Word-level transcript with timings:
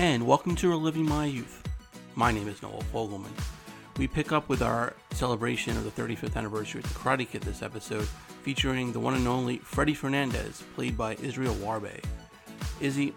and 0.00 0.26
welcome 0.26 0.56
to 0.56 0.70
Reliving 0.70 1.06
My 1.06 1.26
Youth. 1.26 1.62
My 2.14 2.32
name 2.32 2.48
is 2.48 2.62
Noel 2.62 2.82
Fogelman. 2.90 3.28
We 3.98 4.08
pick 4.08 4.32
up 4.32 4.48
with 4.48 4.62
our 4.62 4.94
celebration 5.10 5.76
of 5.76 5.84
the 5.84 5.90
35th 5.90 6.36
anniversary 6.36 6.80
of 6.82 6.90
the 6.90 6.98
Karate 6.98 7.28
Kid 7.28 7.42
this 7.42 7.60
episode, 7.60 8.08
featuring 8.42 8.92
the 8.92 8.98
one 8.98 9.12
and 9.12 9.28
only 9.28 9.58
Freddie 9.58 9.92
Fernandez, 9.92 10.62
played 10.74 10.96
by 10.96 11.16
Israel 11.16 11.52
Juarbe. 11.56 12.00
Izzy 12.80 13.12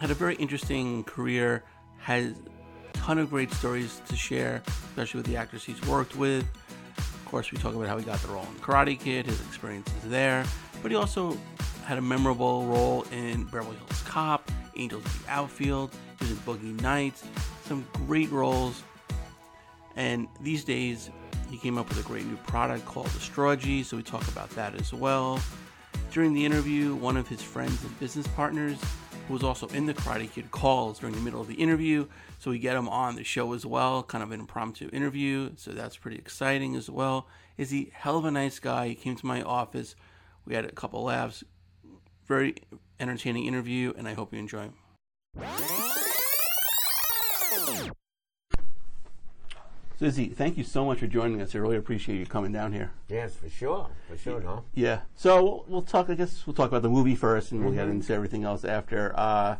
had 0.00 0.10
a 0.10 0.14
very 0.14 0.34
interesting 0.34 1.02
career, 1.04 1.64
has 1.96 2.34
a 2.34 2.92
ton 2.92 3.16
of 3.16 3.30
great 3.30 3.50
stories 3.54 4.02
to 4.06 4.14
share, 4.14 4.62
especially 4.90 5.20
with 5.20 5.26
the 5.26 5.36
actors 5.38 5.64
he's 5.64 5.80
worked 5.86 6.14
with. 6.14 6.46
Of 6.98 7.24
course, 7.24 7.50
we 7.50 7.56
talk 7.56 7.74
about 7.74 7.88
how 7.88 7.96
he 7.96 8.04
got 8.04 8.20
the 8.20 8.28
role 8.28 8.46
in 8.54 8.60
Karate 8.60 9.00
Kid, 9.00 9.24
his 9.24 9.40
experiences 9.46 9.94
there, 10.04 10.44
but 10.82 10.90
he 10.90 10.94
also 10.94 11.38
had 11.86 11.96
a 11.96 12.02
memorable 12.02 12.66
role 12.66 13.06
in 13.12 13.44
Beverly 13.44 13.76
Hills 13.76 14.02
Cop, 14.02 14.50
Angels 14.76 15.02
in 15.06 15.22
the 15.22 15.30
Outfield, 15.30 15.90
he 16.20 16.30
in 16.30 16.36
Boogie 16.38 16.80
Nights, 16.80 17.24
some 17.64 17.86
great 18.06 18.30
roles. 18.30 18.82
And 19.96 20.28
these 20.40 20.64
days, 20.64 21.10
he 21.50 21.58
came 21.58 21.78
up 21.78 21.88
with 21.88 21.98
a 21.98 22.02
great 22.02 22.26
new 22.26 22.36
product 22.36 22.84
called 22.84 23.06
the 23.06 23.18
Astrogy, 23.18 23.84
so 23.84 23.96
we 23.96 24.02
talk 24.02 24.26
about 24.28 24.50
that 24.50 24.74
as 24.80 24.92
well. 24.92 25.40
During 26.12 26.32
the 26.34 26.44
interview, 26.44 26.94
one 26.94 27.16
of 27.16 27.28
his 27.28 27.42
friends 27.42 27.82
and 27.82 27.98
business 28.00 28.26
partners, 28.28 28.78
who 29.26 29.34
was 29.34 29.42
also 29.42 29.66
in 29.68 29.86
the 29.86 29.94
Karate 29.94 30.30
Kid, 30.30 30.50
calls 30.50 30.98
during 30.98 31.14
the 31.14 31.20
middle 31.20 31.40
of 31.40 31.48
the 31.48 31.54
interview, 31.54 32.06
so 32.38 32.50
we 32.50 32.58
get 32.58 32.76
him 32.76 32.88
on 32.88 33.16
the 33.16 33.24
show 33.24 33.52
as 33.52 33.66
well, 33.66 34.02
kind 34.02 34.22
of 34.22 34.30
an 34.30 34.40
impromptu 34.40 34.88
interview, 34.92 35.50
so 35.56 35.72
that's 35.72 35.96
pretty 35.96 36.16
exciting 36.16 36.76
as 36.76 36.88
well. 36.88 37.26
Izzy 37.56 37.90
hell 37.92 38.18
of 38.18 38.24
a 38.24 38.30
nice 38.30 38.58
guy? 38.58 38.88
He 38.88 38.94
came 38.94 39.16
to 39.16 39.26
my 39.26 39.42
office, 39.42 39.96
we 40.46 40.54
had 40.54 40.64
a 40.64 40.72
couple 40.72 41.02
laughs, 41.04 41.44
very 42.26 42.56
entertaining 43.00 43.46
interview, 43.46 43.92
and 43.96 44.06
I 44.08 44.14
hope 44.14 44.32
you 44.32 44.38
enjoy. 44.38 44.70
So 49.98 50.04
Izzy, 50.04 50.28
thank 50.28 50.56
you 50.56 50.62
so 50.62 50.84
much 50.84 51.00
for 51.00 51.08
joining 51.08 51.42
us. 51.42 51.54
I 51.54 51.58
really 51.58 51.76
appreciate 51.76 52.18
you 52.18 52.26
coming 52.26 52.52
down 52.52 52.72
here. 52.72 52.92
Yes, 53.08 53.34
for 53.34 53.48
sure, 53.48 53.88
for 54.08 54.16
sure, 54.16 54.40
no. 54.40 54.62
Yeah. 54.74 55.00
So 55.16 55.42
we'll, 55.42 55.64
we'll 55.66 55.82
talk. 55.82 56.08
I 56.08 56.14
guess 56.14 56.46
we'll 56.46 56.54
talk 56.54 56.68
about 56.68 56.82
the 56.82 56.88
movie 56.88 57.16
first, 57.16 57.50
and 57.50 57.64
we'll 57.64 57.72
get 57.74 57.86
Mm-hmm. 57.86 57.96
into 57.96 58.14
everything 58.14 58.44
else 58.44 58.64
after. 58.64 59.12
Uh, 59.18 59.56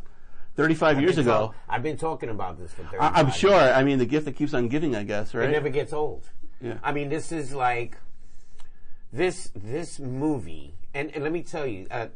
Thirty-five 0.55 0.99
years 0.99 1.17
ago, 1.17 1.47
talk- 1.47 1.55
I've 1.69 1.83
been 1.83 1.95
talking 1.97 2.29
about 2.29 2.57
this 2.57 2.71
for 2.73 2.83
35 2.83 3.01
I, 3.01 3.19
I'm 3.19 3.31
sure. 3.31 3.53
I 3.53 3.83
mean, 3.83 3.97
the 3.97 4.05
gift 4.05 4.25
that 4.25 4.35
keeps 4.35 4.53
on 4.53 4.67
giving. 4.67 4.95
I 4.95 5.03
guess, 5.03 5.33
right? 5.33 5.47
It 5.49 5.51
never 5.53 5.69
gets 5.69 5.93
old. 5.93 6.29
Yeah. 6.61 6.79
I 6.83 6.91
mean, 6.91 7.07
this 7.09 7.31
is 7.31 7.53
like 7.53 7.97
this 9.13 9.51
this 9.55 9.99
movie, 9.99 10.73
and, 10.93 11.11
and 11.15 11.23
let 11.23 11.31
me 11.33 11.43
tell 11.43 11.65
you, 11.67 11.87
uh, 11.91 12.07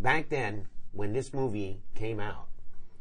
back 0.00 0.28
then 0.28 0.66
when 0.92 1.12
this 1.12 1.32
movie 1.34 1.78
came 1.96 2.20
out, 2.20 2.46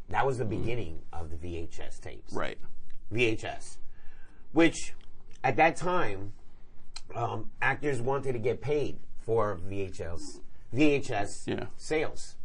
that 0.10 0.26
was 0.26 0.38
the 0.38 0.46
beginning 0.46 1.02
of 1.14 1.30
the 1.32 1.36
VHS 1.38 2.00
tapes. 2.02 2.34
Right. 2.34 2.58
VHS, 3.12 3.78
which 4.52 4.94
at 5.44 5.56
that 5.58 5.76
time, 5.76 6.34
um, 7.16 7.52
actors 7.62 8.02
wanted 8.02 8.34
to 8.34 8.40
get 8.40 8.62
paid 8.62 9.00
for 9.20 9.56
VHS 9.58 10.40
VHS 10.74 11.48
Yeah. 11.48 11.66
sales. 11.78 12.36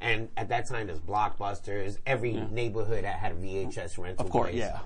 And 0.00 0.28
at 0.36 0.48
that 0.48 0.66
time, 0.68 0.86
there's 0.88 1.00
blockbusters. 1.00 1.98
Every 2.06 2.32
neighborhood 2.32 3.04
had 3.04 3.32
a 3.32 3.34
VHS 3.34 3.98
rental. 3.98 4.24
Of 4.26 4.32
course, 4.32 4.50
place. 4.50 4.60
yeah. 4.60 4.80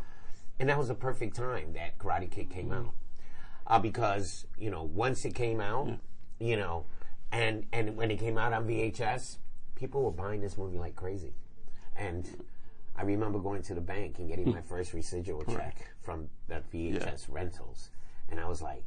And 0.59 0.69
that 0.69 0.79
was 0.79 0.89
the 0.89 0.95
perfect 0.95 1.37
time 1.37 1.73
that 1.75 1.99
Karate 1.99 2.31
Kid 2.31 2.51
came 2.51 2.73
out, 2.73 2.93
uh, 3.67 3.79
because 3.79 4.47
you 4.59 4.71
know 4.71 4.83
once 4.83 5.25
it 5.25 5.35
came 5.35 5.61
out, 5.61 5.89
you 6.39 6.57
know, 6.57 6.87
and 7.33 7.67
and 7.73 7.97
when 7.97 8.11
it 8.11 8.19
came 8.19 8.39
out 8.39 8.53
on 8.53 8.67
VHS, 8.67 9.39
people 9.75 10.03
were 10.03 10.11
buying 10.11 10.41
this 10.41 10.57
movie 10.57 10.79
like 10.79 10.97
crazy, 10.97 11.33
and 11.99 12.29
I 12.97 13.03
remember 13.03 13.39
going 13.39 13.63
to 13.63 13.75
the 13.75 13.81
bank 13.81 14.19
and 14.19 14.29
getting 14.29 14.51
my 14.51 14.61
hmm. 14.61 14.69
first 14.69 14.93
residual 14.93 15.45
check 15.45 15.77
from 16.03 16.29
the 16.49 16.63
VHS 16.73 17.27
rentals, 17.29 17.91
and 18.31 18.41
I 18.41 18.49
was 18.49 18.63
like, 18.63 18.83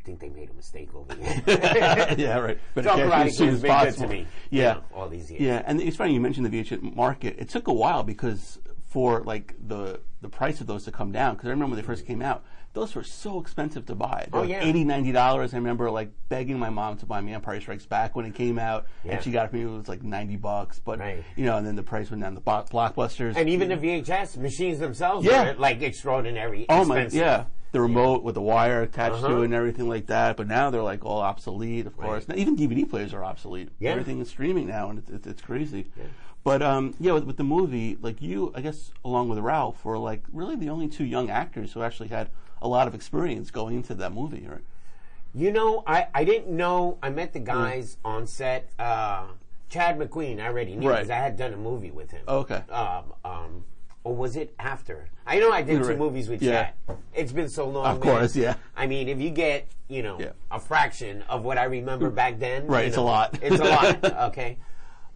I 0.00 0.02
think 0.04 0.20
they 0.20 0.28
made 0.30 0.50
a 0.50 0.54
mistake 0.54 0.94
over 0.94 1.14
here. 1.14 1.42
yeah, 2.18 2.38
right. 2.38 2.58
But 2.74 2.84
So 2.84 2.94
it 2.94 2.96
Karate 2.96 3.10
can't 3.10 3.24
be 3.24 3.28
as 3.28 3.36
soon 3.36 3.48
as 3.50 3.62
been 3.62 3.84
good 3.84 3.94
to 3.96 4.06
me, 4.06 4.26
you 4.50 4.62
Yeah. 4.62 4.72
know, 4.74 4.82
all 4.94 5.08
these 5.08 5.30
years. 5.30 5.42
Yeah, 5.42 5.62
and 5.66 5.80
it's 5.80 5.96
funny 5.96 6.14
you 6.14 6.20
mentioned 6.20 6.46
the 6.46 6.50
VHS 6.50 6.96
market. 6.96 7.36
It 7.38 7.50
took 7.50 7.68
a 7.68 7.72
while 7.72 8.02
because 8.02 8.58
for 8.90 9.20
like 9.20 9.54
the 9.66 10.00
the 10.20 10.28
price 10.28 10.60
of 10.60 10.66
those 10.66 10.84
to 10.84 10.92
come 10.92 11.12
down. 11.12 11.34
Because 11.34 11.48
I 11.48 11.50
remember 11.50 11.74
when 11.74 11.82
they 11.82 11.86
first 11.86 12.02
mm-hmm. 12.02 12.14
came 12.14 12.22
out, 12.22 12.44
those 12.72 12.94
were 12.94 13.02
so 13.02 13.40
expensive 13.40 13.84
to 13.86 13.94
buy. 13.96 14.26
They 14.30 14.38
Oh, 14.38 14.42
were 14.42 14.46
yeah. 14.46 14.62
80 14.62 14.84
90 14.84 15.12
dollars. 15.12 15.52
I 15.54 15.56
remember 15.56 15.90
like 15.90 16.10
begging 16.28 16.58
my 16.58 16.70
mom 16.70 16.96
to 16.98 17.06
buy 17.06 17.20
me 17.20 17.34
Empire 17.34 17.60
Strikes 17.60 17.86
Back 17.86 18.14
when 18.14 18.24
it 18.26 18.34
came 18.34 18.58
out, 18.58 18.86
Yeah. 19.04 19.12
and 19.14 19.24
she 19.24 19.30
got 19.32 19.46
it 19.46 19.50
for 19.50 19.56
me. 19.56 19.62
It 19.62 19.66
was 19.66 19.88
like 19.88 20.02
ninety 20.02 20.36
bucks, 20.36 20.78
but 20.78 21.00
Right. 21.00 21.24
you 21.36 21.44
know, 21.46 21.56
and 21.56 21.66
then 21.66 21.74
the 21.76 21.82
price 21.82 22.10
went 22.10 22.22
down. 22.22 22.34
The 22.34 22.40
bo- 22.40 22.64
blockbusters 22.70 23.34
and 23.36 23.48
even 23.48 23.68
the 23.70 23.76
VHS 23.76 24.36
machines 24.36 24.78
themselves 24.78 25.26
Yeah. 25.26 25.52
were 25.52 25.54
like 25.58 25.82
extraordinary. 25.82 26.66
Oh 26.68 26.84
my, 26.84 27.06
yeah. 27.08 27.44
The 27.72 27.80
remote 27.80 28.24
with 28.24 28.34
the 28.34 28.40
wire 28.42 28.82
attached 28.82 29.20
to 29.20 29.26
Uh-huh. 29.26 29.40
it 29.42 29.44
and 29.46 29.54
everything 29.54 29.88
like 29.88 30.06
that. 30.06 30.36
But 30.36 30.48
now 30.48 30.70
they're 30.70 30.82
like 30.82 31.04
all 31.04 31.20
obsolete, 31.20 31.86
of 31.86 31.96
course. 31.96 32.26
Now, 32.28 32.34
even 32.36 32.56
DVD 32.56 32.84
players 32.88 33.14
are 33.14 33.22
obsolete. 33.24 33.68
Yeah. 33.78 33.90
Everything 33.90 34.20
is 34.20 34.28
streaming 34.28 34.66
now, 34.66 34.90
and 34.90 34.98
it's, 34.98 35.08
it's, 35.10 35.26
it's 35.26 35.42
crazy. 35.42 35.86
But 36.42 36.62
um, 36.62 36.94
yeah, 36.98 37.12
with, 37.12 37.24
with 37.24 37.36
the 37.36 37.44
movie, 37.44 37.96
like 38.00 38.20
you, 38.22 38.52
I 38.56 38.60
guess, 38.60 38.90
along 39.04 39.28
with 39.28 39.38
Ralph, 39.38 39.84
were 39.84 39.98
like 39.98 40.24
really 40.32 40.56
the 40.56 40.68
only 40.70 40.88
two 40.88 41.04
young 41.04 41.30
actors 41.30 41.72
who 41.74 41.82
actually 41.82 42.08
had 42.08 42.30
a 42.62 42.68
lot 42.68 42.86
of 42.88 42.94
experience 42.94 43.50
going 43.50 43.76
into 43.76 43.94
that 43.94 44.12
movie, 44.12 44.46
right? 44.48 44.64
You 45.34 45.52
know, 45.52 45.82
I, 45.86 46.08
I 46.14 46.24
didn't 46.24 46.54
know. 46.54 46.98
I 47.02 47.10
met 47.10 47.30
Mm. 47.30 47.32
the 47.34 47.38
guys 47.40 47.96
on 48.04 48.26
set. 48.26 48.70
Uh, 48.78 49.26
Chad 49.68 49.98
McQueen, 49.98 50.40
I 50.40 50.46
already 50.48 50.74
knew 50.74 50.88
Right. 50.88 50.96
because 50.96 51.10
I 51.10 51.16
had 51.16 51.36
done 51.36 51.52
a 51.54 51.56
movie 51.56 51.92
with 51.92 52.10
him. 52.10 52.22
Okay. 52.26 52.62
Um, 52.70 53.04
um, 53.24 53.64
or 54.02 54.16
was 54.16 54.34
it 54.34 54.52
after? 54.58 55.08
I 55.26 55.38
know 55.38 55.52
I 55.52 55.62
did 55.62 55.80
two 55.82 55.90
Right. 55.90 55.98
movies 55.98 56.28
with 56.28 56.42
Yeah. 56.42 56.70
Chad. 56.88 56.96
It's 57.14 57.30
been 57.32 57.48
so 57.48 57.68
long. 57.68 57.86
Of 57.86 58.04
man. 58.04 58.16
course, 58.16 58.34
yeah. 58.34 58.54
I 58.76 58.88
mean, 58.88 59.08
if 59.08 59.20
you 59.20 59.30
get, 59.30 59.68
you 59.88 60.02
know, 60.02 60.18
Yeah. 60.18 60.30
a 60.50 60.58
fraction 60.58 61.22
of 61.28 61.44
what 61.44 61.56
I 61.58 61.64
remember 61.64 62.10
back 62.10 62.40
then. 62.40 62.66
Right, 62.66 62.86
it's 62.86 62.96
a 62.96 63.00
lot. 63.02 63.38
It's 63.40 63.60
a 63.60 63.64
lot. 63.64 64.04
Okay. 64.30 64.58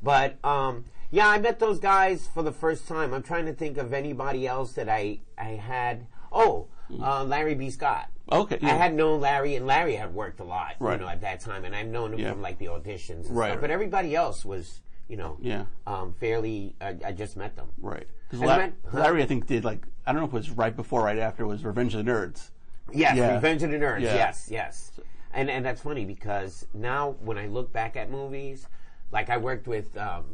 But 0.03 0.37
um, 0.45 0.85
yeah, 1.11 1.27
I 1.29 1.39
met 1.41 1.59
those 1.59 1.81
guys 1.81 2.29
for 2.33 2.43
the 2.45 2.53
first 2.53 2.87
time. 2.87 3.13
I'm 3.13 3.23
trying 3.23 3.47
to 3.47 3.53
think 3.55 3.77
of 3.79 3.93
anybody 3.93 4.47
else 4.47 4.75
that 4.75 4.89
I 4.89 5.19
I 5.37 5.51
had. 5.57 6.07
Oh, 6.31 6.67
uh, 7.01 7.25
Larry 7.25 7.55
B. 7.55 7.71
Scott. 7.71 8.09
Okay, 8.31 8.59
I 8.63 8.69
had 8.71 8.95
known 8.95 9.21
Larry, 9.21 9.55
and 9.57 9.67
Larry 9.67 9.95
had 9.97 10.15
worked 10.15 10.41
a 10.41 10.45
lot, 10.45 10.77
Right. 10.79 10.99
you 10.99 11.05
know, 11.05 11.11
at 11.11 11.21
that 11.21 11.41
time, 11.41 11.65
and 11.65 11.77
I've 11.77 11.89
known 11.89 12.15
him 12.15 12.21
Yeah. 12.21 12.31
from 12.33 12.41
like 12.43 12.59
the 12.59 12.67
auditions, 12.67 13.27
and 13.29 13.37
Right, 13.37 13.51
stuff. 13.51 13.61
But 13.61 13.71
everybody 13.71 14.15
else 14.17 14.45
was, 14.45 14.81
you 15.09 15.17
know, 15.17 15.37
Yeah. 15.41 15.65
um, 15.87 16.15
fairly. 16.15 16.75
I 16.81 16.97
I 17.07 17.13
just 17.13 17.37
met 17.37 17.55
them. 17.57 17.69
Right. 17.79 18.07
Because 18.31 18.49
huh? 18.49 18.71
Larry, 18.99 19.23
I 19.23 19.27
think, 19.27 19.47
did 19.47 19.65
like, 19.65 19.87
I 20.07 20.13
don't 20.13 20.21
know 20.23 20.27
if 20.27 20.33
it 20.33 20.37
was 20.37 20.51
right 20.51 20.75
before 20.75 21.03
or 21.03 21.05
right 21.05 21.19
after, 21.19 21.47
was 21.47 21.65
Revenge 21.65 21.95
of 21.95 22.05
the 22.05 22.11
Nerds. 22.11 22.51
Yes, 22.93 23.17
Yeah. 23.17 23.35
Revenge 23.35 23.63
of 23.63 23.71
the 23.71 23.79
Nerds. 23.79 24.01
Yeah. 24.01 24.15
Yes, 24.15 24.49
yes. 24.51 24.93
And 25.33 25.51
and 25.51 25.65
that's 25.65 25.83
funny 25.83 26.05
because 26.05 26.67
now 26.73 27.17
when 27.21 27.37
I 27.39 27.47
look 27.47 27.73
back 27.73 27.97
at 27.97 28.11
movies, 28.11 28.67
like 29.13 29.29
I 29.31 29.37
worked 29.37 29.67
with 29.67 29.97
um, 29.99 30.25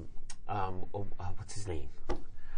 um, 0.49 0.85
oh, 0.95 1.07
uh, 1.19 1.25
what's 1.37 1.55
his 1.55 1.67
name? 1.67 1.89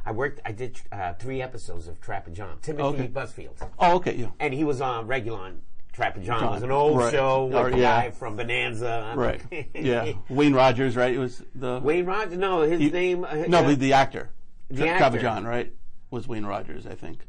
I 0.04 0.12
worked. 0.12 0.40
I 0.44 0.52
did 0.52 0.80
uh, 0.90 1.14
three 1.14 1.40
episodes 1.42 1.86
of 1.88 2.00
Trapper 2.00 2.30
John. 2.30 2.58
Timothy 2.62 3.02
Okay. 3.04 3.08
Busfield, 3.08 3.68
Oh, 3.78 3.96
okay, 3.96 4.14
yeah. 4.16 4.30
and 4.40 4.52
he 4.52 4.64
was 4.64 4.80
on 4.80 5.06
regular 5.06 5.38
on 5.38 5.60
Trapper 5.92 6.20
John. 6.20 6.42
It 6.42 6.50
was 6.50 6.62
an 6.62 6.70
old 6.72 6.98
right. 6.98 7.12
show 7.12 7.44
with 7.46 7.54
Or, 7.56 7.70
the 7.70 7.78
yeah. 7.78 8.02
guy 8.02 8.10
from 8.10 8.36
Bonanza. 8.36 9.12
Right. 9.16 9.40
yeah. 9.74 10.12
Wayne 10.28 10.54
Rogers, 10.54 10.96
right? 10.96 11.14
It 11.14 11.18
was 11.18 11.42
the. 11.54 11.78
Wayne 11.82 12.06
Rogers. 12.06 12.36
No, 12.38 12.62
his 12.62 12.92
name. 12.92 13.24
uh, 13.24 13.34
No, 13.48 13.58
uh, 13.58 13.68
the, 13.68 13.74
the 13.76 13.92
actor. 13.92 14.30
the 14.68 14.78
Tra- 14.78 14.88
actor. 14.88 15.18
Travaggion, 15.18 15.46
right? 15.46 15.72
Was 16.10 16.26
Wayne 16.26 16.46
Rogers, 16.46 16.86
I 16.86 16.94
think. 16.94 17.26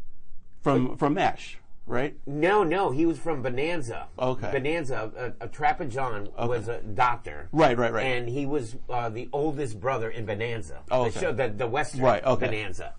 From 0.61 0.95
from 0.97 1.13
MASH, 1.13 1.57
right? 1.85 2.15
No, 2.25 2.63
no, 2.63 2.91
he 2.91 3.05
was 3.05 3.19
from 3.19 3.41
Bonanza. 3.41 4.07
Okay. 4.17 4.51
Bonanza. 4.51 5.11
a, 5.39 5.43
uh, 5.43 5.47
Trapper 5.47 5.85
John 5.85 6.29
was 6.37 6.67
a 6.67 6.81
doctor. 6.81 7.49
Right, 7.51 7.77
right, 7.77 7.91
right. 7.91 8.05
And 8.05 8.29
he 8.29 8.45
was 8.45 8.75
uh, 8.89 9.09
the 9.09 9.29
oldest 9.33 9.79
brother 9.79 10.09
in 10.09 10.25
Bonanza. 10.25 10.79
Oh, 10.91 11.09
the 11.09 11.19
show, 11.19 11.31
the, 11.31 11.49
the 11.49 11.67
Western 11.67 12.01
Right, 12.01 12.23
okay. 12.23 12.45
Bonanza. 12.47 12.93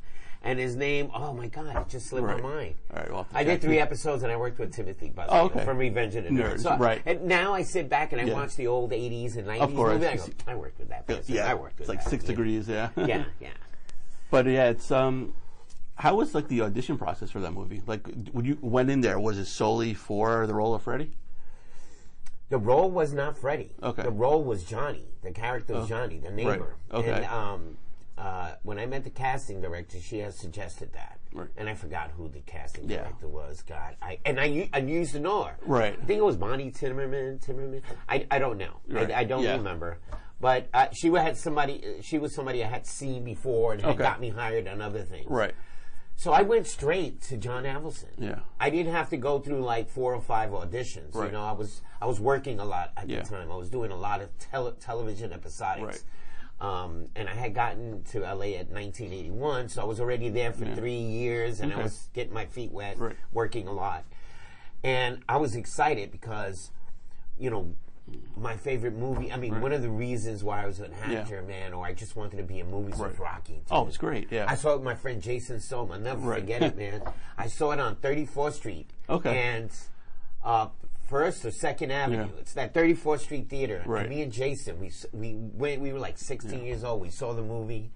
And 0.47 0.59
his 0.59 0.77
name, 0.77 1.11
oh 1.15 1.33
my 1.33 1.47
God, 1.47 1.75
it 1.75 1.89
just 1.89 2.07
slipped 2.09 2.27
Right. 2.27 2.43
my 2.43 2.49
mind. 2.57 2.75
All 2.93 3.01
right, 3.01 3.11
we'll 3.11 3.27
I 3.33 3.45
did 3.45 3.63
three 3.63 3.79
episodes 3.79 4.23
and 4.25 4.31
I 4.31 4.37
worked 4.37 4.59
with 4.59 4.75
Timothy 4.75 5.11
Busfield 5.17 5.29
Oh, 5.31 5.47
okay. 5.47 5.65
from 5.65 5.79
Revenge 5.79 6.17
of 6.17 6.25
the 6.25 6.31
Nerds. 6.31 6.61
So, 6.61 6.77
right. 6.77 7.01
And 7.07 7.23
now 7.25 7.55
I 7.55 7.63
sit 7.63 7.89
back 7.89 8.13
and 8.13 8.21
I 8.21 8.25
Yeah. 8.25 8.35
watch 8.35 8.55
the 8.55 8.67
old 8.67 8.93
80s 8.93 9.37
and 9.39 9.47
90s 9.49 9.61
of 9.63 9.75
course. 9.75 10.05
I 10.05 10.17
go, 10.17 10.25
I 10.47 10.55
worked 10.55 10.79
with 10.79 10.91
that 10.91 11.07
person. 11.07 11.35
Yeah, 11.35 11.51
I 11.51 11.55
worked 11.55 11.79
with 11.79 11.81
it's 11.81 11.89
like 11.89 12.05
that. 12.05 12.11
six 12.11 12.25
degrees, 12.25 12.69
yeah. 12.69 12.91
Yeah, 12.95 13.25
yeah. 13.41 13.49
but 14.31 14.45
yeah, 14.45 14.69
it's 14.69 14.91
um, 14.91 15.33
how 15.97 16.17
was 16.17 16.35
like 16.35 16.49
the 16.49 16.63
audition 16.63 16.99
process 16.99 17.31
for 17.31 17.41
that 17.41 17.53
movie? 17.53 17.83
Like, 17.87 18.07
when 18.33 18.45
you 18.45 18.59
went 18.61 18.91
in 18.91 19.01
there, 19.01 19.19
was 19.21 19.39
it 19.39 19.47
solely 19.47 19.95
for 19.95 20.47
the 20.47 20.55
role 20.55 20.75
of 20.75 20.83
Freddy? 20.83 21.13
The 22.51 22.59
role 22.59 22.91
was 22.91 23.13
not 23.13 23.39
Freddy. 23.39 23.71
Okay. 23.83 24.03
Oh. 24.03 24.05
The 24.05 24.11
role 24.11 24.45
was 24.45 24.65
Johnny. 24.65 25.07
The 25.23 25.31
character 25.33 25.75
was 25.75 25.89
Johnny, 25.89 26.19
the 26.19 26.31
neighbor. 26.31 26.77
Okay. 26.93 27.11
And 27.11 27.25
um, 27.27 27.77
uh, 28.19 28.53
when 28.63 28.79
I 28.79 28.87
met 28.87 29.05
the 29.05 29.11
casting 29.11 29.61
director, 29.61 29.99
she 30.01 30.19
had 30.19 30.35
suggested 30.35 30.93
that. 30.93 31.19
Right. 31.33 31.49
And 31.57 31.69
I 31.69 31.75
forgot 31.75 32.11
who 32.17 32.29
the 32.29 32.41
casting 32.41 32.89
Yeah. 32.89 32.99
director 32.99 33.29
was. 33.29 33.63
God, 33.63 33.97
I 34.01 34.19
and 34.25 34.39
I 34.39 34.69
I 34.73 34.79
used 34.79 35.13
to 35.15 35.21
know 35.21 35.45
her. 35.45 35.57
Right. 35.67 35.99
I 36.01 36.05
think 36.05 36.19
it 36.19 36.25
was 36.25 36.37
Bonnie 36.37 36.71
Timmerman. 36.71 37.45
Timmerman. 37.45 37.83
I, 38.09 38.27
I 38.31 38.39
don't 38.39 38.59
know. 38.59 38.77
Right. 38.89 39.11
I, 39.11 39.21
I 39.21 39.25
don't 39.25 39.43
Yeah. 39.43 39.57
remember. 39.57 39.99
But 40.41 40.69
uh, 40.75 40.89
she 40.93 41.09
had 41.09 41.37
somebody. 41.37 41.83
She 42.03 42.19
was 42.19 42.35
somebody 42.35 42.63
I 42.63 42.69
had 42.69 42.87
seen 42.87 43.25
before 43.25 43.73
and 43.73 43.83
had 43.83 43.99
got 43.99 44.21
me 44.21 44.29
hired 44.29 44.69
on 44.69 44.81
other 44.81 45.03
things. 45.03 45.27
Right. 45.29 45.55
So 46.17 46.33
I 46.33 46.43
went 46.43 46.67
straight 46.67 47.21
to 47.23 47.37
John 47.37 47.65
Avildsen. 47.65 48.07
Yeah. 48.19 48.41
I 48.61 48.71
didn't 48.71 48.93
have 48.93 49.11
to 49.11 49.17
go 49.17 49.41
through 49.41 49.63
like 49.63 49.89
four 49.89 50.15
or 50.15 50.21
five 50.21 50.51
auditions. 50.51 51.15
You 51.15 51.31
know, 51.33 51.45
I 51.45 51.53
was 51.53 51.83
I 52.01 52.07
was 52.07 52.21
working 52.21 52.61
a 52.61 52.65
lot 52.65 52.93
at 52.97 53.09
Yeah. 53.09 53.23
the 53.23 53.29
time. 53.29 53.51
I 53.51 53.57
was 53.57 53.69
doing 53.69 53.91
a 53.91 53.97
lot 53.97 54.21
of 54.21 54.37
tele- 54.39 54.73
television 54.81 55.31
episodics. 55.31 55.83
Right. 55.83 56.05
Um, 56.61 57.07
and 57.17 57.29
I 57.29 57.35
had 57.35 57.53
gotten 57.53 58.05
to 58.13 58.21
LA 58.21 58.55
at 58.57 58.71
1981, 58.71 59.69
so 59.69 59.83
I 59.83 59.85
was 59.85 60.01
already 60.01 60.29
there 60.29 60.53
for 60.53 60.65
three 60.75 60.97
years, 60.99 61.61
and 61.61 61.73
I 61.75 61.83
was 61.83 62.09
getting 62.15 62.33
my 62.33 62.47
feet 62.47 62.71
wet, 62.71 62.97
Right. 62.99 63.17
working 63.33 63.67
a 63.67 63.73
lot. 63.73 64.05
And 64.83 65.23
I 65.29 65.37
was 65.37 65.57
excited 65.57 66.11
because, 66.13 66.71
you 67.39 67.51
know, 67.51 67.75
my 68.37 68.57
favorite 68.57 68.95
movie. 68.95 69.33
I 69.33 69.37
mean, 69.37 69.61
one 69.61 69.73
of 69.73 69.81
the 69.83 69.89
reasons 69.89 70.45
why 70.45 70.63
I 70.63 70.67
was 70.67 70.81
an 70.81 70.93
actor, 71.03 71.41
man, 71.43 71.73
or 71.73 71.87
I 71.87 71.93
just 71.95 72.17
wanted 72.17 72.37
to 72.37 72.43
be 72.43 72.61
in 72.61 72.71
movies 72.71 72.99
was 72.99 73.13
Right. 73.13 73.19
Rocky. 73.19 73.63
Oh, 73.71 73.87
it's 73.87 73.97
great. 73.97 74.29
Yeah. 74.31 74.45
I 74.49 74.55
saw 74.57 74.73
it 74.73 74.77
with 74.77 74.85
my 74.85 74.95
friend 74.95 75.23
Jason 75.23 75.59
Stone. 75.61 75.91
I'll 75.91 75.99
never 75.99 76.21
Right. 76.29 76.41
forget 76.41 76.63
it, 76.63 76.77
man. 76.77 77.03
I 77.39 77.47
saw 77.47 77.71
it 77.73 77.81
on 77.81 77.97
34th 77.97 78.55
Street. 78.55 78.91
Okay. 79.09 79.37
And 79.39 79.71
uh, 80.45 80.69
First 81.09 81.45
or 81.45 81.51
Second 81.51 81.91
Avenue. 81.93 82.25
Yeah. 82.35 82.41
It's 82.41 82.53
that 82.55 82.75
34th 82.75 83.21
Street 83.21 83.49
theater. 83.49 83.83
Right. 83.87 84.03
And 84.07 84.11
me 84.15 84.23
and 84.23 84.33
Jason, 84.33 84.79
we 84.79 84.91
we 85.13 85.35
went. 85.35 85.81
We 85.81 85.93
were 85.93 85.99
like 85.99 86.19
16 86.19 86.65
years 86.65 86.85
old. 86.85 87.01
We 87.01 87.11
saw 87.11 87.33
the 87.33 87.43
movie, 87.43 87.91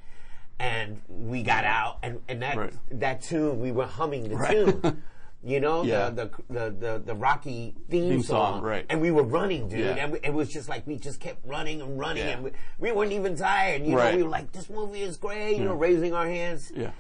and 0.59 1.01
we 1.09 1.43
got 1.43 1.65
out, 1.65 1.99
and 2.03 2.21
and 2.29 2.41
that 2.43 2.57
Right. 2.57 2.73
that 2.91 3.21
tune 3.23 3.61
we 3.61 3.73
were 3.73 3.87
humming 3.87 4.29
the 4.29 4.37
Right. 4.37 4.51
tune. 4.83 5.03
You 5.45 5.61
know 5.61 5.85
Yeah. 5.85 6.11
the, 6.11 6.31
the 6.51 6.55
the 6.55 6.71
the 6.71 7.03
the 7.07 7.15
Rocky 7.15 7.75
theme, 7.89 8.11
Theme 8.11 8.23
song, 8.23 8.55
song, 8.55 8.63
right. 8.63 8.85
And 8.91 9.01
we 9.01 9.13
were 9.13 9.23
running, 9.23 9.69
dude. 9.69 9.79
Yeah. 9.81 9.93
And 10.05 10.13
we, 10.13 10.19
it 10.25 10.35
was 10.35 10.49
just 10.53 10.69
like 10.69 10.85
we 10.87 10.97
just 10.97 11.21
kept 11.21 11.47
running 11.47 11.81
and 11.81 11.97
running, 11.99 12.25
Yeah. 12.27 12.33
and 12.35 12.43
we, 12.45 12.51
we 12.79 12.91
weren't 12.93 13.13
even 13.13 13.37
tired. 13.37 13.85
You 13.87 13.97
Right. 13.97 14.11
know, 14.13 14.17
we 14.17 14.23
were 14.25 14.29
like, 14.31 14.51
"This 14.51 14.69
movie 14.69 15.03
is 15.03 15.17
great," 15.17 15.57
you 15.57 15.65
know, 15.65 15.75
raising 15.75 16.13
our 16.13 16.27
hands. 16.27 16.73
yeah. 16.75 16.91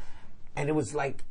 And 0.54 0.68
it 0.68 0.72
was 0.72 0.94
like 0.94 1.24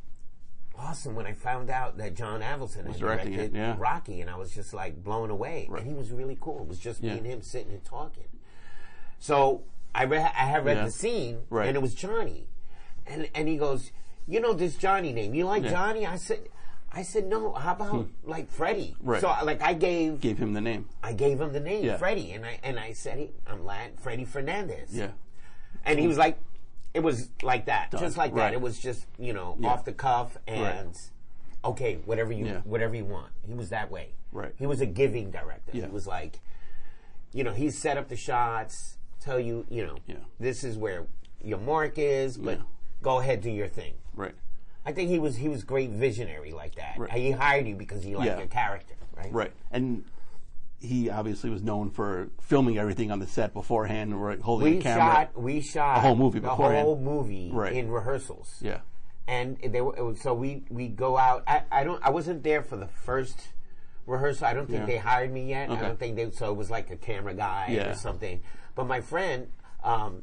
awesome 0.78 1.14
when 1.14 1.24
I 1.26 1.32
found 1.32 1.70
out 1.70 1.96
that 1.96 2.14
John 2.14 2.40
Avildsen 2.40 2.86
had 2.86 2.98
directing 2.98 3.32
directed 3.32 3.38
it, 3.40 3.52
yeah. 3.54 3.74
Rocky, 3.78 4.20
and 4.20 4.28
I 4.30 4.36
was 4.36 4.54
just 4.54 4.74
like 4.74 5.02
blown 5.02 5.30
away. 5.30 5.66
And 5.74 5.86
he 5.86 5.94
was 5.94 6.12
really 6.12 6.36
cool. 6.40 6.60
It 6.62 6.68
was 6.68 6.78
just 6.78 7.02
me 7.02 7.08
and 7.08 7.26
him 7.26 7.40
sitting 7.42 7.72
and 7.72 7.82
talking. 7.84 8.28
So 9.18 9.62
I 9.94 10.04
read, 10.04 10.20
I 10.36 10.44
had 10.44 10.64
read 10.64 10.76
Yeah. 10.76 10.84
the 10.84 10.90
scene, 10.90 11.42
Right. 11.50 11.66
and 11.68 11.76
it 11.76 11.80
was 11.80 11.94
Johnny, 11.94 12.48
and 13.06 13.28
and 13.34 13.48
he 13.48 13.56
goes, 13.56 13.92
"You 14.26 14.40
know 14.40 14.52
this 14.52 14.76
Johnny 14.76 15.12
name? 15.14 15.34
You 15.34 15.46
like 15.46 15.64
Yeah. 15.64 15.70
Johnny?" 15.70 16.06
I 16.06 16.16
said. 16.16 16.48
I 16.92 17.02
said 17.02 17.26
no. 17.26 17.52
How 17.52 17.72
about 17.72 17.90
hmm. 17.90 18.02
like 18.24 18.50
Freddie? 18.50 18.96
Right. 19.02 19.20
So 19.20 19.28
like 19.44 19.62
I 19.62 19.74
gave 19.74 20.20
Gave 20.20 20.38
him 20.38 20.54
the 20.54 20.60
name. 20.60 20.88
I 21.02 21.12
gave 21.12 21.40
him 21.40 21.52
the 21.52 21.60
name 21.60 21.84
Yeah. 21.84 21.96
Freddie, 21.96 22.32
and 22.32 22.44
I 22.46 22.58
and 22.62 22.78
I 22.78 22.92
said 22.92 23.28
I'm 23.46 23.62
glad 23.62 24.00
Freddie 24.00 24.24
Fernandez. 24.24 24.90
Yeah. 24.92 25.10
And 25.84 25.98
he 25.98 26.06
was 26.06 26.18
like, 26.18 26.38
it 26.94 27.00
was 27.00 27.28
like 27.42 27.66
that, 27.66 27.90
Done. 27.90 28.00
just 28.00 28.16
like 28.16 28.32
Right. 28.32 28.50
that. 28.50 28.54
It 28.54 28.60
was 28.60 28.78
just 28.78 29.06
you 29.18 29.32
know 29.32 29.56
Yeah. 29.60 29.68
off 29.68 29.84
the 29.84 29.92
cuff 29.92 30.38
and 30.46 30.98
okay, 31.64 31.98
whatever 32.04 32.32
you 32.32 32.46
Yeah. 32.46 32.60
whatever 32.64 32.96
you 32.96 33.04
want. 33.04 33.32
He 33.46 33.54
was 33.54 33.68
that 33.70 33.90
way. 33.90 34.14
Right. 34.32 34.54
He 34.58 34.66
was 34.66 34.80
a 34.80 34.86
giving 34.86 35.30
director. 35.30 35.72
He 35.72 35.82
was 35.82 36.06
like, 36.06 36.40
you 37.32 37.44
know, 37.44 37.52
he 37.52 37.70
set 37.70 37.96
up 37.96 38.08
the 38.08 38.16
shots, 38.16 38.96
tell 39.20 39.38
you, 39.38 39.66
you 39.68 39.84
know, 39.86 39.96
Yeah. 40.06 40.16
this 40.40 40.64
is 40.64 40.76
where 40.76 41.06
your 41.42 41.58
mark 41.58 41.98
is, 41.98 42.36
but 42.36 42.58
Yeah. 42.58 42.64
go 43.02 43.20
ahead 43.20 43.42
do 43.42 43.50
your 43.50 43.68
thing. 43.68 43.94
Right. 44.14 44.34
I 44.88 44.92
think 44.92 45.10
he 45.10 45.18
was 45.18 45.36
he 45.36 45.48
was 45.48 45.64
great 45.64 45.90
visionary 45.90 46.50
like 46.52 46.76
that. 46.76 46.94
Right. 46.96 47.12
He 47.12 47.30
hired 47.30 47.66
you 47.68 47.76
because 47.76 48.02
he 48.02 48.16
liked 48.16 48.26
Yeah. 48.30 48.38
your 48.38 48.46
character, 48.46 48.94
right? 49.14 49.30
Right. 49.30 49.52
And 49.70 50.04
he 50.80 51.10
obviously 51.10 51.50
was 51.50 51.62
known 51.62 51.90
for 51.90 52.30
filming 52.40 52.78
everything 52.78 53.10
on 53.10 53.18
the 53.18 53.26
set 53.26 53.52
beforehand, 53.52 54.22
right, 54.22 54.40
holding 54.40 54.72
We 54.74 54.78
a 54.78 54.80
camera. 54.82 55.02
shot 55.02 55.38
we 55.38 55.60
shot 55.60 55.96
The 55.96 56.00
whole 56.00 56.16
movie 56.16 56.38
the 56.38 56.48
beforehand. 56.48 56.84
whole 56.86 56.98
movie 56.98 57.50
Right. 57.52 57.74
in 57.74 57.90
rehearsals. 57.90 58.56
Yeah. 58.62 58.80
and 59.26 59.58
they 59.62 59.82
were 59.82 59.94
it 59.94 60.00
was, 60.00 60.22
so 60.22 60.32
we 60.32 60.64
we 60.70 60.88
go 60.88 61.18
out. 61.18 61.42
I, 61.46 61.64
I 61.70 61.84
don't 61.84 62.02
I 62.02 62.08
wasn't 62.08 62.42
there 62.42 62.62
for 62.62 62.78
the 62.78 62.86
first 62.88 63.48
rehearsal. 64.06 64.46
I 64.46 64.54
don't 64.54 64.66
think 64.68 64.80
Yeah. 64.80 64.86
they 64.86 64.96
hired 64.96 65.30
me 65.30 65.50
yet. 65.50 65.68
Okay. 65.68 65.78
I 65.78 65.82
don't 65.86 65.98
think 65.98 66.16
they 66.16 66.30
so 66.30 66.50
it 66.50 66.56
was 66.56 66.70
like 66.70 66.90
a 66.90 66.96
camera 66.96 67.34
guy 67.34 67.66
Yeah. 67.68 67.90
or 67.90 67.94
something. 67.94 68.40
But 68.74 68.86
my 68.86 69.02
friend, 69.02 69.48
um, 69.84 70.22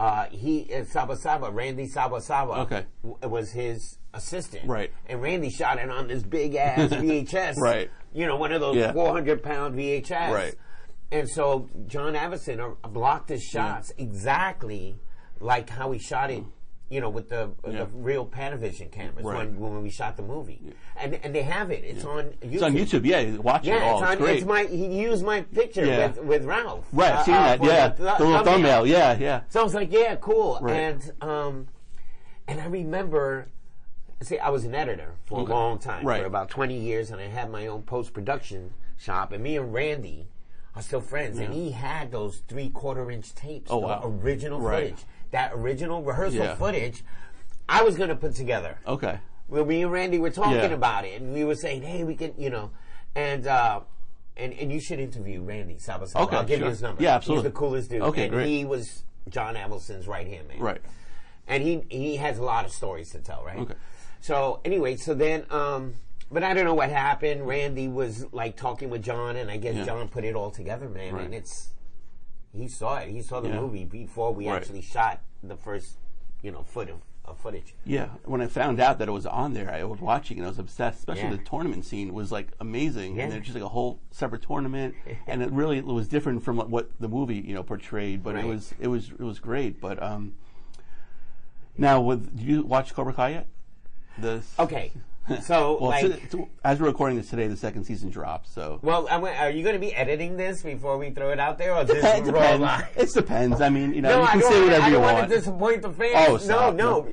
uh, 0.00 0.24
he 0.30 0.66
uh, 0.74 0.82
Saba 0.84 1.14
Saba 1.16 1.50
Randy 1.50 1.86
Saba 1.86 2.20
Saba, 2.20 2.52
Okay. 2.62 2.86
w- 3.04 3.28
was 3.28 3.52
his 3.52 3.98
assistant. 4.14 4.66
Right. 4.66 4.90
and 5.06 5.20
Randy 5.22 5.50
shot 5.50 5.78
it 5.78 5.88
on 5.90 6.08
this 6.08 6.22
big 6.24 6.54
ass 6.56 6.90
VHS. 6.90 7.56
Right. 7.58 7.90
you 8.12 8.26
know 8.26 8.36
one 8.36 8.50
of 8.52 8.60
those 8.60 8.76
Yeah. 8.76 8.92
four 8.92 9.12
hundred 9.12 9.42
pound 9.42 9.76
VHS. 9.78 10.32
Right. 10.32 10.54
And 11.12 11.28
so 11.28 11.68
John 11.86 12.14
Avildsen 12.14 12.58
uh, 12.82 12.88
blocked 12.88 13.28
his 13.28 13.42
shots 13.44 13.92
exactly 13.98 14.98
like 15.40 15.68
how 15.70 15.90
he 15.92 15.98
shot 15.98 16.30
it, 16.30 16.44
you 16.90 17.00
know, 17.00 17.08
with 17.08 17.28
the, 17.30 17.50
Yeah. 17.64 17.78
the 17.78 17.86
real 17.86 18.26
Panavision 18.26 18.90
cameras 18.90 19.24
Right. 19.24 19.48
when, 19.48 19.58
when 19.58 19.82
we 19.82 19.88
shot 19.90 20.16
the 20.16 20.22
movie. 20.24 20.60
And 20.98 21.14
and 21.22 21.32
they 21.34 21.42
have 21.42 21.70
it. 21.70 21.84
It's 21.84 22.04
on 22.04 22.24
YouTube. 22.42 22.52
It's 22.52 22.62
on 22.62 22.72
YouTube. 22.74 23.06
Yeah. 23.06 23.36
Watch 23.38 23.62
it 23.64 23.68
Yeah, 23.68 23.84
all. 23.84 23.94
it's 23.98 24.02
It's, 24.02 24.10
on. 24.10 24.18
great. 24.18 24.36
It's 24.38 24.46
my. 24.46 24.64
He 24.64 25.00
used 25.00 25.24
my 25.24 25.40
picture 25.42 25.84
Yeah. 25.86 26.08
with 26.08 26.18
with 26.24 26.44
Ralph. 26.44 26.86
right. 26.92 27.12
I've 27.14 27.24
seen 27.24 27.34
uh, 27.34 27.40
that. 27.56 27.64
Yeah. 27.64 27.88
the, 27.88 28.02
The, 28.18 28.24
little 28.24 28.44
thumbnail. 28.44 28.86
Yeah. 28.86 29.16
Yeah. 29.18 29.40
So 29.48 29.60
I 29.60 29.62
was 29.62 29.74
like, 29.74 29.90
yeah, 29.92 30.16
cool. 30.16 30.58
Right. 30.60 30.74
And 30.76 31.12
um, 31.22 31.68
and 32.48 32.60
I 32.60 32.66
remember, 32.66 33.46
see, 34.20 34.38
I 34.38 34.50
was 34.50 34.64
an 34.64 34.74
editor 34.74 35.14
for 35.26 35.40
Okay. 35.40 35.52
a 35.52 35.54
long 35.54 35.78
time, 35.78 36.04
Right. 36.04 36.20
for 36.20 36.26
about 36.26 36.50
twenty 36.50 36.78
years, 36.78 37.10
and 37.12 37.20
I 37.20 37.28
had 37.28 37.50
my 37.50 37.68
own 37.68 37.82
post 37.82 38.12
production 38.12 38.74
shop. 38.98 39.30
And 39.32 39.42
me 39.42 39.56
and 39.56 39.72
Randy 39.72 40.26
are 40.74 40.82
still 40.82 41.00
friends. 41.00 41.38
And 41.38 41.54
he 41.54 41.70
had 41.70 42.10
those 42.10 42.42
three 42.48 42.68
quarter 42.68 43.10
inch 43.10 43.34
tapes, 43.34 43.70
Oh, 43.70 43.80
the 43.80 43.86
wow. 43.86 44.02
original 44.04 44.60
Right. 44.60 44.90
footage, 44.90 45.04
that 45.30 45.52
original 45.54 46.02
rehearsal 46.02 46.38
Yeah. 46.40 46.54
footage. 46.54 47.04
I 47.68 47.82
was 47.82 47.96
going 47.96 48.08
to 48.08 48.16
put 48.16 48.34
together. 48.34 48.78
Okay. 48.86 49.18
Well, 49.48 49.64
me 49.64 49.82
and 49.82 49.92
Randy 49.92 50.18
were 50.18 50.30
talking 50.30 50.52
Yeah. 50.54 50.66
about 50.66 51.04
it, 51.04 51.20
and 51.20 51.32
we 51.32 51.44
were 51.44 51.54
saying, 51.56 51.82
"Hey, 51.82 52.04
we 52.04 52.14
can," 52.14 52.34
you 52.38 52.50
know, 52.50 52.70
and 53.14 53.46
uh, 53.46 53.80
and 54.36 54.52
and 54.52 54.72
you 54.72 54.80
should 54.80 55.00
interview 55.00 55.42
Randy 55.42 55.78
Saba 55.78 56.06
Saba. 56.06 56.24
Okay, 56.24 56.36
I'll 56.36 56.44
give 56.44 56.58
sure. 56.58 56.66
you 56.66 56.70
his 56.70 56.82
number. 56.82 57.02
Yeah, 57.02 57.14
absolutely. 57.16 57.44
He's 57.44 57.52
the 57.52 57.58
coolest 57.58 57.90
dude. 57.90 58.02
Okay, 58.02 58.24
and 58.24 58.32
great. 58.32 58.46
he 58.46 58.64
was 58.64 59.02
John 59.28 59.54
Avildsen's 59.56 60.06
right 60.06 60.26
hand 60.26 60.48
man. 60.48 60.60
Right. 60.60 60.80
And 61.48 61.62
he 61.64 61.82
he 61.88 62.16
has 62.16 62.38
a 62.38 62.44
lot 62.44 62.64
of 62.64 62.70
stories 62.72 63.10
to 63.10 63.18
tell, 63.18 63.42
right? 63.44 63.58
Okay. 63.58 63.74
So 64.20 64.60
anyway, 64.64 64.96
so 64.96 65.14
then, 65.14 65.46
um, 65.50 65.94
but 66.30 66.44
I 66.44 66.54
don't 66.54 66.64
know 66.64 66.74
what 66.74 66.90
happened. 66.90 67.46
Randy 67.46 67.88
was 67.88 68.26
like 68.32 68.56
talking 68.56 68.88
with 68.88 69.02
John, 69.02 69.34
and 69.36 69.50
I 69.50 69.56
guess 69.56 69.74
Yeah. 69.74 69.84
John 69.84 70.08
put 70.08 70.24
it 70.24 70.36
all 70.36 70.50
together, 70.52 70.88
man. 70.88 71.14
Right. 71.14 71.24
And 71.24 71.34
it's 71.34 71.70
he 72.52 72.68
saw 72.68 72.96
it. 72.98 73.08
He 73.10 73.22
saw 73.22 73.40
the 73.40 73.48
Yeah. 73.48 73.60
movie 73.60 73.84
before 73.84 74.32
we 74.32 74.48
Right. 74.48 74.56
actually 74.56 74.82
shot 74.82 75.20
the 75.42 75.56
first, 75.56 75.98
you 76.42 76.50
know, 76.50 76.62
foot 76.62 76.90
of, 76.90 77.00
of 77.24 77.38
footage. 77.38 77.74
Yeah, 77.84 78.06
when 78.24 78.40
I 78.40 78.46
found 78.48 78.80
out 78.80 78.98
that 78.98 79.08
it 79.08 79.12
was 79.12 79.26
on 79.26 79.52
there, 79.54 79.70
I 79.70 79.84
was 79.84 80.00
watching 80.00 80.38
and 80.38 80.46
I 80.46 80.48
was 80.50 80.58
obsessed. 80.58 80.98
Especially 80.98 81.24
Yeah. 81.24 81.30
the 81.36 81.44
tournament 81.44 81.84
scene 81.84 82.12
was 82.12 82.32
like 82.32 82.48
amazing, 82.60 83.16
Yeah. 83.16 83.24
and 83.24 83.32
there's 83.32 83.44
just 83.44 83.54
like 83.54 83.62
a 83.64 83.68
whole 83.68 84.00
separate 84.10 84.42
tournament, 84.42 84.94
and 85.26 85.42
it 85.42 85.50
really 85.52 85.80
was 85.80 86.08
different 86.08 86.42
from 86.42 86.56
what, 86.56 86.68
what 86.70 86.90
the 86.98 87.08
movie 87.08 87.36
you 87.36 87.54
know 87.54 87.62
portrayed. 87.62 88.22
But 88.22 88.34
Right. 88.34 88.44
it 88.44 88.48
was 88.48 88.74
it 88.80 88.88
was 88.88 89.10
it 89.10 89.20
was 89.20 89.38
great. 89.38 89.80
But 89.80 90.02
um, 90.02 90.34
now 91.78 92.00
with 92.00 92.36
did 92.36 92.46
you 92.46 92.62
watch 92.62 92.94
Cobra 92.94 93.12
Kai 93.12 93.28
yet? 93.30 93.46
The 94.18 94.42
Okay, 94.58 94.92
so 95.42 95.78
well, 95.80 95.90
like. 95.90 96.30
t- 96.30 96.44
as 96.64 96.80
we're 96.80 96.86
recording 96.88 97.16
this 97.16 97.30
today, 97.30 97.46
the 97.46 97.56
second 97.56 97.84
season 97.84 98.10
drops. 98.10 98.50
So 98.52 98.78
Well, 98.82 99.08
are 99.08 99.50
you 99.50 99.62
going 99.62 99.74
to 99.74 99.80
be 99.80 99.94
editing 99.94 100.36
this 100.36 100.62
before 100.62 100.98
we 100.98 101.10
throw 101.10 101.30
it 101.30 101.40
out 101.40 101.58
there, 101.58 101.74
or 101.74 101.84
just 101.84 101.98
it 102.04 102.24
raw 102.32 102.56
depends. 102.56 102.60
live? 102.62 102.88
It 102.96 103.10
depends. 103.12 103.60
I 103.60 103.68
mean, 103.68 103.94
you 103.94 104.02
know, 104.02 104.10
No, 104.16 104.22
you 104.22 104.28
can 104.28 104.42
say 104.42 104.62
whatever 104.64 104.82
I 104.82 104.86
you 104.88 104.92
don't 104.94 105.02
want. 105.02 105.16
want 105.18 105.30
to 105.30 105.36
disappoint 105.36 105.82
the 105.82 105.90
fans. 105.90 106.28
Oh, 106.28 106.32
no, 106.32 106.36
stop. 106.38 106.74
no. 106.74 107.00
No. 107.02 107.08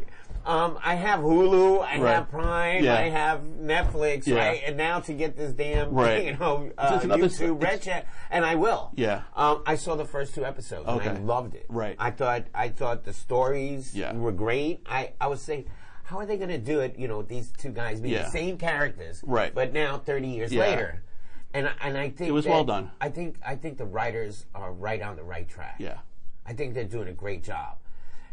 Um, 0.46 0.80
I 0.82 0.96
have 0.96 1.20
Hulu, 1.20 1.82
I 1.86 2.00
Right. 2.00 2.16
have 2.16 2.30
Prime, 2.32 2.82
Yeah. 2.82 2.96
I 2.96 3.10
have 3.10 3.42
Netflix, 3.42 4.26
Yeah. 4.26 4.36
right? 4.38 4.62
And 4.66 4.78
now 4.78 5.02
to 5.02 5.12
get 5.12 5.36
this 5.36 5.52
damn, 5.52 5.92
Right. 5.92 6.24
you 6.24 6.38
know, 6.38 6.72
uh, 6.78 7.00
YouTube 7.02 7.62
Red 7.62 7.82
Chat, 7.82 8.08
and 8.32 8.46
I 8.46 8.56
will. 8.56 8.92
Yeah. 8.96 9.24
Um, 9.36 9.62
I 9.66 9.76
saw 9.76 9.96
the 9.96 10.06
first 10.06 10.34
two 10.34 10.46
episodes, 10.46 10.88
and 10.88 11.02
I 11.02 11.20
loved 11.20 11.54
it. 11.54 11.66
Right. 11.68 11.98
I 12.00 12.12
thought, 12.12 12.46
I 12.56 12.70
thought 12.70 13.04
the 13.04 13.12
stories 13.12 13.94
Yeah. 13.94 14.14
were 14.14 14.32
great. 14.32 14.80
I, 14.90 15.12
I 15.20 15.28
was 15.28 15.42
saying, 15.42 15.66
how 16.08 16.18
are 16.20 16.26
they 16.26 16.38
going 16.38 16.50
to 16.50 16.58
do 16.58 16.80
it? 16.80 16.98
You 16.98 17.10
know, 17.10 17.18
with 17.18 17.28
these 17.28 17.52
two 17.58 17.70
guys 17.70 18.00
being 18.00 18.14
Yeah. 18.14 18.24
the 18.24 18.30
same 18.30 18.58
characters, 18.58 19.22
Right. 19.26 19.54
But 19.54 19.74
now, 19.74 19.98
thirty 19.98 20.30
years 20.30 20.54
Yeah. 20.54 20.62
later. 20.62 21.04
And, 21.54 21.68
I- 21.68 21.74
and 21.84 21.98
I 21.98 22.10
think 22.10 22.30
It 22.30 22.32
was 22.32 22.46
that- 22.46 22.52
well 22.52 22.64
done. 22.64 22.92
I 23.02 23.10
think 23.10 23.36
I 23.46 23.56
think 23.56 23.78
the 23.78 23.86
writers 23.86 24.46
are 24.56 24.72
right 24.72 25.02
on 25.02 25.18
the 25.18 25.24
right 25.24 25.48
track. 25.50 25.76
Yeah. 25.80 25.98
I 26.46 26.54
think 26.54 26.74
they're 26.76 26.86
doing 26.86 27.10
a 27.10 27.14
great 27.14 27.44
job. 27.44 27.76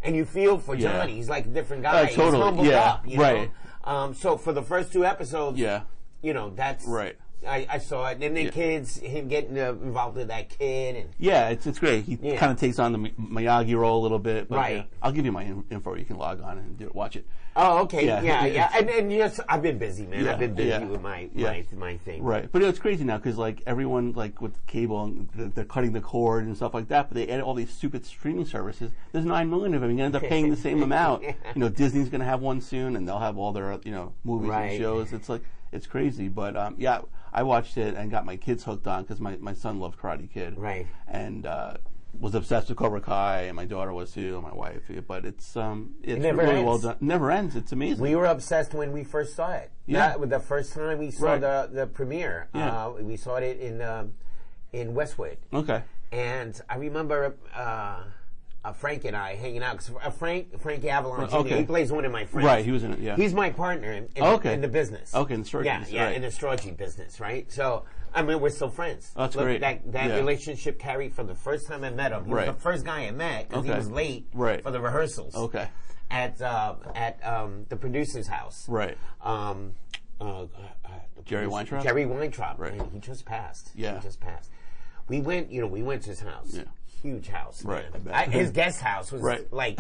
And 0.04 0.14
you 0.14 0.24
feel 0.24 0.56
for 0.58 0.76
Yeah. 0.76 0.92
Johnny. 1.00 1.14
He's 1.16 1.28
like 1.28 1.46
a 1.46 1.48
different 1.48 1.82
guy. 1.82 2.02
Uh, 2.02 2.06
totally. 2.06 2.36
He's 2.36 2.44
humbled 2.44 2.66
Yeah. 2.68 2.80
up. 2.92 3.08
You 3.08 3.20
Right. 3.20 3.50
Um, 3.82 4.14
so 4.14 4.36
for 4.36 4.52
the 4.52 4.62
first 4.62 4.92
two 4.92 5.04
episodes, 5.04 5.58
Yeah. 5.58 5.82
you 6.22 6.32
know, 6.32 6.50
that's 6.50 6.86
Right. 6.86 7.16
I, 7.46 7.66
I 7.70 7.78
saw 7.78 8.06
it. 8.08 8.22
And 8.22 8.36
the 8.36 8.50
kids, 8.50 8.98
him 8.98 9.28
getting 9.28 9.58
uh, 9.58 9.70
involved 9.72 10.16
with 10.16 10.28
that 10.28 10.48
kid, 10.48 10.96
and 10.96 11.08
Yeah, 11.18 11.48
it's 11.50 11.66
it's 11.66 11.78
great. 11.78 12.04
He 12.04 12.18
Yeah. 12.20 12.36
kind 12.36 12.52
of 12.52 12.58
takes 12.58 12.78
on 12.78 12.92
the 12.92 12.98
Mi- 12.98 13.14
Miyagi 13.20 13.76
role 13.76 14.00
a 14.00 14.02
little 14.02 14.18
bit. 14.18 14.48
But 14.48 14.56
Right. 14.56 14.76
yeah, 14.76 14.82
I'll 15.02 15.12
give 15.12 15.24
you 15.24 15.32
my 15.32 15.44
info. 15.70 15.94
You 15.94 16.04
can 16.04 16.16
log 16.16 16.40
on 16.40 16.58
and 16.58 16.78
do 16.78 16.86
it, 16.86 16.94
watch 16.94 17.16
it. 17.16 17.26
oh, 17.56 17.82
okay, 17.82 18.04
Yeah, 18.06 18.20
yeah, 18.22 18.44
yeah. 18.58 18.70
And, 18.76 18.90
and 18.90 19.12
yes, 19.12 19.38
I've 19.48 19.62
been 19.62 19.78
busy, 19.78 20.06
man. 20.06 20.24
Yeah, 20.24 20.32
I've 20.32 20.38
been 20.40 20.54
busy 20.54 20.68
yeah, 20.70 20.84
with 20.84 21.00
my, 21.00 21.28
yeah. 21.34 21.50
my 21.50 21.64
my 21.76 21.96
thing. 21.98 22.22
Right, 22.22 22.50
but 22.50 22.62
it's 22.62 22.78
crazy 22.80 23.04
now 23.04 23.16
because 23.18 23.36
like 23.38 23.62
everyone 23.66 24.12
like 24.12 24.40
with 24.40 24.54
cable, 24.66 25.04
and 25.04 25.28
they're, 25.34 25.48
they're 25.48 25.64
cutting 25.64 25.92
the 25.92 26.00
cord 26.00 26.44
and 26.46 26.56
stuff 26.56 26.74
like 26.74 26.88
that. 26.88 27.08
But 27.08 27.14
they 27.14 27.28
add 27.28 27.40
all 27.40 27.54
these 27.54 27.70
stupid 27.70 28.04
streaming 28.04 28.46
services. 28.46 28.90
There's 29.12 29.24
nine 29.24 29.50
million 29.50 29.74
of 29.74 29.82
them. 29.82 29.96
You 29.96 30.04
end 30.04 30.16
up 30.16 30.22
paying 30.22 30.50
the 30.50 30.56
same 30.56 30.82
amount. 30.88 31.22
You 31.22 31.34
know, 31.56 31.68
Disney's 31.68 32.08
going 32.08 32.20
to 32.20 32.26
have 32.26 32.40
one 32.40 32.60
soon, 32.60 32.96
and 32.96 33.06
they'll 33.06 33.18
have 33.20 33.38
all 33.38 33.52
their 33.52 33.78
you 33.84 33.92
know 33.92 34.12
movies 34.24 34.48
Right. 34.50 34.70
and 34.72 34.80
shows. 34.80 35.12
It's 35.12 35.28
like 35.28 35.42
it's 35.70 35.86
crazy. 35.86 36.26
But 36.28 36.56
um, 36.56 36.74
yeah, 36.78 37.02
I 37.34 37.42
watched 37.42 37.76
it 37.76 37.94
and 37.96 38.10
got 38.10 38.24
my 38.24 38.36
kids 38.36 38.64
hooked 38.64 38.86
on 38.86 39.02
because 39.02 39.20
my, 39.20 39.36
my 39.36 39.52
son 39.54 39.80
loved 39.80 39.98
Karate 39.98 40.30
Kid. 40.32 40.56
Right. 40.58 40.86
and. 41.08 41.44
uh 41.46 41.74
was 42.20 42.36
obsessed 42.36 42.68
with 42.68 42.78
Cobra 42.78 43.00
Kai, 43.00 43.40
and 43.48 43.56
my 43.56 43.64
daughter 43.64 43.92
was 43.92 44.12
too, 44.12 44.34
and 44.34 44.42
my 44.44 44.54
wife. 44.54 44.82
But 45.08 45.24
it's 45.24 45.56
um, 45.56 45.96
it's 46.00 46.22
never 46.22 46.42
really 46.42 46.58
ends. 46.58 46.64
well 46.64 46.78
done. 46.78 46.96
Never 47.00 47.28
ends. 47.32 47.56
It's 47.56 47.72
amazing. 47.72 48.00
We 48.00 48.14
were 48.14 48.26
obsessed 48.26 48.72
when 48.72 48.92
we 48.92 49.02
first 49.02 49.34
saw 49.34 49.50
it. 49.50 49.72
Yeah. 49.86 50.16
That 50.16 50.30
the 50.30 50.38
first 50.38 50.72
time 50.74 50.98
we 50.98 51.10
saw 51.10 51.32
Right. 51.32 51.40
the 51.40 51.68
the 51.72 51.86
premiere. 51.88 52.46
Yeah. 52.54 52.86
Uh, 52.86 52.90
we 53.02 53.16
saw 53.16 53.34
it 53.38 53.58
in 53.58 53.82
um, 53.82 54.12
in 54.72 54.94
Westwood. 54.94 55.38
okay. 55.52 55.82
And 56.12 56.60
I 56.70 56.76
remember 56.76 57.34
uh, 57.52 58.04
uh, 58.64 58.72
Frank 58.72 59.04
and 59.04 59.14
I 59.16 59.34
hanging 59.34 59.62
out. 59.62 59.76
Cause, 59.78 59.90
uh, 60.02 60.10
Frank, 60.10 60.60
Frankie 60.60 60.88
Avalon 60.88 61.28
Jr., 61.28 61.36
Okay. 61.36 61.58
he 61.58 61.64
plays 61.64 61.92
one 61.92 62.04
of 62.04 62.12
my 62.12 62.24
friends. 62.24 62.46
Right, 62.46 62.64
he 62.64 62.70
was 62.72 62.82
in 62.82 62.92
it, 62.92 62.98
yeah. 62.98 63.16
He's 63.16 63.34
my 63.34 63.50
partner 63.50 63.92
in, 63.92 64.08
in, 64.16 64.22
Okay. 64.22 64.54
in 64.54 64.60
the 64.60 64.68
business. 64.68 65.14
Okay, 65.14 65.34
in 65.34 65.40
the 65.40 65.46
straw 65.46 65.60
Yeah, 65.62 65.80
juice, 65.80 65.90
yeah, 65.92 66.04
right. 66.06 66.16
in 66.16 66.22
the 66.22 66.56
G 66.62 66.70
business, 66.70 67.20
right? 67.20 67.50
So, 67.52 67.84
I 68.14 68.22
mean, 68.22 68.40
we're 68.40 68.48
still 68.50 68.70
friends. 68.70 69.12
That's 69.16 69.36
Look, 69.36 69.44
great. 69.44 69.60
That, 69.60 69.92
that 69.92 70.08
Yeah. 70.08 70.16
relationship 70.16 70.78
carried 70.78 71.14
from 71.14 71.26
the 71.26 71.34
first 71.34 71.66
time 71.66 71.84
I 71.84 71.90
met 71.90 72.12
him. 72.12 72.24
He 72.24 72.32
Right. 72.32 72.46
was 72.46 72.56
the 72.56 72.62
first 72.62 72.84
guy 72.84 73.06
I 73.06 73.10
met 73.10 73.48
because 73.48 73.64
Okay. 73.64 73.72
he 73.72 73.76
was 73.78 73.90
late 73.90 74.28
Right. 74.32 74.62
for 74.62 74.70
the 74.70 74.80
rehearsals. 74.80 75.34
Okay. 75.34 75.68
At, 76.10 76.40
uh, 76.40 76.76
at 76.94 77.24
um, 77.26 77.66
the 77.68 77.76
producer's 77.76 78.28
house. 78.28 78.68
Right. 78.68 78.96
Um, 79.20 79.72
uh, 80.20 80.42
uh, 80.42 80.46
Jerry 81.24 81.46
Weintraub? 81.48 81.82
Jerry 81.82 82.06
Weintraub. 82.06 82.58
Right. 82.60 82.76
Man, 82.76 82.88
he 82.92 82.98
just 83.00 83.24
passed. 83.24 83.72
Yeah. 83.74 83.96
He 83.96 84.00
just 84.02 84.20
passed. 84.20 84.50
We 85.08 85.20
went, 85.20 85.50
you 85.50 85.60
know, 85.60 85.66
we 85.66 85.82
went 85.82 86.02
to 86.02 86.10
his 86.10 86.20
house. 86.20 86.54
Yeah. 86.54 86.62
Huge 87.04 87.28
house. 87.28 87.62
Right, 87.64 87.84
I 87.90 87.92
man. 87.98 88.02
bet. 88.02 88.14
I, 88.14 88.24
his 88.24 88.50
guest 88.50 88.80
house 88.80 89.12
was 89.12 89.20
Right. 89.20 89.46
like 89.52 89.78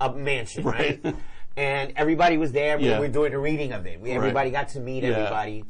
a 0.00 0.12
mansion, 0.12 0.64
right? 0.64 1.00
Right. 1.04 1.14
And 1.56 1.92
everybody 1.94 2.36
was 2.36 2.50
there. 2.50 2.76
We 2.78 2.88
Yeah. 2.88 2.98
were 2.98 3.06
doing 3.06 3.32
a 3.32 3.38
reading 3.38 3.70
of 3.72 3.86
it. 3.86 4.00
We, 4.00 4.10
everybody 4.10 4.50
got 4.50 4.70
to 4.70 4.80
meet 4.80 5.04
Yeah. 5.04 5.10
everybody. 5.10 5.64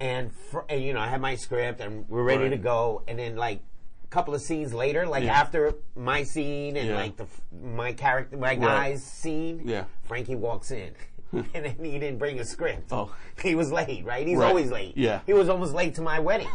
And, 0.00 0.30
fr- 0.50 0.66
and, 0.68 0.82
you 0.82 0.92
know, 0.92 1.00
I 1.00 1.08
had 1.08 1.22
my 1.22 1.36
script 1.36 1.80
and 1.80 2.06
we're 2.10 2.22
ready 2.24 2.50
to 2.50 2.58
go. 2.58 3.02
And 3.08 3.18
then, 3.18 3.36
like, 3.36 3.60
a 4.04 4.06
couple 4.08 4.34
of 4.34 4.42
scenes 4.42 4.74
later, 4.74 5.06
like 5.06 5.24
Yeah. 5.24 5.40
after 5.40 5.72
my 5.96 6.24
scene 6.24 6.76
and 6.76 6.94
like 6.94 7.16
the 7.16 7.24
f- 7.24 7.40
my 7.62 7.94
character, 7.94 8.36
my 8.36 8.54
guy's 8.54 9.02
scene, 9.02 9.62
Yeah. 9.64 9.84
Frankie 10.02 10.36
walks 10.36 10.70
in. 10.70 10.92
and 11.32 11.64
then 11.64 11.74
he 11.80 11.98
didn't 11.98 12.18
bring 12.18 12.38
a 12.38 12.44
script. 12.44 12.92
Oh. 12.92 13.10
He 13.42 13.54
was 13.54 13.72
late, 13.72 14.04
right? 14.04 14.26
He's 14.26 14.38
always 14.38 14.70
late. 14.70 14.96
Yeah. 14.96 15.20
He 15.26 15.32
was 15.32 15.48
almost 15.48 15.72
late 15.72 15.94
to 15.94 16.02
my 16.02 16.18
wedding. 16.20 16.50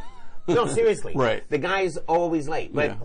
No, 0.47 0.67
seriously. 0.67 1.13
Right. 1.15 1.43
The 1.49 1.57
guy's 1.57 1.97
always 1.97 2.47
late. 2.47 2.73
But 2.73 2.91
Yeah. 2.91 2.95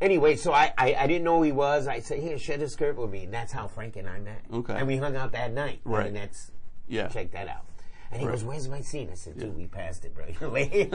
Anyway, 0.00 0.36
so 0.36 0.52
I, 0.52 0.72
I, 0.76 0.94
I 0.94 1.06
didn't 1.06 1.24
know 1.24 1.38
who 1.38 1.42
he 1.44 1.52
was. 1.52 1.86
I 1.88 2.00
said, 2.00 2.20
here, 2.20 2.38
share 2.38 2.58
the 2.58 2.68
script 2.68 2.98
with 2.98 3.10
me. 3.10 3.24
And 3.24 3.34
that's 3.34 3.52
how 3.52 3.66
Frank 3.68 3.96
and 3.96 4.08
I 4.08 4.18
met. 4.20 4.42
Okay. 4.52 4.74
And 4.74 4.86
we 4.86 4.96
hung 4.96 5.16
out 5.16 5.32
that 5.32 5.52
night. 5.52 5.80
Right. 5.84 6.06
And 6.06 6.16
that's, 6.16 6.50
Yeah. 6.88 7.08
check 7.08 7.30
that 7.32 7.48
out. 7.48 7.64
And 8.10 8.20
he 8.20 8.26
Right. 8.26 8.32
goes, 8.32 8.44
where's 8.44 8.68
my 8.68 8.80
scene? 8.80 9.08
I 9.10 9.14
said, 9.14 9.38
dude, 9.38 9.56
we 9.56 9.66
passed 9.66 10.04
it, 10.04 10.14
bro. 10.14 10.24
You're 10.40 10.50
late. 10.50 10.92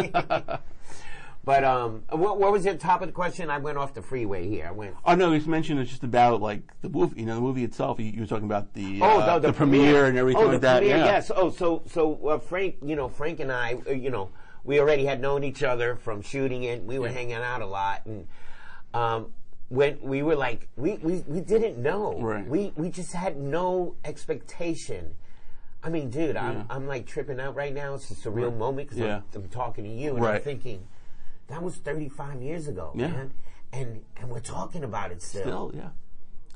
but 1.43 1.63
um, 1.63 2.03
what, 2.09 2.39
what 2.39 2.51
was 2.51 2.65
your 2.65 2.75
top 2.75 3.01
of 3.01 3.07
the 3.07 3.13
question? 3.13 3.49
I 3.49 3.57
went 3.57 3.77
off 3.77 3.93
the 3.93 4.01
freeway 4.01 4.47
here. 4.47 4.67
I 4.67 4.71
went. 4.71 4.95
Oh 5.05 5.15
no, 5.15 5.31
you 5.33 5.41
mentioned 5.49 5.79
it's 5.79 5.89
just 5.89 6.03
about 6.03 6.41
like 6.41 6.61
the 6.81 6.89
movie. 6.89 7.19
You 7.21 7.25
know, 7.25 7.35
the 7.35 7.41
movie 7.41 7.63
itself. 7.63 7.99
You, 7.99 8.05
you 8.05 8.21
were 8.21 8.27
talking 8.27 8.45
about 8.45 8.73
the 8.73 8.99
Oh, 9.01 9.19
uh, 9.19 9.39
the, 9.39 9.47
the, 9.47 9.53
premiere 9.53 10.05
and 10.05 10.17
everything 10.17 10.43
oh, 10.43 10.47
like 10.47 10.61
the 10.61 10.67
that. 10.67 10.77
Premiere, 10.79 10.97
yeah. 10.97 11.05
Yes. 11.05 11.31
Oh, 11.35 11.49
so 11.49 11.81
so 11.87 12.15
uh, 12.27 12.37
Frank, 12.39 12.75
you 12.85 12.95
know, 12.95 13.09
Frank 13.09 13.39
and 13.39 13.51
I, 13.51 13.77
uh, 13.87 13.91
you 13.91 14.11
know, 14.11 14.29
we 14.63 14.79
already 14.79 15.05
had 15.05 15.19
known 15.21 15.43
each 15.43 15.63
other 15.63 15.95
from 15.95 16.21
shooting 16.21 16.63
it. 16.63 16.83
We 16.83 16.99
were 16.99 17.07
Yeah. 17.07 17.13
hanging 17.13 17.33
out 17.35 17.61
a 17.61 17.65
lot, 17.65 18.05
and 18.05 18.27
um, 18.93 19.27
when 19.69 19.99
we 20.01 20.23
were 20.23 20.35
like, 20.35 20.67
we, 20.75 20.93
we, 20.97 21.23
we 21.27 21.41
didn't 21.41 21.77
know. 21.77 22.19
Right. 22.19 22.47
We 22.47 22.73
we 22.75 22.89
just 22.89 23.13
had 23.13 23.37
no 23.37 23.95
expectation. 24.03 25.15
I 25.83 25.89
mean, 25.89 26.09
dude, 26.09 26.35
I'm 26.35 26.57
Yeah. 26.57 26.63
I'm 26.69 26.87
like 26.87 27.05
tripping 27.05 27.39
out 27.39 27.55
right 27.55 27.73
now. 27.73 27.93
It's 27.95 28.09
just 28.09 28.25
a 28.25 28.31
real 28.31 28.51
moment 28.51 28.89
because 28.89 28.97
Yeah. 29.03 29.21
I'm, 29.35 29.43
I'm 29.43 29.49
talking 29.49 29.83
to 29.85 29.89
you 29.89 30.15
and 30.15 30.25
I'm 30.25 30.41
thinking 30.41 30.87
that 31.47 31.61
was 31.63 31.75
35 31.77 32.41
years 32.41 32.67
ago, 32.67 32.91
Yeah. 32.95 33.07
man, 33.07 33.31
and 33.71 34.03
and 34.17 34.29
we're 34.29 34.39
talking 34.39 34.83
about 34.83 35.11
it 35.11 35.21
Still, 35.21 35.71
yeah. 35.75 35.89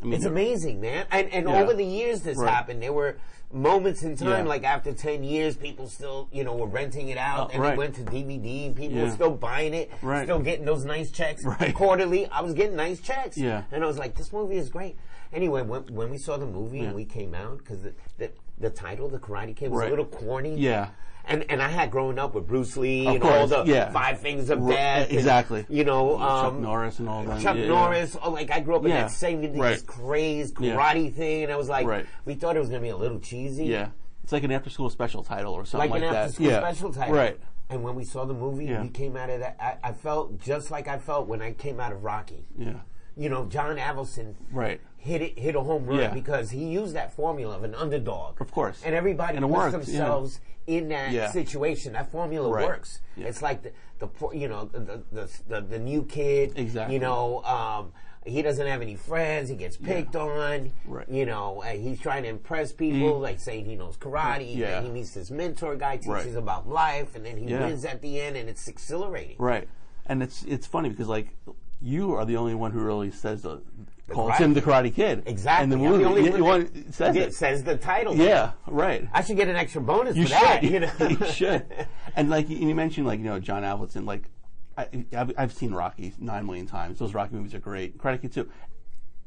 I 0.03 0.05
mean, 0.05 0.13
it's 0.15 0.25
amazing, 0.25 0.81
man. 0.81 1.05
And, 1.11 1.29
and 1.33 1.47
Yeah. 1.47 1.61
over 1.61 1.73
the 1.73 1.85
years 1.85 2.21
this 2.21 2.37
Right. 2.37 2.51
happened. 2.53 2.83
There 2.83 2.93
were 2.93 3.17
moments 3.51 4.01
in 4.03 4.15
time, 4.17 4.45
Yeah. 4.45 4.49
like 4.49 4.63
after 4.63 4.91
10 4.93 5.23
years, 5.23 5.55
people 5.55 5.87
still, 5.87 6.27
you 6.31 6.43
know, 6.43 6.55
were 6.55 6.65
renting 6.67 7.09
it 7.09 7.17
out 7.17 7.49
Oh, 7.49 7.53
and 7.53 7.61
right. 7.61 7.73
it 7.73 7.77
went 7.77 7.95
to 7.95 8.01
DVD 8.03 8.65
and 8.67 8.75
people 8.75 8.99
were 8.99 9.11
still 9.11 9.31
buying 9.31 9.73
it, 9.73 9.91
Right. 10.01 10.23
still 10.25 10.39
getting 10.39 10.65
those 10.65 10.85
nice 10.85 11.11
checks 11.11 11.43
quarterly. 11.73 12.27
I 12.27 12.41
was 12.41 12.53
getting 12.53 12.75
nice 12.75 12.99
checks. 12.99 13.37
Yeah. 13.37 13.63
And 13.71 13.83
I 13.83 13.87
was 13.87 13.97
like, 13.97 14.15
this 14.15 14.33
movie 14.33 14.57
is 14.57 14.69
great. 14.69 14.97
Anyway, 15.31 15.61
when, 15.61 15.81
when 15.93 16.09
we 16.09 16.17
saw 16.17 16.37
the 16.37 16.45
movie 16.45 16.79
Yeah. 16.79 16.85
and 16.85 16.95
we 16.95 17.05
came 17.05 17.33
out, 17.33 17.59
because 17.59 17.81
the, 17.83 17.93
the, 18.17 18.31
the 18.59 18.69
title, 18.69 19.07
The 19.07 19.19
Karate 19.19 19.55
Kid, 19.55 19.71
was 19.71 19.83
a 19.85 19.89
little 19.89 20.05
corny. 20.05 20.55
Yeah. 20.55 20.89
And, 21.25 21.45
and 21.49 21.61
I 21.61 21.69
had 21.69 21.89
grown 21.89 22.19
up 22.19 22.35
with 22.35 22.47
Bruce 22.47 22.75
Lee 22.75 23.07
Of 23.07 23.15
and 23.15 23.23
all 23.23 23.47
the 23.47 23.63
yeah. 23.65 23.89
five 23.91 24.19
things 24.19 24.49
of 24.49 24.67
death. 24.67 25.07
and, 25.09 25.17
exactly. 25.17 25.65
you 25.69 25.85
know, 25.85 26.17
Chuck 26.17 26.43
um, 26.53 26.61
Norris 26.61 26.99
and 26.99 27.07
all 27.07 27.23
that. 27.23 27.41
Chuck 27.41 27.55
yeah, 27.55 27.61
yeah. 27.63 27.67
Norris. 27.69 28.17
Oh, 28.21 28.31
like 28.31 28.51
I 28.51 28.59
grew 28.59 28.75
up 28.75 28.83
in 28.83 28.89
that 28.91 29.09
same 29.11 29.41
Right. 29.57 29.71
this 29.71 29.81
crazed 29.83 30.57
Yeah. 30.59 30.75
karate 30.75 31.13
thing, 31.13 31.43
and 31.43 31.51
I 31.51 31.55
was 31.55 31.69
like, 31.69 31.87
Right. 31.87 32.05
we 32.25 32.33
thought 32.35 32.57
it 32.57 32.59
was 32.59 32.67
gonna 32.67 32.81
be 32.81 32.89
a 32.89 32.97
little 32.97 33.19
cheesy, 33.19 33.65
Yeah, 33.65 33.89
it's 34.23 34.33
like 34.33 34.43
an 34.43 34.51
after-school 34.51 34.89
special 34.89 35.23
title 35.23 35.53
or 35.53 35.63
something 35.65 35.89
like, 35.89 36.01
like, 36.01 36.07
an 36.09 36.13
that. 36.13 36.23
after 36.25 36.33
school 36.33 36.47
yeah. 36.47 36.59
special 36.59 36.91
title. 36.93 37.15
Right. 37.15 37.39
And 37.69 37.83
when 37.83 37.95
we 37.95 38.03
saw 38.03 38.25
the 38.25 38.33
movie, 38.33 38.65
Yeah. 38.65 38.81
we 38.81 38.89
came 38.89 39.15
out 39.15 39.29
of 39.29 39.39
that. 39.39 39.55
I, 39.59 39.77
I 39.89 39.93
felt 39.93 40.39
just 40.41 40.71
like 40.71 40.89
I 40.89 40.97
felt 40.97 41.27
when 41.27 41.41
I 41.41 41.53
came 41.53 41.79
out 41.79 41.93
of 41.93 42.03
Rocky. 42.03 42.45
Yeah. 42.57 42.73
You 43.15 43.29
know, 43.29 43.45
John 43.45 43.77
Avildsen 43.77 44.33
Right. 44.51 44.81
hit 44.97 45.21
it, 45.21 45.39
hit 45.39 45.55
a 45.55 45.61
home 45.61 45.85
run 45.85 45.99
Yeah. 45.99 46.13
because 46.13 46.49
he 46.51 46.65
used 46.65 46.95
that 46.95 47.13
formula 47.13 47.55
of 47.55 47.63
an 47.63 47.75
underdog. 47.75 48.41
Of 48.41 48.51
course. 48.51 48.81
And 48.85 48.93
everybody 48.93 49.37
And 49.37 49.45
puts 49.45 49.55
worked, 49.55 49.71
themselves 49.71 50.39
in 50.67 50.89
that 50.89 51.11
Yeah. 51.11 51.31
situation. 51.31 51.93
That 51.93 52.11
formula 52.11 52.49
Right. 52.49 52.65
works. 52.65 53.01
Yeah. 53.15 53.27
It's 53.27 53.41
like 53.41 53.63
the, 53.63 53.71
the 53.99 54.09
you 54.33 54.47
know 54.47 54.65
the 54.65 55.03
the, 55.11 55.29
the 55.47 55.61
the 55.61 55.79
new 55.79 56.03
kid. 56.03 56.53
Exactly. 56.57 56.95
You 56.95 56.99
know, 57.01 57.43
um, 57.43 57.91
he 58.25 58.41
doesn't 58.41 58.65
have 58.65 58.81
any 58.81 58.95
friends. 58.95 59.49
He 59.49 59.55
gets 59.55 59.75
picked 59.75 60.15
on. 60.15 60.71
Right. 60.85 61.07
You 61.09 61.25
know, 61.25 61.61
uh, 61.61 61.67
he's 61.71 61.99
trying 61.99 62.23
to 62.23 62.29
impress 62.29 62.71
people, 62.71 63.19
like 63.19 63.39
saying 63.39 63.65
he 63.65 63.75
knows 63.75 63.97
karate. 63.97 64.55
Yeah. 64.55 64.77
And 64.77 64.87
he 64.87 64.93
meets 64.93 65.11
this 65.13 65.29
mentor 65.29 65.75
guy, 65.75 65.97
teaches 65.97 66.07
Right. 66.07 66.35
about 66.35 66.67
life, 66.67 67.15
and 67.15 67.25
then 67.25 67.37
he 67.37 67.45
Yeah. 67.45 67.65
wins 67.65 67.83
at 67.83 68.01
the 68.01 68.21
end, 68.21 68.37
and 68.37 68.47
it's 68.49 68.67
exhilarating. 68.67 69.35
Right. 69.39 69.67
And 70.05 70.23
it's 70.23 70.43
it's 70.43 70.65
funny 70.67 70.89
because 70.89 71.07
like 71.09 71.35
you 71.81 72.13
are 72.13 72.23
the 72.25 72.37
only 72.37 72.55
one 72.55 72.71
who 72.71 72.79
really 72.79 73.11
says 73.11 73.41
the, 73.41 73.61
calls 74.09 74.37
him 74.37 74.53
the 74.53 74.61
Karate 74.61 74.93
Kid. 74.93 75.23
Exactly. 75.25 75.63
In 75.63 75.69
the 75.69 75.77
the 75.77 75.81
movie, 75.83 76.05
only 76.05 76.23
you, 76.25 76.43
one 76.43 76.61
you 76.61 76.67
that- 76.71 76.75
want- 76.83 76.93
says 76.93 77.15
It 77.15 77.21
it. 77.23 77.33
says 77.33 77.63
the 77.63 77.77
title. 77.77 78.15
Yeah. 78.15 78.51
Right. 78.67 79.07
I 79.13 79.23
should 79.23 79.37
get 79.37 79.47
an 79.47 79.55
extra 79.55 79.81
bonus 79.81 80.15
You 80.15 80.23
for 80.23 80.29
that. 80.31 80.63
You 80.63 80.79
know, 80.81 80.91
you 80.99 81.25
should. 81.27 81.65
And 82.15 82.29
like 82.29 82.47
you 82.49 82.57
you 82.57 82.75
mentioned, 82.75 83.07
like 83.07 83.19
you 83.19 83.25
know 83.25 83.39
John 83.39 83.63
Avildsen. 83.63 84.05
Like 84.05 84.29
I, 84.77 84.87
I've, 85.15 85.31
I've 85.37 85.53
seen 85.53 85.73
Rocky 85.73 86.13
nine 86.19 86.45
million 86.45 86.67
times. 86.67 86.99
Those 86.99 87.13
Rocky 87.15 87.35
movies 87.35 87.53
are 87.55 87.59
great. 87.59 87.97
Karate 87.97 88.21
Kid 88.21 88.33
too. 88.33 88.49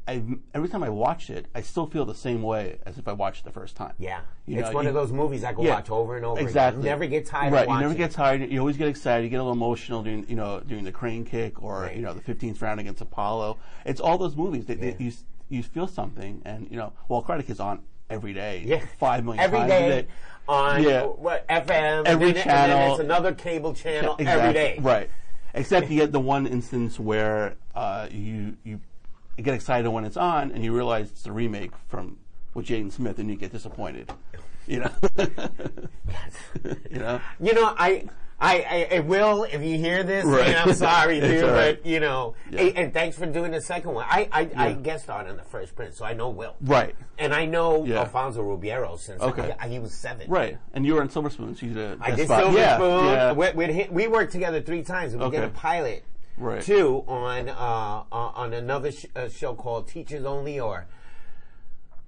I, 0.08 0.22
every 0.54 0.68
time 0.68 0.82
I 0.84 0.88
watch 0.88 1.30
it, 1.30 1.46
I 1.54 1.62
still 1.62 1.86
feel 1.86 2.04
the 2.04 2.14
same 2.14 2.42
way 2.42 2.78
as 2.86 2.96
if 2.96 3.08
I 3.08 3.12
watched 3.12 3.40
it 3.40 3.44
the 3.44 3.50
first 3.50 3.74
time. 3.76 3.92
Yeah, 3.98 4.20
You 4.46 4.58
it's 4.60 4.68
know, 4.68 4.74
one 4.74 4.84
you- 4.84 4.90
of 4.90 4.94
those 4.94 5.10
movies 5.12 5.42
I 5.42 5.52
can 5.52 5.64
Yeah. 5.64 5.74
watch 5.74 5.90
over 5.90 6.16
and 6.16 6.24
over. 6.24 6.40
Exactly. 6.40 6.80
Again. 6.80 6.84
You 6.84 6.90
never 6.90 7.06
get 7.06 7.26
tired 7.26 7.52
Right. 7.52 7.66
of 7.68 7.74
You 7.74 7.80
never 7.80 7.94
get 7.94 8.10
tired. 8.12 8.48
You 8.50 8.60
always 8.60 8.76
get 8.76 8.88
excited. 8.88 9.24
You 9.24 9.30
get 9.30 9.36
a 9.36 9.42
little 9.42 9.52
emotional 9.52 10.02
during, 10.04 10.24
you 10.28 10.36
know, 10.36 10.60
doing 10.60 10.84
the 10.84 10.92
crane 10.92 11.24
kick 11.24 11.60
or 11.62 11.82
Right. 11.82 11.96
you 11.96 12.02
know 12.02 12.14
the 12.14 12.20
15th 12.20 12.62
round 12.62 12.78
against 12.78 13.00
Apollo. 13.00 13.58
It's 13.84 14.00
all 14.00 14.16
those 14.16 14.36
movies 14.36 14.66
that, 14.66 14.80
that 14.80 15.00
Yeah. 15.00 15.06
you 15.08 15.12
you 15.48 15.62
feel 15.62 15.86
something, 15.86 16.42
and 16.44 16.66
you 16.70 16.76
know, 16.76 16.92
well, 17.08 17.22
Karate 17.22 17.46
Kid's 17.46 17.60
on 17.60 17.80
every 18.10 18.32
day. 18.32 18.62
Yeah. 18.66 18.84
Five 18.98 19.24
million 19.24 19.42
every 19.44 19.58
times 19.60 19.70
day 19.70 19.86
a 19.98 20.02
day. 20.02 20.08
on 20.48 20.82
Yeah. 20.82 21.02
what 21.04 21.46
FM 21.48 22.04
Every 22.06 22.28
and 22.28 22.36
then, 22.36 22.42
And 22.42 22.44
channel. 22.44 22.76
then 22.78 22.90
it's 22.92 23.00
another 23.00 23.32
cable 23.34 23.72
channel 23.74 24.16
Exactly. 24.18 24.42
every 24.42 24.52
day. 24.54 24.78
Right. 24.80 25.10
Except 25.54 25.88
you 25.90 26.00
get 26.00 26.12
the 26.12 26.20
one 26.20 26.46
instance 26.46 26.98
where 27.00 27.54
uh, 27.76 28.08
you 28.10 28.56
you 28.64 28.80
get 29.42 29.54
excited 29.54 29.88
when 29.90 30.04
it's 30.04 30.16
on, 30.16 30.50
and 30.52 30.64
you 30.64 30.74
realize 30.74 31.10
it's 31.10 31.26
a 31.26 31.32
remake 31.32 31.72
from 31.88 32.18
with 32.54 32.66
Jaden 32.66 32.90
Smith, 32.92 33.18
and 33.18 33.28
you 33.28 33.36
get 33.36 33.52
disappointed. 33.52 34.10
You 34.66 34.80
know. 34.80 34.90
yes. 35.16 36.32
you 36.90 36.98
know. 36.98 37.20
You 37.40 37.54
know, 37.54 37.74
I 37.78 38.04
I, 38.38 38.86
I, 38.90 38.96
I 38.96 39.00
will 39.00 39.44
if 39.44 39.62
you 39.62 39.78
hear 39.78 40.02
this. 40.02 40.24
Right. 40.24 40.48
And 40.48 40.56
I'm 40.56 40.74
sorry, 40.74 41.20
dude, 41.22 41.42
right. 41.44 41.80
but 41.82 41.86
you 41.86 42.00
know. 42.00 42.34
Yeah. 42.50 42.58
Hey, 42.60 42.72
and 42.74 42.92
thanks 42.92 43.16
for 43.16 43.26
doing 43.26 43.52
the 43.52 43.60
second 43.60 43.92
one. 43.94 44.04
I 44.08 44.28
I, 44.32 44.40
I 44.56 44.68
Yeah. 44.68 44.72
guest 44.74 45.04
starred 45.04 45.28
on 45.28 45.36
the 45.36 45.42
Fresh 45.44 45.74
Prince, 45.74 45.96
so 45.96 46.04
I 46.04 46.14
know 46.14 46.30
Will. 46.30 46.56
Right. 46.60 46.94
And 47.18 47.32
I 47.32 47.46
know 47.46 47.84
Yeah. 47.84 48.00
Alfonso 48.00 48.42
Ribeiro 48.42 48.96
since 48.96 49.22
Okay. 49.22 49.54
I- 49.58 49.68
he 49.68 49.78
was 49.78 49.92
seven. 49.94 50.28
Right. 50.28 50.58
And 50.74 50.84
you 50.84 50.94
were 50.94 51.02
in 51.02 51.08
Silver 51.10 51.30
Spoons. 51.30 51.62
You 51.62 51.72
did 51.72 51.78
a 51.78 51.98
I 52.00 52.10
did 52.10 52.26
spot. 52.26 52.40
Silver 52.42 52.58
yeah, 52.58 52.76
Spoon. 52.76 53.04
Yeah. 53.06 53.32
We, 53.32 53.88
we 53.90 54.08
worked 54.08 54.32
together 54.32 54.60
three 54.60 54.82
times. 54.82 55.12
and 55.14 55.22
We 55.22 55.30
did 55.30 55.38
Okay. 55.38 55.46
a 55.46 55.50
pilot 55.50 56.04
Right. 56.38 56.62
too 56.62 57.04
on 57.08 57.48
uh, 57.48 57.52
uh, 57.52 58.04
on 58.12 58.52
another 58.52 58.92
sh- 58.92 59.06
uh, 59.16 59.28
show 59.28 59.54
called 59.54 59.88
Teachers 59.88 60.24
Only 60.24 60.60
or. 60.60 60.86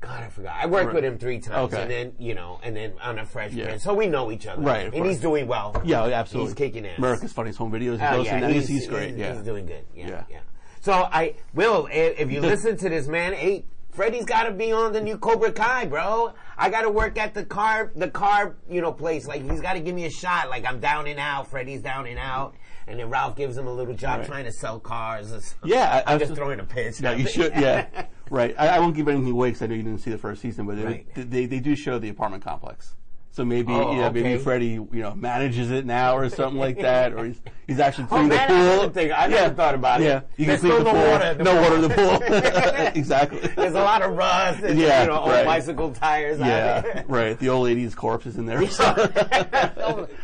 God, 0.00 0.22
I 0.22 0.28
forgot. 0.28 0.54
I 0.62 0.66
worked 0.66 0.86
Right. 0.86 0.94
with 0.94 1.04
him 1.04 1.18
three 1.18 1.40
times, 1.40 1.72
Okay. 1.74 1.82
and 1.82 1.90
then 1.90 2.12
you 2.20 2.34
know, 2.34 2.60
and 2.62 2.76
then 2.76 2.92
on 3.02 3.18
a 3.18 3.24
Fresh 3.26 3.52
Yeah. 3.52 3.78
So 3.78 3.94
we 3.94 4.06
know 4.06 4.30
each 4.30 4.46
other, 4.46 4.62
Right, 4.62 4.84
And 4.84 4.92
course. 4.92 5.08
he's 5.08 5.20
doing 5.20 5.48
well. 5.48 5.74
Yeah, 5.84 6.04
absolutely. 6.04 6.50
He's 6.50 6.54
kicking 6.56 6.86
ass. 6.86 6.98
America's 6.98 7.32
Funniest 7.32 7.58
Home 7.58 7.72
Videos. 7.72 7.94
Oh, 8.00 8.22
yeah, 8.22 8.46
in 8.46 8.52
he's, 8.52 8.68
he's 8.68 8.86
great. 8.86 9.10
He's, 9.10 9.18
yeah. 9.18 9.34
he's 9.34 9.42
doing 9.42 9.66
good. 9.66 9.84
Yeah, 9.96 10.06
Yeah. 10.08 10.24
yeah. 10.30 10.38
So 10.82 10.92
I 10.92 11.34
will. 11.52 11.88
If 11.90 12.30
you 12.30 12.40
listen 12.40 12.76
to 12.76 12.88
this, 12.88 13.08
man, 13.08 13.32
hey, 13.32 13.64
Freddie's 13.98 14.26
got 14.26 14.44
to 14.44 14.52
be 14.52 14.70
on 14.70 14.92
the 14.92 15.00
new 15.00 15.18
Cobra 15.18 15.50
Kai, 15.50 15.86
bro. 15.86 16.32
I 16.56 16.70
got 16.70 16.82
to 16.82 16.88
work 16.88 17.18
at 17.18 17.34
the 17.34 17.44
car, 17.44 17.90
the 17.96 18.08
car, 18.08 18.54
you 18.70 18.80
know, 18.80 18.92
place. 18.92 19.26
Like 19.26 19.42
he's 19.50 19.60
got 19.60 19.72
to 19.72 19.80
give 19.80 19.92
me 19.92 20.04
a 20.04 20.10
shot. 20.10 20.48
Like 20.50 20.64
I'm 20.64 20.78
down 20.78 21.08
and 21.08 21.18
out. 21.18 21.48
Freddie's 21.50 21.82
down 21.82 22.06
and 22.06 22.16
out, 22.16 22.54
and 22.86 23.00
then 23.00 23.10
Ralph 23.10 23.34
gives 23.34 23.56
him 23.58 23.66
a 23.66 23.72
little 23.72 23.94
job 23.94 24.20
Right. 24.20 24.26
trying 24.28 24.44
to 24.44 24.52
sell 24.52 24.78
cars. 24.78 25.32
or 25.32 25.40
something. 25.40 25.68
Yeah, 25.70 26.02
I- 26.06 26.12
I'm 26.12 26.14
I 26.14 26.18
just 26.20 26.32
throwing 26.36 26.60
a 26.60 26.64
pitch. 26.64 27.00
Yeah, 27.00 27.10
you 27.16 27.26
should. 27.26 27.52
Yeah, 27.56 28.06
right. 28.30 28.54
I, 28.56 28.68
I 28.68 28.78
won't 28.78 28.94
give 28.94 29.08
anything 29.08 29.32
away 29.32 29.48
because 29.48 29.62
I 29.62 29.66
know 29.66 29.74
you 29.74 29.82
didn't 29.82 29.98
see 30.00 30.12
the 30.12 30.18
first 30.18 30.42
season, 30.42 30.64
but 30.68 30.76
they, 30.76 31.04
they 31.16 31.46
they 31.46 31.58
do 31.58 31.74
show 31.74 31.98
the 31.98 32.08
apartment 32.08 32.44
complex. 32.44 32.94
So 33.30 33.44
maybe 33.44 33.72
Oh, 33.72 33.92
you 33.92 34.00
know, 34.00 34.10
maybe. 34.10 34.36
Freddie 34.38 34.66
you 34.70 34.88
know 34.92 35.14
manages 35.14 35.70
it 35.70 35.86
now 35.86 36.16
or 36.16 36.28
something 36.28 36.58
like 36.58 36.80
that, 36.80 37.12
or 37.12 37.24
he's 37.26 37.40
he's 37.68 37.78
actually 37.78 38.04
Oh 38.04 38.08
cleaning 38.08 38.28
man, 38.30 38.48
the 38.48 38.80
pool. 38.82 38.90
think, 38.90 39.12
I 39.16 39.26
never 39.28 39.54
thought 39.54 39.74
about 39.76 40.00
it. 40.00 40.04
Yeah, 40.06 40.20
you 40.36 40.46
There's 40.46 40.60
can 40.60 40.70
clean 40.70 40.84
the 40.84 40.90
pool. 40.90 41.00
water. 41.10 41.34
the 41.34 41.44
no 41.44 41.52
pool. 41.52 41.62
water 41.62 41.74
in 41.76 41.82
the 41.82 41.88
pool. 41.90 42.86
exactly. 42.96 43.38
There's 43.54 43.74
a 43.74 43.80
lot 43.80 44.02
of 44.02 44.16
rust 44.16 44.62
and 44.64 44.76
Yeah, 44.78 45.02
you 45.02 45.08
know, 45.08 45.20
old 45.20 45.44
bicycle 45.44 45.92
tires. 45.92 46.40
Yeah, 46.40 46.80
there. 46.80 47.04
right. 47.08 47.38
The 47.38 47.48
old 47.48 47.64
lady's 47.66 47.94
corpse 47.94 48.26
is 48.26 48.38
in 48.38 48.46
there. 48.46 48.60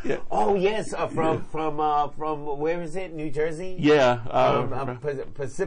Yeah. 0.04 0.18
Oh 0.30 0.54
yes, 0.56 0.92
uh, 0.92 1.06
from 1.06 1.44
from 1.44 1.80
uh, 1.80 2.08
from 2.08 2.58
where 2.58 2.82
is 2.82 2.96
it? 2.96 3.12
New 3.14 3.30
Jersey. 3.30 3.76
yeah. 3.78 4.20
Um, 4.30 4.72
Uh, 4.72 4.76
uh, 4.76 4.94
Pers- 5.34 5.60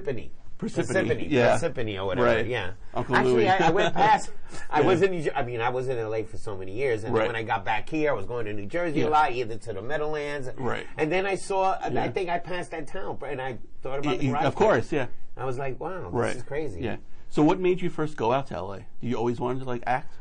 Parsippany. 0.59 1.05
Parsippany, 1.07 1.29
yeah. 1.29 1.57
Parsippany 1.59 1.97
or 1.99 2.05
whatever. 2.05 2.27
Right. 2.27 2.47
Yeah. 2.47 2.71
Uncle 2.93 3.15
Actually, 3.15 3.33
Louis. 3.33 3.47
I, 3.49 3.67
I 3.67 3.69
went 3.69 3.93
past. 3.93 4.31
I 4.71 4.79
Yeah. 4.81 4.87
was 4.87 5.01
in. 5.03 5.11
New 5.11 5.31
I 5.35 5.43
mean, 5.43 5.61
I 5.61 5.69
was 5.69 5.87
in 5.87 5.97
LA 5.97 6.23
for 6.23 6.37
so 6.37 6.57
many 6.57 6.71
years, 6.71 7.03
and 7.03 7.13
Right. 7.13 7.21
then 7.25 7.27
when 7.33 7.35
I 7.35 7.43
got 7.43 7.63
back 7.63 7.87
here, 7.87 8.09
I 8.09 8.13
was 8.13 8.25
going 8.25 8.45
to 8.47 8.53
New 8.53 8.65
Jersey 8.65 9.01
Yeah. 9.01 9.07
a 9.07 9.09
lot, 9.09 9.31
either 9.33 9.57
to 9.57 9.73
the 9.73 9.81
Meadowlands. 9.81 10.49
Right. 10.57 10.87
And 10.97 11.11
then 11.11 11.25
I 11.27 11.35
saw. 11.35 11.77
Yeah. 11.91 12.03
I 12.03 12.09
think 12.09 12.29
I 12.29 12.39
passed 12.39 12.71
that 12.71 12.87
town, 12.87 13.19
and 13.25 13.39
I 13.41 13.59
thought 13.83 13.99
about 13.99 14.17
the 14.19 14.31
ride. 14.31 14.45
of 14.45 14.55
course, 14.55 14.91
yeah. 14.91 15.07
I 15.35 15.45
was 15.45 15.59
like, 15.59 15.79
wow, 15.79 16.05
this 16.05 16.13
Right. 16.13 16.35
is 16.35 16.41
crazy. 16.43 16.81
Yeah. 16.81 16.95
So, 17.29 17.43
what 17.43 17.59
made 17.59 17.81
you 17.81 17.89
first 17.91 18.17
go 18.17 18.31
out 18.31 18.47
to 18.47 18.55
LA? 18.59 18.77
Do 19.01 19.07
you 19.07 19.15
always 19.15 19.39
wanted 19.39 19.59
to 19.59 19.65
like 19.65 19.83
act? 19.85 20.13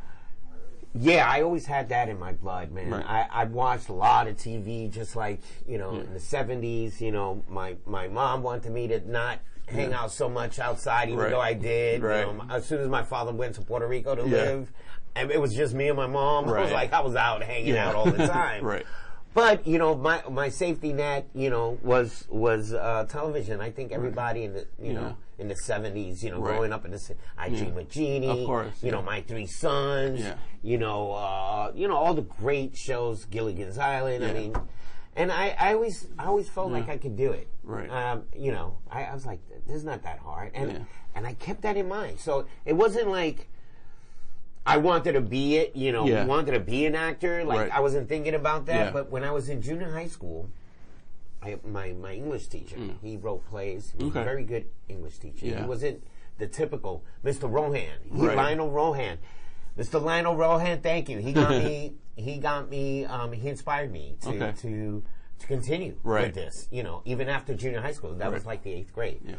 Yeah, 0.98 1.28
I 1.28 1.42
always 1.42 1.66
had 1.66 1.90
that 1.90 2.08
in 2.08 2.18
my 2.18 2.32
blood, 2.32 2.72
man. 2.72 2.90
Right. 2.90 3.04
I, 3.06 3.26
I 3.30 3.44
watched 3.44 3.90
a 3.90 3.92
lot 3.92 4.28
of 4.28 4.36
TV, 4.36 4.90
just 4.90 5.14
like 5.14 5.40
you 5.66 5.76
know, 5.78 5.90
in 5.96 6.12
the 6.14 6.20
seventies. 6.20 7.00
You 7.00 7.12
know, 7.12 7.42
my 7.48 7.76
my 7.86 8.08
mom 8.08 8.42
wanted 8.42 8.72
me 8.72 8.88
to 8.88 9.00
not 9.10 9.40
hang 9.66 9.90
Yeah. 9.90 10.00
out 10.02 10.12
so 10.12 10.28
much 10.28 10.58
outside, 10.58 11.08
even 11.08 11.18
Right. 11.20 11.30
though 11.30 11.40
I 11.40 11.52
did. 11.54 12.00
You 12.02 12.08
know, 12.08 12.42
as 12.50 12.64
soon 12.66 12.80
as 12.80 12.88
my 12.88 13.02
father 13.02 13.32
went 13.32 13.54
to 13.56 13.62
Puerto 13.62 13.86
Rico 13.86 14.14
to 14.14 14.22
Yeah. 14.22 14.36
live, 14.36 14.72
and 15.14 15.30
it 15.30 15.40
was 15.40 15.54
just 15.54 15.74
me 15.74 15.88
and 15.88 15.96
my 15.96 16.06
mom. 16.06 16.48
I 16.48 16.60
was 16.62 16.72
like, 16.72 16.92
I 16.92 17.00
was 17.00 17.16
out 17.16 17.42
hanging 17.42 17.74
Yeah. 17.74 17.88
out 17.88 17.94
all 17.94 18.06
the 18.10 18.26
time. 18.26 18.64
Right. 18.64 18.86
But 19.34 19.66
you 19.66 19.78
know, 19.78 19.94
my 19.94 20.22
my 20.30 20.48
safety 20.48 20.92
net, 20.94 21.26
you 21.34 21.50
know, 21.50 21.78
was 21.82 22.24
was 22.30 22.72
uh, 22.72 23.04
television. 23.08 23.60
I 23.60 23.70
think 23.70 23.92
everybody 23.92 24.44
in 24.44 24.54
the 24.54 24.66
you 24.80 24.94
know 24.94 25.16
in 25.38 25.48
the 25.48 25.56
seventies, 25.56 26.24
you 26.24 26.30
know, 26.30 26.38
Right. 26.40 26.54
growing 26.54 26.72
up 26.72 26.86
in 26.86 26.90
the 26.92 27.14
I 27.36 27.50
Dream 27.50 27.74
with 27.74 27.90
Jeannie, 27.90 28.28
Of 28.42 28.46
course, 28.46 28.82
you 28.82 28.90
know, 28.90 29.02
my 29.02 29.20
three 29.20 29.46
sons, 29.46 30.20
Yeah. 30.20 30.34
you 30.62 30.78
know, 30.78 31.12
uh, 31.12 31.70
you 31.74 31.86
know, 31.86 31.96
all 31.96 32.14
the 32.14 32.22
great 32.22 32.74
shows, 32.76 33.26
Gilligan's 33.26 33.76
Island. 33.76 34.24
I 34.24 34.32
mean, 34.32 34.56
and 35.16 35.32
I, 35.32 35.56
I 35.58 35.74
always, 35.74 36.06
I 36.18 36.26
always 36.26 36.48
felt 36.48 36.70
like 36.70 36.88
I 36.88 36.96
could 36.98 37.16
do 37.16 37.32
it. 37.32 37.48
Right. 37.64 37.90
Um, 37.90 38.24
you 38.36 38.52
know, 38.52 38.76
I, 38.90 39.04
I 39.04 39.14
was 39.14 39.26
like, 39.26 39.40
this 39.66 39.76
is 39.76 39.84
not 39.84 40.02
that 40.04 40.18
hard, 40.20 40.52
and 40.54 40.70
Yeah. 40.72 40.78
and 41.14 41.26
I 41.26 41.32
kept 41.34 41.62
that 41.62 41.76
in 41.76 41.88
mind. 41.88 42.20
So 42.20 42.46
it 42.64 42.74
wasn't 42.74 43.08
like. 43.08 43.48
I 44.68 44.78
wanted 44.78 45.12
to 45.12 45.20
be 45.20 45.56
it, 45.58 45.76
you 45.76 45.92
know, 45.92 46.06
Yeah. 46.08 46.24
wanted 46.24 46.50
to 46.52 46.58
be 46.60 46.86
an 46.86 46.96
actor. 46.96 47.44
Like 47.44 47.58
Right. 47.60 47.70
I 47.72 47.78
wasn't 47.78 48.08
thinking 48.08 48.34
about 48.34 48.66
that. 48.66 48.86
Yeah. 48.86 48.90
But 48.90 49.10
when 49.12 49.22
I 49.22 49.30
was 49.30 49.48
in 49.48 49.62
junior 49.62 49.92
high 49.92 50.08
school, 50.08 50.50
I, 51.40 51.56
my 51.64 51.92
my 51.92 52.14
English 52.14 52.48
teacher, 52.48 52.76
he 53.00 53.16
wrote 53.16 53.46
plays. 53.48 53.92
He 53.96 54.02
was 54.04 54.12
Mm. 54.12 54.16
Okay. 54.16 54.22
a 54.22 54.24
very 54.24 54.44
good 54.44 54.66
English 54.88 55.18
teacher. 55.18 55.46
Yeah. 55.46 55.60
He 55.62 55.66
wasn't 55.68 56.02
the 56.38 56.48
typical 56.48 57.04
Mr. 57.24 57.48
Rohan. 57.50 57.86
Right. 58.10 58.36
Lionel 58.36 58.70
Rohan. 58.72 59.18
Mr. 59.78 60.02
Lionel 60.02 60.34
Rohan, 60.34 60.80
thank 60.80 61.08
you. 61.08 61.18
He 61.18 61.32
got 61.32 61.50
me. 61.64 61.94
He 62.16 62.38
got 62.38 62.68
me. 62.70 63.04
Um, 63.04 63.32
he 63.32 63.48
inspired 63.48 63.92
me 63.92 64.16
to 64.22 64.28
Okay. 64.30 64.52
to 64.62 65.02
to 65.38 65.46
continue 65.46 65.96
Right. 66.02 66.26
with 66.26 66.34
this. 66.34 66.66
You 66.70 66.82
know, 66.82 67.02
even 67.04 67.28
after 67.28 67.54
junior 67.54 67.80
high 67.82 67.92
school, 67.92 68.14
that 68.14 68.32
was 68.32 68.46
like 68.46 68.62
the 68.62 68.72
eighth 68.72 68.94
grade. 68.94 69.20
Yeah. 69.24 69.34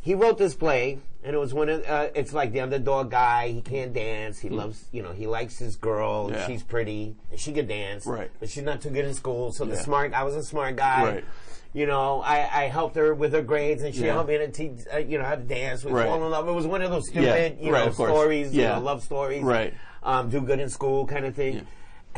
He 0.00 0.14
wrote 0.14 0.38
this 0.38 0.54
play, 0.54 0.98
and 1.24 1.34
it 1.34 1.38
was 1.38 1.52
one 1.54 1.68
of. 1.68 1.84
Uh, 1.86 2.08
it's 2.14 2.32
like 2.32 2.52
the 2.52 2.60
underdog 2.60 3.10
guy. 3.10 3.48
He 3.48 3.60
can't 3.60 3.92
dance. 3.92 4.38
He 4.38 4.48
loves. 4.48 4.84
You 4.92 5.02
know, 5.02 5.12
he 5.12 5.26
likes 5.26 5.58
his 5.58 5.76
girl. 5.76 6.26
and 6.26 6.34
Mm. 6.34 6.38
Yeah. 6.40 6.46
She's 6.46 6.62
pretty, 6.62 7.16
and 7.30 7.38
she 7.38 7.52
could 7.52 7.68
dance. 7.68 8.06
Right. 8.06 8.30
But 8.40 8.48
she's 8.48 8.62
not 8.64 8.80
too 8.80 8.90
good 8.90 9.04
in 9.04 9.14
school. 9.14 9.52
So 9.52 9.64
the 9.64 9.76
smart. 9.76 10.12
I 10.12 10.24
was 10.24 10.34
a 10.34 10.42
smart 10.42 10.76
guy. 10.76 11.04
Right. 11.04 11.24
You 11.74 11.86
know, 11.86 12.22
I, 12.22 12.64
I 12.64 12.68
helped 12.68 12.96
her 12.96 13.14
with 13.14 13.32
her 13.34 13.42
grades, 13.42 13.82
and 13.82 13.94
she 13.94 14.06
Yeah. 14.06 14.14
helped 14.14 14.30
me 14.30 14.38
to 14.38 14.48
teach. 14.50 14.78
Uh, 14.92 14.98
you 14.98 15.18
know, 15.18 15.24
how 15.24 15.34
to 15.34 15.42
dance. 15.42 15.84
We 15.84 15.92
Right. 15.92 16.06
fall 16.06 16.24
in 16.24 16.30
love. 16.30 16.48
It 16.48 16.52
was 16.52 16.66
one 16.66 16.80
of 16.80 16.90
those 16.90 17.08
stupid, 17.08 17.58
Yeah. 17.60 17.66
you 17.66 17.72
Right, 17.72 17.86
know, 17.86 17.92
stories. 17.92 18.54
Yeah. 18.54 18.76
You 18.76 18.80
know, 18.80 18.86
love 18.86 19.02
stories. 19.02 19.42
Right. 19.42 19.74
Um, 20.02 20.30
do 20.30 20.40
good 20.40 20.60
in 20.60 20.70
school, 20.70 21.06
kind 21.06 21.26
of 21.26 21.34
thing. 21.34 21.66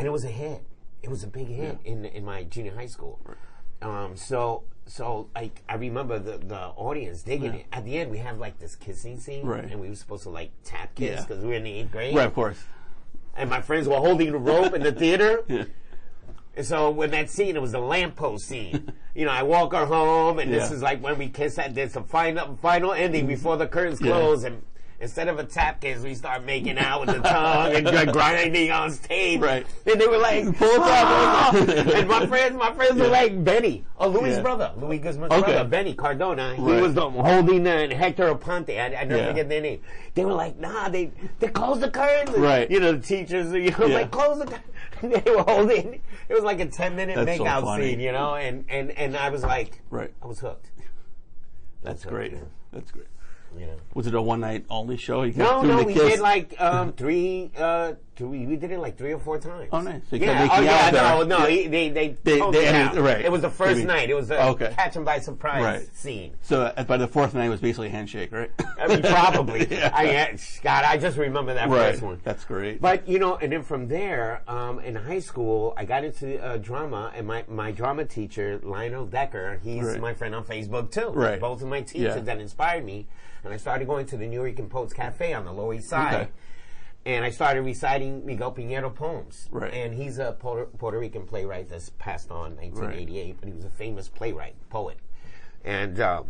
Yeah. 0.01 0.07
And 0.07 0.07
it 0.09 0.11
was 0.13 0.25
a 0.25 0.29
hit. 0.29 0.63
It 1.03 1.09
was 1.11 1.23
a 1.23 1.27
big 1.27 1.49
hit 1.49 1.79
Yeah. 1.85 1.93
in 1.93 2.05
in 2.05 2.25
my 2.25 2.45
junior 2.45 2.75
high 2.75 2.87
school. 2.87 3.21
Um, 3.83 4.17
so 4.17 4.65
so 4.87 5.29
like 5.35 5.63
I 5.69 5.75
remember 5.77 6.19
the 6.19 6.39
the 6.39 6.59
audience 6.77 7.23
digging 7.23 7.53
Yeah. 7.55 7.61
it. 7.61 7.67
At 7.73 7.85
the 7.85 7.99
end, 7.99 8.11
we 8.11 8.19
have 8.19 8.39
like 8.39 8.59
this 8.59 8.77
kissing 8.77 9.19
scene, 9.21 9.47
Right. 9.47 9.65
and 9.65 9.81
we 9.81 9.89
were 9.89 9.95
supposed 9.95 10.25
to 10.25 10.31
like 10.31 10.51
tap 10.65 10.95
kiss 10.95 11.11
Yeah. 11.21 11.21
because 11.27 11.43
we 11.43 11.49
were 11.49 11.55
in 11.55 11.65
the 11.65 11.73
eighth 11.73 11.93
grade. 11.93 12.15
Right, 12.15 12.27
of 12.27 12.35
course. 12.35 12.63
And 13.37 13.49
my 13.49 13.61
friends 13.63 13.89
were 13.89 13.97
holding 13.97 14.33
the 14.33 14.39
rope 14.39 14.75
in 14.75 14.83
the 14.83 14.93
theater. 14.93 15.45
Yeah. 15.49 15.65
And 16.57 16.67
so 16.67 16.91
when 16.91 17.11
that 17.13 17.31
scene, 17.31 17.55
it 17.57 17.63
was 17.63 17.73
the 17.73 17.79
lamppost 17.81 18.47
scene. 18.47 18.93
you 19.15 19.25
know, 19.25 19.31
I 19.31 19.45
walk 19.45 19.73
her 19.73 19.87
home, 19.87 20.41
and 20.41 20.53
this 20.53 20.71
is 20.73 20.83
like 20.83 21.01
when 21.01 21.17
we 21.17 21.29
kiss. 21.29 21.57
At 21.59 21.75
there's 21.75 21.95
a 21.97 22.03
final 22.03 22.57
final 22.57 22.93
ending 22.93 23.27
before 23.27 23.57
the 23.57 23.67
curtains 23.69 24.01
Yeah. 24.01 24.13
close, 24.13 24.43
and 24.45 24.63
instead 25.01 25.29
of 25.29 25.39
a 25.39 25.45
tap 25.45 25.81
kiss, 25.81 26.03
we 26.03 26.15
start 26.15 26.45
making 26.45 26.79
out 26.79 27.01
with 27.07 27.17
the 27.17 27.23
tongue 27.23 27.73
and 27.75 27.87
gr- 27.87 28.13
grinding 28.13 28.71
on 28.71 28.91
stage. 28.91 29.41
Right. 29.41 29.67
And 29.87 30.01
they 30.01 30.07
were 30.07 30.19
like, 30.19 30.45
back. 30.59 30.61
Ah! 30.63 31.51
and 31.95 32.09
my 32.09 32.27
friends, 32.27 32.57
my 32.57 32.73
friends 32.75 33.01
were 33.01 33.09
like 33.09 33.43
Benny, 33.43 33.85
oh 33.99 34.09
Louis' 34.09 34.37
Yeah. 34.37 34.43
brother, 34.43 34.73
Louis 34.77 34.99
Guzman's 34.99 35.33
Okay. 35.33 35.53
brother, 35.53 35.69
Benny 35.69 35.95
Cardona. 35.95 36.55
He 36.55 36.63
Right. 36.63 36.83
was 36.83 36.95
the 36.95 37.09
holding 37.11 37.65
the 37.65 37.71
and 37.71 37.93
Hector 37.93 38.33
Aponte. 38.35 38.79
I, 38.79 38.87
I 39.01 39.05
never 39.05 39.17
Yeah. 39.17 39.29
forget 39.29 39.49
their 39.49 39.61
name. 39.63 39.81
They 40.15 40.25
were 40.25 40.35
like, 40.35 40.59
nah, 40.59 40.89
they 40.89 41.11
they 41.39 41.49
closed 41.49 41.81
the 41.81 41.91
curtains. 41.91 42.37
Right. 42.37 42.71
You 42.71 42.81
know, 42.81 42.93
the 42.93 42.99
teachers, 43.01 43.53
you 43.53 43.71
know, 43.71 43.87
Yeah. 43.87 43.95
like 43.95 44.11
close 44.11 44.39
the. 44.39 44.47
curtains. 44.47 44.67
they 45.25 45.31
were 45.31 45.43
holding. 45.43 45.95
It 46.29 46.35
was 46.35 46.45
like 46.45 46.61
a 46.61 46.67
ten 46.67 46.95
minute 46.95 47.17
That's 47.17 47.39
so 47.39 47.45
makeout 47.45 47.63
funny. 47.63 47.91
scene, 47.93 48.01
you 48.01 48.13
know, 48.13 48.35
and 48.35 48.65
and 48.69 48.91
and 48.93 49.17
I 49.17 49.31
was 49.31 49.43
like, 49.43 49.81
Right. 49.89 50.13
I 50.23 50.27
was 50.27 50.41
hooked. 50.41 50.71
That's 51.83 52.03
hooked, 52.03 52.15
great. 52.15 52.33
man. 52.35 52.47
That's 52.73 52.91
great. 52.91 53.07
You 53.59 53.67
know. 53.67 53.77
Was 53.95 54.07
it 54.07 54.15
a 54.15 54.23
one 54.23 54.41
night 54.41 54.65
only 54.71 54.97
show? 54.97 55.23
You 55.23 55.33
No, 55.35 55.45
kept 55.55 55.65
no, 55.67 55.77
the 55.79 55.85
we 55.85 55.95
kiss? 55.95 56.03
did 56.15 56.21
like 56.21 56.55
um, 56.61 56.93
three, 56.93 57.51
uh, 57.57 57.95
three. 58.21 58.47
We 58.47 58.57
did 58.57 58.71
it 58.71 58.79
like 58.79 58.99
three 58.99 59.13
or 59.13 59.19
four 59.19 59.39
times. 59.39 59.69
Oh, 59.73 59.81
nice. 59.81 60.03
So 60.11 60.17
yeah, 60.17 60.47
oh 60.53 60.61
yeah, 60.61 60.91
out 60.95 61.27
no, 61.29 61.39
no. 61.39 61.47
Yeah. 61.47 61.63
He, 61.63 61.67
they 61.69 61.89
they 61.89 62.09
They- 62.23 62.39
they 62.39 62.51
me 62.51 62.67
out. 62.69 62.97
right. 62.97 63.25
It 63.25 63.33
was 63.33 63.41
the 63.43 63.51
first 63.51 63.77
Maybe- 63.77 63.87
night. 63.87 64.11
It 64.11 64.15
was 64.15 64.31
a 64.31 64.43
Okay. 64.49 64.73
catch 64.77 64.95
him 64.95 65.05
by 65.05 65.19
surprise 65.21 65.63
Right. 65.63 65.97
scene. 65.97 66.35
So 66.43 66.63
uh, 66.77 66.85
by 66.85 66.97
the 66.99 67.09
fourth 67.09 67.35
night, 67.35 67.47
it 67.47 67.49
was 67.49 67.61
basically 67.61 67.89
a 67.89 67.91
handshake, 67.91 68.31
right? 68.33 68.51
I 68.79 68.87
mean, 68.87 69.03
probably. 69.03 69.67
Yeah. 69.71 69.91
I 69.95 70.39
God, 70.63 70.85
I 70.85 70.97
just 70.99 71.17
remember 71.17 71.55
that 71.55 71.69
right. 71.69 71.93
first 71.93 72.03
one. 72.03 72.21
That's 72.25 72.45
great. 72.45 72.81
But 72.81 73.09
you 73.09 73.19
know, 73.19 73.37
and 73.37 73.51
then 73.53 73.63
from 73.63 73.89
there, 73.89 74.43
um, 74.49 74.79
in 74.81 74.95
high 74.95 75.21
school, 75.21 75.73
I 75.77 75.85
got 75.85 76.05
into 76.05 76.43
uh, 76.45 76.57
drama, 76.59 77.13
and 77.15 77.27
my, 77.27 77.45
my 77.49 77.71
drama 77.73 78.05
teacher, 78.05 78.61
Lionel 78.63 79.07
Decker, 79.07 79.61
he's 79.63 79.85
Right. 79.85 80.01
my 80.01 80.15
friend 80.15 80.35
on 80.35 80.45
Facebook 80.45 80.91
too. 80.91 81.09
Right. 81.11 81.41
Both 81.41 81.63
of 81.63 81.69
my 81.69 81.81
teachers 81.83 82.17
Yeah. 82.17 82.21
that 82.21 82.39
inspired 82.41 82.85
me, 82.85 83.07
and 83.45 83.53
I 83.53 83.57
started 83.57 83.87
going 83.87 84.07
to 84.07 84.17
the 84.17 84.27
New 84.27 84.45
York 84.45 84.69
Poets 84.69 84.93
Cafe 84.93 85.33
on 85.33 85.45
the 85.45 85.53
Lower 85.53 85.75
East 85.75 85.89
Side. 85.89 86.15
Okay. 86.15 86.29
And 87.07 87.25
I 87.25 87.31
started 87.31 87.63
reciting 87.63 88.27
Miguel 88.27 88.53
Piñero 88.53 88.95
poems. 88.95 89.49
Right. 89.51 89.73
And 89.73 89.95
he's 89.95 90.19
a 90.19 90.33
Puerto, 90.39 90.67
Puerto 90.77 90.99
Rican 90.99 91.25
playwright 91.27 91.69
that's 91.69 91.91
passed 91.99 92.31
on 92.31 92.57
1988, 92.57 93.37
but 93.41 93.49
he 93.49 93.55
was 93.55 93.65
a 93.65 93.71
famous 93.71 94.09
playwright, 94.09 94.55
poet. 94.69 94.99
And 95.65 95.99
uh, 95.99 96.25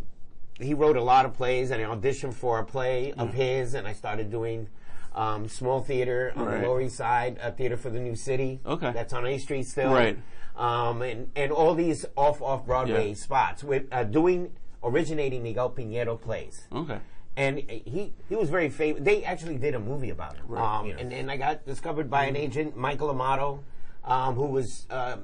he 0.61 0.74
wrote 0.74 0.96
a 0.96 1.02
lot 1.02 1.24
of 1.26 1.35
plays, 1.35 1.70
and 1.72 1.83
I 1.83 1.87
auditioned 1.87 2.35
for 2.35 2.61
a 2.61 2.64
play 2.64 3.12
of 3.12 3.35
his, 3.35 3.74
and 3.74 3.87
I 3.87 3.92
started 3.94 4.30
doing 4.30 4.68
um, 5.14 5.48
small 5.48 5.80
theater 5.80 6.33
on 6.37 6.46
Right. 6.46 6.61
the 6.61 6.68
Lower 6.68 6.80
East 6.83 6.96
Side, 6.96 7.38
a 7.42 7.50
theater 7.50 7.76
for 7.76 7.90
the 7.90 7.98
New 7.98 8.14
City. 8.14 8.61
Okay. 8.64 8.92
that's 8.92 9.12
on 9.12 9.26
A 9.26 9.38
Street 9.38 9.64
still. 9.66 9.92
Right. 9.92 10.18
Um, 10.56 11.00
and 11.02 11.30
and 11.35 11.50
all 11.52 11.74
these 11.74 12.04
off 12.16 12.42
off 12.42 12.66
Broadway 12.66 13.09
Yeah. 13.09 13.14
spots 13.14 13.64
with 13.64 13.85
uh, 13.90 14.04
doing 14.04 14.52
originating 14.85 15.42
Miguel 15.42 15.70
Piñero 15.70 16.20
plays. 16.20 16.66
Okay. 16.72 16.98
And 17.36 17.58
he 17.58 18.12
he 18.28 18.34
was 18.36 18.50
very 18.50 18.68
famous. 18.68 19.02
They 19.02 19.24
actually 19.24 19.56
did 19.56 19.74
a 19.74 19.78
movie 19.80 20.10
about 20.10 20.36
him. 20.36 20.52
Um, 20.56 20.86
Yeah. 20.86 20.96
And 20.98 21.10
then 21.12 21.30
I 21.30 21.36
got 21.36 21.64
discovered 21.64 22.10
by 22.10 22.24
an 22.24 22.36
agent, 22.36 22.76
Michael 22.76 23.10
Amato, 23.10 23.62
um, 24.04 24.34
who 24.34 24.46
was 24.46 24.86
uh, 24.90 25.16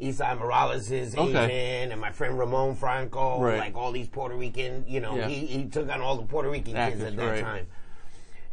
Esai 0.00 0.38
Morales' 0.38 0.92
agent, 0.92 1.36
and 1.36 2.00
my 2.00 2.10
friend 2.12 2.38
Ramon 2.38 2.74
Franco, 2.76 3.40
Right. 3.40 3.58
like 3.58 3.74
all 3.76 3.92
these 3.92 4.08
Puerto 4.08 4.34
Rican. 4.36 4.84
You 4.86 5.00
know, 5.00 5.16
Yeah. 5.16 5.28
he, 5.28 5.46
he 5.46 5.64
took 5.66 5.88
on 5.90 6.00
all 6.00 6.16
the 6.16 6.24
Puerto 6.26 6.50
Rican 6.50 6.74
kids 6.74 7.00
at 7.02 7.16
that 7.16 7.26
right. 7.30 7.40
time. 7.40 7.66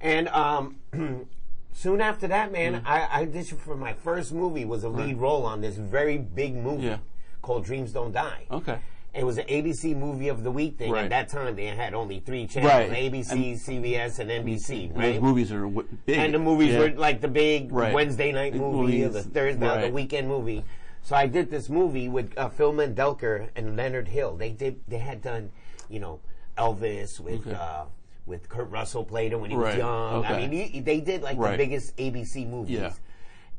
And 0.02 0.30
um, 0.30 0.78
soon 1.74 2.00
after 2.02 2.28
that, 2.30 2.52
man, 2.52 2.76
Mm. 2.76 2.82
I, 2.86 3.22
I 3.22 3.26
auditioned 3.26 3.60
for 3.60 3.76
my 3.76 3.94
first 3.94 4.32
movie. 4.32 4.64
Was 4.64 4.84
a 4.86 4.90
lead 4.90 5.18
role 5.18 5.46
on 5.46 5.60
this 5.62 5.76
very 5.76 6.18
big 6.18 6.56
movie 6.56 6.86
Yeah. 6.88 6.98
called 7.42 7.66
Dreams 7.66 7.92
Don't 7.92 8.14
Die. 8.14 8.46
Okay. 8.50 8.80
It 9.20 9.26
was 9.26 9.38
an 9.38 9.46
ABC 9.48 9.96
movie 9.98 10.30
of 10.30 10.44
the 10.44 10.52
week 10.52 10.78
thing. 10.78 10.92
Right. 10.92 11.04
At 11.04 11.10
that 11.10 11.30
time, 11.30 11.56
they 11.56 11.66
had 11.66 11.94
only 11.94 12.20
three 12.22 12.48
channels: 12.48 12.72
Right. 12.74 12.90
ABC, 13.12 13.54
CBS, 13.56 14.20
and 14.20 14.32
NBC. 14.32 14.86
And 14.90 14.98
Right. 14.98 15.14
Those 15.14 15.22
movies 15.22 15.52
are 15.52 15.64
w- 15.64 15.88
big. 16.06 16.18
And 16.18 16.34
the 16.34 16.40
movies 16.40 16.74
Yeah. 16.74 16.80
were 16.80 16.90
like 16.92 17.22
the 17.22 17.28
big 17.28 17.72
Right. 17.72 17.94
Wednesday 17.94 18.32
night 18.32 18.56
movie 18.56 19.04
the 19.04 19.22
Thursday, 19.24 19.68
or 19.68 19.82
the 19.88 19.92
weekend 19.94 20.28
movie. 20.28 20.64
So 21.02 21.16
I 21.16 21.28
did 21.28 21.50
this 21.52 21.70
movie 21.70 22.08
with 22.10 22.38
uh, 22.38 22.50
Phil 22.50 22.74
Mandelker 22.74 23.50
and 23.56 23.76
Leonard 23.78 24.08
Hill. 24.08 24.36
They 24.38 24.52
did. 24.52 24.80
They 24.88 24.98
had 25.00 25.22
done, 25.22 25.52
you 25.90 26.00
know, 26.00 26.20
Elvis 26.58 27.20
with. 27.20 27.46
Okay. 27.48 27.56
Uh, 27.56 27.86
with 28.26 28.48
Kurt 28.48 28.70
Russell 28.70 29.04
played 29.04 29.34
him 29.34 29.42
when 29.42 29.50
he 29.50 29.56
Right. 29.58 29.70
was 29.70 29.78
young. 29.78 30.24
I 30.24 30.38
mean, 30.38 30.52
he, 30.52 30.82
they 30.82 31.00
did 31.00 31.24
like 31.24 31.36
Right. 31.40 31.54
the 31.54 31.58
biggest 31.58 31.98
ABC 31.98 32.46
movies. 32.48 32.78
Yeah. 32.80 32.94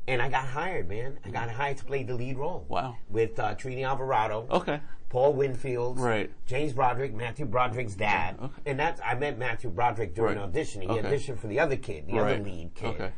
And 0.07 0.21
I 0.21 0.29
got 0.29 0.45
hired, 0.47 0.87
man. 0.87 1.17
I 1.25 1.29
got 1.29 1.49
hired 1.49 1.77
to 1.79 1.83
play 1.83 2.03
the 2.03 2.15
lead 2.15 2.37
role. 2.37 2.63
Wow. 2.69 2.95
With 3.09 3.37
uh, 3.37 3.53
Trini 3.55 3.85
Alvarado. 3.85 4.47
Okay. 4.49 4.79
Paul 5.11 5.33
Winfield, 5.33 5.99
Right. 5.99 6.31
James 6.45 6.71
Broderick, 6.71 7.13
Matthew 7.13 7.45
Broderick's 7.45 7.95
dad, 7.95 8.37
Okay. 8.41 8.53
and 8.65 8.79
that's 8.79 9.01
I 9.05 9.13
met 9.15 9.37
Matthew 9.37 9.69
Broderick 9.69 10.15
during 10.15 10.37
Right. 10.37 10.49
auditioning. 10.53 10.83
He 10.83 10.99
Okay. 10.99 11.01
auditioned 11.01 11.37
for 11.37 11.47
the 11.47 11.59
other 11.59 11.75
kid, 11.75 12.07
the 12.07 12.17
other 12.17 12.37
lead 12.37 12.71
kid. 12.75 12.87
Okay. 12.87 13.09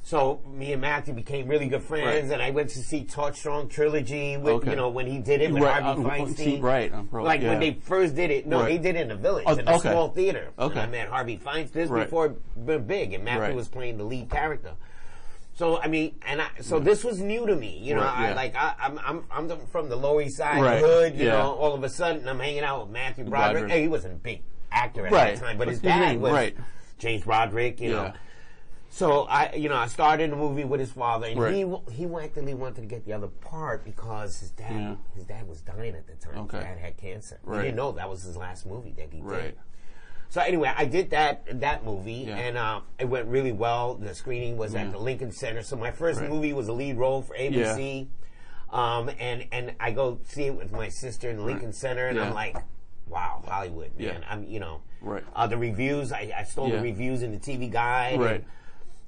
So 0.00 0.40
me 0.50 0.72
and 0.72 0.80
Matthew 0.80 1.12
became 1.12 1.46
really 1.46 1.68
good 1.68 1.82
friends, 1.82 2.06
Right. 2.06 2.32
and 2.32 2.42
I 2.42 2.50
went 2.52 2.70
to 2.70 2.78
see 2.78 3.04
Torch 3.04 3.36
Song 3.36 3.68
trilogy 3.68 4.38
with 4.38 4.66
you 4.66 4.74
know 4.76 4.88
when 4.88 5.06
he 5.06 5.18
did 5.18 5.42
it 5.42 5.52
with 5.52 5.62
Right, 5.62 5.82
Harvey 5.82 6.02
uh, 6.02 6.08
Fierstein. 6.08 6.62
right, 6.62 6.90
um, 6.94 7.06
pro- 7.08 7.22
like 7.22 7.42
yeah. 7.42 7.50
when 7.50 7.60
they 7.60 7.74
first 7.74 8.14
did 8.16 8.30
it. 8.30 8.46
No, 8.46 8.60
Right. 8.60 8.68
they 8.68 8.78
did 8.78 8.96
it 8.96 9.02
in 9.02 9.08
the 9.08 9.16
village 9.16 9.44
Oh, 9.46 9.52
in 9.54 9.68
a 9.68 9.78
small 9.78 10.08
theater. 10.08 10.48
Okay. 10.58 10.72
And 10.80 10.80
I 10.80 10.86
met 10.86 11.08
Harvey 11.08 11.36
Fierstein. 11.36 11.70
This 11.72 11.90
Right. 11.90 12.04
before 12.04 12.30
big, 12.56 13.12
and 13.12 13.24
Matthew 13.24 13.40
Right. 13.42 13.54
was 13.54 13.68
playing 13.68 13.98
the 13.98 14.04
lead 14.04 14.30
character. 14.30 14.72
So 15.62 15.78
I 15.80 15.86
mean, 15.86 16.16
and 16.26 16.42
I, 16.42 16.48
so 16.60 16.80
this 16.80 17.04
was 17.04 17.20
new 17.20 17.46
to 17.46 17.54
me. 17.54 17.78
You 17.78 17.94
know, 17.94 18.00
Right, 18.00 18.30
I, 18.30 18.34
like 18.34 18.56
I, 18.56 18.74
I'm, 18.80 18.98
I'm 18.98 19.24
I'm 19.30 19.66
from 19.66 19.88
the 19.88 19.94
Lower 19.94 20.20
East 20.22 20.38
Side 20.38 20.60
Right, 20.60 20.80
hood. 20.80 21.14
You 21.16 21.26
yeah. 21.26 21.34
know, 21.34 21.52
all 21.52 21.72
of 21.72 21.84
a 21.84 21.88
sudden 21.88 22.26
I'm 22.26 22.40
hanging 22.40 22.64
out 22.64 22.80
with 22.82 22.90
Matthew 22.90 23.22
Broderick. 23.26 23.52
Broderick. 23.52 23.70
Hey, 23.70 23.82
he 23.82 23.86
wasn't 23.86 24.14
a 24.14 24.16
big 24.16 24.42
actor 24.72 25.06
at 25.06 25.12
Right. 25.12 25.36
that 25.36 25.40
time, 25.40 25.58
but 25.58 25.68
his 25.68 25.76
What's 25.80 25.94
his 25.94 26.00
dad 26.00 26.20
was 26.20 26.32
Right. 26.32 26.56
James 26.98 27.22
Broderick. 27.22 27.80
You 27.80 27.90
know. 27.92 28.12
So 28.90 29.22
I, 29.22 29.52
you 29.54 29.68
know, 29.68 29.76
I 29.76 29.86
started 29.86 30.32
the 30.32 30.36
movie 30.36 30.64
with 30.64 30.80
his 30.80 30.90
father, 30.90 31.28
and 31.28 31.38
Right. 31.40 31.54
he 31.54 31.64
he 31.92 32.08
actually 32.20 32.54
wanted 32.54 32.80
to 32.80 32.86
get 32.88 33.04
the 33.04 33.12
other 33.12 33.28
part 33.28 33.84
because 33.84 34.40
his 34.40 34.50
dad 34.50 34.72
Yeah. 34.72 34.96
his 35.14 35.22
dad 35.26 35.46
was 35.46 35.60
dying 35.60 35.94
at 35.94 36.08
the 36.08 36.14
time. 36.14 36.38
Okay. 36.38 36.56
His 36.56 36.66
dad 36.66 36.78
had 36.78 36.96
cancer. 36.96 37.38
Right. 37.44 37.58
He 37.58 37.62
didn't 37.66 37.76
know 37.76 37.92
that 37.92 38.10
was 38.10 38.24
his 38.24 38.36
last 38.36 38.66
movie 38.66 38.94
that 38.96 39.12
he 39.12 39.20
did. 39.20 39.54
Right. 40.34 40.42
So 40.44 40.48
anyway, 40.48 40.72
I 40.76 40.84
did 40.86 41.10
that 41.10 41.60
that 41.60 41.84
movie, 41.84 42.24
Yeah. 42.28 42.36
and 42.36 42.56
uh, 42.56 42.80
it 42.98 43.04
went 43.06 43.26
really 43.28 43.52
well. 43.52 43.94
The 43.94 44.14
screening 44.14 44.56
was 44.56 44.74
Yeah. 44.74 44.82
at 44.82 44.92
the 44.92 44.98
Lincoln 44.98 45.32
Center. 45.32 45.62
So 45.62 45.76
my 45.76 45.90
first 45.90 46.20
Right. 46.20 46.30
movie 46.30 46.52
was 46.52 46.68
a 46.68 46.72
lead 46.72 46.96
role 46.96 47.22
for 47.22 47.34
ABC, 47.36 48.08
um, 48.70 49.10
and 49.18 49.46
and 49.52 49.74
I 49.78 49.90
go 49.92 50.18
see 50.24 50.44
it 50.44 50.54
with 50.56 50.72
my 50.72 50.88
sister 50.88 51.28
in 51.30 51.36
the 51.36 51.44
Lincoln 51.44 51.72
Center, 51.72 52.06
and. 52.08 52.18
I'm 52.20 52.34
like, 52.34 52.56
wow, 53.08 53.42
Hollywood, 53.46 53.90
man. 53.98 54.24
I'm 54.28 54.44
you 54.44 54.58
know, 54.60 54.80
Right. 55.02 55.22
uh, 55.36 55.46
the 55.46 55.58
reviews. 55.58 56.12
I, 56.12 56.32
I 56.36 56.44
stole 56.44 56.70
the 56.70 56.80
reviews 56.80 57.22
in 57.22 57.32
the 57.32 57.38
TV 57.38 57.70
Guide, 57.70 58.18
Right. 58.18 58.34
And, 58.36 58.44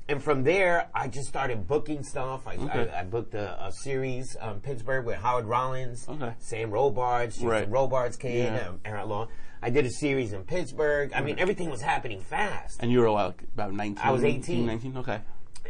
and 0.06 0.22
from 0.22 0.42
there, 0.44 0.88
I 0.94 1.08
just 1.08 1.26
started 1.28 1.66
booking 1.66 2.02
stuff. 2.02 2.46
I, 2.46 2.56
Okay. 2.56 2.90
I, 2.90 3.00
I 3.00 3.04
booked 3.04 3.32
a, 3.34 3.64
a 3.64 3.72
series 3.72 4.36
um, 4.42 4.60
Pittsburgh 4.60 5.06
with 5.06 5.16
Howard 5.16 5.46
Rollins, 5.46 6.06
Okay. 6.06 6.34
Sam 6.38 6.70
Robards, 6.70 7.36
Jason 7.36 7.48
Right. 7.48 7.70
Robards 7.70 8.18
came, 8.18 8.52
Yeah. 8.52 8.68
um, 8.68 8.80
Aaron 8.84 9.08
Long. 9.08 9.28
I 9.64 9.70
did 9.70 9.86
a 9.86 9.90
series 9.90 10.34
in 10.34 10.44
Pittsburgh. 10.44 11.10
I 11.14 11.22
mean, 11.22 11.36
everything 11.38 11.70
was 11.70 11.80
happening 11.80 12.20
fast. 12.20 12.80
And 12.82 12.92
you 12.92 13.00
were 13.00 13.10
like 13.10 13.42
about 13.54 13.72
19? 13.72 13.96
I 14.04 14.10
was 14.10 14.22
18. 14.22 14.66
19? 14.66 14.96
Okay. 14.98 15.20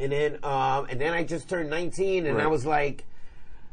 And 0.00 0.10
then, 0.10 0.38
um, 0.42 0.86
and 0.90 1.00
then 1.00 1.12
I 1.12 1.22
just 1.22 1.48
turned 1.48 1.70
19, 1.70 2.26
and 2.26 2.42
I 2.42 2.48
was 2.48 2.66
like, 2.66 3.04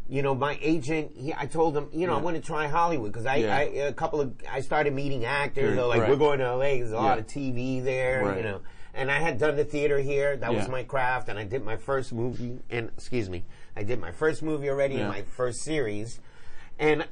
you 0.07 0.21
know, 0.21 0.35
my 0.35 0.59
agent, 0.61 1.13
he, 1.17 1.33
I 1.35 1.47
told 1.47 1.75
him, 1.75 1.87
you 1.91 2.05
know, 2.05 2.15
I 2.15 2.21
want 2.21 2.35
to 2.35 2.41
try 2.41 2.67
Hollywood 2.67 3.11
because 3.11 3.25
I, 3.25 3.37
Yeah. 3.37 3.57
I, 3.57 3.61
a 3.87 3.93
couple 3.93 4.21
of, 4.21 4.35
I 4.47 4.61
started 4.61 4.93
meeting 4.93 5.25
actors. 5.25 5.69
Right, 5.69 5.75
They're 5.75 5.85
like, 5.85 6.01
right. 6.01 6.09
we're 6.11 6.17
going 6.17 6.37
to 6.37 6.55
LA. 6.55 6.75
There's 6.75 6.91
a 6.91 6.97
lot 6.97 7.17
of 7.17 7.25
TV 7.25 7.83
there, 7.83 8.23
Right. 8.23 8.37
you 8.37 8.43
know. 8.43 8.61
And 8.93 9.09
I 9.09 9.17
had 9.19 9.39
done 9.39 9.55
the 9.55 9.63
theater 9.65 9.97
here. 9.97 10.37
That 10.37 10.53
was 10.53 10.67
my 10.67 10.83
craft. 10.83 11.29
And 11.29 11.39
I 11.39 11.45
did 11.45 11.65
my 11.65 11.77
first 11.77 12.13
movie. 12.13 12.59
And 12.69 12.89
excuse 12.95 13.27
me, 13.27 13.43
I 13.75 13.81
did 13.81 13.99
my 13.99 14.11
first 14.11 14.43
movie 14.43 14.69
already 14.69 14.95
Yeah. 14.95 15.03
in 15.03 15.07
my 15.07 15.23
first 15.23 15.61
series. 15.61 16.19
And 16.77 17.07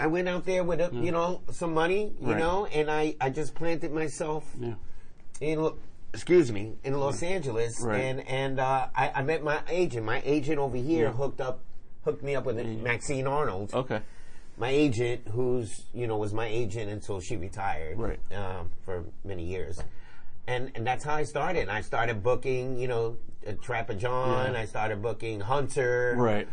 I 0.00 0.06
went 0.06 0.28
out 0.28 0.46
there 0.46 0.64
with, 0.64 0.80
a, 0.80 0.88
you 0.92 1.12
know, 1.12 1.42
some 1.52 1.74
money, 1.74 2.12
you 2.20 2.28
Right. 2.30 2.38
know, 2.38 2.64
and 2.66 2.90
I, 2.90 3.14
I 3.20 3.28
just 3.28 3.54
planted 3.54 3.92
myself 3.92 4.44
Yeah. 4.58 4.74
in 5.40 5.70
excuse 6.12 6.50
me 6.50 6.72
in 6.82 6.98
Los 6.98 7.22
Angeles, 7.22 7.80
Right. 7.80 8.00
and 8.00 8.26
and 8.26 8.58
uh, 8.58 8.88
I, 8.96 9.10
I 9.16 9.22
met 9.22 9.44
my 9.44 9.60
agent. 9.68 10.04
My 10.06 10.20
agent 10.24 10.58
over 10.58 10.76
here 10.76 11.04
Yeah. 11.06 11.12
hooked 11.12 11.40
up, 11.40 11.60
hooked 12.04 12.22
me 12.24 12.34
up 12.34 12.46
with 12.46 12.56
Maxine 12.66 13.26
Arnold, 13.28 13.72
Okay. 13.74 14.00
my 14.56 14.70
agent, 14.70 15.28
who's 15.28 15.84
you 15.92 16.06
know 16.06 16.16
was 16.16 16.32
my 16.32 16.46
agent 16.46 16.90
until 16.90 17.20
she 17.20 17.36
retired, 17.36 17.98
Right. 17.98 18.18
um, 18.34 18.70
for 18.84 19.04
many 19.22 19.44
years. 19.44 19.78
And, 20.46 20.72
and 20.74 20.84
that's 20.84 21.04
how 21.04 21.14
I 21.14 21.22
started. 21.24 21.68
I 21.68 21.82
started 21.82 22.22
booking, 22.24 22.76
you 22.76 22.88
know, 22.88 23.16
uh, 23.46 23.52
Trapper 23.62 23.94
John. 23.94 24.54
Yeah. 24.54 24.60
I 24.60 24.64
started 24.64 25.00
booking 25.02 25.38
Hunter 25.40 26.14
Right. 26.18 26.48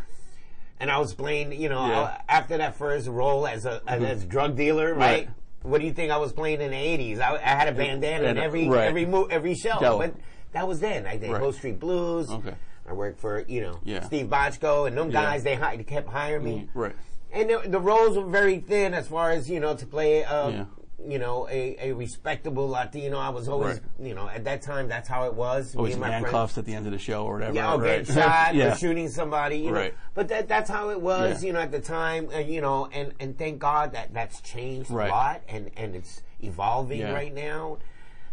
And 0.79 0.91
I 0.91 0.97
was 0.99 1.13
playing, 1.13 1.53
you 1.53 1.69
know, 1.69 1.87
Yeah. 1.87 1.99
uh, 2.01 2.17
after 2.29 2.57
that 2.57 2.75
first 2.75 3.07
role 3.07 3.47
as 3.47 3.65
a 3.65 3.81
as, 3.87 4.03
as 4.03 4.23
drug 4.25 4.55
dealer, 4.55 4.93
right? 4.93 5.27
Right. 5.27 5.29
What 5.63 5.81
do 5.81 5.87
you 5.87 5.93
think 5.93 6.11
I 6.11 6.17
was 6.17 6.31
playing 6.33 6.61
in 6.61 6.71
the 6.71 6.77
eighties? 6.77 7.19
I, 7.19 7.35
I 7.35 7.39
had 7.39 7.67
a 7.67 7.71
bandana 7.71 8.27
in 8.27 8.37
every 8.37 8.69
right. 8.69 8.87
every 8.87 9.05
mo- 9.05 9.25
every 9.25 9.55
show, 9.55 9.77
but 9.79 10.13
that 10.53 10.67
was 10.67 10.79
then. 10.79 11.05
I 11.05 11.17
did 11.17 11.31
Right. 11.31 11.53
Street 11.53 11.79
Blues. 11.79 12.29
Okay. 12.29 12.53
I 12.89 12.93
worked 12.93 13.19
for 13.19 13.43
you 13.47 13.61
know 13.61 13.79
Yeah. 13.83 14.01
Steve 14.03 14.27
Bochco 14.27 14.87
and 14.87 14.97
them 14.97 15.09
guys. 15.09 15.43
They, 15.43 15.55
hi- 15.55 15.75
they 15.75 15.83
kept 15.83 16.07
hiring 16.09 16.43
me, 16.43 16.69
Right. 16.73 16.95
and 17.33 17.49
the, 17.49 17.61
the 17.67 17.79
roles 17.79 18.17
were 18.17 18.25
very 18.25 18.59
thin 18.59 18.93
as 18.93 19.07
far 19.09 19.31
as 19.31 19.49
you 19.49 19.59
know 19.59 19.75
to 19.75 19.85
play. 19.85 20.23
Uh, 20.23 20.49
Yeah. 20.49 20.65
You 21.05 21.19
know, 21.19 21.47
a, 21.49 21.89
a 21.89 21.93
respectable 21.93 22.67
Latino. 22.69 23.19
I 23.19 23.29
was 23.29 23.47
always, 23.47 23.75
Right. 23.75 24.07
you 24.07 24.15
know, 24.15 24.27
at 24.27 24.45
that 24.45 24.63
time, 24.63 24.88
that's 24.88 25.07
how 25.07 25.25
it 25.25 25.33
was. 25.36 25.75
Me 25.75 25.77
Always 25.77 25.95
friends- 25.95 26.13
handcuffs 26.13 26.57
at 26.57 26.65
the 26.65 26.73
end 26.73 26.88
of 26.88 26.91
the 26.91 26.97
show 26.97 27.23
or 27.25 27.33
whatever. 27.36 27.53
yeah, 27.53 27.73
or 27.73 27.79
right. 27.79 27.99
getting 28.03 28.15
shot 28.15 28.55
yeah. 28.55 28.71
or 28.71 28.75
shooting 28.75 29.07
somebody. 29.07 29.57
You 29.60 29.65
know? 29.71 29.77
Right. 29.77 29.93
But 30.15 30.27
that, 30.29 30.47
that's 30.47 30.69
how 30.71 30.89
it 30.89 30.99
was, 30.99 31.43
Yeah. 31.43 31.47
you 31.47 31.53
know, 31.53 31.60
at 31.60 31.71
the 31.71 31.79
time, 31.79 32.29
uh, 32.33 32.39
you 32.39 32.62
know, 32.62 32.88
and, 32.91 33.13
and 33.19 33.38
thank 33.38 33.60
God 33.60 33.91
that 33.93 34.12
that's 34.12 34.41
changed 34.41 34.89
Right. 34.89 35.07
a 35.07 35.12
lot 35.12 35.41
and, 35.47 35.69
and 35.77 35.95
it's 35.95 36.23
evolving 36.41 37.01
Yeah. 37.01 37.13
right 37.13 37.33
now. 37.33 37.77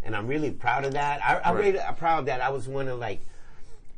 And 0.03 0.17
I'm 0.17 0.27
really 0.27 0.51
proud 0.51 0.87
of 0.87 0.95
that. 0.95 1.23
I, 1.23 1.41
I'm 1.45 1.57
Right. 1.57 1.75
really 1.75 1.81
proud 1.99 2.27
that 2.27 2.41
I 2.41 2.49
was 2.49 2.67
one 2.67 2.89
of 2.89 2.99
like, 2.99 3.21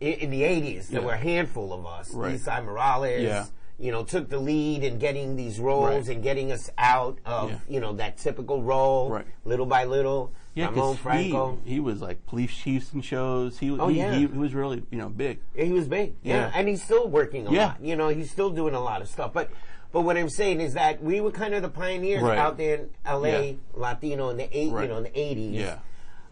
in, 0.00 0.12
in 0.14 0.30
the 0.30 0.42
80s, 0.42 0.88
there 0.88 1.02
were 1.02 1.12
a 1.12 1.16
handful 1.16 1.72
of 1.72 1.86
us. 1.86 2.12
Right. 2.12 2.34
Esai 2.36 2.64
Morales, 2.64 3.22
Yeah. 3.22 3.46
You 3.78 3.92
know, 3.92 4.02
took 4.04 4.28
the 4.30 4.38
lead 4.38 4.82
in 4.82 4.98
getting 4.98 5.36
these 5.36 5.58
roles 5.60 6.06
Right. 6.08 6.08
and 6.16 6.22
getting 6.22 6.50
us 6.50 6.70
out 6.78 7.18
of, 7.26 7.50
Yeah. 7.50 7.58
you 7.68 7.80
know, 7.80 7.92
that 7.94 8.16
typical 8.16 8.62
role, 8.62 9.10
Right. 9.10 9.26
little 9.44 9.66
by 9.66 9.84
little. 9.84 10.32
Yeah, 10.54 10.68
Ramon 10.70 10.92
because 10.94 10.98
Franco. 11.02 11.58
he, 11.64 11.74
he 11.74 11.80
was 11.80 12.00
like 12.00 12.24
police 12.26 12.54
chiefs 12.54 12.92
and 12.94 13.04
shows. 13.04 13.58
He, 13.58 13.70
Oh, 13.70 13.88
he, 13.88 13.98
yeah. 13.98 14.14
he, 14.14 14.24
was 14.26 14.54
really, 14.54 14.82
you 14.90 14.96
know, 14.96 15.10
big. 15.10 15.40
He 15.54 15.70
was 15.72 15.86
big. 15.86 16.14
Yeah. 16.22 16.36
Yeah. 16.46 16.52
and 16.54 16.66
he's 16.68 16.82
still 16.82 17.06
working 17.08 17.46
a 17.46 17.52
Yeah. 17.52 17.66
lot. 17.66 17.76
You 17.82 17.96
know, 17.96 18.08
he's 18.08 18.30
still 18.30 18.48
doing 18.50 18.74
a 18.74 18.80
lot 18.80 19.02
of 19.02 19.08
stuff. 19.08 19.32
But 19.34 19.50
but 19.92 20.02
what 20.02 20.16
I'm 20.18 20.28
saying 20.28 20.60
is 20.60 20.74
that 20.74 21.02
we 21.02 21.20
were 21.22 21.30
kind 21.30 21.54
of 21.54 21.62
the 21.62 21.68
pioneers 21.70 22.22
Right. 22.22 22.36
out 22.38 22.58
there 22.58 22.74
in 22.76 22.88
LA. 23.06 23.56
Latino 23.74 24.28
in 24.30 24.36
the 24.36 24.48
eight, 24.56 24.66
you 24.68 24.88
know, 24.88 24.96
in 24.96 25.04
the 25.04 25.18
eighties. 25.20 25.52
Yeah. 25.60 25.78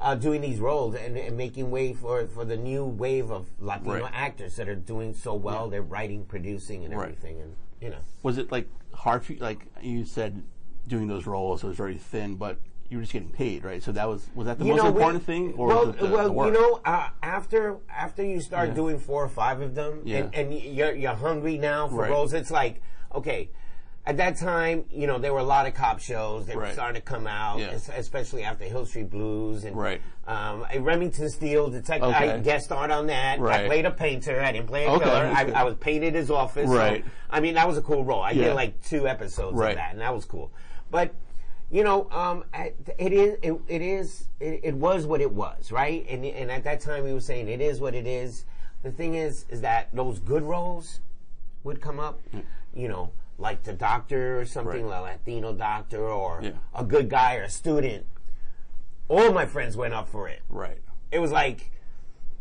Uh, 0.05 0.15
doing 0.15 0.43
these 0.43 0.59
roles 0.61 0.95
and, 0.95 1.17
and 1.17 1.35
making 1.35 1.71
way 1.71 1.95
for, 1.95 2.27
for 2.27 2.45
the 2.45 2.59
new 2.59 2.85
wave 2.85 3.31
of 3.31 3.49
Latino 3.59 4.03
Right. 4.03 4.11
actors 4.13 4.55
that 4.57 4.69
are 4.69 4.75
doing 4.75 5.15
so 5.15 5.33
well. 5.35 5.65
Yeah. 5.65 5.71
They're 5.71 5.83
writing, 5.83 6.27
producing, 6.27 6.85
and 6.85 6.95
Right. 6.95 7.05
everything. 7.05 7.41
And 7.41 7.57
you 7.81 7.89
know, 7.89 7.97
Was 8.23 8.37
it 8.37 8.53
like 8.53 8.69
hard 8.93 9.25
for 9.25 9.33
you? 9.33 9.39
Like 9.39 9.65
you 9.81 10.05
said, 10.05 10.43
doing 10.87 11.07
those 11.09 11.27
roles 11.27 11.65
it 11.65 11.69
was 11.69 11.79
very 11.79 11.97
thin, 11.97 12.35
but 12.35 12.59
you 12.91 12.99
were 12.99 13.03
just 13.03 13.15
getting 13.15 13.31
paid, 13.31 13.65
right? 13.65 13.83
So 13.83 13.93
that 13.93 14.07
was 14.07 14.27
was 14.35 14.47
that 14.47 14.59
the 14.59 14.67
you 14.67 14.73
most 14.75 14.83
know, 14.85 14.91
we- 14.91 14.97
important 15.01 15.25
thing, 15.25 15.55
or 15.55 15.69
well, 15.69 15.87
the, 15.93 16.07
well, 16.07 16.29
the 16.29 16.45
you 16.49 16.53
know, 16.53 16.81
uh, 16.85 17.09
after 17.23 17.79
after 17.89 18.23
you 18.23 18.43
start 18.43 18.69
Yeah. 18.69 18.75
doing 18.75 18.99
four 18.99 19.25
or 19.25 19.29
five 19.31 19.63
of 19.63 19.75
them, 19.75 20.03
Yeah. 20.05 20.19
and, 20.19 20.35
and 20.35 20.53
you're 20.53 20.95
you're 20.95 21.15
hungry 21.15 21.57
now 21.57 21.89
for 21.89 22.03
Right. 22.03 22.11
roles, 22.11 22.35
it's 22.35 22.51
like 22.51 22.83
okay. 23.15 23.49
At 24.07 24.19
that 24.19 24.37
time, 24.37 24.85
you 24.91 25.07
know, 25.07 25.19
there 25.19 25.33
were 25.33 25.39
a 25.41 25.45
lot 25.45 25.67
of 25.67 25.73
cop 25.75 25.99
shows. 25.99 26.45
They 26.47 26.57
were 26.57 26.71
starting 26.73 26.97
to 26.97 27.01
come 27.01 27.27
out, 27.27 27.59
Yeah. 27.59 27.73
especially 27.97 28.43
after 28.45 28.65
Hill 28.65 28.85
Street 28.85 29.09
Blues 29.11 29.65
and 29.65 29.75
Right. 29.75 30.01
um, 30.27 30.67
a 30.71 30.79
Remington 30.79 31.31
Steele 31.31 31.71
detective. 31.71 32.11
I 32.11 32.27
Okay. 32.27 32.41
guest 32.43 32.67
starred 32.67 32.91
on 32.91 33.07
that. 33.07 33.41
I 33.41 33.67
played 33.67 33.87
a 33.87 33.91
painter. 33.91 34.43
I 34.43 34.53
didn't 34.53 34.67
play 34.67 34.85
a 34.85 34.91
Okay, 34.91 35.05
killer. 35.05 35.33
I. 35.35 35.51
I 35.55 35.65
was 35.65 35.75
painted 35.77 36.15
his 36.15 36.31
office. 36.31 36.69
so, 36.71 36.99
I 37.31 37.41
mean, 37.41 37.55
that 37.55 37.67
was 37.67 37.79
a 37.79 37.83
cool 37.83 38.05
role. 38.05 38.21
I 38.21 38.33
Yeah. 38.33 38.49
did 38.49 38.55
like 38.55 38.83
two 38.83 39.09
episodes 39.09 39.57
Right. 39.57 39.71
of 39.71 39.77
that, 39.77 39.93
and 39.93 40.01
that 40.03 40.15
was 40.15 40.25
cool. 40.27 40.51
But 40.91 41.15
you 41.71 41.83
know, 41.83 42.09
um, 42.13 42.45
it 42.99 43.13
is, 43.13 43.39
it, 43.43 43.55
it 43.69 43.83
is, 43.83 44.29
it, 44.39 44.61
it 44.63 44.75
was 44.75 45.07
what 45.07 45.21
it 45.23 45.33
was, 45.33 45.73
right? 45.73 46.07
And 46.11 46.25
and 46.27 46.51
at 46.51 46.63
that 46.65 46.81
time, 46.81 47.05
we 47.05 47.13
were 47.15 47.21
saying 47.21 47.49
it 47.49 47.61
is 47.63 47.81
what 47.81 47.95
it 47.95 48.07
is. 48.07 48.45
The 48.83 48.93
thing 48.93 49.15
is, 49.15 49.47
is 49.49 49.63
that 49.63 49.89
those 49.95 50.19
good 50.21 50.43
roles 50.43 51.01
would 51.65 51.81
come 51.81 51.99
up, 51.99 52.21
you 52.75 52.87
know, 52.87 53.11
like 53.39 53.63
the 53.65 53.73
doctor 53.73 54.39
or 54.41 54.45
something, 54.45 54.87
Right. 54.87 54.99
a 54.99 55.03
Latino 55.03 55.53
doctor 55.53 56.07
or 56.07 56.41
Yeah. 56.43 56.51
a 56.75 56.85
good 56.85 57.09
guy 57.09 57.37
or 57.37 57.43
a 57.43 57.51
student. 57.51 58.07
All 59.09 59.33
my 59.33 59.47
friends 59.47 59.77
went 59.77 59.93
up 59.95 60.09
for 60.09 60.29
it. 60.29 60.41
Right. 60.49 60.79
It 61.11 61.19
was 61.19 61.33
like, 61.33 61.71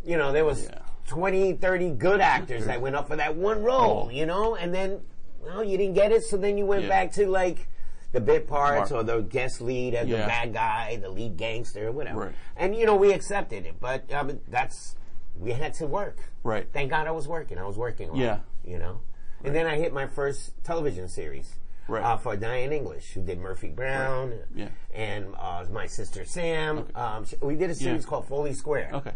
you 0.06 0.18
know, 0.18 0.32
there 0.32 0.46
was 0.46 0.66
Yeah. 0.66 0.80
20, 1.08 1.54
30 1.54 1.90
good 1.92 2.22
actors 2.22 2.66
that 2.66 2.80
went 2.82 2.96
up 2.96 3.08
for 3.08 3.16
that 3.18 3.36
one 3.36 3.64
role, 3.64 4.06
Oh. 4.08 4.10
you 4.10 4.26
know, 4.26 4.56
and 4.56 4.74
then, 4.74 5.02
well, 5.44 5.64
you 5.64 5.78
didn't 5.78 5.96
get 5.96 6.12
it, 6.12 6.24
so 6.24 6.38
then 6.38 6.58
you 6.58 6.66
went 6.66 6.84
Yeah. 6.84 6.90
back 6.90 7.12
to 7.14 7.28
like 7.28 7.68
the 8.14 8.22
bit 8.22 8.48
parts 8.48 8.92
Mark. 8.92 9.02
or 9.02 9.04
the 9.04 9.22
guest 9.22 9.60
lead 9.60 9.96
as 9.96 10.08
the 10.08 10.18
bad 10.18 10.54
guy, 10.54 10.98
the 10.98 11.10
lead 11.10 11.36
gangster, 11.36 11.92
whatever. 11.92 12.20
Right. 12.28 12.36
And, 12.56 12.76
you 12.76 12.86
know, 12.86 12.96
we 12.96 13.12
accepted 13.12 13.66
it, 13.66 13.80
but 13.80 14.12
um, 14.14 14.40
that's, 14.48 14.96
we 15.38 15.52
had 15.52 15.74
to 15.76 15.88
work. 15.88 16.18
Right. 16.44 16.68
Thank 16.72 16.92
God 16.92 17.08
I 17.08 17.12
was 17.12 17.28
working. 17.28 17.58
I 17.58 17.66
was 17.66 17.78
working. 17.78 18.10
hard, 18.10 18.20
Yeah. 18.20 18.40
You 18.64 18.78
know? 18.78 19.02
And 19.44 19.54
then 19.56 19.68
I 19.68 19.78
hit 19.78 19.94
my 19.94 20.08
first 20.08 20.52
television 20.64 21.08
series. 21.08 21.56
Right. 21.86 22.02
Uh, 22.02 22.16
for 22.16 22.38
Diane 22.38 22.72
English, 22.72 23.12
who 23.12 23.22
did 23.22 23.40
Murphy 23.40 23.68
Brown, 23.68 24.32
Yeah. 24.56 24.70
and 24.94 25.36
uh, 25.38 25.66
my 25.70 25.86
sister 25.86 26.24
Sam. 26.24 26.88
Um, 26.96 27.26
sh- 27.26 27.34
we 27.42 27.56
did 27.56 27.70
a 27.70 27.76
series 27.76 28.04
Yeah. 28.04 28.10
called 28.10 28.26
Foley 28.30 28.54
Square. 28.54 28.92
Okay. 28.94 29.12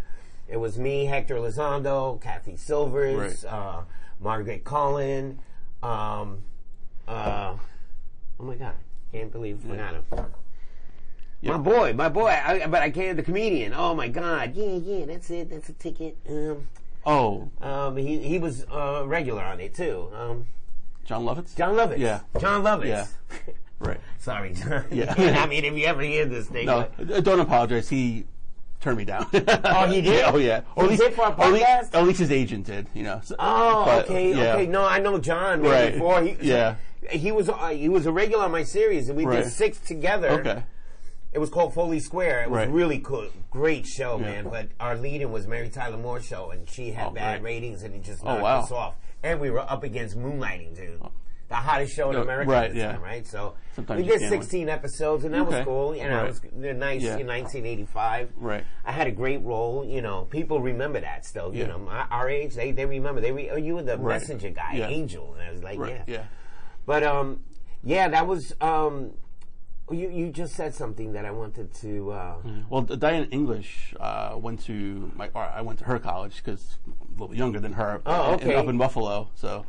It 0.50 0.58
was 0.58 0.78
me, 0.78 1.06
Hector 1.06 1.36
Elizondo, 1.36 2.20
Cathy 2.22 2.58
Silvers, 2.58 3.46
Right. 3.46 3.54
uh, 3.54 3.82
Margaret 4.20 4.66
Colin. 4.66 5.40
Um, 5.82 6.44
uh, 7.08 7.56
oh 8.38 8.44
my 8.44 8.56
God, 8.56 8.74
can't 9.14 9.32
believe 9.32 9.64
I 9.66 9.70
forgot 9.70 9.94
him. 9.94 10.26
Yeah. 11.40 11.52
My 11.52 11.58
boy, 11.60 11.94
my 11.94 12.10
boy, 12.10 12.28
I, 12.28 12.68
but 12.68 12.82
I 12.82 12.90
can't. 12.90 13.16
The 13.16 13.24
comedian. 13.24 13.74
Oh 13.74 13.94
my 13.96 14.10
God, 14.10 14.56
yeah, 14.56 14.76
yeah, 14.76 15.06
that's 15.06 15.30
it. 15.30 15.50
That's 15.52 15.70
a 15.70 15.74
ticket. 15.74 16.18
Um, 16.28 16.68
Oh, 17.08 17.50
um, 17.62 17.96
he 17.98 18.20
he 18.20 18.38
was 18.38 18.66
uh, 18.72 19.04
regular 19.08 19.42
on 19.44 19.60
it 19.62 19.74
too. 19.74 20.10
Um, 20.14 20.46
Jon 21.06 21.24
Lovitz. 21.26 21.56
Jon 21.56 21.74
Lovitz. 21.76 21.98
Yeah. 22.00 22.20
Jon 22.40 22.64
Lovitz. 22.64 22.86
Yeah. 22.88 23.08
Right. 23.80 24.00
Sorry, 24.18 24.54
John. 24.54 24.86
Yeah. 24.90 25.14
I 25.44 25.46
mean, 25.46 25.64
if 25.64 25.76
you 25.76 25.86
ever 25.86 26.02
hear 26.02 26.26
this 26.26 26.48
thing, 26.48 26.66
No, 26.66 26.88
but- 26.98 27.12
uh, 27.12 27.22
don't 27.22 27.40
apologize. 27.40 27.88
He 27.88 28.26
turned 28.82 28.98
me 28.98 29.06
down. 29.06 29.28
Oh, 29.32 29.86
he 29.86 30.02
did? 30.02 30.16
Yeah, 30.16 30.32
oh, 30.34 30.38
yeah. 30.40 30.62
For 30.74 30.82
our 30.82 30.86
At 30.86 30.90
least, 30.90 31.04
podcast? 31.04 31.90
at 31.94 32.04
least 32.08 32.20
his 32.20 32.32
agent 32.32 32.66
did. 32.66 32.88
You 32.96 33.04
know. 33.04 33.22
so- 33.24 33.36
Oh, 33.38 33.86
but, 33.86 34.06
okay, 34.06 34.34
yeah. 34.34 34.54
okay. 34.56 34.66
No, 34.66 34.84
I 34.84 34.98
know 34.98 35.20
John 35.20 35.62
Right. 35.62 35.94
before. 35.94 36.24
He, 36.24 36.36
Yeah. 36.42 36.78
he 37.12 37.32
was 37.32 37.50
uh, 37.50 37.68
he 37.70 37.88
was 37.88 38.08
a 38.08 38.12
regular 38.12 38.46
on 38.46 38.52
my 38.52 38.64
series, 38.64 39.10
and 39.10 39.16
we 39.18 39.26
Right. 39.26 39.44
did 39.44 39.52
six 39.52 39.78
together. 39.78 40.30
Okay. 40.32 40.64
It 41.38 41.40
was 41.40 41.52
called 41.52 41.76
Foley 41.76 42.00
Square. 42.00 42.42
It 42.46 42.50
was 42.50 42.58
Right. 42.58 42.70
really 42.72 42.98
cool, 42.98 43.28
great 43.52 43.86
show, 43.86 44.18
Yeah. 44.18 44.26
man. 44.26 44.50
But 44.50 44.70
our 44.80 44.96
lead-in 44.98 45.32
was 45.32 45.46
Mary 45.46 45.70
Tyler 45.70 45.96
Moore 45.98 46.20
show, 46.20 46.50
and 46.50 46.68
she 46.68 46.90
had 46.94 47.10
Oh, 47.10 47.12
bad 47.12 47.42
great. 47.42 47.54
ratings, 47.54 47.84
and 47.84 47.94
it 47.94 48.02
just 48.02 48.24
Oh, 48.24 48.30
knocked 48.30 48.42
wow. 48.42 48.60
us 48.62 48.72
off. 48.72 48.96
And 49.22 49.40
we 49.40 49.52
were 49.52 49.60
up 49.60 49.84
against 49.84 50.18
Moonlighting, 50.18 50.76
dude. 50.76 51.00
The 51.50 51.56
hottest 51.56 51.94
show 51.96 52.10
in 52.10 52.16
Yeah, 52.16 52.24
America 52.24 52.50
right, 52.52 52.64
at 52.64 52.72
the 52.74 52.78
yeah. 52.80 52.92
time, 52.94 53.04
right? 53.04 53.28
So 53.28 53.54
Sometimes 53.76 54.02
we 54.02 54.08
did 54.08 54.20
can't 54.20 54.32
win. 54.32 54.42
16 54.42 54.68
episodes, 54.68 55.26
and 55.26 55.34
that 55.36 55.46
was 55.46 55.64
cool. 55.64 55.96
You 55.96 56.10
know, 56.10 56.16
Right. 56.24 56.26
it 56.26 56.28
was 56.28 56.42
nice 56.76 57.02
Yeah. 57.04 57.18
in 57.18 57.28
1985. 57.28 58.32
Right. 58.36 58.64
I 58.84 58.92
had 58.92 59.06
a 59.06 59.12
great 59.12 59.44
role. 59.44 59.86
You 59.86 60.02
know, 60.02 60.24
people 60.32 60.60
remember 60.60 61.00
that 61.02 61.24
still. 61.24 61.54
You 61.54 61.68
know, 61.68 61.78
my, 61.78 62.06
our 62.10 62.28
age, 62.28 62.56
they 62.56 62.72
they 62.72 62.88
remember. 62.88 63.22
They 63.22 63.32
re, 63.32 63.52
oh, 63.52 63.58
you 63.58 63.76
were 63.76 63.84
the 63.84 64.00
Right. 64.00 64.20
messenger 64.20 64.50
guy, 64.50 64.74
Yeah. 64.74 64.88
Angel, 64.88 65.36
and 65.36 65.44
I 65.48 65.52
was 65.52 65.62
like, 65.64 65.78
yeah. 65.78 66.02
Yeah. 66.08 66.24
But 66.88 67.04
um, 67.04 67.42
yeah, 67.84 68.08
that 68.08 68.26
was 68.26 68.56
um, 68.60 69.12
you 69.92 70.10
you 70.10 70.30
just 70.32 70.54
said 70.56 70.74
something 70.74 71.14
that 71.14 71.26
I 71.26 71.32
wanted 71.32 71.74
to. 71.76 72.12
Uh, 72.12 72.36
Well, 72.70 72.82
Diane 72.82 73.28
English 73.32 73.94
uh, 74.00 74.36
went 74.38 74.62
to 74.66 75.12
my. 75.16 75.30
Or 75.34 75.44
I 75.44 75.62
went 75.62 75.80
to 75.80 75.86
her 75.86 76.00
college 76.00 76.38
because 76.44 76.78
a 76.88 77.22
little 77.22 77.36
younger 77.36 77.60
than 77.60 77.74
her. 77.74 78.02
Oh, 78.06 78.34
okay. 78.34 78.56
up 78.56 78.68
in 78.68 78.78
Buffalo, 78.78 79.30
so 79.36 79.66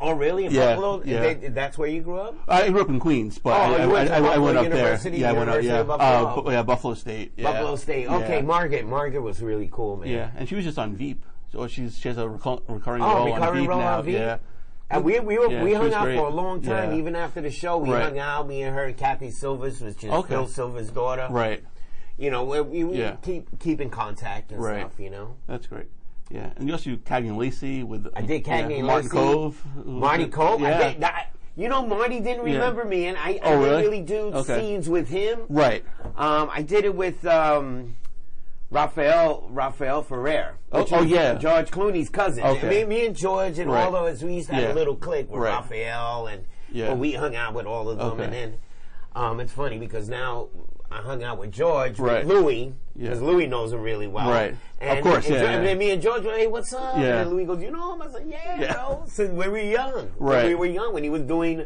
Oh, 0.00 0.12
really? 0.12 0.46
In 0.46 0.52
Yeah, 0.52 0.76
Buffalo? 0.76 1.02
yeah. 1.04 1.20
They- 1.20 1.48
that's 1.48 1.76
where 1.76 1.88
you 1.88 2.02
grew 2.02 2.20
up? 2.20 2.34
I 2.46 2.70
grew 2.70 2.82
up 2.82 2.88
in 2.88 3.00
Queens, 3.00 3.38
but 3.38 3.50
Oh, 3.50 3.74
I, 3.74 3.82
I, 3.82 3.86
went 3.86 4.10
I, 4.10 4.16
I 4.34 4.38
went 4.38 4.56
up 4.56 4.62
University, 4.64 5.10
there. 5.10 5.20
Yeah, 5.20 5.30
I 5.30 5.32
went 5.32 5.50
up. 5.50 5.62
Yeah, 5.62 5.78
of 5.80 5.86
Buffalo. 5.88 6.08
Uh, 6.08 6.40
bu- 6.42 6.50
yeah, 6.52 6.62
Buffalo 6.62 6.94
State. 6.94 7.32
Yeah. 7.36 7.50
Buffalo 7.50 7.74
State. 7.76 8.06
Okay, 8.08 8.36
Yeah. 8.36 8.42
Margaret. 8.42 8.86
Margaret 8.86 9.22
was 9.22 9.42
really 9.42 9.68
cool, 9.72 9.96
man. 9.96 10.08
Yeah, 10.08 10.30
and 10.36 10.48
she 10.48 10.54
was 10.54 10.64
just 10.64 10.78
on 10.78 10.94
Veep. 10.94 11.24
So 11.50 11.66
she's 11.66 11.98
she 11.98 12.08
has 12.08 12.16
a 12.16 12.28
recur- 12.28 12.58
recurring 12.68 13.02
Oh, 13.02 13.06
role 13.24 13.32
on 13.32 13.40
recurring 13.40 13.60
Veep 13.62 13.68
role 13.70 13.80
now. 13.80 13.98
on 13.98 14.04
Veep? 14.04 14.14
Yeah. 14.14 14.38
And 14.90 15.04
we 15.04 15.20
we 15.20 15.38
were, 15.38 15.50
Yeah, 15.50 15.62
we 15.64 15.74
hung 15.74 15.92
out 15.92 16.04
great. 16.04 16.16
for 16.16 16.26
a 16.26 16.30
long 16.30 16.62
time. 16.62 16.92
Yeah. 16.92 16.98
Even 16.98 17.14
after 17.14 17.40
the 17.40 17.50
show, 17.50 17.76
we 17.78 17.90
Right. 17.90 18.02
hung 18.04 18.18
out. 18.18 18.48
Me 18.48 18.62
and 18.62 18.74
her 18.74 18.84
and 18.84 18.96
Cathy 18.96 19.30
Silvers, 19.30 19.80
which 19.80 20.02
is 20.02 20.10
Okay. 20.10 20.28
Phil 20.28 20.46
Silver's 20.46 20.90
daughter. 20.90 21.26
Right. 21.30 21.62
You 22.16 22.30
know, 22.30 22.44
we, 22.44 22.60
we, 22.62 22.84
we 22.84 22.98
Yeah. 22.98 23.16
keep 23.22 23.58
keep 23.60 23.80
in 23.80 23.90
contact 23.90 24.50
and 24.50 24.60
Right. 24.62 24.80
stuff. 24.80 24.98
You 24.98 25.10
know. 25.10 25.34
That's 25.46 25.66
great. 25.66 25.86
Yeah, 26.30 26.50
and 26.56 26.66
you 26.68 26.74
also 26.74 26.90
do 26.90 26.96
Cagney 26.98 27.28
and 27.28 27.38
Lacey 27.38 27.82
with 27.82 28.06
I 28.14 28.20
did 28.22 28.44
Cagney 28.44 28.70
yeah, 28.70 28.76
and 28.78 28.86
Martin 28.86 29.08
Lacey. 29.10 29.16
Kove. 29.16 29.84
Marty 29.86 30.26
Kove. 30.26 30.58
I 30.66 30.68
Yeah. 30.70 30.94
that, 30.98 31.26
you 31.56 31.68
know, 31.70 31.86
Marty 31.86 32.20
didn't 32.20 32.44
remember 32.44 32.84
me, 32.84 33.06
and 33.06 33.16
I, 33.16 33.30
I 33.30 33.38
Oh, 33.44 33.48
didn't 33.50 33.62
really? 33.62 33.82
really 33.82 34.00
do 34.02 34.20
Okay. 34.34 34.60
scenes 34.60 34.88
with 34.90 35.08
him. 35.08 35.40
Right. 35.48 35.84
Um, 36.16 36.50
I 36.52 36.60
did 36.62 36.84
it 36.84 36.94
with 36.94 37.26
um, 37.26 37.96
Raphael 38.70 39.48
Raphael 39.50 40.02
Ferrer. 40.02 40.58
Oh- 40.72 40.86
oh, 40.92 41.02
yeah. 41.02 41.34
George 41.34 41.70
Clooney's 41.70 42.10
cousin. 42.10 42.44
Okay. 42.44 42.68
Me, 42.68 42.84
me 42.84 43.06
and 43.06 43.16
George 43.16 43.58
and 43.58 43.70
Right. 43.70 43.86
all 43.86 43.96
of 43.96 44.04
us, 44.04 44.22
we 44.22 44.34
used 44.34 44.48
to 44.48 44.54
have 44.54 44.62
Yeah. 44.64 44.72
a 44.72 44.74
little 44.74 44.96
clique 44.96 45.30
with 45.30 45.40
Right. 45.40 45.54
Raphael, 45.54 46.26
and 46.26 46.44
Yeah. 46.70 46.88
well, 46.88 46.96
we 46.98 47.12
hung 47.12 47.34
out 47.34 47.54
with 47.54 47.64
all 47.66 47.88
of 47.88 47.98
them. 47.98 48.06
Okay. 48.12 48.24
And 48.24 48.32
then 48.32 48.54
um, 49.16 49.40
it's 49.40 49.52
funny 49.52 49.78
because 49.78 50.08
now 50.08 50.48
I 50.90 50.98
hung 50.98 51.24
out 51.24 51.38
with 51.38 51.50
George, 51.50 51.98
Right. 51.98 52.24
with 52.24 52.36
Louis, 52.36 52.74
Yeah. 52.94 53.08
because 53.08 53.22
Louis 53.22 53.46
knows 53.46 53.72
him 53.72 53.80
really 53.80 54.06
well. 54.06 54.28
Right. 54.30 54.54
Of 54.80 55.00
course, 55.02 55.26
and, 55.26 55.34
yeah, 55.34 55.40
and 55.44 55.62
yeah. 55.62 55.68
then 55.70 55.78
me 55.78 55.90
and 55.90 56.00
George 56.02 56.22
were, 56.24 56.32
hey, 56.32 56.46
what's 56.46 56.72
up? 56.72 56.96
Yeah. 56.98 57.22
And 57.22 57.30
Louis 57.30 57.44
goes, 57.46 57.60
you 57.62 57.70
know 57.70 57.94
him? 57.94 58.02
I 58.02 58.10
said, 58.12 58.26
yeah, 58.28 58.60
Yeah. 58.60 58.72
bro. 58.74 59.02
Since 59.06 59.32
we 59.32 59.48
were 59.48 59.58
young. 59.58 60.10
When 60.18 60.32
Right. 60.32 60.44
we 60.46 60.54
were 60.54 60.66
young, 60.66 60.92
when 60.94 61.02
he 61.02 61.10
was 61.10 61.22
doing 61.22 61.64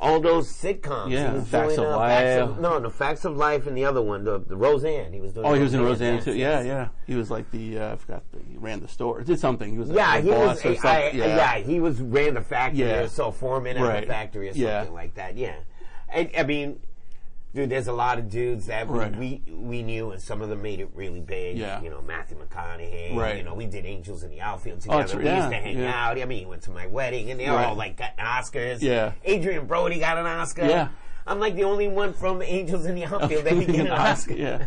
all 0.00 0.18
those 0.20 0.50
sitcoms. 0.50 1.10
Yeah, 1.10 1.30
he 1.30 1.38
was 1.38 1.46
Facts 1.48 1.74
doing, 1.76 1.86
of 1.88 1.94
uh, 1.94 1.98
Facts 2.08 2.40
Life. 2.40 2.48
of, 2.56 2.60
no, 2.60 2.78
no, 2.78 2.88
Facts 2.90 3.24
of 3.24 3.36
Life 3.36 3.66
and 3.66 3.76
the 3.76 3.84
other 3.84 4.00
one, 4.02 4.24
the, 4.24 4.38
the 4.38 4.56
Roseanne. 4.56 5.12
He 5.12 5.20
was 5.20 5.32
doing. 5.34 5.46
Oh, 5.46 5.54
he 5.54 5.62
was 5.62 5.74
in 5.74 5.82
Roseanne 5.82 6.22
too. 6.22 6.34
Yeah, 6.34 6.62
yeah. 6.62 6.88
He 7.06 7.14
was 7.16 7.30
like 7.30 7.50
the 7.50 7.78
uh, 7.78 7.92
I 7.92 7.96
forgot. 7.96 8.22
The, 8.32 8.38
he 8.50 8.56
ran 8.56 8.80
the 8.80 8.88
store. 8.88 9.20
Did 9.22 9.38
something. 9.38 9.70
He 9.70 9.78
was 9.78 9.90
Yeah, 9.90 10.16
a 10.16 10.20
he 10.22 10.30
boss 10.30 10.64
was. 10.64 10.64
or 10.64 10.68
I, 10.68 10.74
something. 10.74 10.90
I, 10.90 11.10
yeah. 11.26 11.36
yeah. 11.36 11.58
he 11.58 11.80
was 11.80 12.00
ran 12.00 12.34
the 12.34 12.40
factory 12.40 12.80
Yeah. 12.80 13.00
or 13.02 13.08
so 13.08 13.30
foreman 13.30 13.76
at 13.76 13.82
Right. 13.82 14.00
the 14.00 14.06
factory 14.06 14.48
or 14.48 14.52
something 14.52 14.66
Yeah. 14.66 14.82
like 14.90 15.14
that. 15.14 15.36
Yeah, 15.36 15.56
and 16.08 16.30
I 16.36 16.42
mean, 16.44 16.80
dude, 17.54 17.70
there's 17.70 17.88
a 17.88 17.92
lot 17.92 18.18
of 18.18 18.28
dudes 18.30 18.66
that 18.66 18.86
we, 18.88 18.98
Right. 18.98 19.16
we 19.16 19.42
we 19.52 19.82
knew, 19.82 20.10
and 20.12 20.20
some 20.22 20.40
of 20.42 20.48
them 20.48 20.62
made 20.62 20.80
it 20.80 20.88
really 20.94 21.20
big. 21.20 21.56
Yeah. 21.58 21.80
you 21.82 21.90
know, 21.90 22.00
Matthew 22.02 22.36
McConaughey. 22.38 23.14
Right. 23.16 23.36
You 23.38 23.42
know, 23.42 23.54
we 23.54 23.66
did 23.66 23.84
Angels 23.86 24.22
in 24.22 24.30
the 24.30 24.40
Outfield 24.40 24.78
Oh, 24.88 25.02
together. 25.02 25.02
that's- 25.02 25.14
we 25.16 25.24
yeah, 25.24 25.36
used 25.36 25.50
to 25.50 25.56
hang 25.56 25.78
yeah. 25.78 26.08
out. 26.08 26.18
I 26.20 26.24
mean, 26.24 26.38
he 26.40 26.46
went 26.46 26.62
to 26.62 26.70
my 26.70 26.86
wedding, 26.86 27.30
and 27.30 27.38
they 27.40 27.48
Right. 27.48 27.66
all 27.66 27.74
like 27.74 27.96
got 27.96 28.16
Oscars. 28.16 28.80
Yeah. 28.82 29.12
Adrien 29.28 29.66
Brody 29.66 29.98
got 29.98 30.18
an 30.18 30.26
Oscar. 30.26 30.66
Yeah. 30.66 30.88
I'm 31.26 31.38
like 31.40 31.54
the 31.54 31.64
only 31.64 31.88
one 31.88 32.12
from 32.12 32.42
Angels 32.42 32.86
in 32.86 32.94
the 32.94 33.04
Outfield 33.04 33.44
that 33.44 33.50
didn't 33.54 33.72
get 33.74 33.86
an 33.86 33.92
Oscar. 33.92 34.34
yeah. 34.34 34.66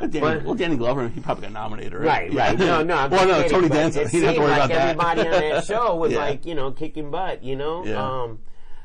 Danny, 0.00 0.20
But- 0.20 0.42
well, 0.44 0.54
Danny 0.54 0.76
Glover, 0.76 1.08
he 1.08 1.20
probably 1.20 1.42
got 1.42 1.52
nominated, 1.52 1.94
right? 1.94 2.04
Right, 2.04 2.32
Yeah. 2.32 2.42
right. 2.48 2.58
No, 2.58 2.82
no. 2.82 2.96
I'm 2.96 3.10
well, 3.12 3.26
no, 3.28 3.34
kidding, 3.42 3.50
Tony 3.50 3.68
Danza. 3.68 4.08
He 4.08 4.18
didn't 4.20 4.24
have 4.26 4.34
to 4.34 4.40
worry 4.40 4.50
like 4.50 4.58
about 4.58 4.68
that. 4.68 4.88
everybody 4.88 5.20
on 5.20 5.30
that 5.54 5.64
show 5.64 5.94
was 5.96 6.12
Yeah. 6.14 6.18
like, 6.18 6.44
you 6.46 6.54
know, 6.56 6.72
kicking 6.72 7.10
butt. 7.12 7.44
You 7.44 7.54
know. 7.56 7.84
Yeah. 7.84 8.02
Um, 8.22 8.40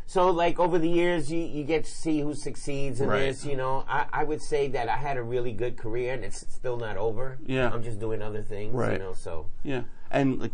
so 0.07 0.31
like 0.31 0.57
over 0.59 0.79
the 0.79 0.89
years, 0.89 1.31
you, 1.31 1.39
you 1.39 1.63
get 1.63 1.83
to 1.83 1.91
see 1.91 2.21
who 2.21 2.33
succeeds 2.33 2.99
in 3.01 3.07
Right. 3.09 3.19
this. 3.19 3.45
You 3.45 3.55
know, 3.57 3.83
I, 3.87 4.05
I 4.11 4.23
would 4.23 4.41
say 4.41 4.67
that 4.69 4.89
I 4.89 4.97
had 4.97 5.17
a 5.17 5.21
really 5.23 5.51
good 5.51 5.77
career, 5.77 6.13
and 6.13 6.23
it's 6.23 6.45
still 6.49 6.77
not 6.77 6.97
over. 6.97 7.37
Yeah. 7.45 7.69
I'm 7.71 7.83
just 7.83 7.99
doing 7.99 8.21
other 8.23 8.41
things. 8.41 8.73
You 8.73 8.97
know, 8.97 9.13
so 9.13 9.47
Yeah, 9.63 9.83
and 10.09 10.39
like, 10.39 10.51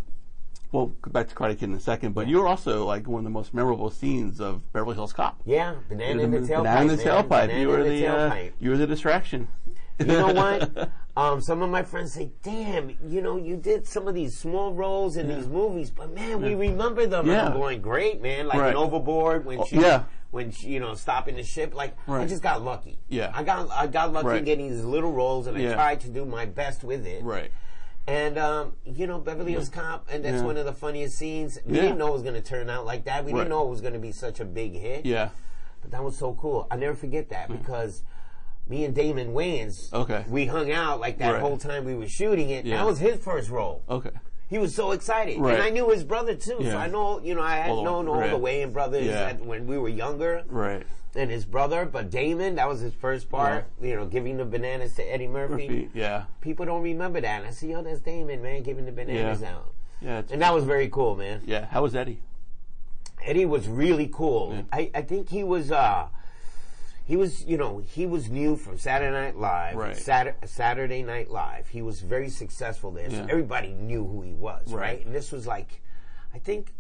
we'll 0.71 0.87
go 0.87 1.11
back 1.11 1.29
to 1.29 1.35
Karate 1.35 1.59
Kid 1.59 1.69
in 1.69 1.75
a 1.75 1.79
second, 1.79 2.13
but 2.15 2.27
you're 2.27 2.47
also 2.47 2.85
like 2.85 3.07
one 3.07 3.19
of 3.19 3.23
the 3.25 3.29
most 3.29 3.53
memorable 3.53 3.89
scenes 3.91 4.41
of 4.41 4.71
Beverly 4.73 4.95
Hills 4.95 5.13
Cop. 5.13 5.39
yeah, 5.45 5.75
banana 5.87 6.23
in 6.23 6.31
the 6.31 6.39
tailpipe. 6.39 6.63
banana 6.63 6.91
in 6.93 6.97
the 6.97 7.03
tailpipe. 7.03 7.59
You 7.59 7.67
were 7.69 7.79
in 7.81 7.87
the, 7.89 8.07
uh, 8.07 8.35
you 8.59 8.71
were 8.71 8.77
the 8.77 8.87
distraction. 8.87 9.47
You 9.99 10.07
know 10.07 10.33
what? 10.33 10.89
um, 11.15 11.41
some 11.41 11.62
of 11.62 11.69
my 11.69 11.84
friends 11.84 12.13
say, 12.13 12.32
"Damn, 12.41 12.89
you 13.08 13.21
know, 13.21 13.38
you 13.38 13.56
did 13.56 13.86
some 13.88 14.08
of 14.08 14.15
these 14.15 14.36
small 14.38 14.73
roles 14.73 15.15
in 15.17 15.28
these 15.28 15.47
movies, 15.47 15.91
but 15.91 16.12
man, 16.13 16.41
we 16.41 16.56
remember 16.56 17.06
them." 17.06 17.28
Yeah. 17.28 17.45
I'm 17.47 17.54
going, 17.54 17.82
"Great, 17.82 18.21
man!" 18.21 18.47
Like 18.47 18.58
Right. 18.60 18.76
Overboard 18.76 19.45
when 19.45 19.60
Oh, 19.60 19.65
she, 19.65 19.76
yeah. 19.80 20.04
when 20.32 20.49
she, 20.52 20.69
you 20.69 20.80
know, 20.80 20.95
stopping 20.95 21.36
the 21.36 21.43
ship. 21.43 21.76
Like 21.76 21.95
I 22.08 22.26
just 22.26 22.41
got 22.41 22.63
lucky. 22.63 22.97
Yeah. 23.10 23.32
I 23.36 23.43
got 23.43 23.69
I 23.71 23.86
got 23.88 24.12
lucky 24.12 24.28
Right. 24.28 24.45
getting 24.45 24.69
these 24.71 24.84
little 24.84 25.12
roles, 25.12 25.45
and 25.47 25.56
I 25.58 25.73
tried 25.73 25.99
to 26.02 26.10
do 26.10 26.26
my 26.26 26.45
best 26.45 26.84
with 26.84 27.06
it. 27.06 27.23
right. 27.23 27.52
And 28.08 28.38
um, 28.38 28.73
you 28.84 29.06
know, 29.08 29.19
Beverly 29.19 29.52
Hills 29.54 29.69
Cop, 29.69 30.08
and 30.12 30.26
that's 30.26 30.38
Yeah. 30.38 30.43
one 30.43 30.58
of 30.58 30.65
the 30.65 30.73
funniest 30.73 31.17
scenes. 31.17 31.60
We 31.65 31.76
Yeah. 31.78 31.84
didn't 31.84 31.99
know 31.99 32.08
it 32.08 32.13
was 32.13 32.21
going 32.23 32.34
to 32.36 32.41
turn 32.41 32.69
out 32.69 32.86
like 32.86 33.06
that. 33.06 33.23
We 33.23 33.32
Right. 33.32 33.39
didn't 33.41 33.52
know 33.52 33.63
it 33.65 33.69
was 33.69 33.80
going 33.82 33.93
to 33.93 33.99
be 33.99 34.12
such 34.12 34.39
a 34.41 34.45
big 34.45 34.73
hit. 34.73 35.06
Yeah. 35.06 35.30
But 35.82 35.91
that 35.91 36.04
was 36.04 36.17
so 36.17 36.34
cool. 36.34 36.67
I'll 36.71 36.78
never 36.78 36.95
forget 36.95 37.30
that 37.30 37.49
because 37.49 38.04
me 38.67 38.86
and 38.86 38.95
Damon 38.95 39.34
Wayans, 39.34 39.91
Okay. 39.93 40.23
we 40.30 40.45
hung 40.45 40.71
out 40.71 40.99
like 40.99 41.17
that 41.19 41.34
Right. 41.34 41.41
whole 41.41 41.58
time 41.58 41.84
we 41.86 41.95
were 41.95 42.08
shooting 42.08 42.49
it. 42.49 42.65
Yeah. 42.65 42.78
That 42.78 42.86
was 42.86 42.99
his 42.99 43.17
first 43.17 43.49
role. 43.49 43.84
Okay. 43.89 44.12
He 44.49 44.58
was 44.58 44.73
so 44.76 44.91
excited, 44.91 45.39
Right. 45.39 45.56
and 45.56 45.63
I 45.63 45.69
knew 45.69 45.89
his 45.89 46.04
brother 46.04 46.36
too. 46.36 46.58
So 46.60 46.62
Yeah. 46.62 46.78
I 46.78 46.88
know, 46.88 47.19
you 47.21 47.34
know, 47.36 47.41
I 47.41 47.56
had 47.58 47.69
All 47.71 47.78
the- 47.78 47.84
known 47.84 48.08
all 48.08 48.15
right. 48.19 48.30
the 48.30 48.38
Wayans 48.39 48.71
brothers 48.71 49.06
Yeah. 49.06 49.21
at, 49.30 49.45
when 49.45 49.65
we 49.67 49.78
were 49.78 49.89
younger, 49.89 50.43
Right. 50.47 50.84
and 51.15 51.30
his 51.32 51.43
brother. 51.45 51.86
But 51.86 52.10
Damon, 52.12 52.56
that 52.56 52.67
was 52.69 52.80
his 52.80 52.93
first 52.93 53.30
part. 53.30 53.65
You 53.82 53.95
know, 53.95 54.06
giving 54.06 54.38
the 54.38 54.45
bananas 54.45 54.93
to 54.95 55.04
Eddie 55.04 55.28
Murphy. 55.28 55.67
Murphy. 55.67 55.89
Yeah. 55.93 56.23
People 56.41 56.65
don't 56.65 56.84
remember 56.84 57.19
that. 57.19 57.39
And 57.39 57.47
I 57.47 57.52
see, 57.52 57.73
oh, 57.73 57.82
that's 57.82 57.99
Damon, 58.02 58.41
man, 58.41 58.62
giving 58.63 58.86
the 58.86 58.91
bananas 58.91 59.41
Yeah. 59.41 59.56
out, 59.56 59.73
Yeah. 60.02 60.19
It's, 60.19 60.32
and 60.32 60.41
that 60.41 60.54
was 60.54 60.63
very 60.65 60.88
cool, 60.88 61.15
man. 61.15 61.41
yeah. 61.45 61.65
How 61.65 61.82
was 61.82 61.95
Eddie? 61.95 62.21
Eddie 63.26 63.45
was 63.45 63.67
really 63.69 64.10
cool. 64.12 64.65
I, 64.71 64.91
I 64.93 65.02
think 65.02 65.30
he 65.30 65.43
was 65.43 65.71
uh 65.71 66.08
he 67.05 67.15
was 67.17 67.43
you 67.45 67.57
know 67.57 67.79
he 67.79 68.05
was 68.05 68.29
new 68.29 68.55
from 68.55 68.77
Saturday 68.77 69.11
Night 69.11 69.35
Live. 69.37 69.75
Right. 69.75 69.95
Saturday, 69.97 70.37
Saturday 70.45 71.03
Night 71.03 71.29
Live. 71.29 71.67
He 71.69 71.81
was 71.81 72.01
very 72.01 72.29
successful 72.29 72.91
there. 72.91 73.09
So 73.09 73.17
Yeah. 73.17 73.27
everybody 73.29 73.73
knew 73.73 74.05
who 74.05 74.21
he 74.21 74.33
was, 74.33 74.71
right. 74.71 74.81
Right. 74.81 75.05
And 75.05 75.13
this 75.15 75.31
was 75.31 75.45
like 75.47 75.81
I 76.33 76.39
think 76.39 76.73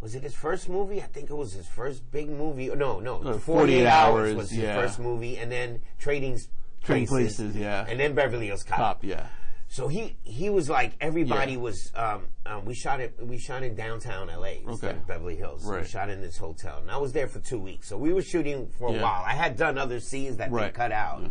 was 0.00 0.14
it 0.14 0.22
his 0.22 0.34
first 0.34 0.68
movie? 0.68 1.02
I 1.02 1.06
think 1.06 1.28
it 1.30 1.34
was 1.34 1.52
his 1.52 1.66
first 1.66 2.10
big 2.10 2.30
movie. 2.30 2.68
No, 2.68 3.00
no, 3.00 3.16
Uh, 3.18 3.38
48, 3.38 3.42
48 3.44 3.86
Hours 3.86 4.14
Hours, 4.30 4.34
was 4.34 4.50
his 4.50 4.60
yeah. 4.60 4.74
first 4.74 4.98
movie, 4.98 5.36
and 5.36 5.52
then 5.52 5.80
Trading 5.98 6.40
Trading 6.82 7.06
Places, 7.06 7.36
Places, 7.36 7.56
yeah. 7.56 7.84
and 7.86 8.00
then 8.00 8.14
Beverly 8.14 8.46
Hills 8.46 8.62
Cop. 8.64 8.78
Cop. 8.78 9.04
Yeah. 9.04 9.26
So 9.72 9.86
he 9.86 10.16
he 10.24 10.50
was 10.50 10.68
like 10.68 10.94
everybody 11.00 11.52
Yeah. 11.52 11.58
was. 11.58 11.92
Um, 11.94 12.26
um, 12.44 12.64
we 12.64 12.74
shot 12.74 13.00
it. 13.00 13.14
We 13.24 13.38
shot 13.38 13.62
in 13.62 13.76
downtown 13.76 14.28
L.A. 14.28 14.64
Okay. 14.66 14.90
of 14.90 15.06
Beverly 15.06 15.36
Hills. 15.36 15.64
Right. 15.64 15.82
We 15.82 15.86
shot 15.86 16.10
in 16.10 16.20
this 16.20 16.36
hotel, 16.36 16.78
and 16.78 16.90
I 16.90 16.96
was 16.96 17.12
there 17.12 17.28
for 17.28 17.38
two 17.38 17.60
weeks. 17.60 17.86
So 17.86 17.96
we 17.96 18.12
were 18.12 18.20
shooting 18.22 18.66
for 18.78 18.88
a 18.88 18.94
Yeah. 18.94 19.02
while. 19.02 19.22
I 19.24 19.34
had 19.34 19.56
done 19.56 19.78
other 19.78 20.00
scenes 20.00 20.38
that 20.38 20.52
they 20.52 20.70
cut 20.70 20.90
out, 20.90 21.22
Yeah. 21.22 21.28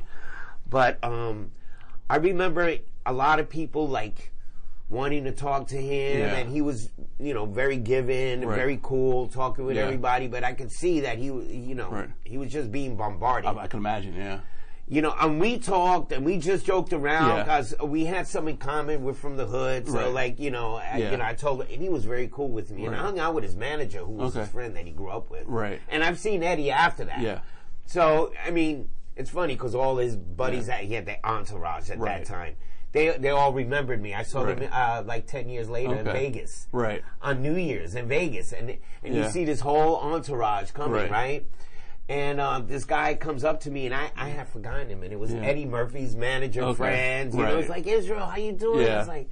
but 0.69 1.03
um, 1.03 1.51
I 2.09 2.15
remember 2.15 2.77
a 3.05 3.11
lot 3.11 3.41
of 3.41 3.49
people 3.49 3.89
like 3.89 4.31
wanting 4.87 5.25
to 5.25 5.33
talk 5.33 5.67
to 5.67 5.75
him, 5.77 6.21
and 6.33 6.49
he 6.49 6.61
was 6.61 6.89
you 7.19 7.33
know 7.33 7.45
very 7.45 7.75
given, 7.75 8.47
Right. 8.47 8.55
very 8.55 8.79
cool, 8.81 9.27
talking 9.27 9.65
with 9.65 9.77
everybody. 9.77 10.27
But 10.29 10.45
I 10.45 10.53
could 10.53 10.71
see 10.71 11.01
that 11.01 11.17
he 11.17 11.29
was 11.29 11.45
you 11.49 11.75
know 11.75 11.89
Right. 11.91 12.09
he 12.23 12.37
was 12.37 12.49
just 12.53 12.71
being 12.71 12.95
bombarded 12.95 13.49
I, 13.49 13.63
I 13.63 13.67
can 13.67 13.79
imagine. 13.79 14.15
Yeah. 14.15 14.39
You 14.91 15.01
know, 15.03 15.13
and 15.21 15.39
we 15.39 15.59
talked 15.59 16.11
and 16.11 16.25
we 16.25 16.37
just 16.39 16.65
joked 16.65 16.93
around 16.93 17.29
Yeah. 17.29 17.43
because 17.43 17.75
we 17.83 18.05
had 18.05 18.27
something 18.27 18.55
in 18.55 18.59
common. 18.59 19.03
We're 19.03 19.13
from 19.13 19.37
the 19.37 19.45
hood, 19.45 19.87
so 19.87 19.93
Right. 19.93 20.07
like 20.13 20.39
you 20.39 20.49
know, 20.51 20.75
I, 20.75 20.97
Yeah. 20.97 21.11
you 21.11 21.17
know, 21.17 21.23
I 21.25 21.33
told 21.35 21.61
him, 21.61 21.67
and 21.71 21.81
he 21.81 21.89
was 21.89 22.05
very 22.05 22.27
cool 22.31 22.49
with 22.49 22.71
me. 22.71 22.85
And 22.85 22.95
I 22.95 22.99
hung 22.99 23.19
out 23.19 23.35
with 23.35 23.43
his 23.43 23.55
manager, 23.55 23.99
who 23.99 24.11
was 24.13 24.31
Okay. 24.35 24.41
his 24.41 24.49
friend 24.49 24.75
that 24.75 24.85
he 24.85 24.91
grew 24.91 25.09
up 25.09 25.29
with. 25.29 25.43
Right. 25.47 25.79
And 25.89 26.03
I've 26.03 26.17
seen 26.19 26.41
Eddie 26.43 26.71
after 26.71 27.05
that. 27.05 27.21
Yeah. 27.21 27.39
So 27.85 28.31
I 28.45 28.49
mean, 28.51 28.89
it's 29.15 29.29
funny 29.29 29.53
because 29.53 29.75
all 29.75 29.97
his 29.97 30.15
buddies 30.15 30.67
Yeah. 30.67 30.77
that 30.77 30.83
he 30.85 30.93
had 30.95 31.05
the 31.05 31.17
entourage 31.27 31.89
at 31.91 31.99
Right. 31.99 32.19
that 32.19 32.25
time. 32.25 32.55
They 32.91 33.09
they 33.09 33.29
all 33.29 33.53
remembered 33.53 34.01
me. 34.01 34.15
I 34.15 34.23
saw 34.23 34.43
them 34.45 34.67
uh, 34.71 35.03
like 35.05 35.27
ten 35.27 35.47
years 35.49 35.69
later 35.69 35.93
in 35.93 36.05
Vegas 36.05 36.67
Right. 36.71 37.03
on 37.21 37.43
New 37.43 37.55
Year's 37.55 37.93
in 37.93 38.07
Vegas, 38.07 38.51
and 38.51 38.77
and 39.03 39.13
you 39.15 39.29
see 39.29 39.45
this 39.45 39.59
whole 39.59 39.97
entourage 39.97 40.71
coming, 40.71 40.93
Right. 41.11 41.45
And 42.09 42.41
um, 42.41 42.65
this 42.67 42.85
guy 42.85 43.13
comes 43.13 43.43
up 43.43 43.59
to 43.61 43.71
me, 43.71 43.85
and 43.85 43.93
I, 43.93 44.11
I 44.17 44.29
had 44.29 44.47
forgotten 44.47 44.89
him, 44.89 45.03
and 45.03 45.13
it 45.13 45.19
was 45.19 45.31
Yeah. 45.31 45.41
Eddie 45.41 45.65
Murphy's 45.65 46.15
manager 46.15 46.63
Okay. 46.63 46.75
friends. 46.77 47.35
You 47.35 47.43
know, 47.43 47.49
Right. 47.53 47.59
it's 47.59 47.69
like 47.69 47.85
Israel, 47.85 48.25
how 48.25 48.37
you 48.37 48.51
doing? 48.51 48.81
Yeah. 48.87 48.99
It's 49.01 49.07
like, 49.07 49.29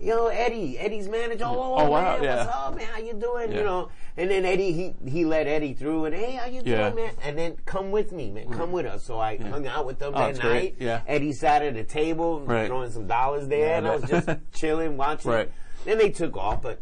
yo, 0.00 0.26
Eddie, 0.26 0.76
Eddie's 0.76 1.08
manager. 1.08 1.44
Oh, 1.46 1.54
oh, 1.56 1.74
Oh, 1.86 1.90
wow, 1.90 2.14
man, 2.16 2.24
yeah. 2.24 2.36
what's 2.44 2.50
up, 2.56 2.76
man? 2.76 2.86
How 2.92 2.98
you 2.98 3.14
doing? 3.14 3.52
Yeah. 3.52 3.58
You 3.58 3.64
know, 3.64 3.88
and 4.16 4.28
then 4.28 4.44
Eddie, 4.44 4.72
he 4.72 4.94
he 5.08 5.24
let 5.24 5.46
Eddie 5.46 5.72
through, 5.74 6.06
and 6.06 6.16
hey, 6.16 6.32
how 6.32 6.46
you 6.46 6.62
Yeah. 6.64 6.90
doing, 6.90 7.06
man? 7.06 7.14
And 7.22 7.38
then 7.38 7.58
come 7.64 7.92
with 7.92 8.10
me, 8.10 8.32
man. 8.32 8.48
Come 8.50 8.72
with 8.72 8.86
us. 8.86 9.04
So 9.04 9.20
I 9.20 9.36
hung 9.36 9.64
out 9.68 9.86
with 9.86 10.00
them 10.00 10.12
Oh, 10.16 10.18
that 10.18 10.34
night. 10.34 10.40
great. 10.42 10.74
Yeah. 10.80 11.02
Eddie 11.06 11.32
sat 11.32 11.62
at 11.62 11.76
a 11.76 11.84
table, 11.84 12.40
Right. 12.40 12.66
throwing 12.66 12.90
some 12.90 13.06
dollars 13.06 13.46
there, 13.46 13.68
Yeah, 13.68 13.78
and 13.78 13.86
I 13.86 13.94
was 13.94 14.04
just 14.10 14.28
chilling, 14.52 14.96
watching. 14.96 15.30
Right. 15.30 15.50
Then 15.84 15.98
they 15.98 16.10
took 16.10 16.36
off, 16.36 16.60
but 16.60 16.80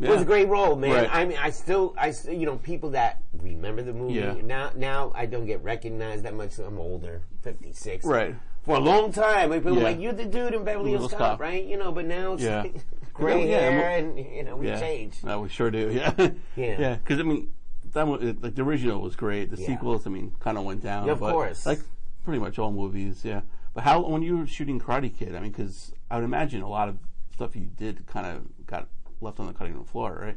It 0.00 0.08
was 0.08 0.22
a 0.22 0.24
great 0.24 0.48
role, 0.48 0.74
man. 0.76 0.90
Right. 0.92 1.08
I 1.12 1.24
mean, 1.24 1.38
I 1.38 1.50
still, 1.50 1.94
I 1.96 2.10
still, 2.10 2.34
you 2.34 2.46
know, 2.46 2.56
people 2.56 2.90
that 2.90 3.22
remember 3.32 3.82
the 3.82 3.92
movie 3.92 4.14
Yeah. 4.14 4.34
now. 4.42 4.70
Now 4.74 5.12
I 5.14 5.26
don't 5.26 5.46
get 5.46 5.62
recognized 5.62 6.24
that 6.24 6.34
much. 6.34 6.58
I'm 6.58 6.78
older, 6.78 7.22
56. 7.42 8.04
Right. 8.04 8.34
For 8.64 8.76
a 8.76 8.80
long 8.80 9.12
time, 9.12 9.50
like, 9.50 9.60
people 9.60 9.74
were 9.74 9.78
Yeah. 9.82 9.88
like, 9.88 10.00
"You're 10.00 10.12
the 10.14 10.24
dude 10.24 10.54
in 10.54 10.64
Beverly 10.64 10.90
Hills 10.92 11.12
Cop, 11.12 11.38
right?" 11.38 11.62
You 11.64 11.76
know, 11.76 11.92
but 11.92 12.06
now 12.06 12.32
it's 12.32 12.42
Yeah. 12.42 12.64
gray 13.14 13.48
Yeah, 13.50 13.60
hair, 13.70 13.98
and- 13.98 14.18
you 14.18 14.42
know, 14.42 14.56
we 14.56 14.68
yeah. 14.68 14.80
changed. 14.80 15.22
No, 15.24 15.40
we 15.40 15.48
sure 15.48 15.70
do. 15.70 15.90
Yeah. 15.92 16.12
Yeah. 16.56 16.80
Yeah. 16.80 16.94
Because 16.96 17.20
I 17.20 17.22
mean, 17.22 17.52
that 17.92 18.06
one, 18.06 18.38
like 18.40 18.54
the 18.56 18.62
original 18.62 19.00
was 19.00 19.14
great. 19.16 19.50
The 19.50 19.60
Yeah. 19.60 19.66
sequels, 19.68 20.06
I 20.06 20.10
mean, 20.10 20.32
kind 20.40 20.58
of 20.58 20.64
went 20.64 20.82
down. 20.82 21.06
Yeah, 21.06 21.12
of 21.12 21.20
but, 21.20 21.32
course. 21.32 21.64
Like 21.66 21.80
pretty 22.24 22.40
much 22.40 22.58
all 22.58 22.72
movies. 22.72 23.20
Yeah. 23.24 23.42
But 23.74 23.84
how 23.84 24.00
when 24.00 24.22
you 24.22 24.38
were 24.38 24.46
shooting 24.46 24.80
Karate 24.80 25.16
Kid? 25.16 25.34
I 25.36 25.40
mean, 25.40 25.52
because 25.52 25.92
I 26.10 26.16
would 26.16 26.24
imagine 26.24 26.62
a 26.62 26.68
lot 26.68 26.88
of 26.88 26.96
stuff 27.34 27.54
you 27.54 27.66
did 27.76 28.06
kind 28.06 28.26
of 28.26 28.66
got 28.66 28.88
left 29.24 29.40
on 29.40 29.46
the 29.46 29.52
cutting 29.52 29.74
room 29.74 29.84
floor, 29.84 30.18
right? 30.22 30.36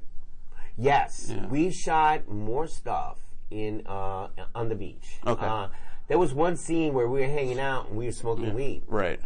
Yes, 0.77 1.31
Yeah. 1.33 1.45
we 1.47 1.71
shot 1.71 2.27
more 2.27 2.67
stuff 2.67 3.17
in 3.51 3.83
uh, 3.85 4.27
on 4.55 4.69
the 4.69 4.75
beach. 4.75 5.19
Okay. 5.25 5.45
Uh, 5.45 5.67
there 6.07 6.17
was 6.17 6.33
one 6.33 6.55
scene 6.55 6.93
where 6.93 7.07
we 7.07 7.19
were 7.21 7.27
hanging 7.27 7.59
out 7.59 7.89
and 7.89 7.97
we 7.97 8.05
were 8.05 8.11
smoking 8.11 8.53
weed. 8.53 8.83
Right. 8.87 9.19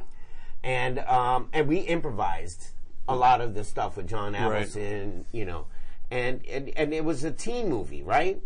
and 0.63 0.99
um, 0.99 1.49
and 1.53 1.67
we 1.67 1.77
improvised 1.79 2.69
a 3.07 3.15
lot 3.15 3.41
of 3.41 3.53
the 3.53 3.63
stuff 3.63 3.97
with 3.97 4.07
John 4.07 4.33
Avildsen, 4.33 5.25
you 5.31 5.45
know, 5.45 5.65
and, 6.09 6.45
and 6.47 6.69
and 6.75 6.93
it 6.93 7.03
was 7.03 7.23
a 7.23 7.31
teen 7.31 7.67
movie, 7.69 8.03
right? 8.03 8.41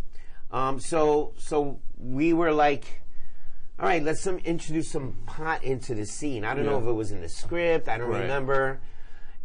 Um, 0.51 0.79
so 0.79 1.33
so 1.37 1.79
we 1.97 2.33
were 2.33 2.51
like, 2.53 3.01
all 3.79 3.85
right, 3.85 4.01
let's 4.01 4.21
some 4.21 4.37
introduce 4.39 4.89
some 4.91 5.13
pot 5.27 5.63
into 5.63 5.93
the 5.93 6.05
scene. 6.05 6.43
I 6.45 6.53
don't 6.55 6.65
know 6.65 6.79
if 6.79 6.85
it 6.85 6.93
was 6.93 7.11
in 7.11 7.21
the 7.21 7.29
script. 7.29 7.87
I 7.89 7.97
don't 7.97 8.09
Right. 8.09 8.21
remember. 8.21 8.79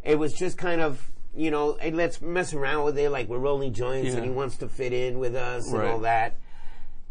It 0.03 0.19
was 0.19 0.33
just 0.33 0.57
kind 0.57 0.81
of. 0.81 1.11
You 1.35 1.51
know, 1.51 1.77
hey, 1.81 1.93
let's 1.93 2.21
mess 2.21 2.53
around 2.55 2.85
with 2.85 2.99
it. 2.99 3.11
Like 3.11 3.29
we're 3.29 3.39
rolling 3.39 3.73
joints, 3.73 4.15
and 4.15 4.25
he 4.25 4.31
wants 4.31 4.57
to 4.59 4.69
fit 4.69 4.93
in 4.93 5.19
with 5.19 5.35
us 5.37 5.71
and 5.73 5.83
all 5.83 6.01
that. 6.01 6.39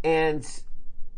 And 0.03 0.45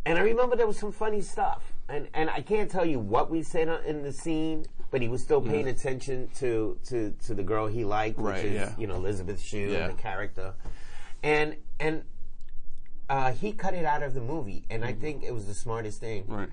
and 0.06 0.18
I 0.18 0.22
remember 0.22 0.56
there 0.56 0.68
was 0.68 0.78
some 0.80 0.92
funny 0.92 1.22
stuff, 1.22 1.74
and 1.90 2.08
and 2.14 2.30
I 2.30 2.42
can't 2.42 2.70
tell 2.70 2.86
you 2.86 3.00
what 3.00 3.30
we 3.32 3.42
said 3.44 3.68
in 3.86 4.04
the 4.04 4.12
scene, 4.14 4.66
but 4.92 5.02
he 5.02 5.08
was 5.08 5.22
still 5.24 5.42
paying 5.42 5.68
attention 5.68 6.30
to 6.36 6.78
to 6.90 7.14
to 7.26 7.34
the 7.34 7.44
girl 7.44 7.68
he 7.68 7.84
liked, 7.86 8.18
which 8.20 8.34
Right, 8.36 8.46
is 8.46 8.54
yeah. 8.54 8.74
you 8.78 8.86
know 8.88 8.96
Elizabeth 8.96 9.42
Shue, 9.42 9.70
Yeah. 9.72 9.88
the 9.88 9.94
character, 9.94 10.54
and 11.24 11.56
and 11.80 12.04
uh, 13.10 13.32
he 13.34 13.52
cut 13.52 13.74
it 13.74 13.84
out 13.86 14.04
of 14.04 14.14
the 14.14 14.22
movie, 14.22 14.64
and 14.70 14.86
I 14.86 14.94
think 14.94 15.24
it 15.24 15.34
was 15.34 15.46
the 15.46 15.54
smartest 15.56 16.00
thing. 16.00 16.26
Right. 16.28 16.50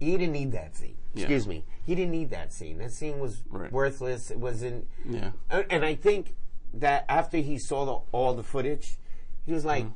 He 0.00 0.10
didn't 0.12 0.32
need 0.32 0.52
that 0.52 0.74
scene. 0.76 0.96
Yeah. 1.14 1.22
Excuse 1.24 1.46
me, 1.46 1.64
he 1.84 1.94
didn't 1.94 2.12
need 2.12 2.30
that 2.30 2.52
scene. 2.52 2.78
That 2.78 2.90
scene 2.92 3.18
was 3.18 3.42
Right. 3.50 3.70
worthless. 3.70 4.30
It 4.30 4.38
wasn't. 4.38 4.86
Yeah. 5.08 5.32
Uh, 5.50 5.62
and 5.70 5.84
I 5.84 5.94
think 5.94 6.34
that 6.74 7.04
after 7.08 7.36
he 7.38 7.58
saw 7.58 7.84
the, 7.84 7.98
all 8.12 8.34
the 8.34 8.42
footage, 8.42 8.96
he 9.44 9.52
was 9.52 9.64
like, 9.64 9.86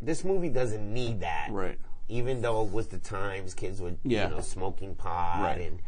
"This 0.00 0.24
movie 0.24 0.48
doesn't 0.48 0.92
need 0.92 1.20
that." 1.20 1.48
Right. 1.50 1.78
Even 2.08 2.40
though 2.42 2.62
it 2.64 2.72
was 2.72 2.88
the 2.88 2.98
times 2.98 3.54
kids 3.54 3.80
were, 3.82 3.92
Yeah. 4.02 4.28
you 4.28 4.34
know, 4.36 4.40
smoking 4.40 4.94
pot 4.94 5.42
Right. 5.42 5.60
and. 5.60 5.80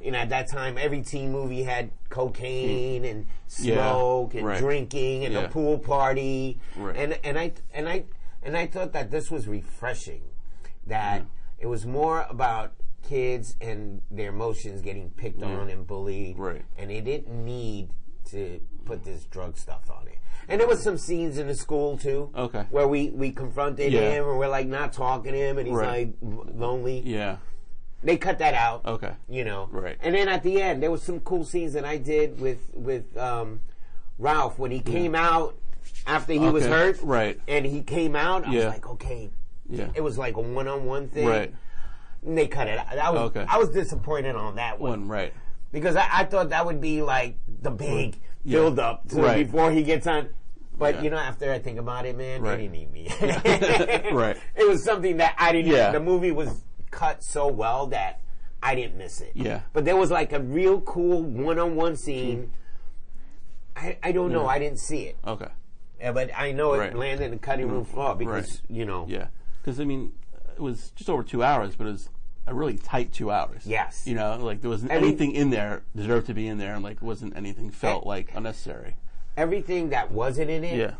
You 0.00 0.10
know, 0.10 0.18
at 0.18 0.30
that 0.30 0.48
time, 0.48 0.76
every 0.78 1.00
teen 1.02 1.30
movie 1.30 1.62
had 1.62 1.92
cocaine 2.08 3.04
and 3.04 3.24
Yeah. 3.60 3.76
smoke 3.76 4.34
and 4.34 4.44
Right. 4.44 4.58
drinking 4.58 5.24
and 5.24 5.32
Yeah. 5.34 5.42
a 5.42 5.48
pool 5.48 5.78
party, 5.78 6.58
Right. 6.76 6.96
and 6.96 7.18
and 7.22 7.38
I 7.38 7.52
and 7.72 7.88
I 7.88 8.04
and 8.42 8.56
I 8.56 8.66
thought 8.66 8.92
that 8.94 9.12
this 9.12 9.30
was 9.30 9.46
refreshing. 9.46 10.22
That 10.88 11.24
it 11.60 11.66
was 11.68 11.86
more 11.86 12.26
about 12.28 12.72
kids 13.02 13.56
and 13.60 14.00
their 14.10 14.28
emotions 14.30 14.80
getting 14.80 15.10
picked 15.10 15.42
on 15.42 15.68
and 15.70 15.86
bullied, 15.86 16.38
Right. 16.38 16.64
and 16.78 16.90
they 16.90 17.00
didn't 17.00 17.44
need 17.44 17.90
to 18.30 18.60
put 18.84 19.04
this 19.04 19.24
drug 19.24 19.56
stuff 19.56 19.90
on 19.90 20.06
it. 20.08 20.18
And 20.48 20.60
there 20.60 20.68
was 20.68 20.82
some 20.82 20.96
scenes 20.98 21.38
in 21.38 21.46
the 21.48 21.54
school 21.54 21.96
too, 21.98 22.30
Okay. 22.36 22.64
where 22.70 22.88
we 22.88 23.10
we 23.10 23.30
confronted 23.30 23.92
Yeah. 23.92 24.10
him, 24.10 24.28
and 24.28 24.38
we're 24.38 24.48
like 24.48 24.66
not 24.66 24.92
talking 24.92 25.32
to 25.32 25.38
him, 25.38 25.58
and 25.58 25.66
he's 25.66 25.76
Right. 25.76 26.12
like 26.22 26.54
lonely. 26.54 27.00
Yeah. 27.00 27.36
They 28.04 28.16
cut 28.16 28.38
that 28.38 28.54
out. 28.54 28.84
Okay. 28.84 29.12
You 29.28 29.44
know. 29.44 29.68
Right. 29.70 29.96
And 30.00 30.14
then 30.14 30.28
at 30.28 30.42
the 30.42 30.60
end, 30.60 30.82
there 30.82 30.90
was 30.90 31.02
some 31.02 31.20
cool 31.20 31.44
scenes 31.44 31.72
that 31.74 31.84
I 31.84 31.96
did 31.98 32.40
with 32.40 32.58
with 32.74 33.16
um, 33.16 33.60
Ralph 34.18 34.58
when 34.58 34.70
he 34.72 34.80
came 34.80 35.14
out 35.14 35.54
after 36.06 36.32
he 36.32 36.38
was 36.40 36.64
hurt. 36.66 37.00
Right. 37.02 37.40
And 37.46 37.64
he 37.64 37.82
came 37.82 38.16
out. 38.16 38.46
I 38.46 38.50
Yeah. 38.52 38.56
was 38.66 38.74
like, 38.74 38.88
okay. 38.90 39.30
Yeah. 39.68 39.88
It 39.94 40.00
was 40.02 40.18
like 40.18 40.36
a 40.36 40.40
one 40.40 40.66
on 40.68 40.84
one 40.84 41.08
thing. 41.08 41.26
Right. 41.28 41.54
And 42.24 42.38
they 42.38 42.46
cut 42.46 42.68
it 42.68 42.78
out. 42.78 42.98
I 42.98 43.10
was 43.10 43.20
Okay. 43.30 43.44
I 43.48 43.58
was 43.58 43.70
disappointed 43.70 44.36
on 44.36 44.56
that 44.56 44.78
one. 44.80 45.00
One. 45.02 45.08
Right. 45.08 45.34
Because 45.72 45.96
I, 45.96 46.06
I 46.12 46.24
thought 46.24 46.50
that 46.50 46.64
would 46.66 46.80
be 46.80 47.02
like 47.02 47.36
the 47.62 47.70
big 47.70 48.18
Yeah. 48.44 48.58
build 48.58 48.78
up 48.78 49.08
to 49.08 49.20
Right. 49.22 49.46
before 49.46 49.72
he 49.72 49.82
gets 49.82 50.06
on. 50.06 50.28
But 50.78 50.96
Yeah. 50.96 51.02
you 51.02 51.10
know, 51.10 51.16
after 51.18 51.52
I 51.52 51.58
think 51.58 51.78
about 51.78 52.06
it, 52.06 52.16
man, 52.16 52.42
Right. 52.42 52.56
they 52.56 52.68
didn't 52.68 52.72
need 52.72 52.92
me. 52.92 53.08
Right. 54.12 54.36
It 54.54 54.68
was 54.68 54.84
something 54.84 55.16
that 55.18 55.34
I 55.38 55.52
didn't. 55.52 55.72
Yeah. 55.72 55.90
The 55.90 56.00
movie 56.00 56.32
was 56.32 56.62
cut 56.90 57.22
so 57.24 57.46
well 57.48 57.86
that 57.88 58.20
I 58.62 58.74
didn't 58.74 58.96
miss 58.96 59.20
it. 59.20 59.32
Yeah. 59.34 59.62
But 59.72 59.84
there 59.84 59.96
was 59.96 60.10
like 60.10 60.32
a 60.32 60.40
real 60.40 60.80
cool 60.82 61.22
one-on-one 61.22 61.96
scene. 61.96 62.52
Hmm. 63.76 63.84
I, 63.86 63.98
I 64.02 64.12
don't 64.12 64.30
know. 64.32 64.42
Yeah. 64.42 64.48
I 64.48 64.58
didn't 64.58 64.78
see 64.78 65.02
it, 65.04 65.16
Okay. 65.26 65.48
Yeah, 65.98 66.12
but 66.12 66.30
I 66.36 66.52
know 66.52 66.74
it 66.74 66.78
Right. 66.78 66.94
landed 66.96 67.24
in 67.26 67.30
the 67.32 67.38
cutting 67.38 67.68
room 67.68 67.84
hmm. 67.84 67.92
floor 67.92 68.14
because 68.14 68.50
Right. 68.50 68.60
you 68.68 68.84
know. 68.84 69.06
Yeah, 69.08 69.28
because 69.60 69.80
I 69.80 69.84
mean, 69.84 70.12
it 70.54 70.60
was 70.60 70.90
just 70.90 71.08
over 71.08 71.22
two 71.22 71.42
hours, 71.42 71.74
but 71.76 71.86
it 71.86 71.92
was 71.92 72.08
a 72.46 72.54
really 72.54 72.76
tight 72.76 73.12
two 73.12 73.30
hours. 73.30 73.62
Yes. 73.66 74.06
you 74.06 74.14
know, 74.14 74.36
like 74.40 74.60
there 74.60 74.70
wasn't 74.70 74.90
Every- 74.90 75.08
anything 75.08 75.32
in 75.32 75.50
there 75.50 75.82
deserved 75.94 76.26
to 76.26 76.34
be 76.34 76.46
in 76.48 76.58
there, 76.58 76.74
and 76.74 76.82
like 76.82 77.00
wasn't 77.02 77.36
anything 77.36 77.70
felt 77.70 78.04
Eh. 78.04 78.08
like 78.08 78.32
unnecessary. 78.34 78.96
Everything 79.36 79.90
that 79.90 80.10
wasn't 80.10 80.50
in 80.50 80.62
it, 80.64 80.76
Yeah, 80.76 80.94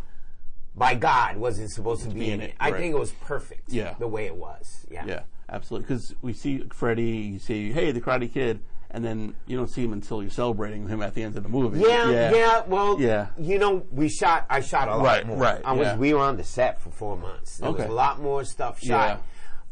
by 0.75 0.95
God, 0.95 1.37
wasn't 1.37 1.71
supposed 1.71 2.03
to 2.05 2.09
be, 2.09 2.21
be 2.21 2.27
in 2.29 2.33
in 2.35 2.41
it. 2.43 2.45
it, 2.51 2.55
I 2.61 2.71
right. 2.71 2.81
think 2.81 2.95
it 2.95 2.99
was 2.99 3.11
perfect. 3.13 3.69
Yeah. 3.69 3.95
The 3.99 4.09
way 4.09 4.27
it 4.27 4.37
was. 4.37 4.87
Yeah. 4.91 5.05
yeah, 5.07 5.21
absolutely. 5.49 5.87
Because 5.87 6.15
we 6.23 6.33
see 6.33 6.65
Freddy, 6.73 7.03
you 7.33 7.39
see, 7.39 7.73
hey, 7.73 7.91
the 7.93 8.01
Karate 8.01 8.33
Kid, 8.33 8.61
and 8.91 9.05
then 9.05 9.35
you 9.47 9.57
don't 9.57 9.69
see 9.69 9.83
him 9.85 9.93
until 9.93 10.23
you're 10.23 10.31
celebrating 10.31 10.87
him 10.89 11.03
at 11.03 11.15
the 11.15 11.23
end 11.23 11.37
of 11.37 11.43
the 11.43 11.49
movie. 11.49 11.81
Yeah, 11.81 12.31
yeah, 12.31 12.63
well, 12.67 12.99
Yeah. 13.01 13.29
you 13.39 13.59
know, 13.59 13.85
we 13.91 14.09
shot, 14.09 14.47
I 14.49 14.61
shot 14.61 14.89
a 14.89 14.97
lot 14.97 15.03
Right, 15.05 15.27
more. 15.27 15.37
right, 15.39 15.61
I 15.65 15.73
was, 15.73 15.87
yeah. 15.89 15.97
we 15.97 16.15
were 16.15 16.21
on 16.21 16.37
the 16.37 16.45
set 16.45 16.81
for 16.81 16.91
four 16.91 17.17
months. 17.19 17.59
There 17.59 17.71
was 17.71 17.81
Okay. 17.81 17.91
a 17.91 17.93
lot 17.93 18.21
more 18.21 18.45
stuff 18.45 18.79
shot. 18.81 19.23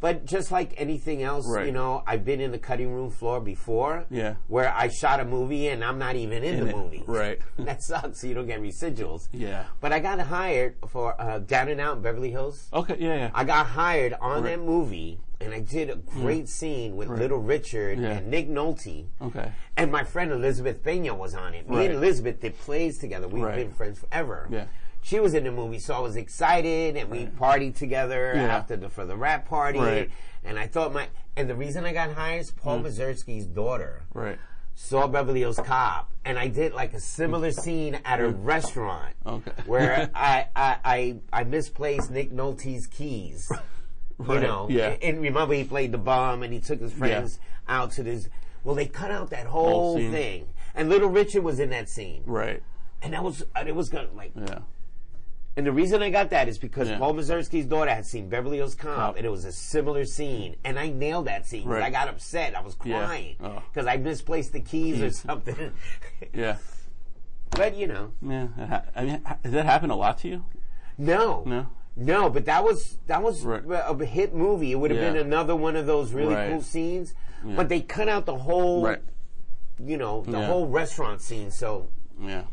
But 0.01 0.25
just 0.25 0.51
like 0.51 0.73
anything 0.79 1.23
else, 1.23 1.47
Right. 1.47 1.67
you 1.67 1.73
know, 1.73 2.03
I've 2.07 2.25
been 2.25 2.41
in 2.41 2.53
the 2.53 2.59
cutting 2.59 2.93
room 2.95 3.11
floor 3.11 3.39
before. 3.41 4.07
Yeah. 4.11 4.37
Where 4.49 4.73
I 4.75 4.89
shot 4.89 5.21
a 5.21 5.25
movie 5.25 5.69
and 5.69 5.85
I'm 5.85 5.99
not 5.99 6.17
even 6.17 6.43
in, 6.43 6.55
In 6.55 6.65
the 6.65 6.71
it, 6.71 6.77
movie. 6.77 7.05
right. 7.07 7.39
that 7.59 7.83
sucks. 7.83 8.21
So 8.21 8.27
you 8.27 8.35
don't 8.35 8.47
get 8.47 8.63
residuals. 8.63 9.29
Yeah. 9.33 9.65
But 9.81 9.93
I 9.93 9.99
got 10.01 10.19
hired 10.21 10.77
for 10.89 11.21
uh, 11.21 11.41
Down 11.41 11.69
and 11.69 11.81
Out 11.81 11.99
in 11.99 12.03
Beverly 12.03 12.31
Hills. 12.31 12.69
Okay, 12.73 12.97
yeah, 12.99 13.15
yeah. 13.17 13.31
I 13.35 13.45
got 13.45 13.67
hired 13.67 14.15
on 14.21 14.43
Right. 14.43 14.57
that 14.57 14.61
movie, 14.65 15.21
and 15.39 15.53
I 15.53 15.61
did 15.61 15.91
a 15.91 15.97
great 15.97 16.49
scene 16.49 16.97
with 16.97 17.09
Little 17.11 17.39
Richard 17.39 17.99
Yeah. 17.99 18.13
and 18.13 18.29
Nick 18.29 18.49
Nolte. 18.49 19.07
okay. 19.21 19.53
And 19.77 19.93
my 19.93 20.05
friend 20.05 20.33
Elizabeth 20.33 20.83
Pena 20.83 21.15
was 21.15 21.35
on 21.35 21.53
it. 21.55 21.69
Me 21.69 21.77
Right. 21.77 21.91
and 21.91 21.97
Elizabeth 21.99 22.41
did 22.41 22.59
plays 22.59 22.97
together. 22.99 23.29
We've 23.29 23.43
Right. 23.43 23.57
been 23.57 23.73
friends 23.73 23.99
forever. 23.99 24.49
Yeah. 24.51 24.65
She 25.03 25.19
was 25.19 25.35
in 25.35 25.45
the 25.45 25.51
movie, 25.53 25.79
so 25.79 25.95
I 25.95 26.01
was 26.01 26.17
excited, 26.17 26.97
and 26.97 27.11
we 27.11 27.27
partied 27.27 27.75
together 27.77 28.33
Yeah. 28.35 28.57
after 28.57 28.77
the 28.77 28.89
for 28.89 29.05
the 29.05 29.17
wrap 29.17 29.49
party. 29.49 29.79
Right. 29.79 30.11
And 30.45 30.59
I 30.59 30.67
thought 30.67 30.93
my 30.93 31.09
and 31.37 31.49
the 31.49 31.55
reason 31.55 31.85
I 31.85 31.93
got 31.93 32.13
hired 32.13 32.41
is 32.43 32.51
Paul 32.51 32.81
mm. 32.81 32.85
Mazursky's 32.85 33.47
daughter 33.47 34.03
Right. 34.15 34.39
saw 34.75 35.07
Beverly 35.07 35.41
Hills 35.41 35.59
Cop, 35.65 36.11
and 36.25 36.39
I 36.39 36.49
did 36.49 36.73
like 36.75 36.93
a 36.95 37.01
similar 37.01 37.49
mm. 37.51 37.61
scene 37.61 37.99
at 38.05 38.21
a 38.21 38.29
restaurant 38.29 39.15
Okay. 39.27 39.53
where 39.67 40.11
I, 40.15 40.49
I 40.55 40.77
I 40.85 41.17
I 41.33 41.45
misplaced 41.45 42.11
Nick 42.11 42.31
Nolte's 42.33 42.87
keys. 42.87 43.51
You 44.21 44.39
know, 44.39 44.67
yeah. 44.69 44.97
and 45.01 45.23
remember 45.23 45.55
he 45.55 45.65
played 45.65 45.93
the 45.93 45.99
bum, 45.99 46.43
and 46.43 46.53
he 46.53 46.61
took 46.61 46.79
his 46.79 46.93
friends 46.93 47.39
out 47.67 47.93
to 47.93 48.03
this. 48.03 48.29
Well, 48.63 48.75
they 48.75 48.85
cut 48.85 49.11
out 49.11 49.31
that 49.31 49.47
whole, 49.47 49.95
Whole 49.95 49.97
thing, 49.97 50.47
and 50.75 50.91
Little 50.91 51.09
Richard 51.09 51.43
was 51.43 51.59
in 51.59 51.71
that 51.71 51.89
scene, 51.89 52.23
Right. 52.27 52.63
and 53.01 53.15
that 53.15 53.25
was 53.25 53.43
it 53.67 53.75
was 53.75 53.89
gonna 53.89 54.11
like. 54.15 54.33
Yeah. 54.35 54.59
And 55.61 55.67
the 55.67 55.73
reason 55.73 56.03
I 56.03 56.09
got 56.09 56.31
that 56.31 56.49
is 56.49 56.57
because 56.57 56.89
Yeah. 56.89 56.97
Paul 56.97 57.13
Mazursky's 57.13 57.67
daughter 57.67 57.91
had 57.95 58.07
seen 58.07 58.31
Beverly 58.31 58.57
Hills 58.57 58.75
Cop, 58.75 58.97
Cop. 58.97 59.17
and 59.19 59.27
it 59.27 59.29
was 59.29 59.45
a 59.45 59.53
similar 59.53 60.07
scene, 60.07 60.57
and 60.65 60.79
I 60.79 60.89
nailed 60.89 61.27
that 61.27 61.45
scene. 61.47 61.69
Right. 61.69 61.83
I 61.83 61.91
got 61.91 62.09
upset. 62.09 62.57
I 62.57 62.63
was 62.63 62.75
Yeah. 62.83 63.05
crying 63.05 63.37
Oh. 63.45 63.63
because 63.71 63.87
I 63.87 63.99
misplaced 63.99 64.55
the 64.55 64.61
keys 64.61 65.03
or 65.03 65.11
something. 65.11 65.73
Yeah. 66.33 66.57
but 67.51 67.77
you 67.77 67.87
know, 67.89 68.13
Yeah. 68.23 68.49
I 68.97 69.05
mean, 69.05 69.21
ha- 69.23 69.37
does 69.43 69.53
that 69.53 69.67
happen 69.67 69.91
a 69.91 69.97
lot 69.97 70.17
to 70.21 70.29
you? 70.29 70.45
no, 70.97 71.43
No. 71.45 71.67
no. 71.95 72.31
But 72.31 72.47
that 72.47 72.65
was 72.65 72.97
that 73.07 73.23
was 73.23 73.43
Right. 73.45 73.63
a 73.69 73.95
hit 74.07 74.35
movie. 74.35 74.73
It 74.73 74.77
would 74.77 74.91
have 74.91 74.99
Yeah. 74.99 75.13
been 75.13 75.21
another 75.27 75.55
one 75.55 75.77
of 75.77 75.85
those 75.85 76.15
really 76.15 76.37
Right. 76.37 76.49
cool 76.53 76.63
scenes. 76.63 77.13
But 77.45 77.69
they 77.69 77.83
cut 77.83 78.09
out 78.09 78.25
the 78.25 78.39
whole, 78.39 78.97
you 79.79 79.99
know, 79.99 80.23
the 80.23 80.39
Yeah. 80.39 80.47
whole 80.47 80.69
restaurant 80.69 81.21
scene. 81.21 81.51
So 81.51 81.89
Yeah. 82.19 82.45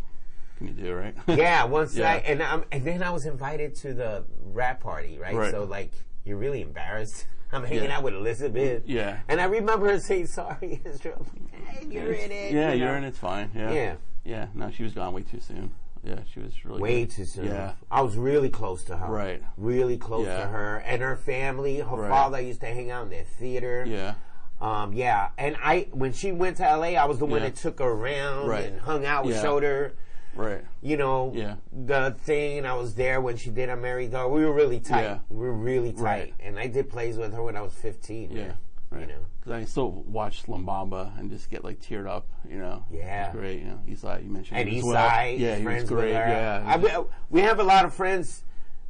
Can 0.58 0.68
you 0.68 0.74
do 0.74 0.93
right? 0.95 1.16
yeah, 1.28 1.64
once 1.66 1.95
Yeah. 1.95 2.12
I 2.14 2.16
and 2.18 2.41
um, 2.41 2.66
and 2.72 2.84
then 2.84 3.03
I 3.03 3.12
was 3.12 3.26
invited 3.26 3.76
to 3.78 3.93
the 3.93 4.24
wrap 4.43 4.82
party, 4.82 5.18
right? 5.20 5.36
Right. 5.36 5.51
So 5.51 5.64
like 5.64 5.91
you're 6.26 6.38
really 6.38 6.62
embarrassed. 6.62 7.26
I'm 7.51 7.64
hanging 7.64 7.86
Yeah. 7.86 7.97
out 7.97 8.03
with 8.03 8.14
Elizabeth. 8.16 8.84
Yeah. 8.86 9.20
And 9.30 9.39
I 9.39 9.45
remember 9.45 9.88
her 9.88 9.99
saying 9.99 10.28
sorry, 10.28 10.82
Israel. 10.86 11.26
I'm 11.32 11.43
like, 11.53 11.66
hey, 11.78 11.86
you're 11.89 12.12
in 12.12 12.32
it. 12.32 12.51
Yeah, 12.53 12.74
you 12.74 12.80
you're 12.80 12.89
know? 12.91 12.97
in. 12.97 13.03
It's 13.05 13.18
fine. 13.20 13.51
Yeah. 13.55 13.72
Yeah. 13.72 13.95
Yeah. 14.26 14.47
No, 14.53 14.72
she 14.72 14.84
was 14.84 14.93
gone 14.93 15.14
way 15.14 15.22
too 15.22 15.39
soon. 15.39 15.72
Yeah, 16.03 16.20
she 16.32 16.39
was 16.39 16.53
really 16.66 16.82
Way 16.82 17.05
good. 17.05 17.12
too 17.16 17.26
soon. 17.26 17.45
Yeah. 17.45 17.74
I 17.91 18.01
was 18.01 18.16
really 18.18 18.49
close 18.49 18.84
to 18.86 18.97
her. 18.97 19.08
Right. 19.08 19.43
Really 19.58 19.97
close 19.97 20.26
Yeah. 20.26 20.41
to 20.41 20.47
her 20.47 20.78
and 20.86 21.01
her 21.01 21.16
family. 21.18 21.78
Her 21.80 21.95
Right. 21.95 22.10
father 22.10 22.39
used 22.41 22.62
to 22.62 22.68
hang 22.68 22.91
out 22.91 23.03
in 23.03 23.10
their 23.10 23.24
theater. 23.26 23.86
Yeah. 23.88 24.14
Um, 24.62 24.93
yeah. 24.93 25.30
And 25.38 25.55
I, 25.62 25.88
when 25.91 26.14
she 26.14 26.32
went 26.32 26.58
to 26.58 26.64
LA, 26.64 26.95
I 26.97 27.05
was 27.05 27.20
the 27.20 27.26
one 27.26 27.41
Yeah. 27.41 27.47
that 27.49 27.55
took 27.58 27.80
her 27.80 27.86
around 27.86 28.47
Right. 28.47 28.66
and 28.66 28.80
hung 28.82 29.05
out 29.05 29.26
with, 29.26 29.36
Yeah. 29.36 29.41
showed 29.41 29.64
her, 29.64 29.93
Right. 30.38 30.63
you 30.81 30.97
know, 30.97 31.31
Yeah. 31.35 31.55
the 31.71 32.15
thing. 32.23 32.65
I 32.65 32.73
was 32.75 32.95
there 32.95 33.19
when 33.21 33.38
she 33.38 33.49
did 33.49 33.69
American 33.69 34.11
Dog. 34.11 34.31
We 34.31 34.45
were 34.45 34.53
really 34.53 34.79
tight. 34.79 35.01
Yeah. 35.03 35.19
We 35.29 35.38
were 35.45 35.53
really 35.53 35.91
tight. 35.93 36.01
Right. 36.01 36.33
And 36.39 36.57
I 36.59 36.67
did 36.67 36.89
plays 36.89 37.17
with 37.17 37.33
her 37.33 37.43
when 37.43 37.55
I 37.57 37.61
was 37.61 37.73
15. 37.73 38.31
Yeah. 38.31 38.38
man. 38.38 38.57
Right. 38.89 39.01
You 39.01 39.07
know. 39.07 39.19
Because 39.39 39.53
I 39.53 39.65
still 39.65 39.91
watch 40.07 40.47
La 40.47 40.57
Bamba 40.57 41.17
and 41.19 41.29
just 41.29 41.49
get 41.49 41.63
like 41.63 41.81
teared 41.81 42.07
up. 42.07 42.25
You 42.49 42.57
know. 42.59 42.83
Yeah. 42.91 43.31
Great. 43.31 43.59
You 43.59 43.65
know. 43.65 43.79
Eastside. 43.88 44.23
You 44.23 44.29
mentioned 44.29 44.59
and 44.59 44.69
Eastside, 44.69 44.83
well. 44.83 45.27
Yeah. 45.29 45.55
He 45.57 45.63
friends 45.63 45.81
was 45.83 45.99
great. 45.99 46.11
Yeah. 46.11 46.63
I, 46.65 46.77
we- 46.77 47.05
we 47.29 47.41
have 47.41 47.59
a 47.59 47.63
lot 47.63 47.83
of 47.85 47.93
friends 47.93 48.43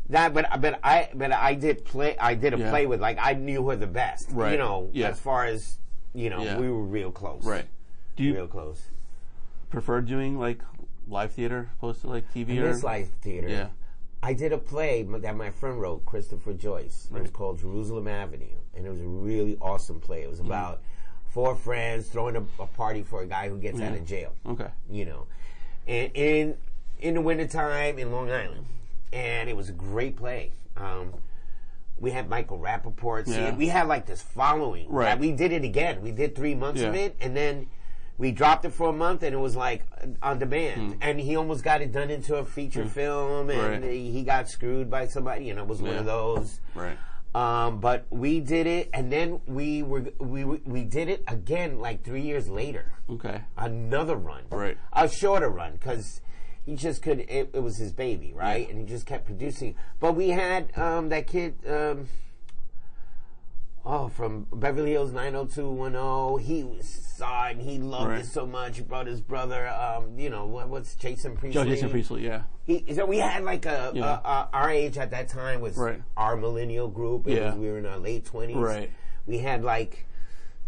that, 0.10 0.34
but 0.34 0.46
but 0.62 0.80
I 0.84 1.10
but 1.16 1.32
I 1.32 1.54
did 1.56 1.84
play. 1.84 2.16
I 2.18 2.34
did 2.36 2.54
a 2.54 2.58
Yeah. 2.60 2.70
play 2.70 2.86
with 2.86 3.02
like 3.02 3.18
I 3.20 3.34
knew 3.34 3.68
her 3.70 3.76
the 3.76 3.88
best. 3.88 4.30
Right. 4.32 4.52
You 4.52 4.58
know, 4.58 4.90
Yeah. 4.94 5.10
as 5.10 5.20
far 5.20 5.46
as 5.46 5.80
you 6.14 6.30
know, 6.30 6.44
Yeah. 6.44 6.58
we 6.60 6.70
were 6.70 6.82
real 6.84 7.12
close. 7.12 7.44
right. 7.44 7.66
Do 8.16 8.24
you 8.24 8.34
real 8.36 8.48
close. 8.48 8.82
prefer 9.70 10.02
doing 10.02 10.40
like 10.40 10.60
live 11.08 11.32
theater 11.32 11.70
opposed 11.78 12.02
to 12.02 12.08
like 12.08 12.32
TV 12.34 12.58
or? 12.60 12.74
This 12.74 12.84
life 12.84 13.10
theater. 13.22 13.48
Yeah. 13.50 13.68
I 14.24 14.34
did 14.34 14.52
a 14.52 14.58
play 14.58 15.04
that 15.04 15.36
my 15.36 15.52
friend 15.52 15.80
wrote, 15.80 16.06
Christopher 16.06 16.54
Joyce. 16.54 17.08
It 17.16 17.22
was 17.22 17.30
called 17.32 17.60
Jerusalem 17.60 18.08
Avenue, 18.08 18.58
and 18.76 18.86
it 18.86 18.90
was 18.90 19.00
a 19.00 19.08
really 19.08 19.58
awesome 19.62 20.00
play. 20.00 20.24
It 20.24 20.30
was 20.30 20.40
Mm-hmm. 20.40 20.48
about 20.48 20.82
four 21.30 21.56
friends 21.56 22.08
throwing 22.08 22.36
a, 22.36 22.44
a 22.62 22.66
party 22.66 23.04
for 23.04 23.22
a 23.22 23.28
guy 23.28 23.48
who 23.48 23.58
gets 23.60 23.80
out 23.80 23.94
of 23.94 24.06
jail. 24.06 24.34
Okay. 24.46 24.70
you 24.90 25.06
know, 25.06 25.28
and 25.88 26.12
in 26.16 26.56
in 27.00 27.14
the 27.14 27.22
wintertime 27.22 28.00
in 28.00 28.12
Long 28.12 28.32
Island, 28.32 28.66
and 29.14 29.48
it 29.50 29.56
was 29.56 29.70
a 29.70 29.74
great 29.74 30.16
play. 30.16 30.52
Um, 30.76 31.14
we 32.00 32.10
had 32.12 32.28
Michael 32.28 32.58
Rapaport. 32.60 33.28
see 33.28 33.34
Yeah. 33.36 33.56
We 33.56 33.68
had 33.68 33.88
like 33.88 34.08
this 34.08 34.22
following. 34.22 34.90
Right. 34.90 35.06
that 35.06 35.20
We 35.20 35.32
did 35.32 35.52
it 35.52 35.64
again. 35.64 36.02
We 36.02 36.12
did 36.12 36.36
three 36.36 36.56
months 36.56 36.82
of 36.82 36.96
it, 36.96 37.16
and 37.22 37.36
then 37.38 37.68
we 38.18 38.32
dropped 38.32 38.66
it 38.66 38.72
for 38.72 38.90
a 38.90 38.94
month, 38.94 39.24
and 39.24 39.34
it 39.34 39.38
was 39.40 39.56
like 39.56 39.84
on 40.22 40.40
demand. 40.40 40.98
And 41.02 41.20
he 41.20 41.36
almost 41.36 41.64
got 41.64 41.82
it 41.82 41.92
done 41.92 42.10
into 42.10 42.36
a 42.36 42.46
feature 42.46 42.86
film, 42.86 43.50
and 43.50 43.60
Hmm. 43.84 43.90
Right. 43.90 43.92
he 43.94 44.24
got 44.24 44.50
screwed 44.50 44.90
by 44.90 45.08
somebody, 45.08 45.50
and 45.50 45.60
it 45.60 45.68
was 45.68 45.82
one 45.82 45.96
of 45.96 46.06
those. 46.06 46.60
Right. 46.76 46.98
Um, 47.36 47.80
but 47.80 48.06
we 48.10 48.40
did 48.40 48.66
it, 48.66 48.90
and 48.94 49.12
then 49.12 49.42
we 49.46 49.84
were 49.84 50.06
we 50.18 50.44
we 50.44 50.84
did 50.84 51.08
it 51.10 51.24
again 51.28 51.80
like 51.80 52.04
three 52.04 52.22
years 52.22 52.50
later 52.50 52.94
Okay. 53.10 53.42
another 53.58 54.16
run, 54.16 54.44
Right. 54.50 54.78
A 54.94 55.08
shorter 55.08 55.50
run 55.50 55.74
because 55.74 56.22
he 56.66 56.76
just 56.76 57.02
could. 57.04 57.20
It, 57.30 57.52
it 57.54 57.62
was 57.62 57.78
his 57.78 57.92
baby, 57.92 58.34
right? 58.34 58.64
Yeah. 58.64 58.70
And 58.72 58.80
he 58.80 58.86
just 58.86 59.06
kept 59.06 59.26
producing. 59.26 59.76
But 60.00 60.16
we 60.16 60.30
had 60.30 60.76
um, 60.78 61.10
that 61.10 61.28
kid. 61.28 61.56
Um, 61.68 62.08
oh, 63.88 64.10
from 64.10 64.46
Beverly 64.54 64.92
Hills 64.92 65.12
90210. 65.14 66.46
He 66.46 66.64
was 66.64 66.86
saw 66.88 67.48
it 67.48 67.54
and 67.58 67.62
he 67.62 67.80
loved 67.80 68.10
Right. 68.12 68.20
it 68.20 68.26
so 68.28 68.46
much. 68.46 68.78
He 68.78 68.84
brought 68.84 69.08
his 69.08 69.22
brother. 69.22 69.68
Um, 69.70 70.20
you 70.20 70.30
know 70.30 70.46
what, 70.46 70.70
what's 70.70 70.94
Jason 70.96 71.36
Priestley? 71.36 71.64
Joe 71.64 71.68
Jason 71.70 71.90
Priestley. 71.90 72.24
Yeah. 72.26 72.44
He, 72.66 72.86
so 72.94 73.06
we 73.06 73.18
had 73.18 73.44
like 73.44 73.66
a, 73.66 73.92
Yeah. 73.96 74.20
a, 74.24 74.28
a 74.28 74.50
our 74.54 74.70
age 74.70 74.98
at 74.98 75.10
that 75.12 75.28
time 75.30 75.62
was 75.62 75.78
Right. 75.78 76.02
our 76.16 76.36
millennial 76.38 76.90
group. 76.90 77.28
Yeah. 77.28 77.52
was, 77.52 77.56
we 77.56 77.68
were 77.72 77.78
in 77.80 77.86
our 77.88 77.98
late 77.98 78.26
twenties. 78.26 78.58
Right. 78.58 78.92
We 79.26 79.40
had 79.40 79.64
like, 79.64 80.06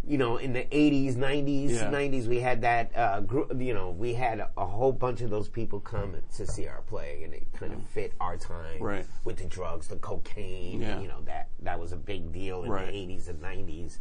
you 0.10 0.18
know, 0.18 0.38
in 0.38 0.53
the 0.53 0.66
eighties, 0.76 1.16
nineties, 1.16 1.74
Yeah. 1.74 1.91
nineties, 1.91 2.28
we 2.28 2.39
had 2.39 2.62
that 2.62 2.91
uh, 2.97 3.22
group. 3.22 3.53
You 3.62 3.76
know, 3.76 3.91
we 3.91 4.16
had 4.16 4.39
a, 4.57 4.66
whole 4.66 4.91
bunch 4.91 5.22
of 5.22 5.30
those 5.30 5.47
people 5.47 5.80
come 5.80 6.16
to 6.36 6.47
see 6.47 6.68
our 6.68 6.82
play, 6.82 7.22
and 7.24 7.32
it 7.32 7.45
kind 7.53 7.74
of 7.74 7.84
fit 7.84 8.14
our 8.20 8.36
time. 8.36 8.82
Right. 8.82 9.05
With 9.24 9.38
the 9.38 9.45
drugs, 9.45 9.88
the 9.88 9.97
cocaine. 9.97 10.82
Yeah. 10.82 10.99
You 10.99 11.07
know 11.07 11.22
that 11.26 11.49
that 11.62 11.80
was 11.80 11.91
a 11.91 11.95
big 11.97 12.34
deal 12.34 12.64
in 12.64 12.72
Right. 12.72 12.88
the 12.88 12.97
eighties 12.97 13.28
and 13.28 13.39
90s 13.39 13.99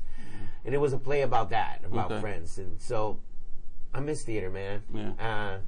and 0.65 0.75
it 0.75 0.79
was 0.79 0.93
a 0.93 0.99
play 0.99 1.23
about 1.23 1.51
that, 1.51 1.83
about 1.85 2.11
Okay. 2.11 2.21
friends, 2.21 2.59
and 2.59 2.81
so 2.81 3.19
I 3.95 4.01
miss 4.01 4.23
theater, 4.25 4.51
man. 4.51 4.83
Yeah. 4.93 5.11
Uh, 5.21 5.59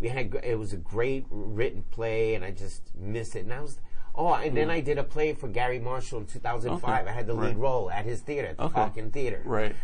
we 0.00 0.08
had 0.08 0.34
it 0.44 0.58
was 0.58 0.72
a 0.72 0.76
great 0.76 1.26
written 1.30 1.82
play, 1.90 2.34
and 2.36 2.44
I 2.44 2.52
just 2.52 2.82
miss 2.96 3.34
it. 3.34 3.40
And 3.40 3.52
I 3.52 3.60
was 3.60 3.78
oh, 4.14 4.34
and 4.34 4.56
then 4.56 4.70
I 4.70 4.80
did 4.80 4.98
a 4.98 5.04
play 5.04 5.32
for 5.34 5.48
Garry 5.48 5.78
Marshall 5.78 6.20
in 6.20 6.26
2005. 6.26 6.80
Mm. 6.82 7.00
Okay. 7.00 7.10
I 7.10 7.12
had 7.14 7.26
the 7.26 7.34
lead 7.34 7.48
Right. 7.48 7.56
role 7.56 7.90
at 7.90 8.04
his 8.04 8.20
theater, 8.20 8.48
at 8.48 8.56
the 8.56 8.64
Okay. 8.64 8.74
Falcon 8.74 9.10
Theater. 9.10 9.42
Right. 9.44 9.74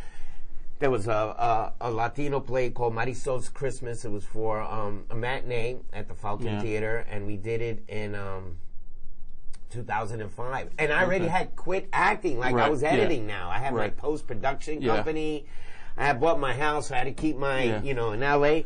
There 0.78 0.90
was 0.90 1.08
a, 1.08 1.12
a 1.12 1.72
a 1.82 1.90
Latino 1.90 2.40
play 2.40 2.70
called 2.70 2.94
Marisol's 2.94 3.48
Christmas. 3.50 4.04
It 4.04 4.10
was 4.10 4.24
for 4.24 4.62
um, 4.62 5.04
a 5.10 5.14
matinee 5.14 5.76
at 5.92 6.08
the 6.08 6.14
Falcon 6.14 6.46
Yeah. 6.46 6.60
Theater, 6.62 7.04
and 7.10 7.26
we 7.26 7.36
did 7.36 7.60
it 7.60 7.84
in 7.88 8.14
um, 8.14 8.56
2005, 9.70 10.70
and 10.78 10.92
I 10.92 11.04
already 11.04 11.26
Okay. 11.26 11.32
had 11.32 11.56
quit 11.56 11.88
acting. 11.92 12.38
Like 12.38 12.54
I 12.54 12.56
Right, 12.58 12.70
was 12.70 12.82
yeah. 12.82 12.90
editing 12.90 13.26
now. 13.26 13.50
I 13.50 13.58
had 13.58 13.74
my 13.74 13.88
post 13.90 14.26
production 14.26 14.80
Yeah. 14.82 14.94
company. 14.96 15.46
I 15.96 16.06
had 16.06 16.20
bought 16.20 16.40
my 16.40 16.54
house. 16.54 16.88
So 16.88 16.94
I 16.94 16.98
had 16.98 17.04
to 17.04 17.12
keep 17.12 17.36
my, 17.36 17.62
Yeah. 17.64 17.82
you 17.82 17.94
know, 17.94 18.12
in 18.12 18.20
LA. 18.22 18.62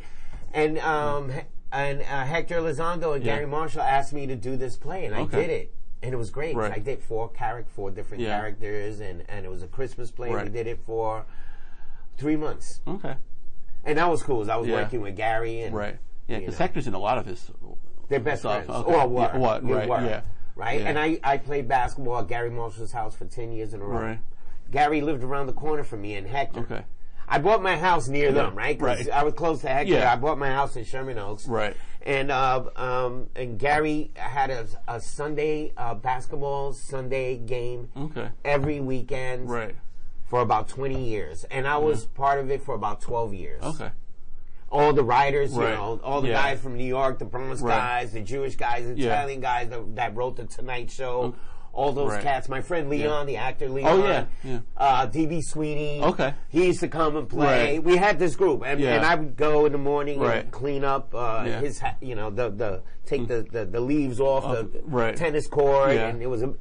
And 0.52 0.78
um, 0.78 1.30
he- 1.30 1.40
and 1.74 2.00
uh, 2.02 2.24
Hector 2.24 2.56
Elizondo 2.60 3.14
and 3.14 3.24
Yeah. 3.24 3.34
Garry 3.34 3.46
Marshall 3.46 3.82
asked 3.82 4.12
me 4.12 4.26
to 4.26 4.36
do 4.36 4.56
this 4.56 4.76
play, 4.76 5.04
and 5.06 5.14
I 5.14 5.24
did 5.26 5.50
it, 5.50 5.74
and 6.02 6.14
it 6.14 6.16
was 6.16 6.30
great. 6.30 6.54
Right. 6.56 6.72
I 6.72 6.78
did 6.78 7.02
four 7.02 7.28
character, 7.28 7.70
four 7.74 7.90
different 7.90 8.22
Yeah. 8.22 8.38
characters, 8.38 9.00
and 9.00 9.24
and 9.28 9.44
it 9.44 9.48
was 9.50 9.62
a 9.62 9.66
Christmas 9.66 10.10
play. 10.10 10.30
We 10.30 10.36
Right. 10.36 10.52
did 10.52 10.66
it 10.66 10.78
for 10.86 11.26
three 12.16 12.36
months, 12.36 12.80
Okay. 12.86 13.16
and 13.84 13.98
that 13.98 14.08
was 14.08 14.22
cool. 14.22 14.48
I 14.50 14.56
was 14.56 14.68
Yeah. 14.68 14.76
working 14.76 15.00
with 15.00 15.16
Garry 15.16 15.62
and 15.62 15.74
Right. 15.74 15.98
Yeah, 16.28 16.38
because. 16.38 16.56
Hector's 16.58 16.86
in 16.86 16.94
a 16.94 16.98
lot 16.98 17.18
of 17.18 17.26
his. 17.26 17.50
They're 18.08 18.20
best 18.20 18.42
stuff. 18.42 18.64
friends. 18.66 18.84
Okay. 18.84 18.94
Or 18.94 19.06
what? 19.08 19.34
What? 19.34 19.64
Right. 19.64 19.88
were, 19.88 20.00
Yeah. 20.00 20.22
Right? 20.56 20.80
And 20.82 20.96
I, 20.98 21.18
I 21.24 21.36
played 21.38 21.66
basketball 21.66 22.20
at 22.20 22.28
Garry 22.28 22.50
Marshall's 22.50 22.92
house 22.92 23.16
for 23.16 23.24
10 23.24 23.50
years 23.50 23.74
in 23.74 23.80
a 23.80 23.84
row. 23.84 24.00
Right. 24.00 24.20
Garry 24.70 25.00
lived 25.00 25.24
around 25.24 25.46
the 25.46 25.52
corner 25.52 25.82
from 25.82 26.02
me 26.02 26.14
and 26.14 26.26
Hector. 26.28 26.60
Okay. 26.60 26.84
I 27.28 27.38
bought 27.38 27.62
my 27.62 27.76
house 27.76 28.08
near 28.08 28.32
them, 28.32 28.54
right? 28.54 28.80
Right. 28.80 29.08
I 29.10 29.24
was 29.24 29.34
close 29.34 29.60
to 29.62 29.68
Hector. 29.68 29.92
Yeah. 29.92 30.12
I 30.12 30.16
bought 30.16 30.38
my 30.38 30.50
house 30.50 30.76
in 30.76 30.84
Sherman 30.84 31.18
Oaks. 31.18 31.46
Right. 31.48 31.76
And 32.02 32.30
uh, 32.30 32.64
um, 32.76 33.28
and 33.34 33.58
Garry 33.58 34.10
had 34.14 34.50
a, 34.50 34.66
a 34.86 35.00
Sunday 35.00 35.72
uh, 35.76 35.94
basketball 35.94 36.72
Sunday 36.74 37.36
game 37.38 37.88
Okay. 37.96 38.28
every 38.44 38.80
weekend 38.80 39.48
Right. 39.48 39.74
for 40.26 40.40
about 40.40 40.68
20 40.68 41.02
years. 41.02 41.44
And 41.44 41.66
I 41.66 41.78
was 41.78 42.04
part 42.04 42.40
of 42.40 42.50
it 42.50 42.62
for 42.62 42.74
about 42.74 43.00
12 43.00 43.32
years 43.32 43.62
Okay. 43.62 43.90
all 44.70 44.92
the 44.92 45.02
writers, 45.04 45.52
Right. 45.52 45.70
you 45.70 45.74
know, 45.76 46.00
all 46.04 46.20
the 46.20 46.28
Yeah. 46.28 46.42
guys 46.42 46.60
from 46.60 46.76
New 46.76 46.84
York, 46.84 47.18
the 47.20 47.24
Bronx 47.24 47.62
Right. 47.62 47.74
guys, 47.74 48.12
the 48.12 48.20
Jewish 48.20 48.56
guys, 48.56 48.84
the 48.86 48.94
Yeah. 49.00 49.12
Italian 49.14 49.40
guys 49.40 49.70
that, 49.70 49.94
that 49.96 50.14
wrote 50.14 50.36
the 50.36 50.44
Tonight 50.44 50.90
Show, 50.90 51.34
all 51.74 51.92
those 51.92 52.12
Right. 52.12 52.22
cats. 52.22 52.48
My 52.48 52.60
friend 52.60 52.88
Leon, 52.88 53.26
the 53.26 53.36
actor 53.36 53.68
Leon, 53.68 53.90
Oh, 53.90 54.06
yeah, 54.06 54.24
yeah. 54.44 54.58
Uh, 54.76 55.06
DB 55.06 55.42
Sweeney, 55.42 56.00
Okay. 56.02 56.32
he 56.48 56.66
used 56.66 56.80
to 56.80 56.88
come 56.88 57.16
and 57.16 57.28
play. 57.28 57.74
Right. 57.74 57.84
We 57.84 57.96
had 57.96 58.18
this 58.18 58.36
group, 58.36 58.62
and, 58.64 58.78
Yeah. 58.80 58.94
and 58.96 59.04
I 59.04 59.14
would 59.16 59.36
go 59.36 59.66
in 59.66 59.72
the 59.72 59.78
morning 59.78 60.20
Right. 60.20 60.44
and 60.44 60.52
clean 60.52 60.84
up 60.84 61.14
uh, 61.14 61.44
Yeah. 61.46 61.60
his, 61.60 61.80
ha- 61.80 61.96
you 62.00 62.14
know, 62.14 62.30
the 62.30 62.50
the 62.50 62.82
take 63.06 63.26
the, 63.28 63.42
the, 63.50 63.64
the 63.66 63.80
leaves 63.80 64.20
off 64.20 64.44
Uh, 64.44 64.62
the 64.62 65.12
tennis 65.16 65.46
court, 65.48 65.94
Yeah. 65.94 66.08
and 66.08 66.22
it 66.22 66.28
was 66.28 66.42
a. 66.42 66.54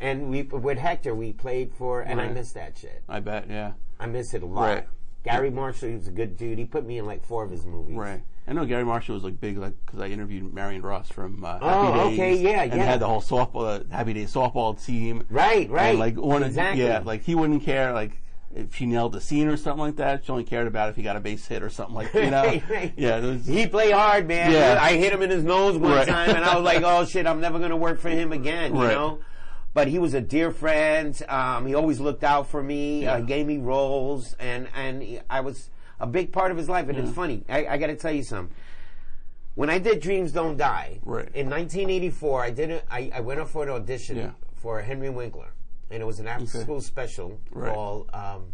And 0.00 0.28
we 0.30 0.42
with 0.42 0.78
Hector, 0.78 1.14
we 1.14 1.32
played 1.32 1.72
for, 1.72 2.00
and 2.00 2.20
I 2.20 2.28
miss 2.28 2.52
that 2.52 2.76
shit. 2.76 3.02
I 3.08 3.20
bet. 3.20 3.48
Yeah. 3.48 3.72
I 4.00 4.06
miss 4.06 4.34
it 4.34 4.42
a 4.42 4.46
lot. 4.46 4.84
Garry 5.24 5.50
Marshall, 5.50 5.88
he 5.88 5.94
was 5.94 6.08
a 6.08 6.10
good 6.10 6.36
dude. 6.36 6.58
He 6.58 6.64
put 6.66 6.84
me 6.84 6.98
in 6.98 7.06
like 7.06 7.24
four 7.24 7.44
of 7.44 7.50
his 7.50 7.64
movies. 7.64 7.96
Right. 7.96 8.22
I 8.46 8.52
know 8.52 8.66
Garry 8.66 8.84
Marshall 8.84 9.14
was 9.14 9.24
like 9.24 9.40
big, 9.40 9.56
like 9.56 9.72
because 9.86 10.00
I 10.00 10.08
interviewed 10.08 10.52
Marion 10.52 10.82
Ross 10.82 11.08
from 11.08 11.44
uh, 11.44 11.58
Oh, 11.62 11.92
Happy 11.92 12.16
Days. 12.16 12.38
okay, 12.38 12.42
yeah, 12.42 12.62
and 12.64 12.74
yeah. 12.74 12.84
had 12.84 13.00
the 13.00 13.06
whole 13.06 13.22
softball, 13.22 13.80
uh, 13.80 13.84
Happy 13.94 14.12
Days 14.12 14.32
softball 14.34 14.82
team. 14.84 15.24
Right, 15.30 15.68
right. 15.70 15.90
And 15.90 15.98
like 15.98 16.16
one, 16.16 16.42
of- 16.42 16.48
exactly. 16.48 16.84
yeah, 16.84 17.00
like 17.04 17.22
he 17.22 17.34
wouldn't 17.34 17.62
care, 17.62 17.92
like 17.94 18.20
if 18.54 18.74
she 18.74 18.86
nailed 18.86 19.12
the 19.12 19.20
scene 19.20 19.48
or 19.48 19.56
something 19.56 19.80
like 19.80 19.96
that. 19.96 20.26
She 20.26 20.30
only 20.30 20.44
cared 20.44 20.66
about 20.66 20.88
if 20.90 20.96
he 20.96 21.02
got 21.02 21.16
a 21.16 21.20
base 21.20 21.46
hit 21.46 21.62
or 21.62 21.70
something 21.70 21.94
like 21.94 22.12
that, 22.12 22.24
you 22.24 22.30
know. 22.30 22.42
Right, 22.44 22.70
right. 22.70 22.92
Yeah, 22.96 23.18
was, 23.20 23.46
he 23.46 23.66
played 23.66 23.92
hard, 23.92 24.28
man. 24.28 24.52
Yeah. 24.52 24.78
I 24.80 24.96
hit 24.96 25.12
him 25.12 25.22
in 25.22 25.30
his 25.30 25.42
nose 25.42 25.76
one 25.78 25.90
Right. 25.92 26.06
time, 26.06 26.30
and 26.36 26.44
I 26.44 26.54
was 26.54 26.64
like, 26.64 26.82
"Oh 26.84 27.04
shit, 27.06 27.26
I'm 27.26 27.40
never 27.40 27.58
gonna 27.58 27.76
work 27.78 27.98
for 27.98 28.10
him 28.10 28.30
again," 28.32 28.74
you 28.74 28.82
Right. 28.82 28.92
know. 28.92 29.20
But 29.72 29.88
he 29.88 29.98
was 29.98 30.12
a 30.14 30.20
dear 30.20 30.52
friend. 30.52 31.20
Um, 31.28 31.66
he 31.66 31.74
always 31.74 31.98
looked 31.98 32.22
out 32.22 32.46
for 32.48 32.62
me. 32.62 33.06
Uh, 33.06 33.20
gave 33.20 33.46
me 33.46 33.56
roles, 33.56 34.36
and 34.38 34.68
and 34.76 35.22
I 35.30 35.40
was 35.40 35.70
a 36.00 36.06
big 36.06 36.32
part 36.32 36.50
of 36.50 36.56
his 36.56 36.68
life. 36.68 36.88
And 36.88 36.98
it's 36.98 37.10
funny. 37.12 37.44
I, 37.48 37.66
I 37.66 37.76
got 37.78 37.88
to 37.88 37.96
tell 37.96 38.12
you 38.12 38.22
something. 38.22 38.54
When 39.54 39.70
I 39.70 39.78
did 39.78 40.00
Dreams 40.00 40.32
Don't 40.32 40.56
Die 40.56 40.98
Right. 41.04 41.28
in 41.34 41.48
1984, 41.48 42.42
I 42.44 42.50
did 42.50 42.70
it. 42.70 42.84
I, 42.90 43.10
I 43.14 43.20
went 43.20 43.38
up 43.40 43.48
for 43.48 43.62
an 43.62 43.68
audition 43.70 44.16
Yeah. 44.16 44.30
for 44.56 44.82
Henry 44.82 45.10
Winkler, 45.10 45.52
and 45.90 46.02
it 46.02 46.06
was 46.06 46.18
an 46.18 46.26
after-school 46.26 46.80
special 46.80 47.38
Right. 47.52 47.72
called. 47.72 48.10
Um, 48.12 48.46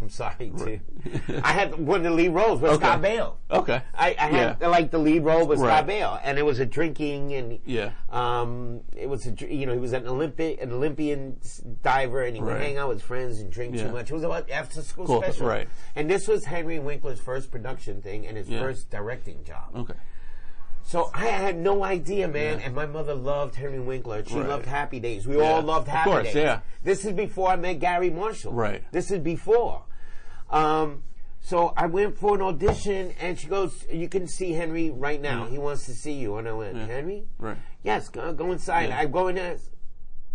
I'm 0.00 0.08
sorry, 0.10 0.52
too. 0.56 0.80
I 1.44 1.52
had 1.52 1.78
one 1.78 1.98
of 1.98 2.04
the 2.04 2.10
lead 2.10 2.28
roles 2.30 2.60
with 2.60 2.72
Okay. 2.72 2.84
Scott 2.86 3.02
Baio. 3.02 3.34
okay. 3.50 3.82
I, 3.94 4.08
I 4.18 4.26
had 4.26 4.56
Yeah. 4.60 4.66
like 4.68 4.90
the 4.90 4.98
lead 4.98 5.24
role 5.24 5.46
was 5.46 5.60
Right. 5.60 5.78
Scott 5.78 5.88
Baio, 5.88 6.20
and 6.22 6.38
it 6.38 6.42
was 6.42 6.58
a 6.60 6.66
drinking 6.66 7.32
and 7.34 7.58
Yeah. 7.64 7.90
um, 8.10 8.80
it 8.96 9.08
was 9.08 9.26
a 9.26 9.32
you 9.54 9.66
know 9.66 9.72
he 9.72 9.78
was 9.80 9.92
an 9.92 10.06
Olympic 10.06 10.60
an 10.62 10.72
Olympian 10.72 11.38
diver, 11.82 12.22
and 12.22 12.36
he 12.36 12.42
would 12.42 12.56
hang 12.60 12.76
out 12.78 12.88
with 12.88 13.02
friends 13.02 13.40
and 13.40 13.50
drink 13.50 13.76
Yeah. 13.76 13.86
too 13.86 13.92
much. 13.92 14.10
It 14.10 14.14
was 14.14 14.24
about 14.24 14.50
after 14.50 14.82
school 14.82 15.06
Cool, 15.06 15.22
special, 15.22 15.46
right. 15.46 15.68
And 15.96 16.08
this 16.10 16.28
was 16.28 16.44
Henry 16.44 16.78
Winkler's 16.78 17.20
first 17.20 17.50
production 17.50 18.02
thing 18.02 18.26
and 18.26 18.36
his 18.36 18.48
Yeah. 18.48 18.60
first 18.60 18.90
directing 18.90 19.44
job. 19.44 19.74
Okay. 19.76 19.94
So 20.90 21.08
I 21.14 21.26
had 21.26 21.56
no 21.56 21.84
idea, 21.84 22.26
man. 22.26 22.58
And 22.58 22.74
my 22.74 22.84
mother 22.84 23.14
loved 23.14 23.54
Henry 23.54 23.78
Winkler. 23.78 24.24
She 24.26 24.34
Right. 24.34 24.48
loved 24.48 24.66
Happy 24.66 24.98
Days. 24.98 25.24
We 25.24 25.36
Yeah. 25.38 25.44
all 25.44 25.62
loved 25.62 25.86
Happy 25.86 26.10
Of 26.10 26.14
course, 26.16 26.26
Days. 26.26 26.34
yeah. 26.34 26.60
This 26.82 27.04
is 27.04 27.12
before 27.12 27.50
I 27.50 27.54
met 27.54 27.78
Garry 27.78 28.10
Marshall. 28.10 28.52
Right. 28.52 28.82
This 28.90 29.12
is 29.12 29.20
before. 29.20 29.84
Um, 30.50 31.04
so 31.38 31.72
I 31.76 31.86
went 31.86 32.18
for 32.18 32.34
an 32.34 32.42
audition, 32.42 33.14
and 33.20 33.38
she 33.38 33.46
goes, 33.46 33.86
"You 33.88 34.08
can 34.08 34.26
see 34.26 34.50
Henry 34.54 34.90
right 34.90 35.22
now. 35.22 35.46
He 35.46 35.58
wants 35.58 35.86
to 35.86 35.92
see 35.92 36.14
you." 36.14 36.34
And 36.38 36.48
I 36.48 36.52
went, 36.54 36.76
"Henry? 36.76 37.28
Right. 37.38 37.58
Yes, 37.84 38.08
go, 38.08 38.32
go 38.32 38.50
inside." 38.50 38.88
Yeah. 38.88 38.98
I 38.98 39.06
go 39.06 39.28
in 39.28 39.36
there. 39.36 39.58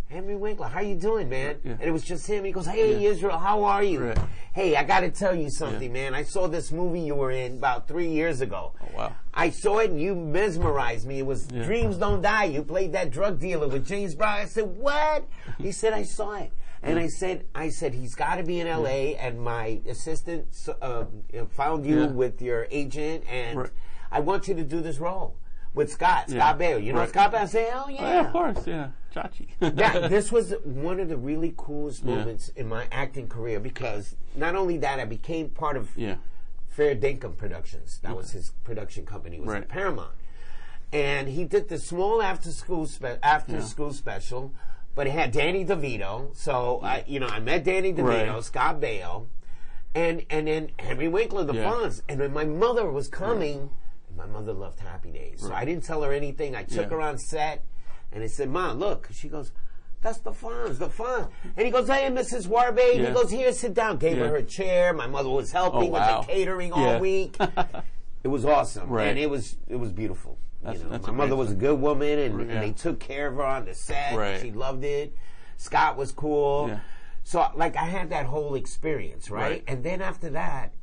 Henry 0.09 0.35
Winkler, 0.35 0.67
how 0.67 0.81
you 0.81 0.95
doing, 0.95 1.29
man? 1.29 1.57
Yeah. 1.63 1.71
And 1.73 1.81
it 1.81 1.91
was 1.91 2.03
just 2.03 2.27
him. 2.27 2.43
He 2.43 2.51
goes, 2.51 2.67
"Hey, 2.67 2.99
Yeah. 3.01 3.09
Israel, 3.09 3.37
how 3.39 3.63
are 3.63 3.83
you? 3.83 4.05
Right. 4.05 4.17
Hey, 4.53 4.75
I 4.75 4.83
got 4.83 4.99
to 5.01 5.09
tell 5.09 5.33
you 5.35 5.49
something, 5.49 5.89
Yeah. 5.95 6.11
man. 6.11 6.13
I 6.15 6.23
saw 6.23 6.47
this 6.47 6.71
movie 6.71 6.99
you 7.01 7.15
were 7.15 7.31
in 7.31 7.53
about 7.53 7.87
three 7.87 8.07
years 8.09 8.39
ago. 8.39 8.73
Oh, 8.81 8.97
wow. 8.97 9.15
I 9.33 9.49
saw 9.49 9.79
it 9.79 9.89
and 9.89 9.99
you 9.99 10.15
mesmerized 10.15 11.07
me. 11.07 11.19
It 11.19 11.25
was. 11.25 11.47
Dreams 11.47 11.97
Don't 11.97 12.21
Die. 12.21 12.43
You 12.45 12.63
played 12.63 12.93
that 12.93 13.09
drug 13.09 13.39
dealer 13.39 13.67
with 13.67 13.85
James 13.87 14.13
Brown. 14.15 14.39
I 14.41 14.45
said, 14.45 14.77
"What?" 14.77 15.25
he 15.57 15.71
said, 15.71 15.91
"I 15.93 16.03
saw 16.03 16.33
it." 16.35 16.51
And 16.83 16.99
I 16.99 17.07
said, 17.07 17.45
"I 17.55 17.69
said 17.69 17.95
he's 17.95 18.13
got 18.13 18.35
to 18.35 18.43
be 18.43 18.59
in 18.59 18.67
L.A." 18.67 19.15
And 19.15 19.41
my 19.41 19.81
assistant 19.89 20.45
uh, 20.83 21.05
found 21.49 21.83
you 21.85 22.05
with 22.05 22.41
your 22.43 22.67
agent, 22.69 23.23
and 23.27 23.57
Right. 23.57 23.69
I 24.11 24.19
want 24.19 24.47
you 24.47 24.53
to 24.53 24.63
do 24.63 24.81
this 24.81 24.99
role 24.99 25.35
with 25.75 25.91
Scott, 25.91 26.25
Yeah. 26.29 26.39
Scott 26.39 26.59
Baio. 26.59 26.83
You 26.83 26.93
know 26.93 26.99
Right. 26.99 27.09
Scott? 27.09 27.35
I 27.35 27.45
say, 27.45 27.69
"Oh 27.73 27.83
Oh, 27.85 27.89
yeah." 27.89 28.01
yeah, 28.01 28.25
of 28.25 28.31
course, 28.31 28.65
yeah. 28.65 28.87
Chachi. 29.13 29.47
that, 29.59 30.09
this 30.09 30.31
was 30.31 30.53
one 30.63 30.99
of 30.99 31.09
the 31.09 31.17
really 31.17 31.53
coolest 31.55 32.03
Yeah. 32.03 32.15
moments 32.15 32.49
in 32.55 32.67
my 32.67 32.87
acting 32.91 33.27
career 33.27 33.59
because 33.59 34.15
not 34.35 34.55
only 34.55 34.77
that, 34.79 34.99
I 34.99 35.05
became 35.05 35.49
part 35.49 35.77
of 35.77 35.95
yeah. 35.97 36.15
Fair 36.67 36.95
Dinkum 36.95 37.37
Productions. 37.37 37.99
That 38.03 38.15
was 38.17 38.31
his 38.31 38.51
production 38.63 39.05
company. 39.05 39.39
Was 39.39 39.47
Right. 39.49 39.61
at 39.61 39.69
Paramount, 39.69 40.11
and 40.91 41.27
he 41.29 41.43
did 41.43 41.69
the 41.69 41.77
small 41.77 42.21
after 42.21 42.51
school 42.51 42.85
spe- 42.87 43.19
after 43.23 43.53
Yeah. 43.53 43.61
school 43.61 43.93
special. 43.93 44.51
But 44.93 45.07
it 45.07 45.11
had 45.11 45.31
Danny 45.33 45.65
DeVito, 45.65 46.33
so 46.37 46.79
I, 46.81 47.03
you 47.05 47.19
know, 47.19 47.27
I 47.27 47.41
met 47.41 47.65
Danny 47.65 47.91
DeVito, 47.93 48.33
Right. 48.33 48.43
Scott 48.43 48.79
Baio, 48.79 49.25
and 49.93 50.25
and 50.29 50.47
then 50.47 50.69
Henry 50.79 51.09
Winkler, 51.09 51.43
the 51.43 51.53
Yeah. 51.53 51.65
Fonz, 51.69 52.01
and 52.07 52.19
then 52.21 52.31
my 52.33 52.45
mother 52.45 52.89
was 52.89 53.07
coming. 53.09 53.71
My 54.15 54.25
mother 54.25 54.53
loved 54.53 54.79
Happy 54.79 55.11
Days, 55.11 55.41
so 55.41 55.53
I 55.53 55.65
didn't 55.65 55.83
tell 55.83 56.01
her 56.03 56.11
anything. 56.13 56.55
I 56.55 56.63
took 56.63 56.89
Yeah. 56.89 56.97
her 56.97 57.01
on 57.01 57.17
set, 57.17 57.63
and 58.11 58.23
I 58.23 58.27
said, 58.27 58.49
"Mom, 58.49 58.79
look." 58.79 59.09
She 59.11 59.27
goes. 59.29 59.51
That's 60.01 60.19
the 60.19 60.31
Fonz, 60.31 60.77
the 60.77 60.87
Fonz. 60.87 61.29
And 61.57 61.65
he 61.65 61.71
goes, 61.71 61.87
hey, 61.87 62.07
Mrs. 62.11 62.45
Juarbe. 62.47 62.77
Yeah. 62.77 63.07
He 63.07 63.11
goes, 63.11 63.31
here, 63.31 63.51
sit 63.51 63.73
down. 63.73 63.97
Gave 63.97 64.17
Yeah. 64.19 64.27
her 64.27 64.35
a 64.35 64.43
chair. 64.43 64.93
My 64.93 65.07
mother 65.07 65.29
was 65.29 65.51
helping 65.51 65.89
Oh, 65.89 65.93
wow. 65.93 66.19
with 66.19 66.27
the 66.27 66.33
catering 66.33 66.71
all 66.71 66.99
week. 66.99 67.35
It 68.23 68.27
was 68.27 68.43
awesome, 68.45 68.89
Right. 68.89 69.07
and 69.07 69.17
it 69.19 69.29
was 69.29 69.57
it 69.67 69.75
was 69.77 69.91
beautiful. 69.91 70.37
That's- 70.61 70.83
you 70.83 70.89
know, 70.89 70.99
my 70.99 71.11
mother 71.11 71.35
was 71.35 71.51
a 71.51 71.55
good 71.55 71.79
woman, 71.79 72.17
and, 72.19 72.39
and 72.41 72.61
they 72.61 72.71
took 72.71 72.99
care 72.99 73.27
of 73.27 73.35
her 73.35 73.43
on 73.43 73.65
the 73.65 73.73
set. 73.75 74.15
Right. 74.15 74.39
She 74.41 74.51
loved 74.51 74.83
it. 74.83 75.15
Scott 75.57 75.95
was 75.97 76.11
cool. 76.11 76.79
So 77.23 77.47
like 77.55 77.75
I 77.75 77.85
had 77.85 78.09
that 78.11 78.25
whole 78.27 78.53
experience, 78.55 79.31
right? 79.31 79.41
Right. 79.41 79.63
And 79.67 79.83
then 79.83 80.01
after 80.03 80.29
that, 80.31 80.73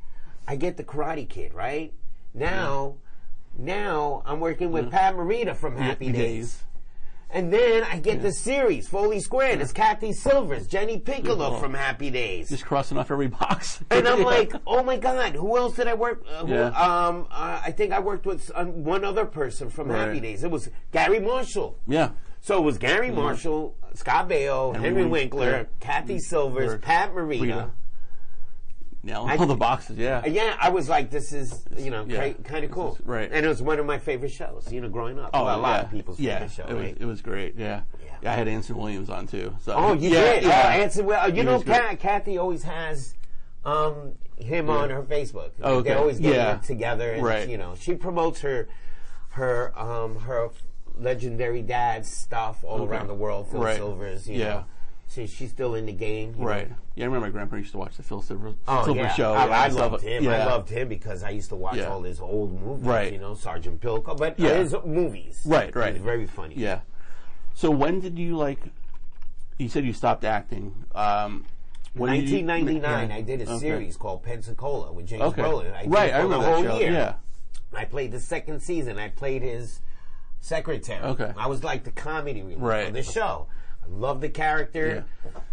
I 0.47 0.55
get 0.57 0.75
the 0.77 0.83
Karate 0.83 1.27
Kid, 1.29 1.53
right? 1.53 1.93
Now, 2.33 2.95
now 3.57 4.21
I'm 4.25 4.39
working 4.39 4.71
with 4.71 4.91
Pat 4.91 5.15
Morita 5.15 5.55
from 5.55 5.77
Happy, 5.77 6.11
Days. 6.11 6.63
And 7.29 7.51
then 7.51 7.83
I 7.83 7.97
get 7.97 8.21
the 8.21 8.31
series, 8.31 8.87
Foley 8.87 9.19
Square. 9.19 9.59
It's 9.59 9.73
Cathy 9.73 10.13
Silvers, 10.13 10.67
Jenny 10.67 10.99
Piccolo 10.99 11.53
Yeah. 11.53 11.59
from 11.59 11.73
Happy 11.73 12.11
Days. 12.11 12.49
Just 12.49 12.63
crossing 12.65 12.95
off 12.97 13.09
every 13.09 13.27
box. 13.27 13.83
And 13.91 14.07
I'm 14.07 14.19
Yeah. 14.19 14.25
like, 14.25 14.53
oh 14.67 14.83
my 14.83 14.97
God, 14.97 15.33
who 15.35 15.57
else 15.57 15.75
did 15.75 15.87
I 15.87 15.95
work? 15.95 16.23
Uh, 16.29 16.45
who, 16.45 16.53
Yeah. 16.53 16.67
um, 16.67 17.25
uh, 17.31 17.59
I 17.65 17.71
think 17.71 17.91
I 17.91 17.99
worked 17.99 18.27
with 18.27 18.51
um, 18.53 18.83
one 18.83 19.03
other 19.03 19.25
person 19.25 19.69
from 19.71 19.87
Right. 19.89 20.07
Happy 20.07 20.19
Days. 20.19 20.43
It 20.43 20.51
was 20.51 20.69
Garry 20.91 21.19
Marshall. 21.19 21.77
yeah. 21.87 22.09
So 22.41 22.57
it 22.57 22.63
was 22.65 22.77
Garry 22.77 23.09
Marshall, 23.09 23.73
Scott 23.93 24.27
Baio, 24.27 24.73
Henry, 24.73 24.87
Henry 24.89 25.05
Winkler, 25.05 25.39
Winkler, 25.45 25.67
Cathy 25.79 26.19
Silvers, 26.19 26.71
Winkler, 26.71 26.77
Pat 26.79 27.15
Morita. 27.15 27.69
I- 29.11 29.35
all 29.37 29.45
the 29.45 29.55
boxes, 29.55 29.97
yeah. 29.97 30.21
Uh, 30.25 30.27
Yeah, 30.29 30.55
I 30.59 30.69
was 30.69 30.87
like, 30.87 31.09
this 31.09 31.33
is, 31.33 31.65
you 31.77 31.91
know, 31.91 32.05
Yeah. 32.07 32.31
kind 32.43 32.63
of 32.63 32.71
cool. 32.71 32.95
Is- 32.99 33.05
right. 33.05 33.29
And 33.31 33.45
it 33.45 33.49
was 33.49 33.61
one 33.61 33.79
of 33.79 33.85
my 33.85 33.97
favorite 33.97 34.31
shows, 34.31 34.71
you 34.71 34.79
know, 34.81 34.89
growing 34.89 35.19
up. 35.19 35.31
Oh, 35.33 35.43
well, 35.45 35.59
a 35.59 35.61
lot 35.61 35.83
of 35.85 35.91
people's 35.91 36.19
yeah. 36.19 36.39
favorite 36.39 36.51
show, 36.51 36.63
it 36.63 36.73
was 36.73 36.83
right? 36.85 36.97
it 36.99 37.05
was 37.05 37.21
great. 37.21 37.55
Yeah. 37.57 37.81
Yeah. 38.21 38.31
I 38.31 38.35
had 38.35 38.47
Anson 38.47 38.77
Williams 38.77 39.09
on 39.09 39.27
too. 39.27 39.53
So 39.61 39.73
Oh, 39.73 39.93
you 39.93 40.11
yeah, 40.11 40.33
did? 40.35 40.43
Yeah. 40.43 40.63
Oh, 40.65 40.69
Anson, 40.69 41.05
well, 41.05 41.27
you 41.29 41.35
He 41.35 41.43
know. 41.43 41.59
Kat, 41.61 41.99
Cathy 41.99 42.37
always 42.37 42.63
has 42.63 43.15
um, 43.65 44.13
him 44.37 44.69
on 44.69 44.89
her 44.89 45.03
Facebook. 45.03 45.51
Oh, 45.61 45.77
okay. 45.77 45.89
They 45.89 45.95
always 45.95 46.19
get 46.19 46.35
Yeah. 46.35 46.55
together, 46.57 47.11
and 47.13 47.23
Right. 47.23 47.47
you 47.47 47.57
know, 47.57 47.75
she 47.79 47.95
promotes 47.95 48.41
her 48.41 48.67
her 49.29 49.71
um, 49.79 50.17
her 50.19 50.49
legendary 50.99 51.61
dads 51.61 52.09
stuff 52.09 52.63
all 52.63 52.81
Okay. 52.81 52.91
around 52.91 53.07
the 53.07 53.13
world. 53.15 53.47
Phil 53.49 53.61
Right. 53.61 53.75
Silvers, 53.77 54.29
you 54.29 54.39
Yeah. 54.39 54.45
know. 54.49 54.65
She, 55.13 55.27
she's 55.27 55.51
still 55.51 55.75
in 55.75 55.85
the 55.85 55.91
game. 55.93 56.33
Right. 56.37 56.69
know. 56.69 56.75
Yeah, 56.95 57.03
I 57.03 57.07
remember 57.07 57.27
my 57.27 57.31
grandpa 57.31 57.57
used 57.57 57.71
to 57.73 57.77
watch 57.77 57.97
the 57.97 58.03
Phil 58.03 58.21
Silver, 58.21 58.53
Oh, 58.67 58.85
Silver 58.85 59.01
yeah. 59.01 59.13
show. 59.13 59.33
I, 59.33 59.45
yeah, 59.47 59.61
I 59.61 59.67
loved 59.67 60.01
him. 60.03 60.27
I 60.27 60.45
loved 60.45 60.69
him 60.69 60.87
because 60.89 61.23
I 61.23 61.29
used 61.29 61.49
to 61.49 61.55
watch 61.55 61.75
Yeah. 61.77 61.89
all 61.89 62.01
his 62.03 62.19
old 62.19 62.59
movies. 62.59 62.85
Right. 62.85 63.13
You 63.13 63.19
know, 63.19 63.35
Sergeant 63.35 63.79
Bilko, 63.81 64.17
but 64.17 64.39
Yeah. 64.39 64.55
his 64.57 64.75
movies. 64.85 65.41
Right, 65.45 65.75
right. 65.75 65.95
Very 65.95 66.25
funny. 66.25 66.55
Yeah. 66.57 66.79
So 67.53 67.69
when 67.69 67.99
did 67.99 68.17
you 68.17 68.35
like? 68.37 68.59
You 69.59 69.69
said 69.69 69.85
you 69.85 69.93
stopped 69.93 70.23
acting. 70.23 70.85
Um, 70.95 71.45
when 71.93 72.11
did 72.13 72.29
you- 72.29 72.43
1999, 72.43 73.09
yeah. 73.09 73.15
I 73.15 73.21
did 73.21 73.41
a 73.41 73.51
Okay. 73.51 73.59
series 73.59 73.97
called 73.97 74.23
Pensacola 74.23 74.91
with 74.91 75.05
James 75.05 75.21
Okay. 75.21 75.43
Brolin. 75.43 75.73
I 75.75 75.85
right, 75.85 76.11
I 76.13 76.17
remember 76.21 76.37
the 76.37 76.41
that 76.41 76.53
whole 76.55 76.63
show. 76.63 76.79
year. 76.79 76.91
Yeah. 76.91 77.13
I 77.75 77.85
played 77.85 78.11
the 78.11 78.19
second 78.19 78.61
season. 78.61 78.97
I 78.97 79.09
played 79.09 79.43
his 79.43 79.79
secretary. 80.39 81.03
Okay. 81.03 81.31
I 81.37 81.47
was 81.47 81.63
like 81.63 81.83
the 81.83 81.91
comedy 81.91 82.41
relief 82.41 82.57
Right. 82.59 82.87
of 82.87 82.93
the 82.93 83.03
show. 83.03 83.47
I 83.85 83.89
love 83.89 84.21
the 84.21 84.29
character. 84.29 85.05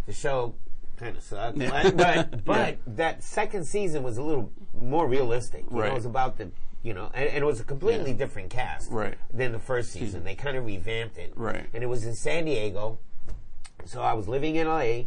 The 0.07 0.12
show 0.12 0.55
kind 0.97 1.16
of 1.16 1.22
sucked, 1.22 1.57
Yeah. 1.59 1.91
but 1.91 1.97
but, 1.97 2.45
but 2.45 2.78
that 2.97 3.22
second 3.22 3.64
season 3.64 4.03
was 4.03 4.18
a 4.18 4.22
little 4.22 4.51
more 4.81 5.07
realistic. 5.09 5.64
You 5.70 5.76
know, 5.76 5.83
Right. 5.83 5.91
it 5.93 5.95
was 5.95 6.05
about 6.07 6.37
the 6.39 6.51
you 6.83 6.95
know, 6.95 7.11
and, 7.12 7.28
and 7.28 7.39
it 7.43 7.47
was 7.47 7.61
a 7.61 7.64
completely 7.64 8.12
Yeah. 8.12 8.16
different 8.18 8.51
cast 8.51 8.91
Right. 8.91 9.14
than 9.33 9.53
the 9.53 9.59
first 9.59 9.93
season. 9.93 10.24
They 10.24 10.35
kind 10.35 10.57
of 10.57 10.64
revamped 10.64 11.18
it, 11.18 11.33
Right. 11.37 11.66
And 11.74 11.83
it 11.83 11.87
was 11.89 12.07
in 12.07 12.14
San 12.14 12.47
Diego. 12.47 12.99
So 13.85 14.01
I 14.03 14.14
was 14.14 14.28
living 14.28 14.57
in 14.57 14.66
LA. 14.66 15.05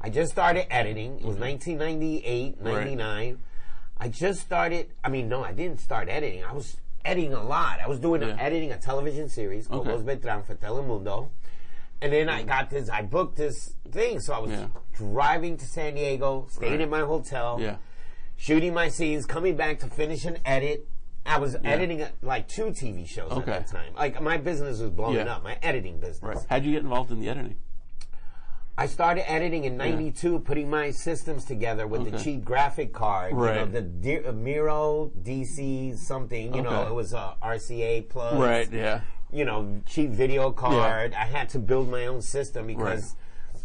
I 0.00 0.10
just 0.10 0.32
started 0.32 0.72
editing. 0.72 1.18
It 1.18 1.24
was 1.24 1.36
mm-hmm. 1.36 1.44
1998, 1.44 2.60
99. 2.60 3.38
I 3.98 4.08
just 4.08 4.40
started, 4.40 4.90
I 5.04 5.08
mean, 5.08 5.28
no, 5.28 5.44
I 5.44 5.52
didn't 5.52 5.78
start 5.80 6.08
editing. 6.08 6.44
I 6.44 6.52
was 6.52 6.76
editing 7.04 7.32
a 7.32 7.42
lot. 7.44 7.78
I 7.82 7.88
was 7.88 8.00
doing 8.00 8.22
Yeah. 8.22 8.36
editing 8.38 8.72
a 8.72 8.76
television 8.78 9.28
series 9.28 9.68
called 9.68 9.82
Okay. 9.82 9.92
Los 9.92 10.02
Beltran 10.02 10.42
for 10.42 10.54
Telemundo. 10.56 11.28
And 12.04 12.12
then 12.12 12.28
I 12.28 12.42
got 12.42 12.68
this, 12.68 12.90
I 12.90 13.00
booked 13.00 13.36
this 13.36 13.74
thing. 13.90 14.20
So 14.20 14.34
I 14.34 14.38
was 14.38 14.50
Yeah. 14.50 14.66
driving 14.92 15.56
to 15.56 15.64
San 15.64 15.94
Diego, 15.94 16.46
staying 16.50 16.72
Right. 16.72 16.80
in 16.82 16.90
my 16.90 17.00
hotel, 17.00 17.56
Yeah. 17.58 17.76
shooting 18.36 18.74
my 18.74 18.88
scenes, 18.90 19.24
coming 19.24 19.56
back 19.56 19.78
to 19.80 19.86
finish 19.86 20.26
an 20.26 20.36
edit. 20.44 20.86
I 21.24 21.38
was 21.38 21.56
editing 21.64 22.02
uh, 22.02 22.10
like 22.20 22.46
two 22.46 22.72
TV 22.72 23.06
shows 23.06 23.32
Okay. 23.32 23.40
at 23.40 23.46
that 23.46 23.66
time. 23.68 23.94
Like 23.96 24.20
my 24.20 24.36
business 24.36 24.80
was 24.80 24.90
blowing 24.90 25.16
Yeah. 25.16 25.36
up, 25.36 25.42
my 25.42 25.56
editing 25.62 25.98
business. 25.98 26.22
Right. 26.22 26.46
How'd 26.50 26.64
you 26.66 26.72
get 26.72 26.82
involved 26.82 27.10
in 27.10 27.20
the 27.20 27.30
editing? 27.30 27.56
I 28.76 28.86
started 28.86 29.30
editing 29.30 29.64
in 29.64 29.78
'92, 29.78 30.40
putting 30.40 30.68
my 30.68 30.90
systems 30.90 31.46
together 31.46 31.86
with 31.86 32.10
the 32.10 32.18
cheap 32.18 32.44
graphic 32.44 32.92
card. 32.92 33.30
You 33.30 33.38
know, 33.38 33.64
the 33.66 33.80
D- 33.80 34.18
uh, 34.26 34.32
Miro 34.32 35.10
DC 35.22 35.94
something. 35.96 36.54
You 36.54 36.60
know, 36.60 36.86
it 36.88 36.92
was 36.92 37.14
a 37.14 37.36
RCA 37.40 38.02
plus. 38.02 38.34
Right. 38.34 38.70
Yeah. 38.70 39.00
You 39.34 39.44
know, 39.44 39.82
cheap 39.84 40.10
video 40.10 40.52
card. 40.52 41.12
I 41.12 41.24
had 41.24 41.48
to 41.50 41.58
build 41.58 41.90
my 41.90 42.06
own 42.06 42.22
system 42.22 42.68
because 42.68 43.16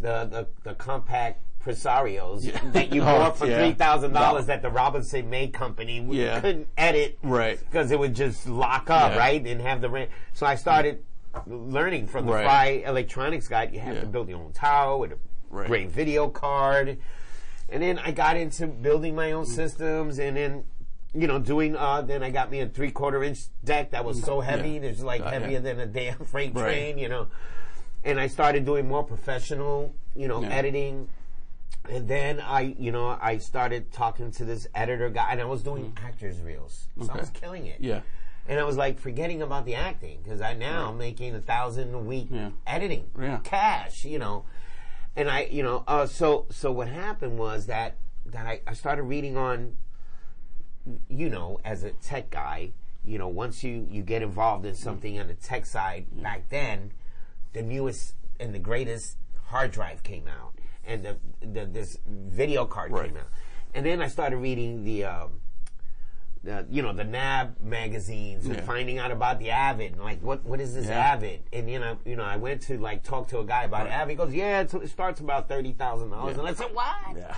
the, 0.01 0.25
the 0.25 0.47
the 0.63 0.73
Compaq 0.73 1.35
Presarios 1.63 2.43
Yeah. 2.43 2.59
that 2.71 2.91
you 2.91 3.01
Oh, 3.03 3.05
bought 3.05 3.37
for 3.37 3.45
yeah. 3.45 3.59
three 3.59 3.73
thousand 3.73 4.13
dollars 4.13 4.47
that 4.47 4.63
the 4.63 4.71
Robinson 4.71 5.29
May 5.29 5.47
Company 5.49 6.01
we 6.01 6.23
Yeah. 6.23 6.39
couldn't 6.39 6.69
edit 6.75 7.19
Right. 7.21 7.59
because 7.59 7.91
it 7.91 7.99
would 7.99 8.15
just 8.15 8.47
lock 8.47 8.89
up, 8.89 9.11
Yeah. 9.13 9.19
right? 9.19 9.45
And 9.45 9.61
have 9.61 9.79
the 9.81 9.89
rent. 9.91 10.09
So 10.33 10.47
I 10.47 10.55
started 10.55 11.03
learning 11.45 12.07
from 12.07 12.25
the 12.25 12.33
Right. 12.33 12.43
Fry 12.45 12.65
Electronics 12.89 13.47
guy. 13.47 13.69
You 13.71 13.79
have 13.79 13.95
Yeah. 13.95 14.01
to 14.01 14.07
build 14.07 14.27
your 14.29 14.39
own 14.39 14.51
tower 14.53 14.97
with 14.97 15.11
a 15.11 15.17
Right. 15.51 15.67
great 15.67 15.89
video 15.91 16.29
card. 16.29 16.97
And 17.69 17.83
then 17.83 17.99
I 17.99 18.09
got 18.09 18.37
into 18.37 18.65
building 18.65 19.13
my 19.13 19.33
own 19.33 19.45
systems 19.45 20.17
and 20.17 20.35
then, 20.35 20.63
you 21.13 21.27
know, 21.27 21.39
doing, 21.39 21.75
uh, 21.75 22.01
then 22.01 22.21
I 22.23 22.29
got 22.29 22.51
me 22.51 22.59
a 22.61 22.67
three 22.67 22.91
quarter 22.91 23.23
inch 23.23 23.39
deck 23.63 23.91
that 23.91 24.05
was 24.05 24.21
so 24.23 24.41
heavy. 24.41 24.71
Yeah. 24.71 24.79
There's 24.81 25.03
like 25.03 25.21
Got 25.23 25.33
heavier 25.33 25.57
it. 25.57 25.63
than 25.63 25.79
a 25.79 25.85
damn 25.85 26.17
freight 26.25 26.53
Right. 26.53 26.63
train, 26.63 26.97
you 26.97 27.09
know. 27.09 27.27
And 28.03 28.19
I 28.19 28.27
started 28.27 28.65
doing 28.65 28.87
more 28.87 29.03
professional, 29.03 29.93
you 30.15 30.27
know, 30.27 30.41
Yeah. 30.41 30.49
editing. 30.49 31.09
And 31.89 32.07
then 32.07 32.39
I, 32.39 32.75
you 32.77 32.91
know, 32.91 33.17
I 33.19 33.37
started 33.39 33.91
talking 33.91 34.31
to 34.33 34.45
this 34.45 34.67
editor 34.75 35.09
guy, 35.09 35.31
and 35.31 35.41
I 35.41 35.45
was 35.45 35.63
doing 35.63 35.97
actors 35.97 36.39
reels. 36.41 36.87
So 36.97 37.05
I 37.11 37.15
Mm. 37.15 37.19
Was 37.19 37.29
killing 37.31 37.65
it. 37.65 37.77
Yeah. 37.79 38.01
And 38.47 38.59
I 38.59 38.63
was 38.63 38.77
like 38.77 38.99
forgetting 38.99 39.41
about 39.41 39.65
the 39.65 39.75
acting 39.75 40.19
because 40.23 40.41
I 40.41 40.53
now 40.53 40.89
I'm 40.89 40.97
making 40.97 41.35
a 41.35 41.39
thousand 41.41 41.93
a 41.93 41.99
week 41.99 42.27
Yeah. 42.31 42.49
editing 42.67 43.09
Yeah. 43.19 43.39
cash, 43.43 44.05
you 44.05 44.19
know. 44.19 44.45
And 45.15 45.29
I, 45.29 45.45
you 45.45 45.63
know, 45.63 45.83
uh, 45.87 46.05
so 46.05 46.45
so 46.49 46.71
what 46.71 46.87
happened 46.87 47.39
was 47.39 47.65
that 47.65 47.95
that 48.27 48.45
I, 48.45 48.61
I 48.67 48.73
started 48.73 49.03
reading 49.03 49.35
on, 49.37 49.75
you 51.09 51.29
know, 51.29 51.59
as 51.63 51.83
a 51.83 51.91
tech 51.91 52.29
guy, 52.29 52.71
you 53.05 53.17
know, 53.17 53.27
once 53.27 53.63
you 53.63 53.87
you 53.89 54.01
get 54.03 54.21
involved 54.21 54.65
in 54.65 54.75
something 54.75 55.19
on 55.19 55.27
the 55.27 55.33
tech 55.33 55.65
side, 55.65 56.05
back 56.21 56.49
then, 56.49 56.91
the 57.53 57.61
newest 57.61 58.13
and 58.39 58.53
the 58.53 58.59
greatest 58.59 59.17
hard 59.45 59.71
drive 59.71 60.03
came 60.03 60.27
out, 60.27 60.53
and 60.85 61.03
the, 61.03 61.17
the 61.41 61.65
this 61.65 61.97
video 62.07 62.65
card 62.65 62.91
Right. 62.91 63.07
came 63.07 63.17
out, 63.17 63.27
and 63.73 63.85
then 63.85 64.01
I 64.01 64.07
started 64.07 64.37
reading 64.37 64.83
the. 64.83 65.05
Um, 65.05 65.41
the, 66.41 66.65
you 66.69 66.81
know 66.81 66.93
the 66.93 67.03
NAB 67.03 67.59
magazines 67.61 68.45
and 68.45 68.61
finding 68.61 68.97
out 68.97 69.11
about 69.11 69.39
the 69.39 69.49
Avid 69.49 69.91
and 69.91 70.01
like 70.01 70.21
what 70.21 70.45
what 70.45 70.61
is 70.61 70.73
this 70.73 70.85
Yeah. 70.87 70.97
Avid 71.11 71.41
and 71.51 71.69
you 71.69 71.79
know 71.79 71.97
you 72.05 72.15
know 72.15 72.23
I 72.23 72.37
went 72.37 72.61
to 72.61 72.77
like 72.77 73.03
talk 73.03 73.27
to 73.29 73.39
a 73.39 73.45
guy 73.45 73.63
about 73.65 73.87
Right. 73.87 73.91
Avid 73.91 74.11
he 74.11 74.15
goes 74.15 74.33
yeah 74.33 74.61
it 74.61 74.89
starts 74.89 75.19
about 75.19 75.49
thirty 75.49 75.73
thousand 75.73 76.11
dollars 76.11 76.35
Yeah. 76.37 76.39
and 76.39 76.47
I 76.47 76.53
said 76.53 76.73
what 76.73 76.95
Yeah. 77.17 77.35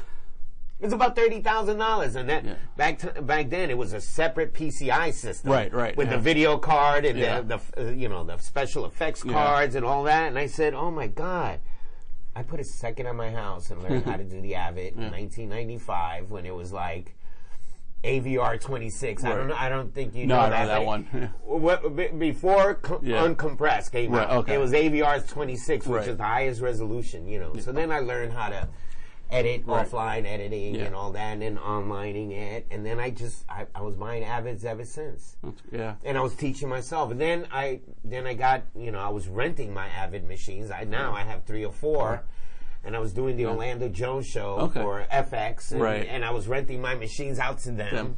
It's 0.82 0.94
about 0.94 1.16
thirty 1.16 1.42
thousand 1.42 1.78
dollars, 1.78 2.16
and 2.16 2.28
that 2.30 2.44
Yeah. 2.44 2.56
back 2.76 3.00
to, 3.00 3.22
back 3.22 3.50
then 3.50 3.70
it 3.70 3.78
was 3.78 3.94
a 3.94 4.02
separate 4.02 4.54
PCI 4.54 5.12
system, 5.14 5.52
Right, 5.52 5.72
right, 5.74 5.96
with 5.96 6.10
yeah. 6.10 6.16
the 6.18 6.22
video 6.22 6.58
card 6.58 7.06
and 7.06 7.18
Yeah. 7.20 7.42
the, 7.42 7.58
the 7.76 7.90
uh, 7.90 7.92
you 7.92 8.10
know 8.10 8.24
the 8.24 8.38
special 8.38 8.86
effects 8.86 9.24
Yeah. 9.24 9.34
cards 9.34 9.76
and 9.76 9.86
all 9.86 10.04
that. 10.04 10.28
And 10.28 10.38
I 10.40 10.48
said, 10.48 10.74
oh 10.74 10.90
my 10.92 11.08
god, 11.08 11.60
I 12.36 12.44
put 12.44 12.60
a 12.60 12.64
second 12.64 13.08
on 13.08 13.16
my 13.16 13.30
house 13.32 13.70
and 13.70 13.82
learned 13.84 14.06
how 14.06 14.18
to 14.18 14.24
do 14.24 14.42
the 14.42 14.56
Avid 14.56 14.94
in 14.98 15.12
1995 15.12 16.32
when 16.32 16.46
it 16.46 16.56
was 16.56 16.72
like 16.74 17.16
AVR 18.04 18.60
26. 18.60 19.24
I 19.24 19.30
don't. 19.36 19.52
I 19.52 19.70
don't 19.70 19.94
think 19.94 20.16
you 20.16 20.26
No, 20.26 20.38
know 20.38 20.42
I 20.42 20.50
know 20.50 20.56
that. 20.56 20.66
that 20.80 20.86
one. 20.86 21.04
what, 21.44 22.18
before 22.18 22.74
co- 22.76 23.00
Yeah. 23.04 23.28
uncompressed 23.28 23.92
came 23.92 24.12
Right, 24.12 24.28
out, 24.28 24.38
okay. 24.38 24.56
it 24.56 24.58
was 24.58 24.72
AVR 24.74 25.20
26, 25.28 25.86
which 25.86 26.00
Right. 26.00 26.08
is 26.08 26.18
the 26.18 26.24
highest 26.24 26.62
resolution, 26.62 27.28
you 27.28 27.40
know. 27.40 27.54
So 27.58 27.72
then 27.72 27.92
I 27.92 28.00
learned 28.00 28.34
how 28.34 28.50
to 28.50 28.68
edit 29.32 29.64
Right. 29.66 29.88
offline 29.88 30.26
editing 30.26 30.76
Yeah. 30.76 30.84
and 30.86 30.96
all 30.96 31.12
that, 31.14 31.34
and 31.34 31.42
then 31.42 31.58
onlining 31.58 32.32
it, 32.32 32.68
and 32.70 32.86
then 32.86 33.00
I 33.00 33.10
just 33.12 33.46
I, 33.50 33.66
I 33.74 33.82
was 33.82 33.96
buying 33.96 34.24
Avids 34.24 34.66
ever 34.66 34.84
since, 34.86 35.38
That's- 35.42 35.62
yeah. 35.72 35.96
and 36.04 36.18
I 36.18 36.22
was 36.22 36.36
teaching 36.36 36.68
myself, 36.70 37.12
and 37.12 37.20
then 37.22 37.48
I 37.52 37.80
then 38.04 38.28
I 38.28 38.34
got 38.34 38.64
you 38.76 38.92
know 38.92 39.00
I 39.00 39.10
was 39.10 39.28
renting 39.28 39.74
my 39.74 39.88
Avid 39.88 40.28
machines. 40.28 40.70
I 40.72 40.84
now 40.84 41.14
I 41.14 41.22
have 41.24 41.46
three 41.46 41.66
or 41.66 41.72
four. 41.74 42.24
And 42.84 42.96
I 42.96 43.00
was 43.00 43.14
doing 43.14 43.38
the 43.38 43.46
Orlando 43.46 43.90
Jones 43.90 44.26
show 44.26 44.54
Okay. 44.62 44.82
for 44.82 45.06
FX, 45.12 45.72
and, 45.72 45.80
Right. 45.82 46.08
and 46.10 46.26
I 46.26 46.32
was 46.32 46.48
renting 46.48 46.82
my 46.82 46.96
machines 46.96 47.38
out 47.38 47.60
to 47.60 47.72
them 47.72 47.94
Them. 47.96 48.18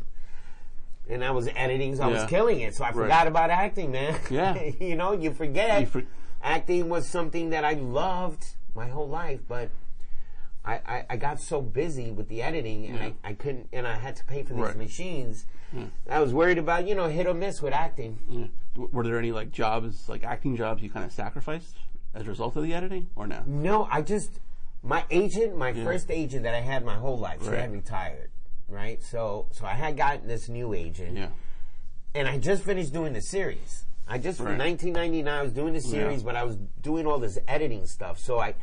and 1.10 1.22
I 1.22 1.32
was 1.32 1.50
editing, 1.54 1.98
so 1.98 2.04
I 2.04 2.08
was 2.08 2.24
killing 2.30 2.62
it. 2.62 2.74
So 2.74 2.86
I 2.86 2.94
forgot 2.94 3.28
about 3.28 3.50
acting, 3.50 3.92
man. 3.92 4.18
Yeah. 4.30 4.58
you 4.80 4.96
know, 4.96 5.12
you 5.12 5.34
forget. 5.34 5.82
You 5.82 5.86
for- 5.88 6.04
acting 6.42 6.88
was 6.88 7.06
something 7.10 7.50
that 7.50 7.66
I 7.66 7.74
loved 7.74 8.56
my 8.74 8.88
whole 8.88 9.10
life, 9.10 9.42
but 9.50 9.70
I, 10.66 10.74
I, 10.76 11.06
I 11.12 11.18
got 11.18 11.40
so 11.42 11.62
busy 11.62 12.12
with 12.12 12.30
the 12.30 12.42
editing, 12.42 12.86
and 12.86 12.96
Yeah. 12.96 13.10
I, 13.24 13.30
I 13.30 13.34
couldn't, 13.34 13.68
and 13.74 13.86
I 13.88 13.96
had 13.98 14.16
to 14.18 14.26
pay 14.26 14.44
for 14.44 14.54
these 14.54 14.64
Right. 14.64 14.78
machines. 14.78 15.46
I 16.10 16.20
was 16.20 16.34
worried 16.34 16.60
about, 16.60 16.88
you 16.88 16.94
know, 16.94 17.08
hit 17.10 17.26
or 17.26 17.34
miss 17.34 17.60
with 17.62 17.74
acting. 17.74 18.20
Yeah. 18.30 18.86
Were 18.92 19.04
there 19.04 19.18
any 19.18 19.32
like 19.32 19.52
jobs, 19.52 20.08
like 20.08 20.24
acting 20.24 20.56
jobs, 20.56 20.84
you 20.84 20.90
kind 20.90 21.04
of 21.06 21.12
sacrificed 21.12 21.78
as 22.14 22.22
a 22.22 22.30
result 22.30 22.56
of 22.56 22.64
the 22.64 22.74
editing, 22.76 23.10
or 23.16 23.26
no? 23.28 23.42
No, 23.48 23.88
I 23.92 24.04
just 24.04 24.40
my 24.84 25.04
agent, 25.10 25.58
my 25.58 25.74
first 25.74 26.12
agent 26.12 26.44
that 26.44 26.54
I 26.54 26.60
had 26.62 26.86
my 26.86 26.96
whole 26.96 27.18
life, 27.18 27.42
she 27.42 27.50
Right. 27.50 27.62
had 27.62 27.72
retired, 27.72 28.30
right? 28.70 29.02
So 29.02 29.48
so 29.52 29.66
I 29.66 29.74
had 29.74 29.98
gotten 29.98 30.28
this 30.28 30.48
new 30.48 30.74
agent. 30.74 31.18
Yeah. 31.18 31.30
and 32.16 32.28
I 32.28 32.38
just 32.38 32.64
finished 32.64 32.94
doing 32.94 33.14
the 33.14 33.22
series. 33.22 33.86
I 34.08 34.20
just 34.20 34.40
Right. 34.40 34.50
from 34.50 34.58
1999 34.60 35.28
I 35.34 35.42
was 35.42 35.52
doing 35.54 35.74
the 35.74 35.82
series, 35.82 36.20
Yeah. 36.20 36.26
but 36.26 36.36
I 36.36 36.44
was 36.44 36.58
doing 36.82 37.08
all 37.08 37.18
this 37.18 37.40
editing 37.48 37.88
stuff. 37.88 38.20
So 38.20 38.38
I, 38.40 38.54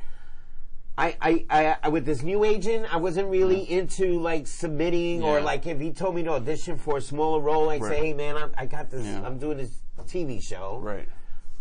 I, 1.01 1.17
I, 1.21 1.47
I, 1.51 1.77
I 1.85 1.89
with 1.89 2.05
this 2.05 2.23
new 2.23 2.45
agent, 2.45 2.93
I 2.93 2.99
wasn't 2.99 3.29
really 3.29 3.63
into 3.71 4.21
like 4.21 4.47
submitting 4.47 5.23
or 5.23 5.41
like 5.41 5.67
if 5.67 5.81
he 5.81 5.93
told 5.93 6.15
me 6.15 6.23
to 6.25 6.31
audition 6.33 6.77
for 6.77 6.99
a 6.99 7.01
smaller 7.01 7.41
role, 7.41 7.71
I'd 7.71 7.81
Right. 7.81 7.91
say, 7.91 8.07
hey 8.09 8.13
man, 8.13 8.37
I, 8.37 8.49
I 8.63 8.67
got 8.67 8.91
this. 8.91 9.07
Yeah. 9.07 9.23
I'm 9.25 9.39
doing 9.39 9.57
this 9.57 9.73
TV 10.07 10.43
show. 10.43 10.79
Right. 10.83 11.09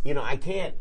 You 0.03 0.13
know, 0.13 0.23
I 0.23 0.35
can't. 0.35 0.75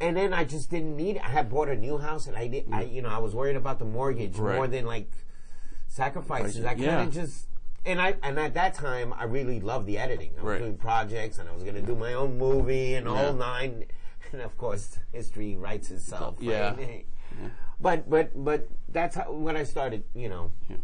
And 0.00 0.16
then 0.16 0.32
I 0.34 0.44
just 0.44 0.70
didn't 0.70 0.96
need 0.96 1.16
it. 1.16 1.22
I 1.24 1.30
had 1.30 1.48
bought 1.50 1.68
a 1.68 1.74
new 1.76 1.98
house, 1.98 2.26
and 2.28 2.36
I 2.36 2.46
did. 2.46 2.66
I, 2.72 2.82
you 2.82 3.02
know, 3.02 3.08
I 3.08 3.18
was 3.18 3.34
worried 3.34 3.56
about 3.56 3.78
the 3.78 3.84
mortgage 3.84 4.34
Mm. 4.34 4.40
Right. 4.40 4.56
more 4.56 4.68
than 4.68 4.84
like 4.86 5.10
sacrifices. 5.86 6.64
I 6.64 6.68
kind 6.74 6.80
Yeah. 6.82 7.02
of 7.04 7.12
just 7.12 7.46
and 7.86 8.00
I 8.02 8.16
and 8.22 8.38
at 8.38 8.54
that 8.54 8.74
time 8.74 9.12
I 9.14 9.24
really 9.24 9.60
loved 9.60 9.86
the 9.86 9.96
editing. 9.98 10.32
I 10.38 10.42
was 10.42 10.44
Right. 10.44 10.58
doing 10.58 10.76
projects 10.76 11.38
and 11.38 11.48
I 11.48 11.52
was 11.52 11.62
going 11.62 11.74
to 11.76 11.82
do 11.82 11.94
my 11.96 12.12
own 12.14 12.36
movie 12.38 12.94
and 12.94 13.06
Yeah. 13.06 13.12
all 13.26 13.32
nine. 13.32 13.84
And 14.30 14.42
of 14.42 14.58
course, 14.58 14.98
history 15.10 15.56
writes 15.56 15.90
itself. 15.90 16.36
Yeah. 16.38 16.74
right? 16.76 17.06
But 17.80 18.08
but 18.10 18.30
but 18.44 18.68
that's 18.88 19.16
how 19.16 19.32
when 19.32 19.56
I 19.56 19.64
started. 19.64 20.04
You 20.14 20.28
know, 20.28 20.52
Yeah. 20.68 20.76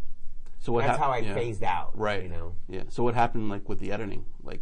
So 0.61 0.73
what? 0.73 0.85
that's 0.87 0.99
hap- 0.99 1.07
how 1.07 1.13
I 1.13 1.19
yeah. 1.19 1.35
phased 1.35 1.63
out. 1.65 1.91
Right. 1.99 2.23
You 2.23 2.29
know. 2.29 2.55
Yeah. 2.69 2.83
So 2.89 3.03
what 3.03 3.15
happened 3.15 3.49
like 3.49 3.69
with 3.69 3.81
the 3.81 3.93
editing? 3.93 4.25
Like, 4.43 4.61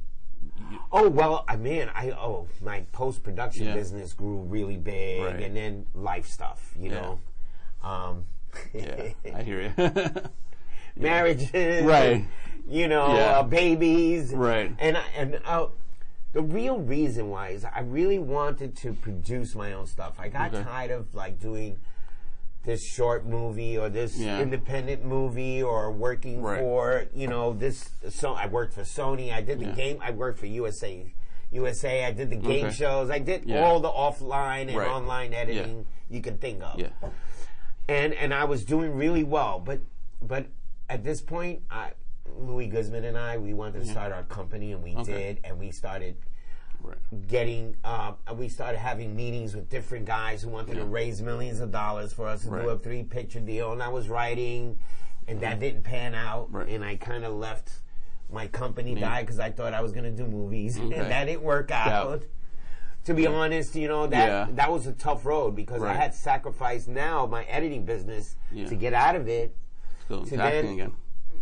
you, 0.70 0.78
Oh 0.90 1.08
well, 1.08 1.44
I 1.48 1.56
mean, 1.56 1.90
I 1.94 2.10
oh 2.10 2.48
my 2.62 2.80
post 2.92 3.22
production 3.22 3.66
Yeah. 3.66 3.74
business 3.74 4.12
grew 4.12 4.38
really 4.38 4.76
big, 4.76 5.22
Right. 5.22 5.42
and 5.42 5.56
then 5.56 5.86
life 5.94 6.26
stuff, 6.26 6.72
you 6.78 6.88
know, 6.90 7.20
um, 7.82 8.24
Yeah, 8.72 9.10
I 9.34 9.42
hear 9.42 9.60
you. 9.76 10.12
marriages, 10.96 11.84
Right. 11.86 12.26
You 12.68 12.88
know, 12.88 13.14
Yeah. 13.14 13.38
uh, 13.38 13.42
babies, 13.42 14.32
Right. 14.32 14.74
And 14.78 14.96
I- 14.96 15.08
and 15.16 15.40
uh, 15.44 15.66
the 16.32 16.42
real 16.42 16.78
reason 16.78 17.28
why 17.30 17.48
is 17.50 17.64
I 17.64 17.80
really 17.80 18.18
wanted 18.18 18.76
to 18.78 18.92
produce 18.94 19.54
my 19.54 19.72
own 19.72 19.86
stuff. 19.86 20.14
I 20.18 20.28
got 20.28 20.54
Okay. 20.54 20.62
tired 20.64 20.90
of 20.90 21.14
like 21.14 21.38
doing 21.40 21.78
this 22.64 22.84
short 22.86 23.26
movie 23.26 23.76
or 23.76 23.88
this 23.88 24.16
Yeah. 24.18 24.40
independent 24.40 25.04
movie 25.04 25.62
or 25.62 25.90
working 25.90 26.42
Right. 26.42 26.60
for 26.60 27.06
you 27.14 27.26
know 27.26 27.52
this. 27.52 27.90
So 28.08 28.34
I 28.34 28.46
worked 28.46 28.74
for 28.74 28.82
Sony. 28.82 29.32
I 29.32 29.40
did 29.40 29.58
the 29.58 29.66
Yeah. 29.66 29.72
game. 29.72 29.98
I 30.00 30.10
worked 30.12 30.38
for 30.38 30.46
USA. 30.46 31.12
USA. 31.50 32.04
I 32.04 32.12
did 32.12 32.30
the 32.30 32.36
game 32.36 32.66
Okay. 32.66 32.74
shows. 32.74 33.10
I 33.10 33.18
did 33.18 33.44
Yeah. 33.46 33.64
all 33.64 33.80
the 33.80 33.90
offline 33.90 34.68
and 34.68 34.76
Right. 34.76 34.88
online 34.88 35.34
editing 35.34 35.86
you 36.08 36.20
can 36.20 36.38
think 36.38 36.62
of 36.62 36.78
yeah. 36.78 36.88
and 37.88 38.12
and 38.14 38.32
I 38.34 38.44
was 38.44 38.64
doing 38.64 38.94
really 38.94 39.24
well. 39.24 39.58
But 39.58 39.80
but 40.20 40.46
at 40.88 41.02
this 41.04 41.20
point, 41.20 41.62
I, 41.70 41.92
Louis 42.38 42.68
Guzman 42.68 43.04
and 43.04 43.18
I 43.18 43.38
we 43.38 43.54
wanted 43.54 43.80
to 43.80 43.86
start 43.86 44.12
our 44.12 44.22
company, 44.24 44.72
and 44.72 44.82
we 44.82 44.94
Okay. 44.94 45.12
did, 45.12 45.40
and 45.44 45.58
we 45.58 45.70
started 45.72 46.16
Right. 46.82 47.28
getting. 47.28 47.76
Uh, 47.84 48.12
we 48.34 48.48
started 48.48 48.78
having 48.78 49.14
meetings 49.14 49.54
with 49.54 49.68
different 49.68 50.04
guys 50.04 50.42
who 50.42 50.48
wanted 50.48 50.74
to 50.74 50.84
raise 50.84 51.22
millions 51.22 51.60
of 51.60 51.70
dollars 51.70 52.12
for 52.12 52.26
us 52.26 52.42
to 52.42 52.48
do 52.50 52.68
a 52.70 52.78
three 52.78 53.02
picture 53.04 53.40
deal, 53.40 53.72
and 53.72 53.82
I 53.82 53.88
was 53.88 54.08
writing, 54.08 54.78
and 55.28 55.40
that 55.40 55.60
didn't 55.60 55.82
pan 55.84 56.14
out, 56.14 56.52
Right. 56.52 56.68
and 56.68 56.84
I 56.84 56.96
kind 56.96 57.24
of 57.24 57.34
left. 57.34 57.70
My 58.30 58.46
company 58.46 58.94
died 58.94 59.26
because 59.26 59.38
I 59.38 59.50
thought 59.50 59.74
I 59.74 59.82
was 59.82 59.92
going 59.92 60.04
to 60.04 60.10
do 60.10 60.26
movies, 60.26 60.76
and 60.76 60.90
that 60.92 61.24
didn't 61.26 61.42
work 61.42 61.70
out. 61.70 62.24
To 63.04 63.14
be 63.14 63.26
honest, 63.26 63.74
you 63.74 63.88
know 63.88 64.06
that 64.06 64.26
Yeah. 64.28 64.46
that 64.54 64.70
was 64.70 64.86
a 64.86 64.92
tough 64.92 65.26
road 65.26 65.54
because 65.56 65.82
I 65.82 65.86
Right. 65.86 65.96
had 65.96 66.14
sacrificed 66.14 66.88
now 66.88 67.26
my 67.26 67.44
editing 67.44 67.84
business 67.84 68.36
Yeah. 68.52 68.68
to 68.68 68.74
get 68.76 68.94
out 68.94 69.16
of 69.16 69.28
it. 69.28 69.54
To 70.08 70.24
then- 70.24 70.66
again. 70.66 70.92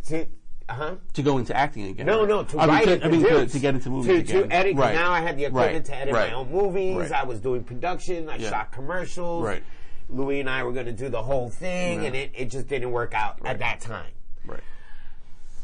To 0.06 0.26
huh? 0.74 0.94
To 1.14 1.22
go 1.22 1.38
into 1.38 1.56
acting 1.56 1.84
again. 1.86 2.06
No, 2.06 2.20
right? 2.20 2.28
no, 2.28 2.44
to 2.44 2.58
I 2.58 2.66
mean, 2.66 2.74
write 2.74 2.84
to, 2.86 2.92
and 2.94 3.04
I 3.04 3.08
mean, 3.08 3.22
to, 3.22 3.46
to 3.46 3.58
get 3.58 3.74
into 3.74 3.90
movies 3.90 4.06
to, 4.30 4.38
again. 4.38 4.48
to 4.48 4.54
edit. 4.54 4.76
Right. 4.76 4.94
Now 4.94 5.12
I 5.12 5.20
had 5.20 5.36
the 5.36 5.44
equipment 5.46 5.88
Right. 5.88 5.94
to 5.94 5.96
edit 5.96 6.14
my 6.14 6.32
own 6.32 6.50
movies. 6.50 7.12
I 7.12 7.24
was 7.24 7.40
doing 7.40 7.64
production. 7.64 8.28
I 8.28 8.36
Yeah. 8.36 8.50
shot 8.50 8.72
commercials. 8.72 9.44
Right. 9.44 9.62
Louis 10.08 10.40
and 10.40 10.50
I 10.50 10.64
were 10.64 10.72
going 10.72 10.86
to 10.86 10.92
do 10.92 11.08
the 11.08 11.22
whole 11.22 11.50
thing, 11.50 12.04
and 12.04 12.16
it, 12.16 12.32
it 12.34 12.46
just 12.50 12.66
didn't 12.66 12.90
work 12.90 13.14
out 13.14 13.38
at 13.44 13.60
that 13.60 13.80
time. 13.80 14.10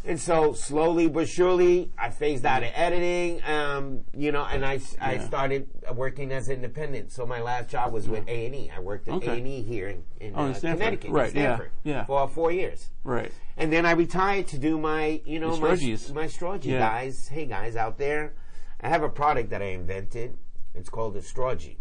And 0.06 0.20
so 0.20 0.52
slowly 0.52 1.08
but 1.08 1.28
surely, 1.28 1.90
I 1.98 2.10
phased 2.10 2.46
out 2.46 2.62
of 2.62 2.70
editing, 2.74 3.42
um, 3.44 4.04
you 4.16 4.30
know, 4.30 4.44
and 4.44 4.64
I, 4.64 4.80
I 5.00 5.18
started 5.18 5.68
working 5.94 6.30
as 6.30 6.48
independent. 6.48 7.10
So 7.10 7.26
my 7.26 7.40
last 7.40 7.68
job 7.70 7.92
was 7.92 8.08
with 8.08 8.26
A 8.28 8.46
and 8.46 8.54
E. 8.54 8.70
I 8.74 8.78
worked 8.78 9.08
at 9.08 9.14
Okay. 9.14 9.26
A 9.26 9.32
and 9.32 9.48
E 9.48 9.62
here 9.62 9.88
in, 9.88 10.04
in, 10.20 10.32
Oh, 10.36 10.46
in 10.46 10.52
uh. 10.54 10.60
Connecticut, 10.60 11.10
Right, 11.10 11.34
yeah, 11.34 11.56
Stamford, 11.56 11.70
yeah. 11.82 12.04
for 12.04 12.28
four 12.28 12.52
years. 12.52 12.90
Right. 13.02 13.32
And 13.56 13.72
then 13.72 13.84
I 13.84 13.92
retired 13.92 14.46
to 14.48 14.58
do 14.58 14.78
my, 14.78 15.20
you 15.24 15.40
know, 15.40 15.56
my, 15.56 15.70
my 15.70 15.76
Strawgy 15.76 16.66
Yeah. 16.66 16.78
guys. 16.78 17.26
Hey 17.26 17.46
guys 17.46 17.74
out 17.74 17.98
there, 17.98 18.34
I 18.80 18.88
have 18.88 19.02
a 19.02 19.08
product 19.08 19.50
that 19.50 19.60
I 19.60 19.66
invented. 19.66 20.36
It's 20.72 20.88
called 20.88 21.16
a 21.16 21.20
Strawgy. 21.20 21.78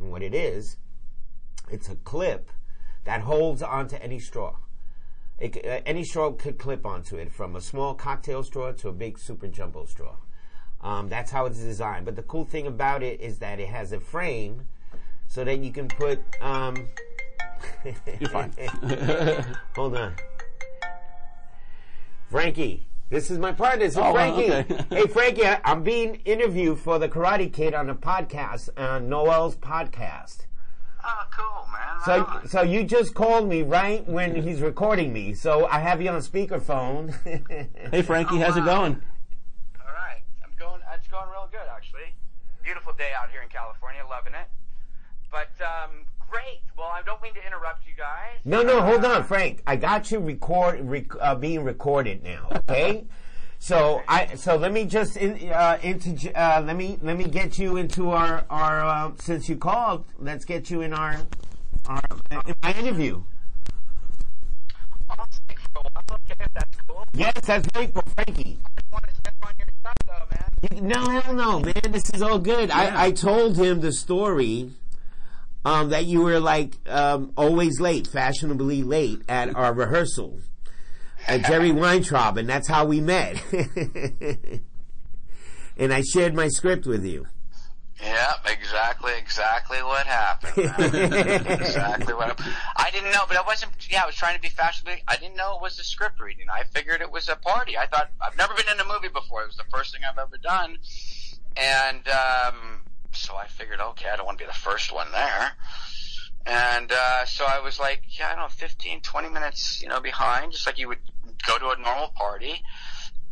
And 0.00 0.10
what 0.10 0.22
it 0.24 0.34
is, 0.34 0.78
it's 1.70 1.88
a 1.88 1.94
clip 1.94 2.50
that 3.04 3.20
holds 3.20 3.62
onto 3.62 3.94
any 3.96 4.18
straw. 4.18 4.56
It, 5.40 5.56
uh, 5.64 5.80
any 5.86 6.04
straw 6.04 6.32
could 6.32 6.58
clip 6.58 6.84
onto 6.84 7.16
it, 7.16 7.32
from 7.32 7.56
a 7.56 7.60
small 7.60 7.94
cocktail 7.94 8.42
straw 8.42 8.72
to 8.72 8.88
a 8.88 8.92
big 8.92 9.18
super 9.18 9.48
jumbo 9.48 9.86
straw. 9.86 10.16
Um, 10.82 11.08
that's 11.08 11.30
how 11.30 11.46
it's 11.46 11.58
designed. 11.58 12.04
But 12.04 12.16
the 12.16 12.22
cool 12.22 12.44
thing 12.44 12.66
about 12.66 13.02
it 13.02 13.20
is 13.20 13.38
that 13.38 13.58
it 13.58 13.68
has 13.68 13.92
a 13.92 14.00
frame, 14.00 14.66
so 15.28 15.42
that 15.44 15.58
you 15.58 15.72
can 15.72 15.88
put. 15.88 16.20
Um, 16.42 16.86
You're 17.84 18.28
fine. 18.30 18.52
Hold 19.76 19.96
on. 19.96 20.14
Frankie, 22.28 22.86
this 23.08 23.30
is 23.30 23.38
my 23.38 23.52
partner. 23.52 23.84
This 23.86 23.94
is 23.94 23.98
Oh, 23.98 24.12
Frankie. 24.12 24.52
okay. 24.52 24.84
hey, 24.90 25.06
Frankie, 25.06 25.42
I'm 25.64 25.82
being 25.82 26.16
interviewed 26.24 26.78
for 26.78 26.98
the 26.98 27.08
Karate 27.08 27.52
Kid 27.52 27.74
on 27.74 27.90
a 27.90 27.94
podcast, 27.94 28.68
on 28.76 29.08
Noel's 29.08 29.56
podcast. 29.56 30.46
Oh, 31.04 31.24
cool, 31.30 31.66
man. 31.72 32.00
So, 32.04 32.24
on. 32.24 32.48
so 32.48 32.62
you 32.62 32.84
just 32.84 33.14
called 33.14 33.48
me 33.48 33.62
right 33.62 34.06
when 34.08 34.34
he's 34.42 34.60
recording 34.60 35.12
me. 35.12 35.34
So 35.34 35.66
I 35.66 35.78
have 35.80 36.00
you 36.02 36.10
on 36.10 36.20
speakerphone. 36.20 37.14
hey, 37.92 38.02
Frankie, 38.02 38.38
how's 38.38 38.56
it 38.56 38.64
going? 38.64 39.00
All 39.80 39.94
right, 39.94 40.22
I'm 40.44 40.50
going. 40.58 40.80
It's 40.94 41.08
going 41.08 41.28
real 41.30 41.48
good, 41.50 41.68
actually. 41.74 42.14
Beautiful 42.62 42.92
day 42.92 43.10
out 43.18 43.30
here 43.30 43.42
in 43.42 43.48
California, 43.48 44.02
loving 44.08 44.34
it. 44.34 44.46
But 45.30 45.50
um, 45.64 45.90
great. 46.28 46.60
Well, 46.76 46.88
I 46.88 47.02
don't 47.02 47.22
mean 47.22 47.34
to 47.34 47.46
interrupt 47.46 47.86
you 47.86 47.92
guys. 47.96 48.38
no, 48.44 48.62
no, 48.62 48.80
hold 48.82 49.04
on, 49.04 49.24
Frank. 49.24 49.62
I 49.66 49.76
got 49.76 50.10
you 50.10 50.18
record 50.18 50.80
rec- 50.82 51.20
uh, 51.20 51.34
being 51.34 51.64
recorded 51.64 52.22
now. 52.22 52.48
Okay. 52.68 53.04
So 53.62 54.02
I 54.08 54.36
so 54.36 54.56
let 54.56 54.72
me 54.72 54.86
just 54.86 55.18
in, 55.18 55.50
uh, 55.50 55.78
into 55.82 56.32
uh, 56.34 56.62
let 56.66 56.76
me 56.76 56.98
let 57.02 57.18
me 57.18 57.24
get 57.24 57.58
you 57.58 57.76
into 57.76 58.10
our 58.10 58.42
our 58.48 58.80
uh, 58.82 59.12
since 59.18 59.50
you 59.50 59.56
called 59.56 60.06
let's 60.18 60.46
get 60.46 60.70
you 60.70 60.80
in 60.80 60.94
our 60.94 61.18
our 61.84 62.02
in 62.46 62.54
my 62.62 62.72
interview. 62.72 63.22
I'll 65.10 65.26
stick 65.30 65.58
for 65.74 65.80
a 65.80 65.90
while. 65.92 66.18
Okay, 66.30 66.46
that's 66.54 66.76
cool. 66.88 67.04
Yes, 67.12 67.34
that's 67.44 67.68
great 67.68 67.92
for 67.92 68.02
Frankie. 68.14 68.58
I 68.64 68.82
want 68.92 69.04
to 69.06 69.14
step 69.14 69.34
on 69.42 69.52
your 69.58 69.68
stuff, 69.80 69.94
though, 70.06 70.78
man. 70.78 70.88
No, 70.88 71.20
hell 71.20 71.34
no, 71.34 71.60
man. 71.60 71.92
This 71.92 72.08
is 72.14 72.22
all 72.22 72.38
good. 72.38 72.70
I, 72.70 73.06
I 73.06 73.10
told 73.10 73.58
him 73.58 73.80
the 73.80 73.92
story 73.92 74.70
um, 75.66 75.90
that 75.90 76.06
you 76.06 76.22
were 76.22 76.40
like 76.40 76.78
um, 76.88 77.34
always 77.36 77.78
late, 77.78 78.06
fashionably 78.06 78.82
late 78.82 79.20
at 79.28 79.54
our 79.54 79.74
rehearsal 79.74 80.40
at 81.26 81.44
Jerry 81.44 81.72
Weintraub, 81.72 82.38
and 82.38 82.48
that's 82.48 82.68
how 82.68 82.84
we 82.84 83.00
met. 83.00 83.42
and 85.76 85.92
I 85.92 86.02
shared 86.02 86.34
my 86.34 86.48
script 86.48 86.86
with 86.86 87.04
you. 87.04 87.26
Yeah, 88.02 88.32
exactly, 88.46 89.12
exactly 89.18 89.82
what 89.82 90.06
happened. 90.06 90.56
exactly 90.78 92.14
what 92.14 92.28
happened. 92.28 92.54
I 92.76 92.90
didn't 92.90 93.12
know, 93.12 93.24
but 93.28 93.36
I 93.36 93.42
wasn't. 93.42 93.72
Yeah, 93.90 94.04
I 94.04 94.06
was 94.06 94.14
trying 94.14 94.36
to 94.36 94.40
be 94.40 94.48
fashionably. 94.48 95.02
I 95.06 95.16
didn't 95.16 95.36
know 95.36 95.56
it 95.56 95.62
was 95.62 95.78
a 95.78 95.84
script 95.84 96.18
reading. 96.18 96.46
I 96.50 96.64
figured 96.64 97.02
it 97.02 97.10
was 97.10 97.28
a 97.28 97.36
party. 97.36 97.76
I 97.76 97.86
thought 97.86 98.10
I've 98.20 98.38
never 98.38 98.54
been 98.54 98.72
in 98.72 98.80
a 98.80 98.86
movie 98.86 99.08
before. 99.08 99.42
It 99.42 99.48
was 99.48 99.56
the 99.56 99.70
first 99.70 99.92
thing 99.92 100.00
I've 100.10 100.18
ever 100.18 100.38
done, 100.38 100.78
and 101.58 102.08
um, 102.08 102.80
so 103.12 103.36
I 103.36 103.46
figured, 103.46 103.80
okay, 103.80 104.08
I 104.08 104.16
don't 104.16 104.26
want 104.26 104.38
to 104.38 104.44
be 104.44 104.48
the 104.48 104.58
first 104.58 104.92
one 104.92 105.10
there. 105.12 105.52
And 106.46 106.90
uh, 106.90 107.26
so 107.26 107.44
I 107.44 107.60
was 107.60 107.78
like, 107.78 108.02
yeah, 108.08 108.28
I 108.28 108.30
don't 108.30 108.44
know, 108.44 108.48
15, 108.48 109.02
20 109.02 109.28
minutes, 109.28 109.82
you 109.82 109.88
know, 109.88 110.00
behind, 110.00 110.52
just 110.52 110.66
like 110.66 110.78
you 110.78 110.88
would 110.88 110.98
go 111.46 111.58
to 111.58 111.70
a 111.70 111.76
normal 111.82 112.08
party. 112.08 112.62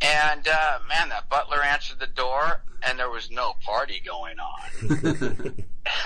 And 0.01 0.47
uh, 0.47 0.79
man, 0.87 1.09
that 1.09 1.29
butler 1.29 1.61
answered 1.61 1.99
the 1.99 2.07
door, 2.07 2.61
and 2.81 2.97
there 2.97 3.09
was 3.09 3.29
no 3.29 3.55
party 3.65 4.01
going 4.05 4.37
on. 4.39 5.65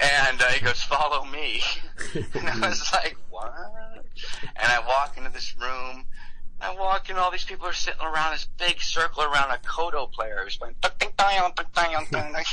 and 0.00 0.40
uh, 0.40 0.48
he 0.48 0.64
goes, 0.64 0.82
"Follow 0.82 1.24
me." 1.24 1.62
and 2.14 2.48
I 2.48 2.68
was 2.68 2.90
like, 2.92 3.16
"What?" 3.30 3.52
And 4.56 4.72
I 4.72 4.80
walk 4.86 5.16
into 5.16 5.30
this 5.30 5.54
room. 5.56 6.06
I 6.62 6.74
walk 6.74 7.08
in, 7.10 7.16
all 7.16 7.30
these 7.30 7.44
people 7.44 7.66
are 7.66 7.72
sitting 7.72 8.00
around 8.00 8.32
this 8.32 8.46
big 8.58 8.80
circle 8.80 9.22
around 9.22 9.50
a 9.50 9.58
koto 9.58 10.06
player 10.06 10.40
who's 10.44 10.56
playing. 10.56 10.74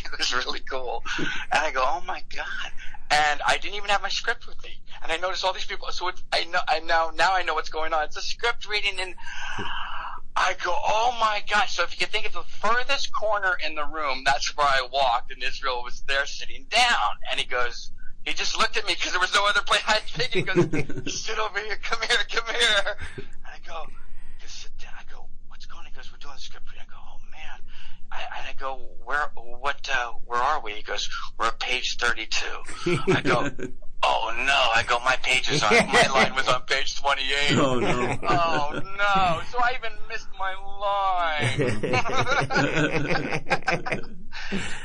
It 0.13 0.19
was 0.19 0.33
really 0.33 0.59
cool. 0.59 1.03
And 1.17 1.27
I 1.51 1.71
go, 1.71 1.83
"Oh 1.85 2.01
my 2.05 2.23
god!" 2.35 2.71
And 3.09 3.41
I 3.47 3.57
didn't 3.57 3.75
even 3.75 3.89
have 3.89 4.01
my 4.01 4.09
script 4.09 4.47
with 4.47 4.61
me. 4.63 4.79
And 5.01 5.11
I 5.11 5.17
noticed 5.17 5.45
all 5.45 5.53
these 5.53 5.65
people. 5.65 5.87
So 5.91 6.09
it's, 6.09 6.21
I 6.33 6.43
know, 6.45 6.59
I 6.67 6.79
know 6.79 7.11
now. 7.15 7.33
I 7.33 7.43
know 7.43 7.53
what's 7.53 7.69
going 7.69 7.93
on. 7.93 8.03
It's 8.05 8.17
a 8.17 8.21
script 8.21 8.67
reading, 8.67 8.99
and 8.99 9.15
I 10.35 10.55
go, 10.63 10.75
oh 10.75 11.15
my 11.19 11.43
gosh. 11.49 11.75
So 11.75 11.83
if 11.83 11.93
you 11.93 12.05
can 12.05 12.11
think 12.11 12.25
of 12.25 12.33
the 12.33 12.43
furthest 12.43 13.13
corner 13.13 13.57
in 13.65 13.75
the 13.75 13.85
room, 13.85 14.23
that's 14.25 14.55
where 14.57 14.67
I 14.67 14.87
walked, 14.91 15.31
and 15.31 15.41
Israel 15.43 15.83
was 15.83 16.03
there 16.07 16.25
sitting 16.25 16.65
down. 16.69 17.09
And 17.31 17.39
he 17.39 17.45
goes, 17.45 17.91
he 18.25 18.33
just 18.33 18.57
looked 18.57 18.75
at 18.77 18.85
me 18.85 18.93
because 18.93 19.11
there 19.11 19.21
was 19.21 19.33
no 19.33 19.47
other 19.47 19.61
place 19.61 19.81
I 19.87 19.99
could. 19.99 20.27
He 20.33 20.41
goes, 20.41 21.13
sit 21.13 21.39
over 21.39 21.59
here, 21.59 21.77
come 21.81 21.99
here, 22.01 22.17
come 22.29 22.55
here. 22.55 22.97
Go, 23.68 23.86
just 24.39 24.61
sit 24.61 24.72
down. 24.78 24.93
I 24.97 25.03
go, 25.11 25.26
what's 25.49 25.65
going 25.65 25.82
on? 25.82 25.88
He 25.88 25.91
goes, 25.91 26.09
we're 26.09 26.20
doing 26.20 26.36
the 26.36 26.41
script 26.41 26.68
reading. 26.72 26.86
I 26.88 26.91
go, 26.91 26.97
oh 26.97 27.20
man. 27.30 27.59
I, 28.09 28.22
and 28.39 28.47
I 28.47 28.53
go, 28.57 28.80
where, 29.03 29.30
what, 29.36 29.89
uh, 29.93 30.13
where 30.26 30.39
are 30.39 30.61
we? 30.61 30.72
He 30.72 30.84
goes, 30.84 31.09
we're 31.38 31.47
at 31.47 31.59
page 31.59 31.97
32. 31.97 32.45
I 33.11 33.22
go, 33.22 33.49
oh 34.03 34.34
no. 34.38 34.61
I 34.74 34.86
go, 34.88 34.99
my 35.03 35.18
page 35.22 35.51
is 35.51 35.61
on, 35.63 35.72
my 35.88 36.07
line 36.13 36.34
was 36.34 36.47
on 36.47 36.61
page 36.61 36.95
28. 36.95 37.57
Oh, 37.57 37.80
no. 37.80 38.18
Oh 38.30 38.72
no! 38.74 39.41
So 39.51 39.57
I 39.59 39.74
even 39.78 39.91
missed 40.07 40.28
my 40.39 40.53
line. 40.80 41.82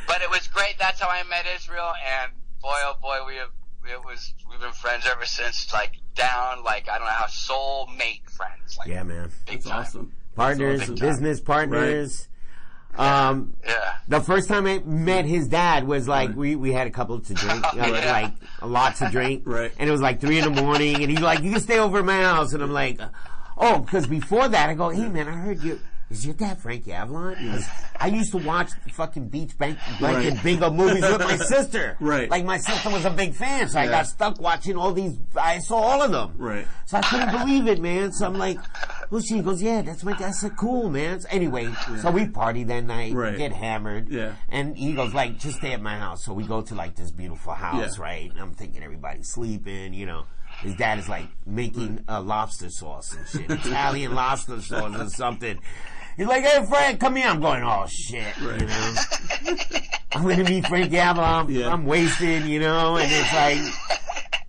but 0.09 0.23
it 0.23 0.31
was 0.31 0.49
great. 0.49 0.75
That's 0.79 1.01
how 1.01 1.09
I 1.09 1.23
met 1.25 1.47
Israel, 1.57 1.93
and 2.05 2.33
boy, 2.61 2.75
oh 2.85 2.95
boy, 3.01 3.19
we 3.27 3.37
have 3.37 3.51
it 3.91 4.05
was 4.05 4.35
we've 4.51 4.61
been 4.61 4.73
friends 4.73 5.05
ever 5.11 5.25
since. 5.25 5.73
Like 5.73 5.93
down, 6.15 6.63
like 6.65 6.89
I 6.89 6.99
don't 6.99 7.07
know 7.07 7.13
how 7.13 7.27
soul 7.27 7.89
mate 7.99 8.29
friends. 8.31 8.77
Like 8.79 8.89
Yeah, 8.89 9.03
man. 9.03 9.31
big 9.47 9.57
That's 9.57 9.67
time. 9.67 9.81
awesome. 9.81 10.13
Partners, 10.37 10.83
awesome. 10.83 10.95
business 10.97 11.41
partners. 11.41 12.29
Um, 12.97 13.55
Yeah. 13.67 13.95
the 14.07 14.21
first 14.21 14.49
time 14.49 14.67
I 14.67 14.79
met 14.81 15.25
his 15.25 15.49
dad 15.49 15.87
was 15.87 16.07
like 16.07 16.29
Right. 16.31 16.37
we 16.37 16.57
we 16.57 16.73
had 16.73 16.87
a 16.87 16.91
couple 16.91 17.19
to 17.21 17.35
drink, 17.35 17.65
uh, 17.75 17.77
Right. 17.79 18.05
like 18.07 18.33
a 18.61 18.67
lot 18.67 18.97
to 18.97 19.09
drink, 19.11 19.43
Right. 19.47 19.73
And 19.79 19.89
it 19.89 19.93
was 19.93 20.03
like 20.03 20.21
three 20.21 20.39
in 20.39 20.53
the 20.55 20.63
morning, 20.63 20.97
and 20.97 21.11
he's 21.11 21.21
like, 21.21 21.41
"You 21.43 21.53
can 21.53 21.61
stay 21.61 21.79
over 21.79 22.01
at 22.01 22.05
my 22.05 22.21
house," 22.23 22.53
and 22.53 22.63
I'm 22.63 22.73
like, 22.73 23.01
"Oh," 23.57 23.79
because 23.79 24.07
before 24.07 24.47
that 24.49 24.69
I 24.69 24.75
go, 24.75 24.91
"Hey 24.91 25.09
man, 25.09 25.27
I 25.29 25.33
heard 25.33 25.63
you." 25.63 25.81
Is 26.13 26.27
your 26.27 26.35
dad 26.35 26.59
Frankie 26.59 26.93
Avalon? 26.93 27.35
'Cause 27.37 27.67
I 27.99 28.09
used 28.09 28.33
to 28.33 28.39
watch 28.39 28.71
fucking 28.93 29.29
Beach 29.29 29.57
Bank 29.57 29.79
Blanket 29.99 30.35
Right. 30.35 30.43
Bingo 30.43 30.71
movies 30.71 31.03
with 31.03 31.21
my 31.21 31.37
sister. 31.55 31.97
Right. 32.01 32.29
Like 32.31 32.45
my 32.45 32.59
sister 32.59 32.91
was 32.91 33.05
a 33.07 33.11
big 33.11 33.35
fan, 33.35 33.69
so 33.69 33.81
I 33.81 33.87
got 33.87 34.07
stuck 34.07 34.41
watching 34.41 34.77
all 34.77 34.93
these. 34.93 35.17
I 35.41 35.59
saw 35.59 35.77
all 35.77 36.03
of 36.03 36.11
them. 36.13 36.35
Right. 36.37 36.67
So 36.87 36.99
I 36.99 37.01
couldn't 37.03 37.31
believe 37.33 37.67
it, 37.67 37.81
man. 37.81 38.13
So 38.13 38.27
I'm 38.27 38.35
like, 38.35 38.59
who's 39.09 39.25
she? 39.27 39.37
He 39.37 39.41
goes, 39.41 39.63
yeah, 39.63 39.81
that's 39.83 40.05
my 40.05 40.13
dad. 40.13 40.29
I 40.29 40.31
said, 40.33 40.57
cool, 40.59 40.91
man. 40.91 41.21
So 41.21 41.29
anyway, 41.31 41.73
so 42.03 42.11
we 42.11 42.27
party 42.29 42.65
that 42.65 42.85
night, 42.85 43.15
Right. 43.15 43.39
get 43.39 43.53
hammered. 43.53 44.11
Yeah. 44.11 44.33
And 44.51 44.77
he 44.77 44.93
goes, 44.93 45.15
like, 45.15 45.39
just 45.39 45.59
stay 45.59 45.73
at 45.73 45.81
my 45.81 45.97
house. 45.97 46.25
So 46.25 46.35
we 46.35 46.45
go 46.45 46.61
to 46.61 46.75
like 46.75 46.95
this 46.97 47.11
beautiful 47.11 47.55
house, 47.55 47.97
Yeah. 47.97 48.03
right? 48.05 48.31
And 48.31 48.39
I'm 48.41 48.53
thinking 48.53 48.83
everybody's 48.83 49.31
sleeping, 49.31 49.95
you 49.95 50.05
know. 50.07 50.25
His 50.61 50.77
dad 50.77 50.99
is 50.99 51.09
like 51.09 51.29
making 51.47 52.05
uh, 52.09 52.21
lobster 52.21 52.69
sauce 52.69 53.17
and 53.17 53.27
shit, 53.27 53.51
Italian 53.67 54.15
lobster 54.15 54.61
sauce 54.61 54.95
or 55.01 55.09
something. 55.09 55.59
He's 56.17 56.27
like, 56.27 56.45
hey, 56.45 56.65
Frank, 56.69 57.01
come 57.01 57.17
here. 57.17 57.29
I'm 57.29 57.41
going, 57.41 57.63
oh 57.65 57.87
shit, 57.89 58.37
you 58.39 58.67
know. 58.67 58.95
I'm 60.13 60.23
gonna 60.29 60.45
meet 60.45 60.67
Frank 60.67 60.93
Avalon. 60.93 61.47
I'm, 61.47 61.51
Yeah. 61.51 61.73
I'm 61.73 61.87
wasted, 61.87 62.45
you 62.45 62.61
know, 62.61 62.97
and 62.99 63.11
it's 63.11 63.33
like, 63.33 63.59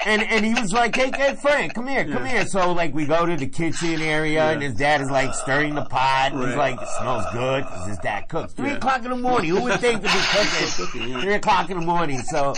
and 0.06 0.22
and 0.24 0.46
he 0.46 0.54
was 0.60 0.74
like, 0.74 0.94
hey, 0.96 1.10
hey 1.16 1.36
Frank, 1.36 1.74
come 1.74 1.88
here, 1.88 2.04
come 2.04 2.26
Yeah. 2.26 2.32
here. 2.32 2.46
So 2.48 2.74
like 2.74 2.94
we 2.94 3.06
go 3.06 3.26
to 3.26 3.38
the 3.38 3.48
kitchen 3.48 4.02
area, 4.02 4.52
and 4.52 4.62
his 4.62 4.76
dad 4.76 5.00
is 5.00 5.10
like 5.10 5.34
stirring 5.34 5.76
the 5.76 5.86
pot. 5.86 6.34
And 6.34 6.44
He's 6.44 6.56
like, 6.58 6.82
it 6.82 6.88
smells 7.00 7.24
good 7.32 7.64
'cause 7.64 7.88
his 7.88 7.98
dad 8.00 8.28
cooks. 8.28 8.52
Three 8.54 8.70
Yeah. 8.72 8.76
o'clock 8.78 9.04
in 9.06 9.12
the 9.12 9.16
morning. 9.16 9.52
Who 9.52 9.62
would 9.64 9.80
think 9.80 10.02
to 10.02 10.08
be 10.08 10.20
cooking? 10.32 10.68
Cooking. 11.08 11.22
Three 11.22 11.34
o'clock 11.36 11.70
in 11.70 11.80
the 11.80 11.86
morning. 11.86 12.20
So. 12.24 12.54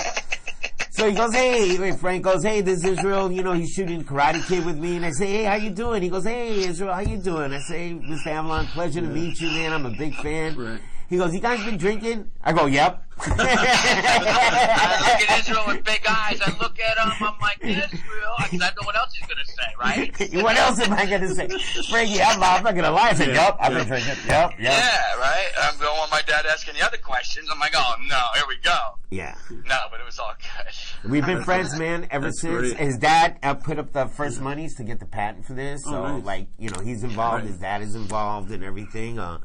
So 0.96 1.10
he 1.10 1.14
goes, 1.14 1.34
hey, 1.34 1.78
wait, 1.78 2.00
Frank 2.00 2.24
goes, 2.24 2.42
hey, 2.42 2.62
this 2.62 2.78
is 2.78 2.98
Israel, 2.98 3.30
you 3.30 3.44
know, 3.44 3.52
he's 3.52 3.72
shooting 3.72 4.02
Karate 4.06 4.42
Kid 4.48 4.66
with 4.66 4.78
me. 4.78 4.96
And 4.96 5.06
I 5.06 5.12
say, 5.12 5.28
hey, 5.28 5.44
how 5.44 5.56
you 5.56 5.70
doing? 5.70 6.02
He 6.02 6.08
goes, 6.08 6.24
hey, 6.24 6.64
Israel, 6.64 6.94
how 6.94 7.02
you 7.02 7.18
doing? 7.18 7.52
I 7.52 7.60
say, 7.60 7.92
Mr. 7.92 8.28
Avalon, 8.28 8.66
pleasure 8.68 9.02
to 9.02 9.08
meet 9.08 9.42
you, 9.42 9.50
man. 9.50 9.74
I'm 9.74 9.86
a 9.86 9.90
big 9.90 10.16
fan. 10.16 10.56
Right. 10.56 10.80
He 11.10 11.18
goes, 11.18 11.34
you 11.34 11.40
guys 11.40 11.64
been 11.64 11.78
drinking? 11.78 12.32
I 12.44 12.52
go, 12.54 12.66
yep. 12.66 13.04
I 13.18 14.98
look 15.00 15.30
at 15.30 15.40
Israel 15.48 15.64
with 15.68 15.84
big 15.86 16.02
eyes. 16.10 16.40
I 16.42 16.50
look 16.60 16.78
at 16.80 16.98
him. 16.98 17.14
I'm 17.28 17.40
like, 17.42 17.58
Israel. 17.62 18.34
I 18.38 18.50
I 18.52 18.58
know 18.58 18.68
what 18.84 18.96
else 18.96 19.14
he's 19.14 19.28
going 19.28 19.38
to 19.38 19.46
say, 19.46 19.74
right? 19.80 20.34
what 20.44 20.58
else 20.58 20.80
am 20.82 20.94
I 20.94 21.06
going 21.06 21.22
to 21.22 21.30
say? 21.34 21.48
Frankie, 21.90 22.22
I'm, 22.22 22.42
I'm 22.44 22.64
not 22.64 22.74
going 22.74 22.84
to 22.86 22.92
lie. 22.92 23.10
I 23.10 23.14
said, 23.14 23.30
Yeah, 23.30 23.46
yep, 23.46 23.58
I've 23.60 23.72
yeah. 23.72 23.78
been 23.80 23.88
drinking. 23.88 24.10
Yep, 24.28 24.52
yep. 24.52 24.60
Yeah, 24.60 25.16
right. 25.16 25.48
I'm 25.62 25.78
going 25.80 26.02
with 26.02 26.12
my 26.12 26.22
dad 26.28 26.46
asking 26.46 26.74
the 26.76 26.86
other 26.86 26.98
questions. 26.98 27.48
I'm 27.52 27.60
like, 27.60 27.74
oh 27.76 27.96
no, 28.10 28.22
here 28.36 28.44
we 28.48 28.58
go. 28.64 28.78
Yeah. 29.12 29.36
No, 29.50 29.78
but 29.92 30.00
it 30.02 30.06
was 30.06 30.20
all 30.20 30.34
good. 30.42 31.10
We've 31.10 31.26
been 31.26 31.44
friends, 31.44 31.78
man, 31.80 32.08
ever 32.12 32.26
That's 32.28 32.42
since. 32.42 32.74
great. 32.74 32.78
His 32.78 32.98
dad 32.98 33.38
uh, 33.44 33.54
put 33.54 33.80
up 33.80 33.94
the 33.94 34.08
first 34.08 34.42
monies 34.42 34.76
to 34.76 34.84
get 34.84 35.00
the 35.00 35.06
patent 35.06 35.46
for 35.46 35.54
this. 35.54 35.84
So, 35.84 36.04
Oh, 36.04 36.18
nice. 36.18 36.26
like, 36.26 36.48
you 36.58 36.70
know, 36.70 36.80
he's 36.82 37.04
involved. 37.04 37.44
Right. 37.44 37.48
His 37.52 37.60
dad 37.60 37.82
is 37.82 37.96
involved 37.96 38.52
and 38.52 38.64
everything. 38.64 39.20
Uh, 39.20 39.38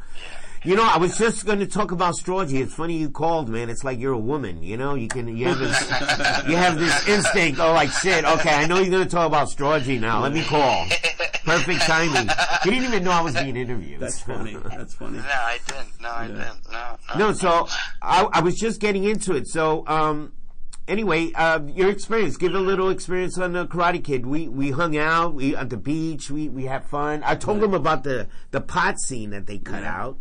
you 0.65 0.77
know, 0.77 0.85
I 0.85 0.99
was 0.99 1.17
just 1.17 1.47
going 1.47 1.61
to 1.61 1.67
talk 1.67 1.91
about 1.91 2.15
Strawgy. 2.15 2.61
It's 2.61 2.75
funny 2.75 2.97
you 2.99 3.09
called, 3.11 3.49
man. 3.49 3.71
It's 3.71 3.83
like 3.85 3.99
you're 3.99 4.13
a 4.13 4.19
woman. 4.19 4.63
You 4.63 4.77
know, 4.77 4.95
you 4.95 5.09
can 5.09 5.35
you 5.37 5.47
have 5.47 5.59
this 5.59 5.81
you 6.49 6.57
have 6.57 6.79
this 6.79 7.09
instinct. 7.09 7.59
Oh, 7.61 7.73
like 7.73 7.91
shit. 7.91 8.25
Okay, 8.25 8.55
I 8.55 8.67
know 8.67 8.79
you're 8.79 8.91
going 8.91 9.05
to 9.05 9.09
talk 9.09 9.27
about 9.27 9.49
Strawgy 9.49 9.99
now. 10.01 10.21
Let 10.23 10.33
me 10.33 10.45
call. 10.45 10.87
Perfect 11.45 11.81
timing. 11.83 12.29
He 12.63 12.71
didn't 12.71 12.85
even 12.85 13.03
know 13.05 13.11
I 13.13 13.23
was 13.23 13.35
being 13.35 13.57
interviewed. 13.57 14.01
That's 14.01 14.21
funny. 14.21 14.57
That's 14.69 14.95
funny. 14.95 15.19
No, 15.19 15.25
I 15.25 15.59
didn't. 15.67 16.01
No, 16.01 16.09
I 16.11 16.23
Yeah. 16.23 16.29
didn't. 16.29 16.71
No, 16.73 16.97
no. 17.15 17.27
No, 17.29 17.33
so 17.33 17.69
I, 18.03 18.29
I 18.33 18.41
was 18.41 18.57
just 18.57 18.81
getting 18.81 19.05
into 19.05 19.35
it. 19.35 19.49
So, 19.49 19.85
um, 19.87 20.33
anyway, 20.87 21.33
uh, 21.33 21.61
your 21.75 21.89
experience. 21.89 22.37
Give 22.37 22.55
a 22.55 22.59
little 22.61 22.91
experience 22.91 23.39
on 23.39 23.53
the 23.55 23.67
Karate 23.67 24.05
Kid. 24.05 24.27
We 24.27 24.49
we 24.49 24.71
hung 24.73 24.97
out. 24.99 25.33
We 25.35 25.57
at 25.57 25.71
the 25.71 25.79
beach. 25.79 26.31
We 26.31 26.51
we 26.51 26.67
had 26.67 26.85
fun. 26.85 27.23
I 27.25 27.35
told 27.37 27.61
them 27.61 27.73
about 27.73 28.05
the 28.05 28.29
the 28.51 28.61
pot 28.61 29.01
scene 29.01 29.31
that 29.31 29.47
they 29.47 29.59
cut 29.59 29.83
Yeah. 29.83 30.03
out 30.03 30.19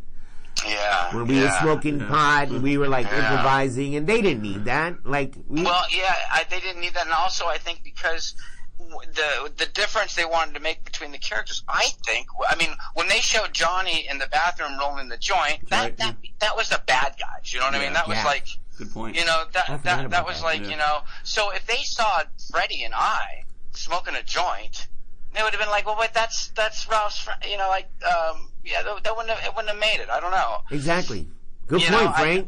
Yeah. 0.65 1.15
when 1.15 1.27
we 1.27 1.41
were 1.41 1.51
smoking 1.61 1.99
Yeah. 1.99 2.07
pot 2.07 2.47
and 2.49 2.61
we 2.63 2.77
were 2.77 2.87
like 2.87 3.05
Yeah. 3.07 3.19
improvising, 3.31 3.95
and 3.95 4.07
they 4.07 4.21
didn't 4.21 4.41
need 4.41 4.65
that. 4.65 5.05
Like, 5.05 5.33
we, 5.47 5.63
Well, 5.63 5.85
yeah, 5.91 6.15
I, 6.31 6.43
they 6.49 6.59
didn't 6.59 6.81
need 6.81 6.93
that, 6.95 7.05
and 7.05 7.13
also 7.13 7.47
I 7.47 7.57
think 7.57 7.83
because 7.83 8.35
the 8.79 9.51
the 9.57 9.65
difference 9.67 10.15
they 10.15 10.25
wanted 10.25 10.53
to 10.55 10.59
make 10.59 10.83
between 10.85 11.11
the 11.11 11.17
characters, 11.17 11.63
I 11.67 11.89
think, 12.05 12.27
I 12.49 12.55
mean, 12.55 12.69
when 12.93 13.07
they 13.07 13.19
showed 13.19 13.53
Johnny 13.53 14.07
in 14.09 14.17
the 14.17 14.27
bathroom 14.27 14.77
rolling 14.79 15.09
the 15.09 15.17
joint, 15.17 15.69
that 15.69 15.81
Right. 15.83 15.97
that 15.97 16.15
that 16.39 16.55
was 16.55 16.69
the 16.69 16.81
bad 16.85 17.15
guys. 17.19 17.53
You 17.53 17.59
know 17.59 17.65
what 17.67 17.75
I 17.75 17.79
mean? 17.79 17.93
That 17.93 18.07
was 18.07 18.17
Yeah. 18.17 18.25
like, 18.25 18.47
Good 18.77 18.93
point. 18.93 19.15
you 19.15 19.25
know, 19.25 19.45
that 19.53 19.83
that 19.83 20.09
that 20.09 20.25
was 20.25 20.37
that, 20.37 20.43
like, 20.45 20.61
yeah. 20.61 20.69
you 20.69 20.77
know, 20.77 21.03
so 21.23 21.51
if 21.51 21.65
they 21.67 21.83
saw 21.83 22.23
Freddie 22.51 22.83
and 22.83 22.93
I 22.95 23.43
smoking 23.73 24.15
a 24.15 24.23
joint. 24.23 24.87
They 25.31 25.43
would 25.43 25.53
have 25.53 25.59
been 25.61 25.69
like, 25.69 25.85
well, 25.85 25.95
wait, 25.97 26.11
that's 26.15 26.47
that's 26.55 26.87
Ralph's, 26.89 27.19
fr- 27.19 27.29
you 27.47 27.55
know, 27.57 27.69
like, 27.69 27.87
um, 28.03 28.48
yeah, 28.69 28.83
that, 28.83 29.03
that 29.03 29.15
wouldn't 29.15 29.35
have, 29.35 29.45
it 29.45 29.55
wouldn't 29.55 29.71
have 29.71 29.79
made 29.79 29.99
it. 30.01 30.09
I 30.09 30.19
don't 30.19 30.31
know. 30.31 30.57
exactly. 30.71 31.27
Good 31.67 31.81
You 31.81 31.89
point, 31.89 32.03
know, 32.05 32.11
Frank. 32.13 32.47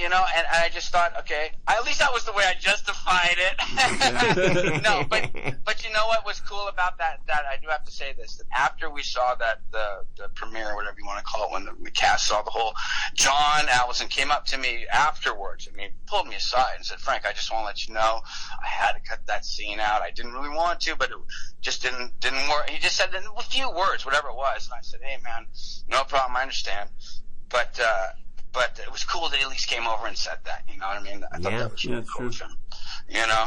You 0.00 0.08
know, 0.08 0.24
and, 0.34 0.46
and 0.46 0.64
I 0.64 0.70
just 0.70 0.90
thought, 0.90 1.12
okay, 1.18 1.50
at 1.68 1.84
least 1.84 1.98
that 1.98 2.10
was 2.10 2.24
the 2.24 2.32
way 2.32 2.42
I 2.44 2.54
justified 2.58 3.36
it. 3.36 4.82
no, 4.82 5.04
but 5.10 5.30
but 5.62 5.84
you 5.84 5.92
know 5.92 6.06
what 6.06 6.24
was 6.24 6.40
cool 6.40 6.68
about 6.68 6.96
that? 6.96 7.20
That 7.26 7.42
I 7.44 7.58
do 7.60 7.68
have 7.68 7.84
to 7.84 7.90
say 7.90 8.14
this: 8.16 8.36
that 8.36 8.46
after 8.50 8.88
we 8.88 9.02
saw 9.02 9.34
that 9.34 9.58
the 9.72 10.06
the 10.16 10.28
premiere, 10.30 10.74
whatever 10.74 10.96
you 10.98 11.04
want 11.04 11.18
to 11.18 11.24
call 11.24 11.44
it, 11.44 11.52
when 11.52 11.66
the, 11.66 11.72
the 11.82 11.90
cast 11.90 12.28
saw 12.28 12.40
the 12.40 12.50
whole, 12.50 12.72
John 13.12 13.66
Avildsen 13.66 14.08
came 14.08 14.30
up 14.30 14.46
to 14.46 14.56
me 14.56 14.86
afterwards. 14.90 15.68
I 15.70 15.76
mean, 15.76 15.90
pulled 16.06 16.28
me 16.28 16.36
aside 16.36 16.76
and 16.76 16.86
said, 16.86 16.98
"Frank, 16.98 17.26
I 17.26 17.32
just 17.32 17.52
want 17.52 17.64
to 17.64 17.66
let 17.66 17.86
you 17.86 17.92
know, 17.92 18.22
I 18.62 18.66
had 18.66 18.92
to 18.92 19.00
cut 19.00 19.26
that 19.26 19.44
scene 19.44 19.80
out. 19.80 20.00
I 20.00 20.12
didn't 20.12 20.32
really 20.32 20.48
want 20.48 20.80
to, 20.80 20.96
but 20.96 21.10
it 21.10 21.16
just 21.60 21.82
didn't 21.82 22.18
didn't 22.20 22.48
work." 22.48 22.70
He 22.70 22.78
just 22.78 22.96
said 22.96 23.10
a 23.14 23.42
few 23.42 23.70
words, 23.70 24.06
whatever 24.06 24.28
it 24.28 24.36
was, 24.36 24.64
and 24.64 24.78
I 24.78 24.80
said, 24.80 25.00
"Hey, 25.02 25.18
man, 25.22 25.44
no 25.90 26.04
problem. 26.04 26.36
I 26.36 26.40
understand." 26.40 26.88
But 27.50 27.78
uh, 27.84 28.06
but 28.52 28.78
it 28.84 28.90
was 28.92 29.04
cool 29.04 29.28
that 29.28 29.36
he 29.38 29.44
at 29.44 29.50
least 29.50 29.66
came 29.68 29.86
over 29.86 30.06
and 30.06 30.16
said 30.16 30.38
that. 30.44 30.62
You 30.72 30.78
know 30.78 30.86
what 30.88 30.98
I 30.98 31.02
mean? 31.02 31.24
I 31.32 31.38
thought 31.38 31.52
Yeah. 31.52 31.58
that 31.60 31.72
was 31.72 31.84
Yeah, 31.84 31.92
really 31.94 32.06
cool 32.16 32.30
true. 32.30 32.46
him. 32.48 32.56
You 33.08 33.26
know? 33.26 33.46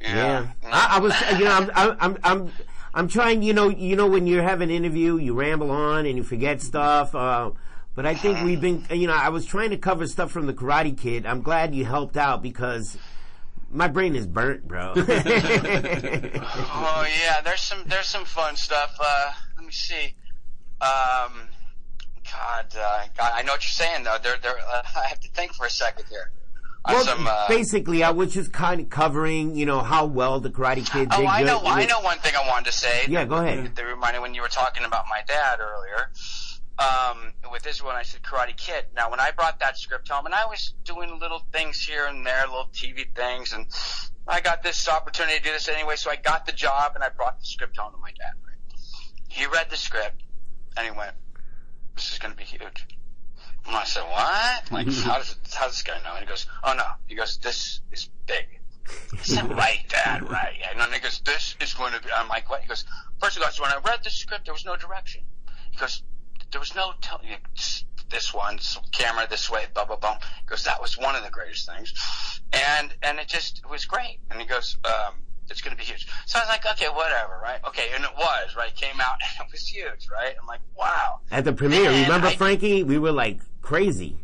Yeah, 0.00 0.46
Yeah. 0.62 0.70
I, 0.72 0.96
I 0.96 1.00
was, 1.00 1.14
you 1.38 1.44
know, 1.44 1.68
I'm, 1.74 1.96
I'm, 2.00 2.18
I'm, 2.24 2.52
I'm 2.94 3.08
trying. 3.08 3.42
You 3.42 3.52
know, 3.54 3.68
you 3.70 3.96
know, 3.96 4.06
when 4.06 4.26
you 4.26 4.40
have 4.40 4.60
an 4.60 4.70
interview, 4.70 5.16
you 5.16 5.32
ramble 5.34 5.70
on 5.70 6.04
and 6.06 6.16
you 6.16 6.22
forget 6.22 6.60
stuff. 6.60 7.14
Uh, 7.14 7.52
but 7.94 8.04
I 8.06 8.14
think 8.14 8.42
we've 8.42 8.60
been, 8.60 8.84
you 8.90 9.06
know, 9.06 9.14
I 9.14 9.28
was 9.30 9.44
trying 9.46 9.70
to 9.70 9.76
cover 9.78 10.06
stuff 10.06 10.30
from 10.30 10.46
the 10.46 10.54
Karate 10.54 10.96
Kid. 10.98 11.24
I'm 11.26 11.42
glad 11.42 11.74
you 11.74 11.84
helped 11.84 12.16
out 12.16 12.42
because 12.42 12.96
my 13.70 13.88
brain 13.88 14.16
is 14.16 14.26
burnt, 14.26 14.66
bro. 14.68 14.92
oh 14.96 15.04
yeah, 17.22 17.40
there's 17.42 17.60
some 17.60 17.82
there's 17.86 18.06
some 18.06 18.24
fun 18.24 18.56
stuff. 18.56 18.96
Uh, 19.00 19.32
let 19.56 19.66
me 19.66 19.72
see. 19.72 20.14
Um, 20.80 21.32
God, 22.32 22.66
uh, 22.76 23.02
God, 23.16 23.32
I 23.34 23.42
know 23.42 23.52
what 23.52 23.62
you're 23.62 23.86
saying 23.86 24.04
though. 24.04 24.16
There, 24.22 24.36
there. 24.42 24.56
Uh, 24.56 24.82
I 24.96 25.08
have 25.08 25.20
to 25.20 25.28
think 25.28 25.54
for 25.54 25.66
a 25.66 25.70
second 25.70 26.06
here. 26.08 26.30
Well, 26.88 27.04
some, 27.04 27.26
uh, 27.28 27.46
basically, 27.48 28.02
I 28.02 28.10
was 28.10 28.34
just 28.34 28.52
kind 28.52 28.80
of 28.80 28.90
covering, 28.90 29.54
you 29.54 29.66
know, 29.66 29.80
how 29.80 30.06
well 30.06 30.40
the 30.40 30.50
Karate 30.50 30.84
Kid 30.90 31.10
did. 31.10 31.12
Oh, 31.12 31.26
I 31.26 31.44
know. 31.44 31.60
I 31.64 31.86
know 31.86 32.00
one 32.00 32.18
thing 32.18 32.34
I 32.34 32.48
wanted 32.48 32.66
to 32.66 32.72
say. 32.72 33.04
Yeah, 33.08 33.24
go 33.24 33.36
ahead. 33.36 33.76
That 33.76 33.84
reminded 33.84 34.20
when 34.20 34.34
you 34.34 34.42
were 34.42 34.48
talking 34.48 34.84
about 34.84 35.04
my 35.08 35.20
dad 35.26 35.60
earlier. 35.60 36.10
Um, 36.78 37.34
with 37.52 37.62
this 37.62 37.82
one, 37.82 37.94
I 37.94 38.02
said 38.02 38.22
Karate 38.22 38.56
Kid. 38.56 38.86
Now, 38.96 39.10
when 39.10 39.20
I 39.20 39.30
brought 39.30 39.60
that 39.60 39.78
script 39.78 40.08
home, 40.08 40.26
and 40.26 40.34
I 40.34 40.46
was 40.46 40.74
doing 40.84 41.20
little 41.20 41.42
things 41.52 41.80
here 41.80 42.06
and 42.06 42.26
there, 42.26 42.46
little 42.46 42.70
TV 42.72 43.14
things, 43.14 43.52
and 43.52 43.66
I 44.26 44.40
got 44.40 44.64
this 44.64 44.88
opportunity 44.88 45.36
to 45.38 45.44
do 45.44 45.52
this 45.52 45.68
anyway, 45.68 45.94
so 45.96 46.10
I 46.10 46.16
got 46.16 46.46
the 46.46 46.52
job, 46.52 46.92
and 46.96 47.04
I 47.04 47.10
brought 47.10 47.38
the 47.38 47.46
script 47.46 47.76
home 47.76 47.92
to 47.92 47.98
my 47.98 48.10
dad. 48.10 48.32
Right? 48.44 48.80
He 49.28 49.46
read 49.46 49.70
the 49.70 49.76
script, 49.76 50.24
and 50.76 50.86
he 50.86 50.90
went, 50.90 51.14
"This 51.94 52.12
is 52.12 52.18
going 52.18 52.32
to 52.32 52.36
be 52.36 52.44
huge." 52.44 52.86
And 53.66 53.76
I 53.76 53.84
said, 53.84 54.02
"What? 54.02 54.70
Like, 54.72 54.86
how 55.04 55.18
does 55.18 55.32
it, 55.32 55.54
how 55.54 55.66
does 55.66 55.74
this 55.74 55.82
guy 55.82 56.00
know?" 56.02 56.14
And 56.14 56.20
he 56.20 56.26
goes, 56.26 56.46
"Oh 56.64 56.74
no." 56.74 56.84
He 57.06 57.14
goes, 57.14 57.38
"This 57.38 57.80
is 57.90 58.08
big." 58.26 58.60
I 58.88 59.22
said, 59.22 59.50
"Right, 59.56 59.84
Dad, 59.88 60.28
right." 60.28 60.58
And 60.70 60.80
then 60.80 60.92
he 60.92 60.98
goes, 60.98 61.20
"This 61.20 61.56
is 61.60 61.74
going 61.74 61.92
to 61.92 62.00
be." 62.00 62.10
I'm 62.12 62.28
like, 62.28 62.48
"What?" 62.48 62.62
He 62.62 62.68
goes, 62.68 62.84
first 63.20 63.36
of 63.36 63.42
all, 63.42 63.50
so 63.50 63.62
when 63.62 63.72
I 63.72 63.78
read 63.78 64.02
the 64.02 64.10
script, 64.10 64.46
there 64.46 64.54
was 64.54 64.64
no 64.64 64.76
direction." 64.76 65.22
He 65.70 65.76
goes, 65.76 66.02
"There 66.50 66.60
was 66.60 66.74
no 66.74 66.92
telling 67.00 67.28
you 67.28 67.36
this 68.08 68.34
one 68.34 68.58
camera 68.92 69.26
this 69.28 69.48
way, 69.48 69.66
blah 69.74 69.84
blah 69.84 69.96
blah." 69.96 70.18
He 70.40 70.46
goes, 70.46 70.64
"That 70.64 70.80
was 70.80 70.98
one 70.98 71.14
of 71.14 71.22
the 71.22 71.30
greatest 71.30 71.68
things," 71.68 71.92
and 72.52 72.94
and 73.02 73.18
it 73.18 73.28
just 73.28 73.58
it 73.58 73.68
was 73.68 73.84
great. 73.84 74.20
And 74.30 74.40
he 74.40 74.46
goes, 74.46 74.76
um, 74.84 75.14
"It's 75.50 75.60
going 75.60 75.76
to 75.76 75.78
be 75.78 75.84
huge." 75.84 76.06
So 76.26 76.38
I 76.38 76.42
was 76.42 76.48
like, 76.48 76.66
"Okay, 76.72 76.88
whatever, 76.88 77.38
right?" 77.42 77.60
Okay, 77.66 77.88
and 77.94 78.04
it 78.04 78.10
was 78.16 78.56
right. 78.56 78.70
It 78.70 78.76
came 78.76 79.00
out 79.00 79.16
and 79.38 79.46
it 79.48 79.52
was 79.52 79.66
huge, 79.66 80.08
right? 80.10 80.34
I'm 80.40 80.46
like, 80.46 80.60
"Wow." 80.76 81.20
At 81.30 81.44
the 81.44 81.52
premiere, 81.52 81.90
Man, 81.90 82.04
remember 82.04 82.28
I- 82.28 82.36
Frankie? 82.36 82.82
We 82.82 82.98
were 82.98 83.12
like 83.12 83.40
crazy. 83.60 84.16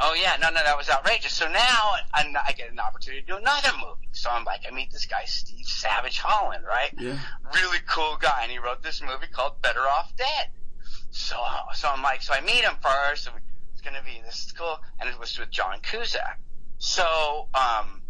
Oh 0.00 0.14
yeah, 0.14 0.36
no, 0.40 0.48
no, 0.48 0.60
that 0.64 0.76
was 0.76 0.88
outrageous. 0.88 1.32
So 1.34 1.46
now 1.48 1.92
I'm, 2.14 2.34
I 2.34 2.52
get 2.52 2.70
an 2.72 2.80
opportunity 2.80 3.20
to 3.22 3.26
do 3.26 3.36
another 3.36 3.68
movie. 3.76 4.08
So 4.12 4.30
I'm 4.30 4.44
like, 4.44 4.62
I 4.68 4.74
meet 4.74 4.90
this 4.90 5.06
guy, 5.06 5.24
Steve 5.26 5.66
Savage 5.66 6.18
Holland, 6.18 6.64
right? 6.66 6.92
Yeah. 6.98 7.18
Really 7.54 7.78
cool 7.86 8.16
guy, 8.20 8.40
and 8.42 8.50
he 8.50 8.58
wrote 8.58 8.82
this 8.82 9.00
movie 9.02 9.26
called 9.30 9.60
Better 9.62 9.80
Off 9.80 10.12
Dead. 10.16 10.48
So, 11.10 11.36
so 11.74 11.88
I'm 11.90 12.02
like, 12.02 12.22
so 12.22 12.32
I 12.32 12.40
meet 12.40 12.64
him 12.64 12.74
first, 12.82 13.26
and 13.26 13.36
we 13.36 13.42
It's 13.72 13.82
gonna 13.82 14.02
be 14.04 14.20
this 14.24 14.46
is 14.46 14.52
cool, 14.52 14.78
and 14.98 15.08
it 15.10 15.18
was 15.20 15.38
with 15.38 15.50
John 15.50 15.78
Cusack. 15.82 16.40
So, 16.78 17.48
um, 17.54 18.02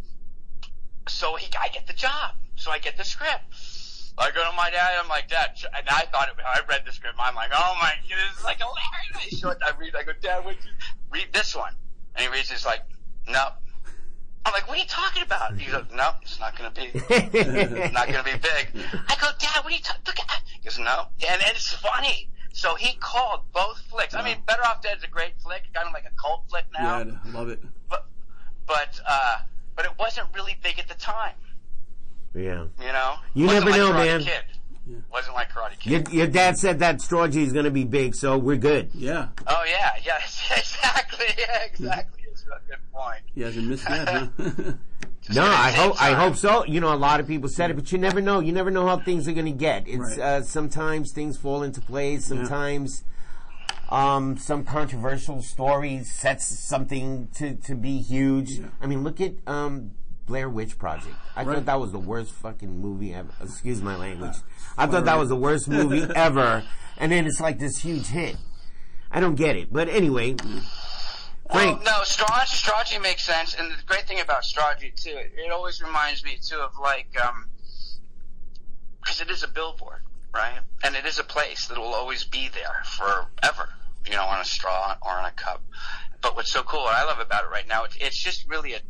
so 1.08 1.34
he, 1.34 1.48
I 1.60 1.68
get 1.68 1.86
the 1.88 1.92
job. 1.92 2.36
So 2.62 2.70
I 2.70 2.78
get 2.78 2.96
the 2.96 3.02
script. 3.02 3.42
I 4.16 4.30
go 4.30 4.48
to 4.48 4.56
my 4.56 4.70
dad. 4.70 4.92
I'm 5.02 5.08
like, 5.08 5.28
Dad, 5.28 5.50
and 5.76 5.88
I 5.88 6.02
thought 6.12 6.28
it, 6.28 6.34
I 6.46 6.60
read 6.68 6.82
the 6.86 6.92
script. 6.92 7.16
I'm 7.18 7.34
like, 7.34 7.50
oh 7.52 7.74
my, 7.82 7.92
this 8.08 8.38
is 8.38 8.44
like 8.44 8.58
hilarious. 8.58 9.34
I 9.34 9.36
show 9.36 9.48
it. 9.50 9.58
I 9.66 9.76
read. 9.76 9.96
I 9.96 10.04
go, 10.04 10.12
Dad, 10.20 10.44
what 10.44 10.54
you 10.54 10.70
read 11.10 11.26
this 11.32 11.56
one? 11.56 11.74
And 12.14 12.24
he 12.24 12.32
reads. 12.32 12.50
He's 12.50 12.64
like, 12.64 12.82
no. 13.26 13.48
I'm 14.46 14.52
like, 14.52 14.68
what 14.68 14.76
are 14.76 14.80
you 14.80 14.86
talking 14.86 15.24
about? 15.24 15.58
He 15.58 15.72
goes, 15.72 15.86
no, 15.92 16.10
it's 16.22 16.38
not 16.38 16.56
going 16.56 16.72
to 16.72 16.80
be, 16.80 16.90
it's 16.94 17.92
not 17.94 18.06
going 18.06 18.24
to 18.24 18.30
be 18.32 18.38
big. 18.38 18.84
I 19.08 19.16
go, 19.20 19.28
Dad, 19.40 19.64
what 19.64 19.72
are 19.72 19.76
you 19.76 19.82
talking? 19.82 20.02
Look 20.06 20.20
at. 20.20 20.42
He 20.60 20.60
goes, 20.68 20.78
no, 20.78 21.06
and 21.28 21.42
it's 21.46 21.72
funny. 21.72 22.28
So 22.52 22.76
he 22.76 22.96
called 22.98 23.40
both 23.52 23.78
flicks. 23.90 24.14
I 24.14 24.22
mean, 24.22 24.36
Better 24.46 24.64
Off 24.64 24.82
Dead 24.82 24.98
is 24.98 25.04
a 25.04 25.08
great 25.08 25.32
flick, 25.42 25.62
kind 25.74 25.88
of 25.88 25.92
like 25.94 26.04
a 26.04 26.14
cult 26.20 26.44
flick 26.48 26.66
now 26.72 26.98
Yeah, 26.98 27.12
I 27.24 27.28
love 27.30 27.48
it. 27.48 27.60
but 27.88 28.06
but 28.66 29.00
uh, 29.08 29.38
but 29.74 29.84
it 29.84 29.92
wasn't 29.98 30.28
really 30.34 30.56
big 30.62 30.78
at 30.78 30.86
the 30.86 30.94
time. 30.94 31.34
Yeah. 32.34 32.66
You 32.80 32.92
know, 32.92 33.14
You 33.34 33.46
Wasn't 33.46 33.64
never 33.66 33.70
like 33.70 33.78
know, 33.78 33.92
Karate 33.92 34.06
man. 34.06 34.20
Kid. 34.24 35.02
Wasn't 35.12 35.34
like 35.34 35.50
Karate 35.50 35.78
Kid. 35.78 36.08
Your, 36.08 36.16
your 36.18 36.26
dad 36.26 36.58
said 36.58 36.78
that 36.80 37.00
straw 37.00 37.24
is 37.24 37.52
going 37.52 37.64
to 37.64 37.70
be 37.70 37.84
big, 37.84 38.14
so 38.14 38.36
we're 38.38 38.56
good. 38.56 38.90
Yeah. 38.94 39.28
Oh 39.46 39.64
yeah, 39.68 39.92
yeah, 40.04 40.18
exactly, 40.56 41.26
yeah, 41.38 41.62
exactly. 41.64 42.22
It's 42.30 42.42
a 42.44 42.60
good 42.68 42.78
point. 42.92 43.20
He 43.34 43.42
hasn't 43.42 43.66
missed 43.68 43.84
that, 43.86 44.08
huh? 44.08 44.26
No, 45.32 45.44
I 45.44 45.70
Same 45.70 45.80
hope 45.80 46.02
I 46.02 46.12
hope 46.14 46.34
so. 46.36 46.64
You 46.64 46.80
know, 46.80 46.92
a 46.92 46.96
lot 46.96 47.20
of 47.20 47.28
people 47.28 47.48
said 47.48 47.70
it, 47.70 47.74
but 47.74 47.92
you 47.92 47.98
never 47.98 48.20
know. 48.20 48.40
You 48.40 48.50
never 48.52 48.72
know 48.72 48.86
how 48.88 48.96
things 48.98 49.28
are 49.28 49.32
going 49.32 49.46
to 49.46 49.52
get. 49.52 49.86
It's 49.86 50.16
Right. 50.16 50.18
uh, 50.18 50.42
sometimes 50.42 51.12
things 51.12 51.36
fall 51.36 51.62
into 51.62 51.80
place. 51.80 52.26
Sometimes 52.26 53.04
um, 53.88 54.36
some 54.36 54.64
controversial 54.64 55.40
story 55.40 56.02
sets 56.02 56.46
something 56.58 57.28
to 57.36 57.54
to 57.54 57.76
be 57.76 57.98
huge. 58.00 58.60
I 58.80 58.86
mean, 58.88 59.04
look 59.04 59.20
at 59.20 59.34
um, 59.46 59.92
Blair 60.32 60.48
Witch 60.48 60.78
Project. 60.78 61.14
I 61.36 61.42
Right. 61.44 61.56
thought 61.56 61.66
that 61.66 61.78
was 61.78 61.92
the 61.92 61.98
worst 61.98 62.32
fucking 62.32 62.80
movie 62.80 63.12
ever. 63.12 63.28
Excuse 63.42 63.82
my 63.82 63.96
language. 63.96 64.32
I 64.78 64.86
thought 64.86 65.04
that 65.04 65.18
was 65.18 65.28
the 65.28 65.36
worst 65.36 65.68
movie 65.68 66.04
ever, 66.16 66.64
and 66.96 67.12
then 67.12 67.26
it's 67.26 67.38
like 67.38 67.58
this 67.58 67.76
huge 67.76 68.06
hit. 68.06 68.38
I 69.10 69.20
don't 69.20 69.34
get 69.34 69.56
it, 69.56 69.70
but 69.70 69.90
anyway. 69.90 70.36
Well, 70.42 70.62
Frank, 71.52 71.84
no, 71.84 72.00
Strawgy, 72.04 72.46
Strawgy 72.62 73.02
makes 73.02 73.24
sense, 73.24 73.52
and 73.54 73.70
the 73.70 73.76
great 73.84 74.08
thing 74.08 74.20
about 74.20 74.44
Strawgy 74.44 74.94
too, 74.98 75.10
it, 75.10 75.32
it 75.36 75.52
always 75.52 75.82
reminds 75.82 76.24
me 76.24 76.38
too 76.42 76.56
of 76.56 76.78
like, 76.80 77.08
um, 77.22 77.50
because 79.02 79.20
it 79.20 79.28
is 79.28 79.42
a 79.42 79.48
billboard, 79.48 80.00
right? 80.34 80.60
And 80.82 80.96
it 80.96 81.04
is 81.04 81.18
a 81.18 81.24
place 81.24 81.66
that 81.66 81.76
will 81.76 81.92
always 81.92 82.24
be 82.24 82.48
there 82.48 82.82
forever, 82.86 83.68
you 84.06 84.12
know, 84.12 84.24
on 84.24 84.40
a 84.40 84.46
straw 84.46 84.96
or 85.02 85.12
on 85.12 85.26
a 85.26 85.30
cup. 85.32 85.62
But 86.22 86.36
what's 86.36 86.50
so 86.50 86.62
cool, 86.62 86.84
what 86.84 86.94
I 86.94 87.04
love 87.04 87.18
about 87.18 87.44
it 87.44 87.50
right 87.50 87.68
now, 87.68 87.84
it's, 87.84 87.96
it's 88.00 88.16
just 88.16 88.48
really 88.48 88.72
a 88.72 88.80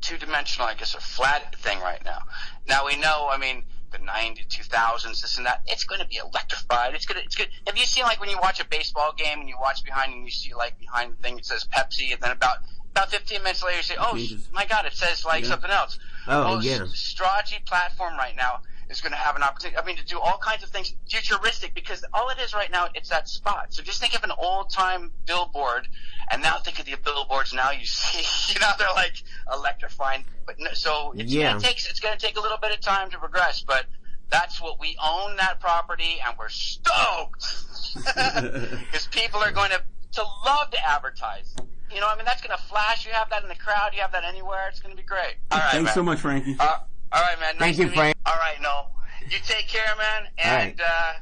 two-dimensional, 0.00 0.66
I 0.68 0.74
guess, 0.74 0.94
a 0.94 1.00
flat 1.00 1.54
thing 1.56 1.80
right 1.80 2.02
now. 2.04 2.22
Now 2.68 2.86
we 2.86 2.96
know, 2.96 3.28
I 3.30 3.38
mean, 3.38 3.64
the 3.92 3.98
90, 3.98 4.44
2000s, 4.44 5.20
this 5.20 5.36
and 5.36 5.46
that, 5.46 5.62
it's 5.66 5.84
going 5.84 6.00
to 6.00 6.06
be 6.06 6.16
electrified. 6.16 6.94
It's 6.94 7.06
going 7.06 7.18
to, 7.20 7.24
it's 7.24 7.34
good. 7.34 7.48
Have 7.66 7.76
you 7.76 7.84
seen 7.84 8.04
like 8.04 8.20
when 8.20 8.30
you 8.30 8.38
watch 8.40 8.60
a 8.60 8.64
baseball 8.66 9.12
game 9.16 9.40
and 9.40 9.48
you 9.48 9.56
watch 9.60 9.82
behind 9.84 10.12
and 10.14 10.24
you 10.24 10.30
see 10.30 10.54
like 10.54 10.78
behind 10.78 11.12
the 11.12 11.22
thing 11.22 11.38
it 11.38 11.44
says 11.44 11.66
Pepsi 11.74 12.12
and 12.12 12.20
then 12.20 12.30
about, 12.30 12.58
about 12.92 13.10
15 13.10 13.42
minutes 13.42 13.62
later 13.64 13.76
you 13.78 13.82
say, 13.82 13.96
oh 13.98 14.16
my 14.52 14.64
god, 14.66 14.86
it 14.86 14.92
says 14.92 15.24
like 15.24 15.42
Yeah. 15.42 15.50
something 15.50 15.70
else. 15.70 15.98
Oh, 16.28 16.44
well, 16.44 16.62
yeah. 16.64 16.78
Strawgy 16.78 17.64
platform 17.66 18.16
right 18.16 18.36
now 18.36 18.60
is 18.90 19.00
going 19.00 19.12
to 19.12 19.18
have 19.18 19.36
an 19.36 19.42
opportunity. 19.42 19.78
I 19.78 19.84
mean, 19.86 19.96
to 19.96 20.04
do 20.04 20.18
all 20.18 20.38
kinds 20.38 20.62
of 20.64 20.68
things 20.70 20.92
futuristic 21.08 21.74
because 21.74 22.04
all 22.12 22.28
it 22.30 22.38
is 22.38 22.52
right 22.52 22.70
now, 22.70 22.88
it's 22.94 23.08
that 23.10 23.28
spot. 23.28 23.66
So 23.72 23.82
just 23.82 24.00
think 24.00 24.14
of 24.16 24.24
an 24.24 24.32
old 24.36 24.70
time 24.70 25.12
billboard, 25.26 25.86
and 26.30 26.42
now 26.42 26.58
think 26.58 26.78
of 26.80 26.86
the 26.86 26.96
billboards 27.04 27.52
now 27.54 27.70
you 27.70 27.84
see. 27.86 28.52
You 28.52 28.60
know, 28.60 28.68
they're 28.78 28.88
like 28.94 29.22
electrifying. 29.52 30.24
But 30.44 30.56
no, 30.58 30.70
so 30.72 31.12
it's 31.16 31.32
Yeah. 31.32 31.50
going 31.52 31.60
to 31.62 31.66
take 31.66 31.76
it's 31.88 32.00
going 32.00 32.18
to 32.18 32.24
take 32.26 32.36
a 32.36 32.40
little 32.40 32.58
bit 32.58 32.72
of 32.72 32.80
time 32.80 33.10
to 33.10 33.18
progress, 33.18 33.62
but. 33.66 33.86
That's 34.32 34.60
what 34.62 34.78
we 34.78 34.96
own 35.04 35.34
that 35.38 35.58
property, 35.58 36.20
and 36.24 36.36
we're 36.38 36.50
stoked 36.50 37.44
because 38.04 39.08
people 39.10 39.40
are 39.40 39.50
going 39.50 39.70
to 39.70 39.82
to 40.12 40.22
love 40.46 40.70
to 40.70 40.78
advertise. 40.88 41.56
You 41.92 41.98
know, 42.00 42.06
I 42.08 42.14
mean, 42.14 42.24
that's 42.26 42.40
going 42.40 42.56
to 42.56 42.62
flash. 42.64 43.04
You 43.04 43.10
have 43.10 43.28
that 43.30 43.42
in 43.42 43.48
the 43.48 43.56
crowd. 43.56 43.90
You 43.92 44.02
have 44.02 44.12
that 44.12 44.22
anywhere. 44.22 44.68
It's 44.68 44.78
going 44.78 44.94
to 44.94 45.02
be 45.02 45.04
great. 45.04 45.34
All 45.50 45.58
right, 45.58 45.70
Thanks 45.72 45.86
man. 45.86 45.94
so 45.94 46.02
much, 46.04 46.20
Frankie. 46.20 46.54
Uh, 46.60 46.78
all 47.12 47.20
right, 47.22 47.38
man. 47.40 47.54
Nice 47.58 47.76
Thank 47.76 47.78
you, 47.78 47.84
to 47.84 47.90
meet 47.90 47.96
Frank. 47.96 48.16
All 48.26 48.34
right, 48.36 48.60
no. 48.62 48.86
You 49.28 49.38
take 49.44 49.68
care, 49.68 49.94
man. 49.98 50.22
All 50.44 50.44
And 50.44 50.78
right. 50.78 50.86
uh, 50.86 51.12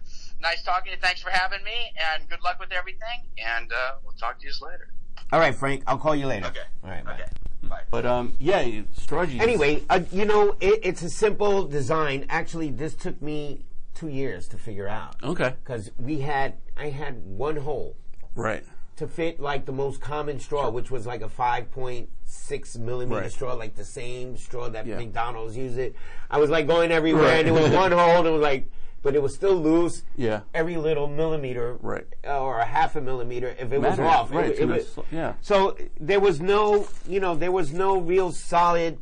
nice 0.41 0.62
talking 0.62 0.93
to 0.93 0.97
you. 0.97 1.03
Thanks 1.03 1.20
for 1.22 1.30
having 1.30 1.62
me. 1.64 1.93
And 2.14 2.28
good 2.28 2.43
luck 2.43 2.59
with 2.61 2.72
everything. 2.72 3.22
And 3.39 3.70
uh, 3.72 3.97
we'll 4.05 4.12
talk 4.14 4.39
to 4.41 4.47
you 4.47 4.53
later. 4.62 4.89
all 5.32 5.41
right, 5.41 5.55
Frank. 5.55 5.82
I'll 5.86 5.99
call 5.99 6.14
you 6.16 6.26
later. 6.26 6.47
Okay. 6.47 6.61
All 6.84 6.91
right. 6.91 7.05
Bye. 7.05 7.14
Okay. 7.14 7.24
Bye. 7.68 7.82
But 7.91 8.07
um, 8.07 8.34
yeah, 8.39 8.62
Strawgy. 8.99 9.41
Anyway, 9.41 9.82
uh, 9.91 10.01
you 10.12 10.24
know, 10.24 10.57
it, 10.61 10.80
it's 10.82 11.03
a 11.03 11.11
simple 11.11 11.64
design. 11.66 12.24
Actually, 12.30 12.70
this 12.70 12.95
took 12.95 13.20
me 13.20 13.64
two 13.95 14.09
years 14.09 14.47
to 14.49 14.57
figure 14.57 14.86
out 14.89 15.16
Okay. 15.24 15.55
because 15.64 15.91
we 15.99 16.20
had 16.20 16.55
I 16.76 16.91
had 16.91 17.24
one 17.24 17.57
hole 17.57 17.97
Right. 18.36 18.64
To 18.99 19.07
fit 19.07 19.39
like 19.39 19.65
the 19.65 19.73
most 19.73 20.01
common 20.01 20.41
straw, 20.41 20.69
which 20.69 20.91
was 20.91 21.07
like 21.07 21.23
a 21.23 21.29
5.6 21.29 22.79
millimeter 22.79 23.23
Right. 23.23 23.31
straw, 23.31 23.55
like 23.55 23.77
the 23.77 23.85
same 23.85 24.37
straw 24.37 24.69
that 24.69 24.87
Yeah. 24.87 24.97
McDonald's 24.99 25.57
used 25.57 25.79
it. 25.79 25.95
I 26.31 26.39
was 26.39 26.51
like 26.51 26.67
going 26.67 26.91
everywhere, 26.91 27.39
and 27.39 27.47
it 27.49 27.53
was 27.53 27.71
one 27.71 27.93
hole, 28.01 28.19
and 28.19 28.27
it 28.27 28.31
was 28.31 28.43
like, 28.43 28.67
but 29.03 29.15
it 29.15 29.23
was 29.23 29.33
still 29.35 29.55
loose. 29.55 30.03
Yeah. 30.17 30.41
Every 30.53 30.77
little 30.77 31.07
millimeter, 31.07 31.79
Right. 31.81 32.07
uh, 32.27 32.43
or 32.43 32.59
a 32.59 32.65
half 32.65 32.97
a 32.97 33.01
millimeter, 33.01 33.55
if 33.59 33.73
it 33.73 33.79
was 33.81 34.01
off, 34.01 34.33
Right, 34.33 34.51
It, 34.51 34.59
it 34.59 34.69
was- 34.69 34.99
yeah. 35.13 35.35
So 35.41 35.77
there 36.01 36.19
was 36.21 36.41
no, 36.41 36.89
you 37.07 37.21
know, 37.21 37.37
there 37.37 37.53
was 37.53 37.73
no 37.73 37.99
real 38.01 38.33
solid 38.33 38.99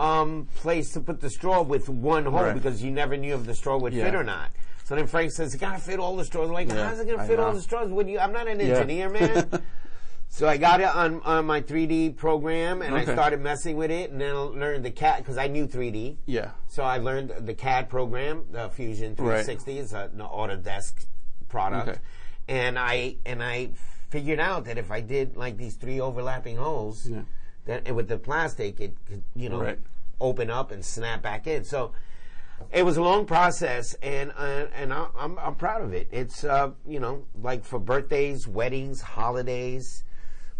um, 0.00 0.48
place 0.56 0.92
to 0.92 1.00
put 1.00 1.20
the 1.20 1.28
straw 1.30 1.62
with 1.62 1.88
one 1.88 2.24
hole 2.24 2.42
Right. 2.44 2.54
because 2.54 2.82
you 2.82 2.90
never 2.90 3.16
knew 3.16 3.34
if 3.34 3.44
the 3.44 3.54
straw 3.54 3.76
would 3.76 3.92
Yeah. 3.92 4.04
fit 4.06 4.14
or 4.14 4.24
not. 4.24 4.50
So 4.84 4.96
then 4.96 5.06
Frank 5.06 5.30
says, 5.30 5.52
"You 5.52 5.60
gotta 5.60 5.78
fit 5.80 6.00
all 6.00 6.16
the 6.16 6.24
straws." 6.24 6.48
I'm 6.48 6.54
like, 6.54 6.68
Yeah, 6.68 6.88
how's 6.88 6.98
it 7.00 7.06
gonna 7.06 7.22
I 7.22 7.26
fit 7.26 7.38
all 7.38 7.52
the 7.52 7.60
straws? 7.60 7.90
What 7.90 8.08
you? 8.08 8.18
I'm 8.18 8.32
not 8.32 8.48
an 8.48 8.58
Yeah. 8.60 8.66
engineer, 8.76 9.08
man. 9.10 9.46
So 10.32 10.46
I 10.46 10.58
got 10.58 10.80
it 10.80 10.86
on, 10.86 11.20
on 11.22 11.44
my 11.44 11.60
3D 11.60 12.10
program 12.16 12.82
and 12.82 12.94
Okay. 12.94 13.10
I 13.10 13.14
started 13.14 13.40
messing 13.40 13.76
with 13.76 13.90
it 13.90 14.12
and 14.12 14.20
then 14.20 14.30
I 14.30 14.38
learned 14.38 14.84
the 14.84 14.92
CAD 14.92 15.18
because 15.18 15.36
I 15.36 15.48
knew 15.48 15.66
3D. 15.66 16.18
Yeah. 16.24 16.52
So 16.68 16.84
I 16.84 16.98
learned 16.98 17.30
the 17.40 17.52
CAD 17.52 17.88
program, 17.90 18.44
the 18.52 18.68
Fusion 18.68 19.16
360 19.16 19.78
is 19.78 19.92
a, 19.92 20.08
an 20.14 20.20
Autodesk 20.20 21.04
product. 21.48 21.88
Okay. 21.88 21.98
And 22.46 22.78
I 22.78 23.16
and 23.26 23.42
I 23.42 23.70
figured 24.10 24.38
out 24.38 24.66
that 24.66 24.78
if 24.78 24.92
I 24.92 25.00
did 25.00 25.36
like 25.36 25.56
these 25.56 25.74
three 25.74 26.00
overlapping 26.00 26.58
holes, 26.58 27.08
Yeah. 27.08 27.22
That 27.66 27.82
and 27.86 27.96
with 27.96 28.08
the 28.08 28.18
plastic 28.18 28.80
it 28.80 28.94
could, 29.06 29.22
you 29.34 29.48
know, 29.48 29.60
Right. 29.62 29.78
open 30.20 30.50
up 30.50 30.70
and 30.70 30.84
snap 30.84 31.22
back 31.22 31.46
in. 31.46 31.64
So 31.64 31.92
it 32.70 32.84
was 32.84 32.96
a 32.98 33.02
long 33.02 33.24
process, 33.26 33.94
and 34.02 34.32
uh, 34.36 34.66
and 34.74 34.92
I, 34.92 35.06
I'm 35.16 35.38
I'm 35.38 35.54
proud 35.54 35.82
of 35.82 35.92
it. 35.94 36.08
It's 36.12 36.44
uh, 36.44 36.72
you 36.86 37.00
know 37.00 37.24
like 37.40 37.64
for 37.64 37.78
birthdays, 37.78 38.46
weddings, 38.46 39.00
holidays, 39.00 40.04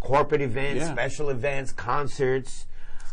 corporate 0.01 0.41
events, 0.41 0.81
Yeah. 0.87 0.93
special 0.93 1.29
events, 1.31 1.73
concerts. 1.73 2.67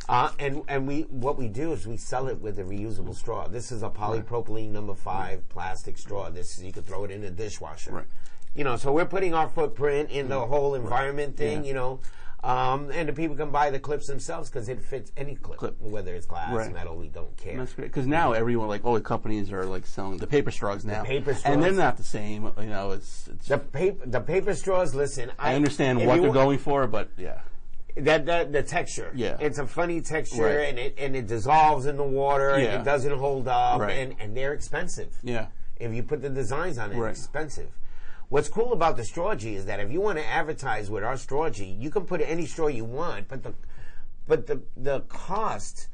Uh, 0.09 0.31
and 0.39 0.61
and 0.69 0.87
we 0.87 1.01
what 1.09 1.37
we 1.37 1.49
do 1.49 1.73
is 1.73 1.85
we 1.85 1.97
sell 1.97 2.29
it 2.29 2.39
with 2.39 2.57
a 2.59 2.63
reusable 2.63 3.13
straw. 3.13 3.45
This 3.49 3.73
is 3.73 3.83
a 3.83 3.89
polypropylene 3.89 4.69
number 4.71 4.93
five 4.95 5.47
plastic 5.49 5.97
straw. 5.97 6.29
This 6.29 6.57
is, 6.57 6.63
you 6.63 6.71
could 6.71 6.85
throw 6.85 7.03
it 7.03 7.11
in 7.11 7.25
a 7.25 7.29
dishwasher. 7.29 7.91
Right. 7.91 8.05
You 8.55 8.63
know, 8.63 8.77
so 8.77 8.93
we're 8.93 9.05
putting 9.05 9.33
our 9.33 9.49
footprint 9.49 10.09
in 10.09 10.29
the 10.29 10.39
whole 10.45 10.75
environment 10.75 11.35
thing. 11.35 11.63
Yeah. 11.63 11.67
You 11.67 11.73
know, 11.73 11.99
um, 12.47 12.89
and 12.91 13.09
the 13.09 13.13
people 13.13 13.35
can 13.35 13.51
buy 13.51 13.69
the 13.69 13.79
clips 13.79 14.07
themselves 14.07 14.49
because 14.49 14.69
it 14.69 14.81
fits 14.81 15.11
any 15.17 15.35
clip, 15.35 15.59
Clip. 15.59 15.75
whether 15.81 16.15
it's 16.15 16.25
glass, 16.25 16.53
Right. 16.53 16.71
metal. 16.73 16.95
We 16.95 17.09
don't 17.09 17.35
care. 17.35 17.57
That's 17.57 17.73
great 17.73 17.89
because 17.89 18.07
now 18.07 18.31
everyone 18.31 18.69
like 18.69 18.85
all 18.85 18.93
the 18.93 19.01
companies 19.01 19.51
are 19.51 19.65
like 19.65 19.85
selling 19.85 20.17
the 20.17 20.27
paper 20.27 20.49
straws 20.51 20.85
now, 20.85 21.03
paper 21.03 21.33
straws. 21.33 21.53
and 21.53 21.61
they're 21.61 21.73
not 21.73 21.97
the 21.97 22.03
same. 22.03 22.49
You 22.57 22.65
know, 22.67 22.91
it's, 22.91 23.27
it's 23.27 23.47
The 23.47 23.57
paper, 23.57 24.05
the 24.05 24.21
paper 24.21 24.53
straws. 24.55 24.95
Listen, 24.95 25.31
I 25.37 25.55
understand 25.55 26.05
what 26.05 26.21
they're 26.21 26.31
going 26.31 26.59
for, 26.59 26.87
but 26.87 27.09
yeah, 27.17 27.41
That, 27.97 28.25
that 28.27 28.53
the 28.53 28.63
texture. 28.63 29.11
Yeah. 29.13 29.35
it's 29.41 29.57
a 29.57 29.67
funny 29.67 29.99
texture, 29.99 30.43
Right. 30.45 30.69
and 30.69 30.79
it 30.79 30.95
and 30.97 31.15
it 31.17 31.27
dissolves 31.27 31.85
in 31.85 31.97
the 31.97 32.03
water. 32.03 32.51
and 32.51 32.63
Yeah. 32.63 32.79
it 32.79 32.85
doesn't 32.85 33.17
hold 33.17 33.49
up, 33.49 33.81
Right. 33.81 33.97
and 33.97 34.15
and 34.21 34.37
they're 34.37 34.53
expensive. 34.53 35.17
yeah, 35.21 35.47
If 35.79 35.93
you 35.93 36.01
put 36.01 36.21
the 36.21 36.29
designs 36.29 36.77
on 36.77 36.93
it, 36.93 36.97
Right. 36.97 37.09
it's 37.11 37.19
expensive. 37.25 37.69
What's 38.29 38.49
cool 38.49 38.73
about 38.73 38.97
the 38.97 39.05
straw 39.05 39.31
is 39.31 39.65
that 39.65 39.79
if 39.79 39.89
you 39.91 40.01
want 40.01 40.17
to 40.17 40.25
advertise 40.27 40.89
with 40.89 41.03
our 41.03 41.15
straw 41.17 41.45
you 41.47 41.89
can 41.89 42.03
put 42.05 42.19
any 42.21 42.45
straw 42.45 42.67
you 42.67 42.83
want, 42.83 43.27
but 43.29 43.43
the 43.43 43.53
but 44.27 44.47
the 44.47 44.61
the 44.75 44.99
cost, 45.07 45.87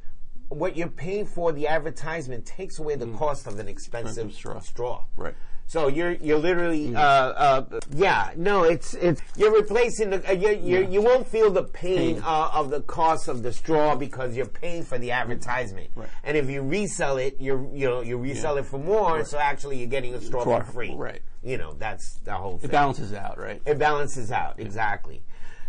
what 0.48 0.76
you're 0.76 0.88
paying 0.88 1.26
for 1.26 1.52
the 1.52 1.68
advertisement 1.68 2.44
takes 2.44 2.78
away 2.80 2.96
the 2.96 3.06
cost 3.06 3.46
of 3.46 3.58
an 3.60 3.68
expensive 3.68 4.26
Mm. 4.26 4.30
Expensive 4.30 4.34
straw. 4.36 4.60
straw. 4.60 5.04
right. 5.16 5.34
So 5.66 5.86
you're 5.88 6.10
you're 6.12 6.38
literally 6.40 6.88
Mm. 6.88 6.96
uh, 6.96 6.98
uh, 6.98 7.80
yeah 7.92 8.32
no 8.36 8.64
it's 8.64 8.92
it's 8.94 9.22
you're 9.36 9.54
replacing 9.54 10.10
the 10.10 10.28
uh, 10.28 10.32
you 10.32 10.50
you 10.50 10.84
you 10.86 11.00
won't 11.00 11.26
feel 11.26 11.50
the 11.52 11.62
pain, 11.62 12.16
Pain. 12.16 12.22
Uh, 12.26 12.50
of 12.52 12.68
the 12.70 12.82
cost 12.82 13.28
of 13.28 13.42
the 13.44 13.52
straw 13.52 13.94
because 13.94 14.36
you're 14.36 14.44
paying 14.44 14.82
for 14.82 14.98
the 14.98 15.12
advertisement 15.12 15.88
Right. 15.94 16.08
and 16.24 16.36
if 16.36 16.50
you 16.50 16.60
resell 16.62 17.16
it 17.16 17.36
you're 17.40 17.64
you 17.72 17.86
know 17.88 18.00
you 18.02 18.18
resell 18.18 18.56
Yeah. 18.56 18.60
it 18.62 18.66
for 18.66 18.78
more 18.78 19.18
Right. 19.18 19.26
so 19.26 19.38
actually 19.38 19.78
you're 19.78 19.86
getting 19.88 20.14
a 20.14 20.20
straw 20.20 20.44
for 20.44 20.64
free 20.64 20.92
right. 20.94 21.22
You 21.44 21.56
know 21.58 21.74
that's 21.74 22.14
the 22.24 22.32
whole 22.32 22.58
thing 22.58 22.70
It 22.70 22.72
balances 22.72 23.12
out, 23.12 23.38
right? 23.38 23.60
it 23.66 23.78
balances 23.78 24.32
out 24.32 24.58
exactly 24.58 25.22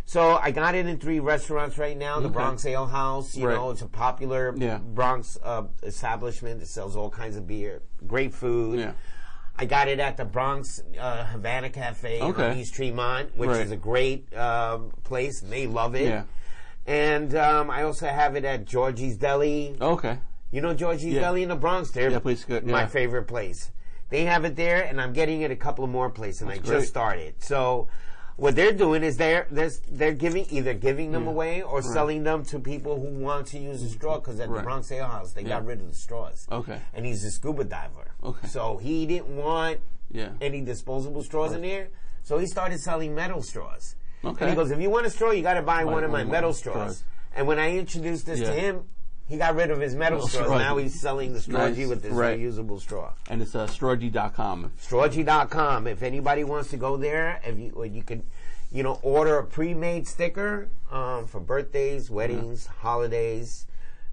So 0.08 0.36
I 0.36 0.52
got 0.52 0.76
it 0.76 0.86
in 0.86 1.00
three 1.00 1.20
restaurants 1.20 1.80
right 1.80 1.98
now. 1.98 2.20
The 2.20 2.28
Okay. 2.28 2.34
Bronx 2.34 2.64
Ale 2.68 2.86
House, 2.86 3.36
you 3.36 3.48
Right. 3.48 3.56
know, 3.56 3.72
it's 3.72 3.82
a 3.82 3.88
popular 3.88 4.54
Yeah. 4.56 4.78
Bronx 4.78 5.36
uh, 5.44 5.64
establishment 5.82 6.60
that 6.60 6.68
sells 6.68 6.96
all 6.96 7.10
kinds 7.10 7.36
of 7.38 7.48
beer, 7.48 7.82
great 8.06 8.32
food. 8.32 8.80
Yeah. 8.80 8.92
I 9.58 9.66
got 9.66 9.88
it 9.88 10.00
at 10.00 10.16
the 10.18 10.24
Bronx 10.26 10.80
uh, 11.00 11.26
Havana 11.26 11.70
Cafe 11.72 12.22
Okay. 12.22 12.50
on 12.52 12.58
East 12.58 12.76
Tremont, 12.76 13.36
which 13.36 13.50
Right. 13.50 13.62
is 13.66 13.72
a 13.72 13.78
great 13.78 14.32
um, 14.38 14.92
place. 15.04 15.42
They 15.42 15.66
love 15.66 15.96
it. 15.96 16.10
Yeah. 16.10 16.24
And 16.86 17.34
um, 17.36 17.72
I 17.72 17.82
also 17.82 18.06
have 18.08 18.36
it 18.36 18.46
at 18.46 18.66
Georgie's 18.66 19.18
Deli. 19.18 19.76
Okay. 19.82 20.20
You 20.52 20.62
know 20.62 20.76
Georgie's 20.76 21.16
Yeah. 21.16 21.22
Deli 21.22 21.42
in 21.42 21.50
the 21.50 21.56
Bronx? 21.56 21.90
They're 21.90 22.12
Yeah, 22.12 22.20
good, 22.48 22.68
my 22.68 22.86
favorite 22.86 23.24
place. 23.28 23.72
They 24.10 24.26
have 24.26 24.46
it 24.46 24.56
there, 24.56 24.84
and 24.84 25.02
I'm 25.02 25.14
getting 25.14 25.42
it 25.42 25.52
a 25.52 25.56
couple 25.56 25.84
of 25.84 25.90
more 25.90 26.10
places, 26.10 26.42
and 26.44 26.52
I 26.52 26.56
That's 26.58 26.70
just 26.70 26.88
started. 26.90 27.36
So 27.44 27.88
what 28.36 28.56
they're 28.56 28.72
doing 28.74 29.04
is 29.04 29.18
they're 29.18 29.48
they're, 29.50 29.72
they're 29.90 30.14
giving 30.14 30.46
either 30.52 30.74
giving 30.74 31.12
them 31.12 31.24
Yeah. 31.24 31.30
away 31.30 31.62
or 31.62 31.82
selling 31.82 32.24
them 32.24 32.44
to 32.46 32.60
people 32.60 33.00
who 33.00 33.08
want 33.24 33.48
to 33.48 33.58
use 33.60 33.82
a 33.82 33.90
straw. 33.90 34.20
Because 34.20 34.40
at 34.40 34.48
the 34.48 34.54
Right. 34.56 34.64
Bronx 34.64 34.92
Ale 34.92 35.06
House, 35.06 35.32
they 35.34 35.44
got 35.44 35.66
rid 35.66 35.80
of 35.82 35.88
the 35.90 35.96
straws. 35.96 36.48
Okay. 36.52 36.80
And 36.94 37.06
he's 37.06 37.24
a 37.24 37.32
scuba 37.32 37.64
diver. 37.64 38.12
Okay. 38.24 38.48
So 38.48 38.78
he 38.78 39.06
didn't 39.06 39.36
want 39.36 39.80
Yeah. 40.12 40.30
any 40.40 40.62
disposable 40.62 41.24
straws 41.24 41.54
in 41.54 41.62
there, 41.62 41.88
so 42.24 42.38
he 42.38 42.46
started 42.46 42.80
selling 42.80 43.16
metal 43.16 43.42
straws. 43.42 43.96
Okay. 44.24 44.46
And 44.46 44.50
he 44.52 44.56
goes, 44.56 44.70
if 44.72 44.80
you 44.80 44.90
want 44.90 45.06
a 45.06 45.10
straw, 45.10 45.32
you 45.32 45.42
got 45.44 45.56
to 45.56 45.62
buy 45.62 45.84
one 45.84 46.04
of 46.04 46.12
my 46.12 46.20
one 46.24 46.32
metal 46.32 46.54
straws. 46.54 46.98
straws. 46.98 47.04
And 47.36 47.48
when 47.48 47.60
I 47.60 47.78
introduced 47.78 48.26
this 48.28 48.40
Yeah. 48.40 48.48
to 48.48 48.54
him, 48.54 48.84
he 49.28 49.38
got 49.38 49.56
rid 49.56 49.72
of 49.72 49.80
his 49.80 49.96
metal 49.96 50.18
Metal 50.18 50.28
straws. 50.28 50.46
straws. 50.46 50.60
Now 50.62 50.78
he's 50.78 51.00
selling 51.00 51.34
the 51.34 51.40
Strawgy 51.40 51.78
Nice. 51.78 51.88
with 51.88 52.02
this 52.04 52.12
Right. 52.14 52.40
reusable 52.40 52.80
straw. 52.80 53.14
And 53.30 53.42
it's 53.42 53.56
uh, 53.56 53.66
strawgy.com. 53.68 54.72
Strawgy.com. 54.82 55.88
If 55.88 56.04
anybody 56.04 56.44
wants 56.44 56.70
to 56.72 56.78
go 56.78 56.98
there, 56.98 57.40
if 57.44 57.58
you, 57.58 57.72
or 57.76 57.86
you 57.86 58.04
could, 58.04 58.24
you 58.72 58.84
know, 58.84 59.00
order 59.02 59.38
a 59.40 59.44
pre-made 59.46 60.08
sticker 60.08 60.70
um, 60.92 61.26
for 61.28 61.40
birthdays, 61.40 62.10
weddings, 62.10 62.68
holidays, 62.68 63.66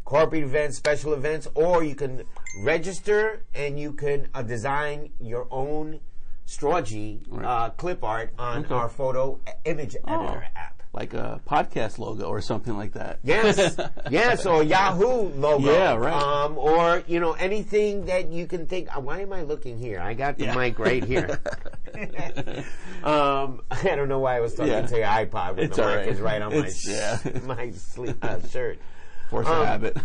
corporate 0.04 0.42
events, 0.44 0.76
special 0.76 1.12
events, 1.12 1.46
or 1.54 1.82
you 1.84 1.94
can 1.94 2.24
register 2.62 3.42
and 3.54 3.78
you 3.78 3.92
can 3.92 4.28
uh, 4.34 4.42
design 4.42 5.10
your 5.20 5.46
own 5.50 6.00
Strawgy 6.46 7.20
Right. 7.28 7.44
uh, 7.46 7.70
clip 7.70 8.02
art 8.02 8.32
on 8.38 8.64
Okay. 8.64 8.74
our 8.74 8.88
photo 8.88 9.38
image 9.64 9.94
editor 10.06 10.44
Oh. 10.54 10.58
app. 10.58 10.81
Like 10.94 11.14
a 11.14 11.40
podcast 11.48 11.98
logo 11.98 12.26
or 12.28 12.42
something 12.42 12.76
like 12.76 12.92
that. 12.92 13.20
Yes, 13.24 13.78
yes, 14.10 14.44
or 14.44 14.62
Yahoo 14.62 15.30
logo. 15.30 15.72
Yeah, 15.72 15.94
right. 15.94 16.12
Um, 16.12 16.58
or 16.58 17.02
you 17.06 17.18
know 17.18 17.32
anything 17.32 18.04
that 18.06 18.30
you 18.30 18.46
can 18.46 18.66
think. 18.66 18.94
uh, 18.94 19.00
Why 19.00 19.20
am 19.20 19.32
I 19.32 19.40
looking 19.42 19.78
here? 19.78 20.00
I 20.00 20.12
got 20.12 20.36
the 20.36 20.44
Yeah. 20.44 20.54
mic 20.54 20.78
right 20.78 21.02
here. 21.02 21.40
um, 23.04 23.62
I 23.70 23.94
don't 23.96 24.08
know 24.08 24.18
why 24.18 24.36
I 24.36 24.40
was 24.40 24.54
talking 24.54 24.72
Yeah. 24.72 24.86
to 24.86 24.96
your 24.98 25.06
iPod 25.06 25.56
when 25.56 25.64
It's 25.66 25.76
the 25.76 25.82
mic 25.86 25.96
right. 25.96 26.08
is 26.08 26.20
right 26.20 26.42
on 26.42 26.50
my 26.52 26.58
It's- 26.58 26.86
yeah. 26.88 27.18
my 27.44 27.70
sleep 27.70 28.22
uh, 28.22 28.40
shirt. 28.48 28.78
Force 29.30 29.46
Um, 29.46 29.60
of 29.62 29.66
habit. 29.66 29.96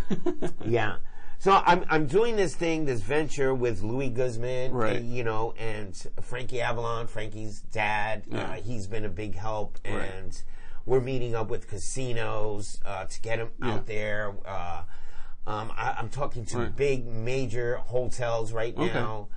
Yeah. 0.66 0.98
So 1.40 1.52
I'm 1.66 1.84
I'm 1.90 2.08
doing 2.08 2.36
this 2.38 2.56
thing, 2.56 2.86
this 2.86 3.02
venture 3.02 3.54
with 3.54 3.84
Luis 3.84 4.12
Guzmán, 4.12 4.72
Right. 4.72 4.96
uh, 4.98 5.00
you 5.00 5.24
know, 5.26 5.54
and 5.60 5.94
Frankie 6.22 6.62
Avalon, 6.62 7.08
Frankie's 7.08 7.60
dad. 7.60 8.24
Uh, 8.32 8.36
Yeah. 8.38 8.56
he's 8.56 8.88
been 8.88 9.04
a 9.06 9.10
big 9.10 9.36
help, 9.36 9.78
and 9.86 9.98
Right. 9.98 10.44
We're 10.88 11.02
meeting 11.02 11.36
up 11.36 11.50
with 11.50 11.68
casinos 11.68 12.80
uh, 12.86 13.06
to 13.06 13.22
get 13.22 13.38
them 13.40 13.50
Yeah. 13.62 13.74
out 13.74 13.86
there. 13.88 14.34
Uh, 14.46 14.84
um, 15.46 15.72
I, 15.78 15.96
I'm 16.00 16.08
talking 16.10 16.46
to 16.46 16.60
Right. 16.60 16.76
big 16.76 17.06
major 17.06 17.76
hotels 17.78 18.54
right 18.54 18.74
Okay. 18.76 18.94
now. 18.94 19.28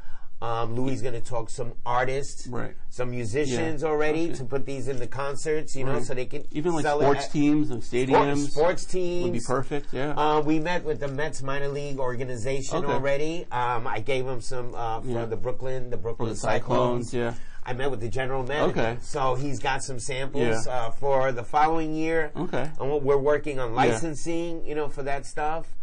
Um, 0.43 0.75
Luis 0.75 0.95
is 0.97 1.03
going 1.03 1.13
to 1.15 1.21
talk 1.21 1.51
some 1.51 1.73
artists, 1.85 2.47
Right. 2.47 2.75
some 2.89 3.11
musicians 3.11 3.83
Yeah. 3.83 3.89
already 3.89 4.27
Okay. 4.27 4.35
to 4.37 4.45
put 4.45 4.65
these 4.65 4.89
in 4.89 4.99
the 4.99 5.07
concerts, 5.09 5.75
you 5.77 5.85
know, 5.85 6.01
so 6.01 6.15
they 6.15 6.25
can 6.25 6.45
Even 6.53 6.73
like 6.73 6.83
sell 6.85 7.01
it 7.01 7.05
sports 7.05 7.29
teams 7.29 7.71
and 7.71 7.83
stadiums. 7.83 8.51
sports 8.51 8.85
teams 8.87 9.25
would 9.25 9.33
be 9.35 9.41
perfect. 9.41 9.93
Yeah. 9.93 10.13
uh, 10.17 10.41
we 10.41 10.59
met 10.61 10.83
with 10.85 11.01
the 11.01 11.09
Mets 11.09 11.43
minor 11.43 11.69
league 11.69 11.99
organization 11.99 12.77
Okay. 12.85 12.93
already. 12.93 13.47
Um, 13.53 13.87
I 13.89 13.99
gave 14.01 14.25
them 14.25 14.41
some 14.41 14.73
uh, 14.75 15.01
for 15.03 15.09
Yeah. 15.09 15.25
the 15.27 15.37
Brooklyn, 15.37 15.91
the 15.91 15.99
Brooklyn 15.99 16.31
the 16.31 16.37
Cyclones. 16.37 17.11
Cyclones, 17.11 17.15
yeah. 17.15 17.35
I 17.65 17.73
met 17.75 17.91
with 17.91 18.01
the 18.01 18.09
general 18.09 18.43
manager. 18.43 18.71
Okay. 18.81 18.97
So 19.01 19.35
he's 19.35 19.59
got 19.59 19.83
some 19.83 19.99
samples 19.99 20.67
Yeah. 20.67 20.73
uh, 20.73 20.91
for 20.91 21.31
the 21.33 21.45
following 21.45 21.95
year. 21.95 22.33
Okay. 22.37 22.71
And 22.81 23.03
we're 23.03 23.17
working 23.19 23.59
on 23.59 23.75
licensing, 23.75 24.65
you 24.67 24.75
know, 24.75 24.89
for 24.89 25.03
that 25.03 25.27
stuff. 25.27 25.75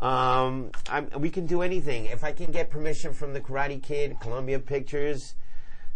Um, 0.00 0.70
I'm, 0.88 1.08
we 1.18 1.30
can 1.30 1.46
do 1.46 1.62
anything. 1.62 2.06
If 2.06 2.24
I 2.24 2.32
can 2.32 2.50
get 2.50 2.70
permission 2.70 3.12
from 3.12 3.32
the 3.32 3.40
Karate 3.40 3.82
Kid, 3.82 4.16
Columbia 4.20 4.58
Pictures, 4.58 5.34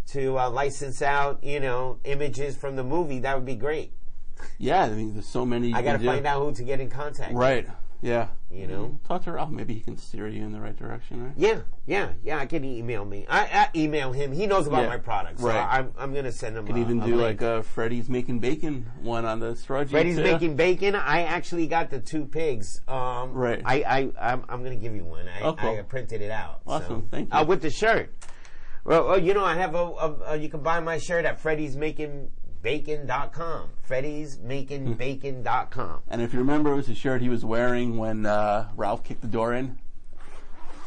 to 0.07 0.39
uh, 0.39 0.49
license 0.49 1.01
out, 1.01 1.43
you 1.43 1.59
know, 1.59 1.99
images 2.03 2.57
from 2.57 2.75
the 2.75 2.83
movie, 2.83 3.19
that 3.19 3.35
would 3.35 3.45
be 3.45 3.55
great. 3.55 3.91
yeah, 4.57 4.83
I 4.85 4.89
mean, 4.89 5.13
there's 5.13 5.27
so 5.27 5.45
many. 5.45 5.73
I 5.73 5.81
got 5.81 5.99
to 5.99 6.05
find 6.05 6.25
out 6.25 6.41
who 6.43 6.51
to 6.53 6.63
get 6.63 6.79
in 6.79 6.89
contact. 6.89 7.33
with. 7.33 7.65
Yeah. 8.01 8.27
You 8.49 8.65
know? 8.65 8.99
Talk 9.07 9.23
to 9.25 9.31
Ralph. 9.33 9.51
Maybe 9.51 9.73
he 9.73 9.81
can 9.81 9.97
steer 9.97 10.27
you 10.27 10.43
in 10.43 10.51
the 10.53 10.59
right 10.59 10.75
direction, 10.75 11.23
right? 11.23 11.33
Yeah, 11.35 11.59
yeah, 11.85 12.13
yeah. 12.23 12.39
I 12.39 12.45
can 12.45 12.63
email 12.63 13.03
me. 13.05 13.25
I, 13.29 13.41
I 13.41 13.67
email 13.77 14.11
him. 14.11 14.31
He 14.31 14.47
knows 14.47 14.67
about 14.67 14.83
Yeah, 14.83 14.87
my 14.89 14.97
products. 14.97 15.41
So 15.41 15.47
right. 15.49 15.79
I'm, 15.79 15.91
I'm 15.97 16.13
going 16.13 16.25
to 16.25 16.31
send 16.31 16.57
him. 16.57 16.65
Could 16.65 16.77
a, 16.77 16.79
even 16.79 17.01
a 17.01 17.05
do 17.05 17.15
link. 17.17 17.41
like 17.41 17.41
a 17.41 17.61
Freddy's 17.63 18.09
making 18.09 18.39
bacon 18.39 18.89
one 19.01 19.25
on 19.25 19.39
the 19.39 19.53
jeans. 19.53 19.65
Freddy's 19.65 20.17
making 20.17 20.55
bacon. 20.55 20.95
I 20.95 21.23
actually 21.23 21.67
got 21.67 21.89
the 21.89 21.99
two 21.99 22.25
pigs. 22.25 22.81
Um, 22.87 23.33
Right. 23.33 23.61
I, 23.65 23.83
I, 23.83 24.31
I'm, 24.31 24.45
I'm 24.49 24.63
going 24.63 24.77
to 24.77 24.81
give 24.81 24.95
you 24.95 25.05
one. 25.05 25.27
I, 25.27 25.41
Oh, 25.41 25.53
cool. 25.53 25.77
I 25.77 25.81
printed 25.81 26.21
it 26.21 26.31
out. 26.31 26.61
Awesome. 26.65 27.01
So. 27.01 27.07
Thank 27.11 27.33
you. 27.33 27.39
Uh, 27.39 27.43
with 27.43 27.61
the 27.61 27.69
shirt. 27.69 28.13
Well, 28.85 29.05
well, 29.07 29.19
you 29.21 29.33
know, 29.33 29.43
I 29.43 29.55
have 29.55 29.75
a, 29.75 29.77
a, 29.77 30.15
a. 30.29 30.37
You 30.37 30.49
can 30.49 30.61
buy 30.61 30.79
my 30.79 30.97
shirt 30.97 31.25
at 31.25 31.39
Freddy's 31.39 31.75
Making 31.75 32.31
Bacon.com. 32.61 33.69
Freddy's 33.83 34.37
Making 34.39 34.93
Bacon.com. 34.93 36.01
And 36.07 36.21
if 36.21 36.33
you 36.33 36.39
remember, 36.39 36.71
it 36.73 36.75
was 36.75 36.87
the 36.87 36.95
shirt 36.95 37.21
he 37.21 37.29
was 37.29 37.43
wearing 37.45 37.97
when 37.97 38.25
uh, 38.25 38.69
Ralph 38.75 39.03
kicked 39.03 39.21
the 39.21 39.27
door 39.27 39.53
in 39.53 39.77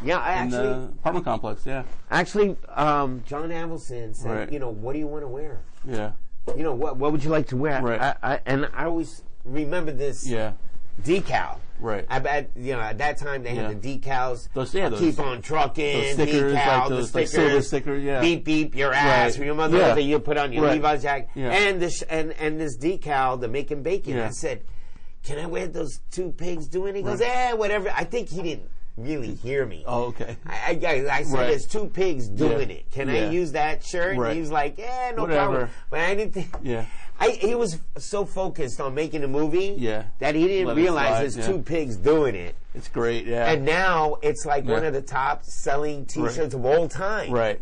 Yeah, 0.05 0.19
I 0.19 0.33
in 0.35 0.39
actually, 0.55 0.59
the 0.69 0.75
apartment 0.85 1.25
complex. 1.25 1.67
Yeah. 1.67 1.85
actually, 2.11 2.57
um, 2.69 3.23
John 3.27 3.49
Avildsen 3.51 4.15
said, 4.15 4.31
Right. 4.31 4.53
you 4.53 4.59
know, 4.59 4.71
what 4.71 4.93
do 4.93 4.99
you 4.99 5.07
want 5.07 5.23
to 5.25 5.29
wear? 5.29 5.61
Yeah. 5.85 6.13
you 6.57 6.63
know, 6.63 6.75
what 6.75 6.97
what 6.97 7.13
would 7.13 7.23
you 7.25 7.31
like 7.31 7.47
to 7.49 7.57
wear? 7.57 7.81
Right. 7.83 8.01
I, 8.01 8.15
I, 8.23 8.41
and 8.47 8.69
I 8.75 8.85
always 8.85 9.23
remember 9.45 9.93
this 9.93 10.27
Yeah. 10.27 10.53
Decal. 11.03 11.59
Right. 11.81 12.07
I 12.09 12.21
bet 12.21 12.51
you 12.55 12.75
know 12.75 12.81
at 12.81 12.99
that 12.99 13.19
time 13.19 13.43
they 13.43 13.55
Yeah. 13.55 13.69
had 13.69 13.83
the 13.83 13.99
decals. 13.99 14.49
Those- 14.55 14.73
yeah, 14.75 14.89
those- 14.89 15.01
keep 15.01 15.19
on 15.19 15.43
trucking. 15.43 16.01
those 16.01 16.13
stickers, 16.13 16.53
decal, 16.55 16.67
like 16.67 16.89
the 16.89 16.95
those, 16.95 17.15
like, 17.15 17.27
stickers, 17.29 17.49
silver 17.49 17.63
stickers, 17.63 18.05
yeah. 18.05 18.21
Beep 18.21 18.45
beep 18.45 18.77
your 18.77 18.93
ass. 18.93 19.37
Right. 19.39 19.49
Remember 19.49 19.79
Yeah. 19.79 19.95
that 19.95 20.03
you 20.03 20.19
put 20.21 20.37
on 20.39 20.53
your 20.53 20.63
Right. 20.65 20.75
Levi's 20.75 21.03
jacket 21.03 21.29
Yeah. 21.35 21.51
and 21.51 21.83
this 21.83 22.03
and 22.03 22.33
and 22.39 22.61
this 22.61 22.79
decal, 22.79 23.41
the 23.41 23.49
making 23.49 23.83
bacon. 23.83 24.17
Yeah. 24.17 24.27
I 24.27 24.31
said, 24.31 24.61
can 25.25 25.39
I 25.41 25.47
wear 25.47 25.67
those 25.67 25.99
two 26.13 26.31
pigs 26.33 26.69
doing? 26.69 26.95
it? 26.95 26.99
He 26.99 27.03
goes, 27.03 27.21
Right. 27.21 27.31
eh, 27.35 27.53
whatever. 27.55 27.93
I 27.97 28.05
think 28.05 28.29
he 28.29 28.43
didn't 28.43 28.69
really 28.97 29.35
hear 29.35 29.65
me. 29.67 29.83
Oh, 29.87 30.05
okay. 30.05 30.37
I, 30.47 30.79
I, 30.87 31.17
I 31.19 31.23
said 31.25 31.33
Right. 31.39 31.47
there's 31.49 31.67
two 31.67 31.87
pigs 31.87 32.29
doing 32.29 32.71
Yeah. 32.71 32.77
it. 32.77 32.91
Can 32.93 33.09
Yeah. 33.09 33.15
I 33.27 33.31
use 33.31 33.53
that 33.53 33.83
shirt? 33.85 34.17
Right. 34.19 34.29
And 34.29 34.35
he 34.37 34.41
was 34.41 34.53
like, 34.53 34.79
yeah, 34.79 35.13
no 35.17 35.23
Whatever. 35.23 35.47
problem. 35.49 35.71
But 35.91 36.01
I 36.01 36.15
didn't 36.15 36.35
think. 36.35 36.49
Yeah. 36.63 36.85
I, 37.23 37.31
he 37.31 37.55
was 37.55 37.79
so 37.99 38.25
focused 38.25 38.81
on 38.81 38.95
making 38.95 39.23
a 39.25 39.29
movie 39.29 39.75
Yeah. 39.79 40.05
that 40.19 40.35
he 40.35 40.47
didn't 40.49 40.69
Let 40.69 40.77
realize 40.77 41.09
slide, 41.09 41.21
there's 41.23 41.37
yeah. 41.37 41.47
two 41.47 41.59
pigs 41.63 41.97
doing 41.97 42.35
it. 42.35 42.55
It's 42.75 42.89
great. 42.89 43.27
Yeah. 43.27 43.51
And 43.51 43.65
now 43.65 44.17
it's 44.23 44.45
like 44.47 44.65
one 44.65 44.85
of 44.85 44.93
the 44.93 45.03
top 45.03 45.45
selling 45.45 46.07
T-shirts 46.07 46.55
of 46.55 46.65
all 46.65 46.89
time. 46.89 47.31
right. 47.33 47.61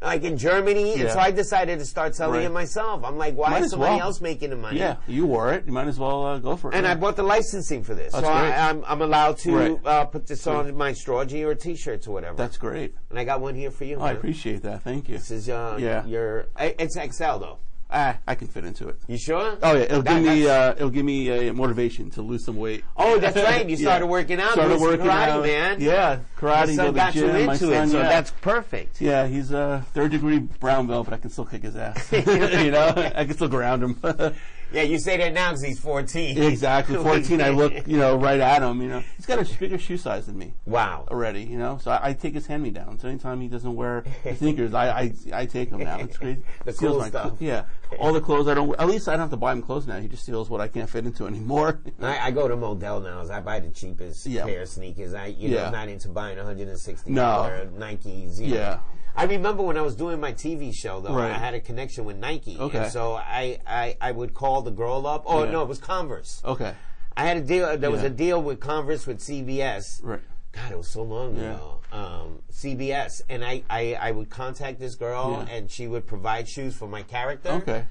Like 0.00 0.24
in 0.24 0.36
Germany, 0.36 1.00
and 1.00 1.10
so 1.10 1.18
I 1.20 1.30
decided 1.30 1.78
to 1.78 1.84
start 1.84 2.16
selling 2.16 2.38
Right. 2.40 2.46
it 2.46 2.52
myself. 2.52 3.04
I'm 3.04 3.16
like, 3.18 3.36
why 3.36 3.50
Might 3.50 3.62
is 3.62 3.70
somebody 3.70 3.96
well. 3.98 4.06
else 4.08 4.20
making 4.20 4.50
the 4.50 4.56
money? 4.56 4.80
Yeah. 4.80 4.96
You 5.06 5.26
wore 5.26 5.52
it. 5.52 5.64
You 5.64 5.72
might 5.72 5.86
as 5.86 5.96
well 5.96 6.26
uh, 6.26 6.38
go 6.40 6.56
for 6.56 6.72
it. 6.72 6.74
And 6.74 6.84
yeah. 6.84 6.90
I 6.90 6.94
bought 6.96 7.14
the 7.14 7.22
licensing 7.22 7.84
for 7.84 7.94
this, 7.94 8.12
That's 8.12 8.24
so 8.26 8.32
great. 8.32 8.50
I, 8.50 8.68
I'm, 8.70 8.82
I'm 8.88 9.00
allowed 9.00 9.38
to 9.38 9.54
Right. 9.56 9.86
uh, 9.86 10.04
put 10.06 10.26
this 10.26 10.44
on 10.48 10.74
my 10.76 10.92
straw 10.92 11.24
Strawgy 11.24 11.44
or 11.44 11.54
T-shirts 11.54 12.08
or 12.08 12.12
whatever. 12.14 12.36
That's 12.36 12.56
great. 12.56 12.96
and 13.10 13.18
I 13.18 13.22
got 13.22 13.40
one 13.40 13.54
here 13.54 13.70
for 13.70 13.84
you. 13.84 13.98
Oh, 14.00 14.02
I 14.02 14.10
appreciate 14.10 14.62
that. 14.62 14.82
Thank 14.82 15.08
you. 15.08 15.18
This 15.18 15.30
is 15.30 15.48
uh, 15.48 15.76
Yeah. 15.78 16.04
your. 16.04 16.46
It's 16.58 16.96
XL 16.96 17.38
though. 17.38 17.58
Ah, 17.94 18.16
I 18.26 18.34
can 18.34 18.48
fit 18.48 18.64
into 18.64 18.88
it. 18.88 18.98
You 19.06 19.18
sure? 19.18 19.58
Oh 19.62 19.74
yeah, 19.74 19.80
it'll 19.82 20.02
That- 20.02 20.22
give 20.22 20.32
me 20.32 20.48
uh, 20.48 20.72
it'll 20.72 20.90
give 20.90 21.04
me 21.04 21.48
uh, 21.50 21.52
motivation 21.52 22.10
to 22.12 22.22
lose 22.22 22.44
some 22.44 22.56
weight. 22.56 22.84
Oh, 22.96 23.18
that's 23.18 23.36
right. 23.36 23.68
You 23.68 23.76
Yeah. 23.82 23.86
started 23.86 24.06
working 24.06 24.40
out. 24.40 24.52
Started 24.52 24.80
working 24.80 25.06
karate, 25.06 25.28
out, 25.28 25.42
man. 25.42 25.80
Yeah, 25.80 26.20
karate. 26.38 26.68
Your 26.68 26.76
son 26.76 26.94
got 26.94 27.14
you 27.14 27.22
gym, 27.22 27.46
my 27.46 27.52
into 27.52 27.66
son, 27.66 27.72
it, 27.72 27.90
so 27.90 27.98
yeah. 27.98 28.08
that's 28.08 28.30
perfect. 28.40 29.00
Yeah, 29.00 29.26
he's 29.26 29.50
a 29.52 29.84
third 29.92 30.10
degree 30.10 30.38
brown 30.38 30.86
belt, 30.86 31.04
but 31.06 31.14
I 31.14 31.18
can 31.18 31.30
still 31.30 31.44
kick 31.44 31.62
his 31.62 31.76
ass. 31.76 32.10
you 32.12 32.70
know, 32.70 32.94
I 33.14 33.24
can 33.24 33.34
still 33.34 33.48
ground 33.48 33.82
him. 33.82 34.34
Yeah, 34.72 34.82
you 34.82 34.98
say 34.98 35.16
that 35.18 35.32
now 35.32 35.50
because 35.50 35.62
he's 35.62 35.78
14. 35.78 36.42
exactly. 36.42 36.96
Fourteen, 36.96 37.40
I 37.42 37.50
look, 37.50 37.72
you 37.86 37.96
know, 37.98 38.16
right 38.16 38.40
at 38.40 38.62
him. 38.62 38.80
You 38.82 38.88
know, 38.88 39.02
he's 39.16 39.26
got 39.26 39.38
a 39.38 39.58
bigger 39.58 39.78
shoe 39.78 39.96
size 39.96 40.26
than 40.26 40.38
me 40.38 40.54
Wow. 40.66 41.06
already. 41.10 41.42
You 41.42 41.58
know, 41.58 41.78
so 41.82 41.90
I, 41.90 42.08
I 42.08 42.12
take 42.14 42.34
his 42.34 42.46
hand 42.46 42.62
me 42.62 42.70
down. 42.70 42.98
So 42.98 43.08
anytime 43.08 43.40
he 43.40 43.48
doesn't 43.48 43.74
wear 43.74 44.04
sneakers, 44.36 44.74
I, 44.74 44.88
I 45.00 45.12
I 45.32 45.46
take 45.46 45.70
them 45.70 45.80
now. 45.84 45.98
It's 45.98 46.16
crazy. 46.18 46.42
The 46.64 46.72
Steals 46.72 46.92
cool 46.92 47.00
my 47.00 47.08
stuff. 47.08 47.32
yeah, 47.40 47.64
all 47.98 48.12
the 48.12 48.20
clothes 48.20 48.48
I 48.48 48.54
don't. 48.54 48.78
At 48.78 48.86
least 48.88 49.08
I 49.08 49.12
don't 49.12 49.20
have 49.20 49.30
to 49.30 49.36
buy 49.36 49.52
him 49.52 49.62
clothes 49.62 49.86
now. 49.86 49.98
He 50.00 50.08
just 50.08 50.22
steals 50.22 50.48
what 50.48 50.60
I 50.60 50.68
can't 50.68 50.88
fit 50.88 51.04
into 51.04 51.26
anymore. 51.26 51.80
I, 52.00 52.18
I 52.28 52.30
go 52.30 52.46
to 52.48 52.56
Modell 52.56 53.02
now. 53.02 53.22
I 53.34 53.40
buy 53.40 53.60
the 53.60 53.70
cheapest 53.70 54.26
Yeah. 54.26 54.44
pair 54.44 54.62
of 54.62 54.68
sneakers. 54.68 55.12
I, 55.14 55.26
you 55.26 55.48
know, 55.50 55.56
Yeah. 55.56 55.66
I'm 55.66 55.72
not 55.72 55.88
into 55.88 56.08
buying 56.08 56.36
160 56.36 57.10
No. 57.10 57.20
dollar 57.22 57.66
Nikes. 57.76 58.38
You 58.40 58.48
know. 58.48 58.54
Yeah. 58.54 58.78
I 59.14 59.24
remember 59.24 59.62
when 59.62 59.76
I 59.76 59.82
was 59.82 59.94
doing 59.94 60.20
my 60.20 60.32
TV 60.32 60.74
show 60.74 61.00
though, 61.00 61.14
Right. 61.14 61.30
I 61.30 61.34
had 61.38 61.54
a 61.54 61.60
connection 61.60 62.04
with 62.04 62.16
Nike. 62.16 62.56
Okay. 62.58 62.78
And 62.78 62.92
so 62.92 63.14
I, 63.14 63.58
I, 63.66 63.96
I 64.00 64.12
would 64.12 64.32
call 64.34 64.62
the 64.62 64.70
girl 64.70 65.06
up. 65.06 65.24
Oh 65.26 65.44
Yeah. 65.44 65.50
no, 65.50 65.62
it 65.62 65.68
was 65.68 65.78
Converse. 65.78 66.40
Okay. 66.44 66.74
I 67.16 67.24
had 67.26 67.36
a 67.36 67.42
deal. 67.42 67.76
There 67.76 67.90
was 67.90 68.02
a 68.02 68.10
deal 68.10 68.42
with 68.42 68.58
Converse 68.60 69.06
with 69.06 69.18
CBS. 69.20 70.00
Right. 70.02 70.20
God, 70.52 70.72
it 70.72 70.76
was 70.78 70.88
so 70.88 71.02
long 71.02 71.36
Yeah. 71.36 71.54
ago. 71.54 71.78
Um, 71.92 72.38
CBS, 72.50 73.20
and 73.28 73.44
I, 73.44 73.62
I, 73.68 73.94
I 74.00 74.10
would 74.12 74.30
contact 74.30 74.80
this 74.80 74.94
girl, 74.94 75.44
Yeah. 75.46 75.54
and 75.54 75.70
she 75.70 75.86
would 75.88 76.06
provide 76.06 76.48
shoes 76.48 76.74
for 76.74 76.88
my 76.88 77.02
character. 77.02 77.50
Okay. 77.50 77.84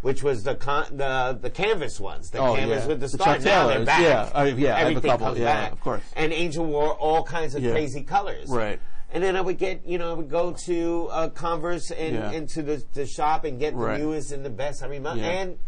Which 0.00 0.22
was 0.22 0.44
the 0.44 0.54
con- 0.54 0.96
the 0.96 1.36
the 1.40 1.50
canvas 1.50 1.98
ones, 1.98 2.30
the 2.30 2.38
Oh, 2.38 2.54
canvas 2.54 2.82
yeah. 2.82 2.86
with 2.86 3.00
the 3.00 3.06
The 3.06 3.18
star. 3.18 3.34
Chuck 3.34 3.44
now 3.44 3.66
they're 3.66 3.84
back. 3.84 4.00
Yeah. 4.00 4.30
I- 4.32 4.44
yeah, 4.46 4.76
I 4.76 4.80
have 4.84 4.96
a 4.96 5.00
couple. 5.00 5.26
comes 5.26 5.38
Yeah, 5.40 5.44
back. 5.46 5.72
of 5.72 5.80
course. 5.80 6.02
And 6.14 6.32
Angel 6.32 6.64
wore 6.64 6.92
all 6.94 7.24
kinds 7.24 7.56
of 7.56 7.64
Yeah. 7.64 7.72
crazy 7.72 8.04
colors. 8.04 8.48
Right. 8.48 8.78
And 9.10 9.22
then 9.24 9.36
I 9.36 9.40
would 9.40 9.56
get, 9.58 9.86
you 9.86 9.96
know, 9.98 10.10
I 10.10 10.12
would 10.14 10.28
go 10.28 10.52
to 10.52 11.08
uh, 11.10 11.28
Converse 11.30 11.90
and 11.90 12.14
Yeah. 12.14 12.30
into 12.32 12.62
the, 12.62 12.82
the 12.92 13.06
shop 13.06 13.44
and 13.44 13.58
get 13.58 13.74
Right. 13.74 13.96
the 13.98 14.04
newest 14.04 14.32
and 14.32 14.44
the 14.44 14.50
best. 14.50 14.82
I 14.82 14.86
remember, 14.86 15.22
Yeah. 15.22 15.28
and 15.30 15.58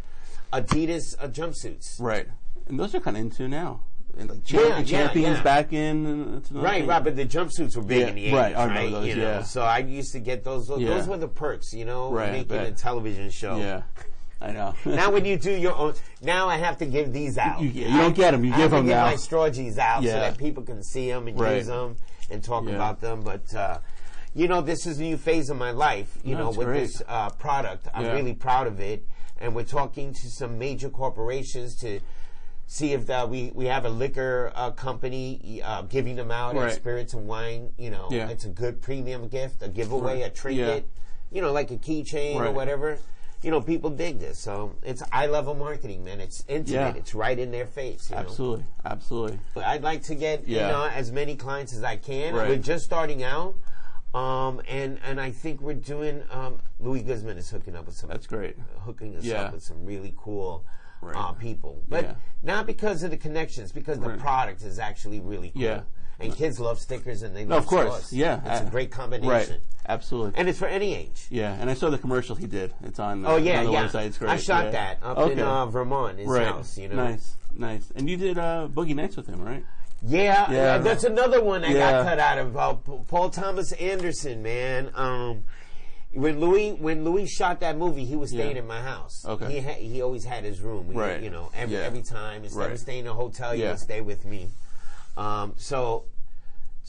Adidas 0.52 1.14
uh, 1.20 1.28
jumpsuits. 1.28 2.00
Right. 2.00 2.26
And 2.68 2.78
those 2.78 2.94
are 2.94 3.00
kind 3.00 3.16
of 3.16 3.22
into 3.22 3.48
now. 3.48 3.80
And 4.18 4.28
like 4.28 4.50
Yeah, 4.52 4.60
champ- 4.60 4.90
yeah, 4.90 4.98
champions 4.98 5.36
yeah. 5.38 5.42
back 5.42 5.72
in. 5.72 6.06
And 6.06 6.26
another 6.26 6.40
Right, 6.60 6.80
thing. 6.80 6.86
right, 6.88 7.02
but 7.02 7.16
the 7.16 7.24
jumpsuits 7.24 7.76
were 7.76 7.82
big 7.82 8.08
in 8.08 8.14
the 8.16 8.26
80s, 8.26 8.32
right, 8.34 8.56
I 8.56 8.66
right? 8.66 8.90
those, 8.90 9.06
you 9.06 9.16
know, 9.16 9.22
yeah. 9.22 9.42
so 9.42 9.62
I 9.62 9.78
used 9.78 10.12
to 10.12 10.18
get 10.20 10.44
those. 10.44 10.66
Those, 10.68 10.80
Yeah. 10.80 10.88
those 10.90 11.06
were 11.06 11.16
the 11.16 11.28
perks, 11.28 11.72
you 11.72 11.84
know, 11.84 12.10
Right, 12.12 12.32
making 12.32 12.56
a 12.56 12.72
television 12.72 13.30
show. 13.30 13.56
Yeah. 13.56 13.82
I 14.42 14.52
know. 14.52 14.74
Now 14.84 15.10
when 15.12 15.24
you 15.24 15.36
do 15.36 15.52
your 15.52 15.76
own, 15.76 15.94
now 16.22 16.48
I 16.48 16.56
have 16.56 16.78
to 16.78 16.86
give 16.86 17.12
these 17.12 17.38
out. 17.38 17.60
You- 17.60 17.68
you 17.70 17.84
don't 17.96 18.14
get 18.16 18.34
'em, 18.34 18.44
you 18.44 18.52
I 18.52 18.56
give 18.56 18.62
have 18.62 18.70
to 18.72 18.76
'em 18.78 18.86
give 18.86 18.96
now. 18.96 19.04
my 19.06 19.14
strawgies 19.14 19.78
out 19.78 20.02
Yeah. 20.02 20.12
so 20.12 20.20
that 20.20 20.38
people 20.38 20.62
can 20.64 20.82
see 20.82 21.08
them 21.10 21.28
and 21.28 21.38
Right. 21.38 21.56
use 21.58 21.66
them 21.68 21.96
and 22.30 22.42
talk 22.42 22.64
Yeah. 22.66 22.74
about 22.74 23.00
them. 23.00 23.22
But 23.22 23.54
uh, 23.54 23.78
you 24.34 24.46
know, 24.48 24.60
this 24.60 24.86
is 24.86 24.98
a 24.98 25.02
new 25.02 25.16
phase 25.16 25.50
of 25.50 25.56
my 25.56 25.72
life. 25.72 26.18
You 26.22 26.34
No, 26.36 26.44
know, 26.44 26.50
with 26.50 26.66
great. 26.68 26.80
this 26.82 27.02
uh, 27.08 27.30
product, 27.30 27.88
I'm 27.92 28.04
Yeah. 28.04 28.12
really 28.12 28.34
proud 28.34 28.66
of 28.66 28.80
it. 28.80 29.06
And 29.38 29.54
we're 29.54 29.64
talking 29.64 30.12
to 30.12 30.30
some 30.30 30.58
major 30.58 30.90
corporations 30.90 31.74
to 31.80 32.00
see 32.66 32.92
if 32.92 33.10
uh, 33.10 33.26
we 33.28 33.50
we 33.54 33.66
have 33.66 33.84
a 33.84 33.88
liquor 33.88 34.52
uh, 34.54 34.70
company 34.70 35.60
uh, 35.64 35.82
giving 35.82 36.14
them 36.16 36.30
out 36.30 36.54
Right. 36.54 36.72
spirits 36.72 37.14
and 37.14 37.26
wine. 37.26 37.72
You 37.78 37.90
know, 37.90 38.08
Yeah. 38.10 38.28
it's 38.28 38.44
a 38.44 38.50
good 38.50 38.80
premium 38.80 39.28
gift, 39.28 39.62
a 39.62 39.68
giveaway, 39.68 40.20
Right. 40.20 40.26
a 40.26 40.30
trinket. 40.30 40.86
You 41.32 41.42
know, 41.42 41.52
like 41.52 41.70
a 41.70 41.76
keychain 41.76 42.36
or 42.36 42.50
whatever. 42.52 42.98
You 43.42 43.50
know, 43.50 43.62
people 43.62 43.88
dig 43.88 44.18
this, 44.18 44.38
so 44.38 44.74
it's 44.82 45.02
eye 45.12 45.26
level 45.26 45.54
marketing, 45.54 46.04
man. 46.04 46.20
It's 46.20 46.44
intimate. 46.46 46.94
Yeah. 46.94 46.94
It's 46.94 47.14
right 47.14 47.38
in 47.38 47.50
their 47.50 47.64
face. 47.66 48.10
You 48.10 48.16
know? 48.16 48.22
Absolutely. 48.22 48.64
Absolutely. 48.84 49.38
But 49.54 49.64
I'd 49.64 49.82
like 49.82 50.02
to 50.04 50.14
get 50.14 50.46
you 50.46 50.58
know 50.58 50.84
as 50.92 51.10
many 51.10 51.36
clients 51.36 51.72
as 51.74 51.82
I 51.82 51.96
can. 51.96 52.34
Right. 52.34 52.48
We're 52.50 52.56
just 52.58 52.84
starting 52.84 53.22
out, 53.22 53.54
um, 54.12 54.60
and 54.68 54.98
and 55.06 55.18
I 55.18 55.30
think 55.30 55.62
we're 55.62 55.72
doing. 55.74 56.22
Um, 56.30 56.58
Luis 56.80 57.02
Guzmán 57.02 57.38
is 57.38 57.48
hooking 57.48 57.76
up 57.76 57.86
with 57.86 57.96
some. 57.96 58.10
That's 58.10 58.26
great. 58.26 58.56
Hooking 58.80 59.16
us 59.16 59.24
Yeah. 59.24 59.44
up 59.44 59.54
with 59.54 59.62
some 59.62 59.86
really 59.86 60.12
cool 60.18 60.64
Right. 61.00 61.16
uh, 61.16 61.32
people, 61.32 61.82
but 61.88 62.04
Yeah. 62.04 62.14
not 62.42 62.66
because 62.66 63.02
of 63.02 63.10
the 63.10 63.16
connections, 63.16 63.72
because 63.72 63.98
the 64.00 64.10
product 64.18 64.60
is 64.62 64.78
actually 64.78 65.18
really 65.20 65.48
cool. 65.50 65.62
Yeah. 65.62 65.80
And 66.20 66.34
kids 66.36 66.60
love 66.60 66.78
stickers, 66.78 67.22
and 67.22 67.34
they 67.34 67.44
No, 67.44 67.56
love 67.56 67.64
of 67.64 67.68
course. 67.68 67.86
straws. 67.88 68.12
Yeah. 68.12 68.40
it's 68.44 68.60
a 68.62 68.66
I- 68.66 68.70
great 68.70 68.90
combination, 68.90 69.28
Right. 69.30 69.60
Absolutely. 69.88 70.38
and 70.38 70.48
it's 70.48 70.58
for 70.58 70.66
any 70.68 70.94
age. 70.94 71.26
yeah. 71.30 71.56
And 71.58 71.68
I 71.70 71.74
saw 71.74 71.90
the 71.90 71.98
commercial 71.98 72.36
he 72.36 72.46
did. 72.46 72.72
It's 72.84 72.98
on. 72.98 73.24
Uh, 73.24 73.30
Oh 73.30 73.36
yeah, 73.36 73.60
on 73.60 73.66
the 73.66 73.72
yeah. 73.72 73.86
website. 73.88 74.06
It's 74.06 74.18
great. 74.18 74.30
I 74.30 74.36
shot 74.36 74.66
yeah. 74.66 74.70
that 74.72 74.98
up 75.02 75.18
okay. 75.18 75.32
in 75.32 75.40
uh, 75.40 75.66
Vermont, 75.66 76.18
his 76.18 76.28
right. 76.28 76.46
house. 76.46 76.76
You 76.78 76.88
know, 76.88 76.96
Nice. 76.96 77.34
Nice. 77.56 77.90
And 77.96 78.08
you 78.08 78.16
did 78.16 78.38
uh, 78.38 78.68
Boogie 78.72 78.94
Nights 78.94 79.16
with 79.16 79.26
him, 79.26 79.40
right? 79.42 79.64
Yeah, 80.02 80.50
Yeah. 80.50 80.60
uh, 80.74 80.78
that's 80.78 81.04
another 81.04 81.42
one 81.42 81.62
that 81.62 81.72
Yeah. 81.72 81.90
got 81.92 82.04
cut 82.06 82.18
out 82.18 82.38
of 82.38 82.56
uh, 82.56 82.72
P- 82.74 83.00
Paul 83.08 83.28
Thomas 83.30 83.72
Anderson, 83.72 84.42
man. 84.42 84.90
Um, 84.94 85.42
when 86.12 86.40
Luis 86.40 86.78
when 86.80 87.04
Luis 87.04 87.30
shot 87.30 87.60
that 87.60 87.76
movie, 87.76 88.04
he 88.04 88.16
was 88.16 88.30
staying 88.30 88.56
Yeah. 88.56 88.62
in 88.62 88.66
my 88.66 88.80
house. 88.80 89.24
Okay. 89.26 89.52
he 89.52 89.60
ha- 89.60 89.74
he 89.78 90.00
always 90.02 90.24
had 90.24 90.44
his 90.44 90.60
room. 90.60 90.88
Right. 90.92 91.20
you 91.22 91.30
know, 91.30 91.50
every 91.54 91.76
Yeah. 91.76 91.82
every 91.82 92.02
time 92.02 92.44
instead 92.44 92.58
Right. 92.60 92.72
of 92.72 92.78
staying 92.78 93.00
in 93.00 93.06
a 93.08 93.14
hotel, 93.14 93.52
he 93.52 93.62
Yeah. 93.62 93.70
would 93.70 93.78
stay 93.80 94.00
with 94.00 94.24
me. 94.24 94.48
Um, 95.16 95.52
so 95.56 96.04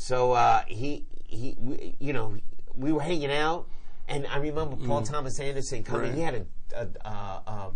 so 0.02 0.32
uh, 0.32 0.64
he 0.68 1.06
he 1.28 1.56
we, 1.60 1.96
you 2.00 2.14
know 2.14 2.36
we 2.76 2.92
were 2.92 3.02
hanging 3.02 3.32
out, 3.32 3.68
and 4.08 4.26
I 4.28 4.38
remember 4.38 4.76
Paul 4.76 5.04
Thomas 5.04 5.40
Anderson 5.40 5.84
coming. 5.84 6.08
Right. 6.10 6.16
He 6.16 6.22
had 6.22 6.34
a 6.36 6.46
a, 6.76 6.88
a, 7.08 7.42
a 7.48 7.72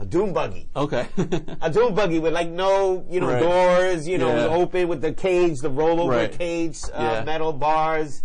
a 0.00 0.06
doom 0.06 0.32
buggy 0.32 0.66
Okay. 0.74 1.06
a 1.60 1.70
doom 1.70 1.94
buggy 1.94 2.18
with 2.18 2.32
like 2.32 2.48
no, 2.48 3.04
you 3.10 3.20
know, 3.20 3.28
Right. 3.28 3.40
doors, 3.42 4.08
you 4.08 4.16
know, 4.16 4.34
Yeah. 4.34 4.46
open 4.56 4.88
with 4.88 5.02
the 5.02 5.12
cage, 5.12 5.60
the 5.60 5.70
rollover 5.70 6.08
Right. 6.10 6.32
cage, 6.32 6.78
uh, 6.94 7.02
Yeah. 7.18 7.24
metal 7.24 7.52
bars. 7.52 8.22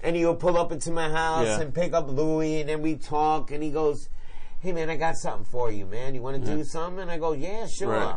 And 0.00 0.16
he 0.16 0.26
would 0.26 0.40
pull 0.40 0.58
up 0.58 0.72
into 0.72 0.90
my 0.90 1.08
house 1.08 1.46
Yeah. 1.46 1.60
and 1.60 1.72
pick 1.72 1.92
up 1.94 2.08
Luis, 2.10 2.60
and 2.62 2.68
then 2.68 2.82
we 2.82 2.96
talk. 2.96 3.52
And 3.52 3.62
he 3.62 3.70
goes, 3.70 4.08
"Hey 4.58 4.72
man, 4.72 4.90
I 4.90 4.96
got 4.96 5.16
something 5.16 5.44
for 5.44 5.70
you, 5.70 5.86
man. 5.86 6.12
You 6.16 6.22
want 6.22 6.44
to 6.44 6.56
do 6.56 6.64
something?" 6.64 6.98
And 7.02 7.10
I 7.10 7.18
go, 7.18 7.32
"Yeah, 7.32 7.66
sure." 7.68 7.88
Right. 7.90 8.16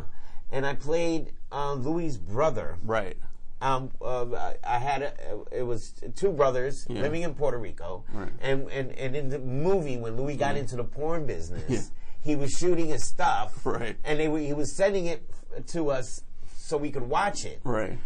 And 0.52 0.66
I 0.66 0.74
played 0.74 1.32
uh, 1.52 1.74
Luis' 1.74 2.18
brother. 2.18 2.78
right. 2.84 3.18
Um, 3.62 3.92
uh, 4.02 4.54
I- 4.66 4.80
had 4.80 5.02
a, 5.02 5.14
it 5.52 5.64
was 5.64 5.94
two 6.16 6.32
brothers 6.32 6.86
Yeah. 6.90 7.02
living 7.02 7.22
in 7.24 7.34
Puerto 7.36 7.58
Rico, 7.58 8.04
Right. 8.14 8.30
and, 8.42 8.70
and 8.70 8.92
and 8.92 9.16
in 9.16 9.30
the 9.30 9.40
movie 9.40 9.98
when 9.98 10.18
Luis 10.18 10.38
got 10.38 10.58
into 10.58 10.76
the 10.76 10.84
porn 10.84 11.26
business, 11.26 11.92
he 12.22 12.36
was 12.36 12.52
shooting 12.52 12.88
his 12.88 13.04
stuff, 13.06 13.66
Right. 13.66 13.96
and 14.04 14.20
they 14.20 14.28
were, 14.28 14.40
he 14.40 14.54
was 14.54 14.72
sending 14.76 15.06
it 15.06 15.24
to 15.68 15.90
us 15.90 16.22
so 16.58 16.78
we 16.78 16.92
could 16.92 17.08
watch 17.10 17.46
it. 17.46 17.62
Right. 17.64 17.98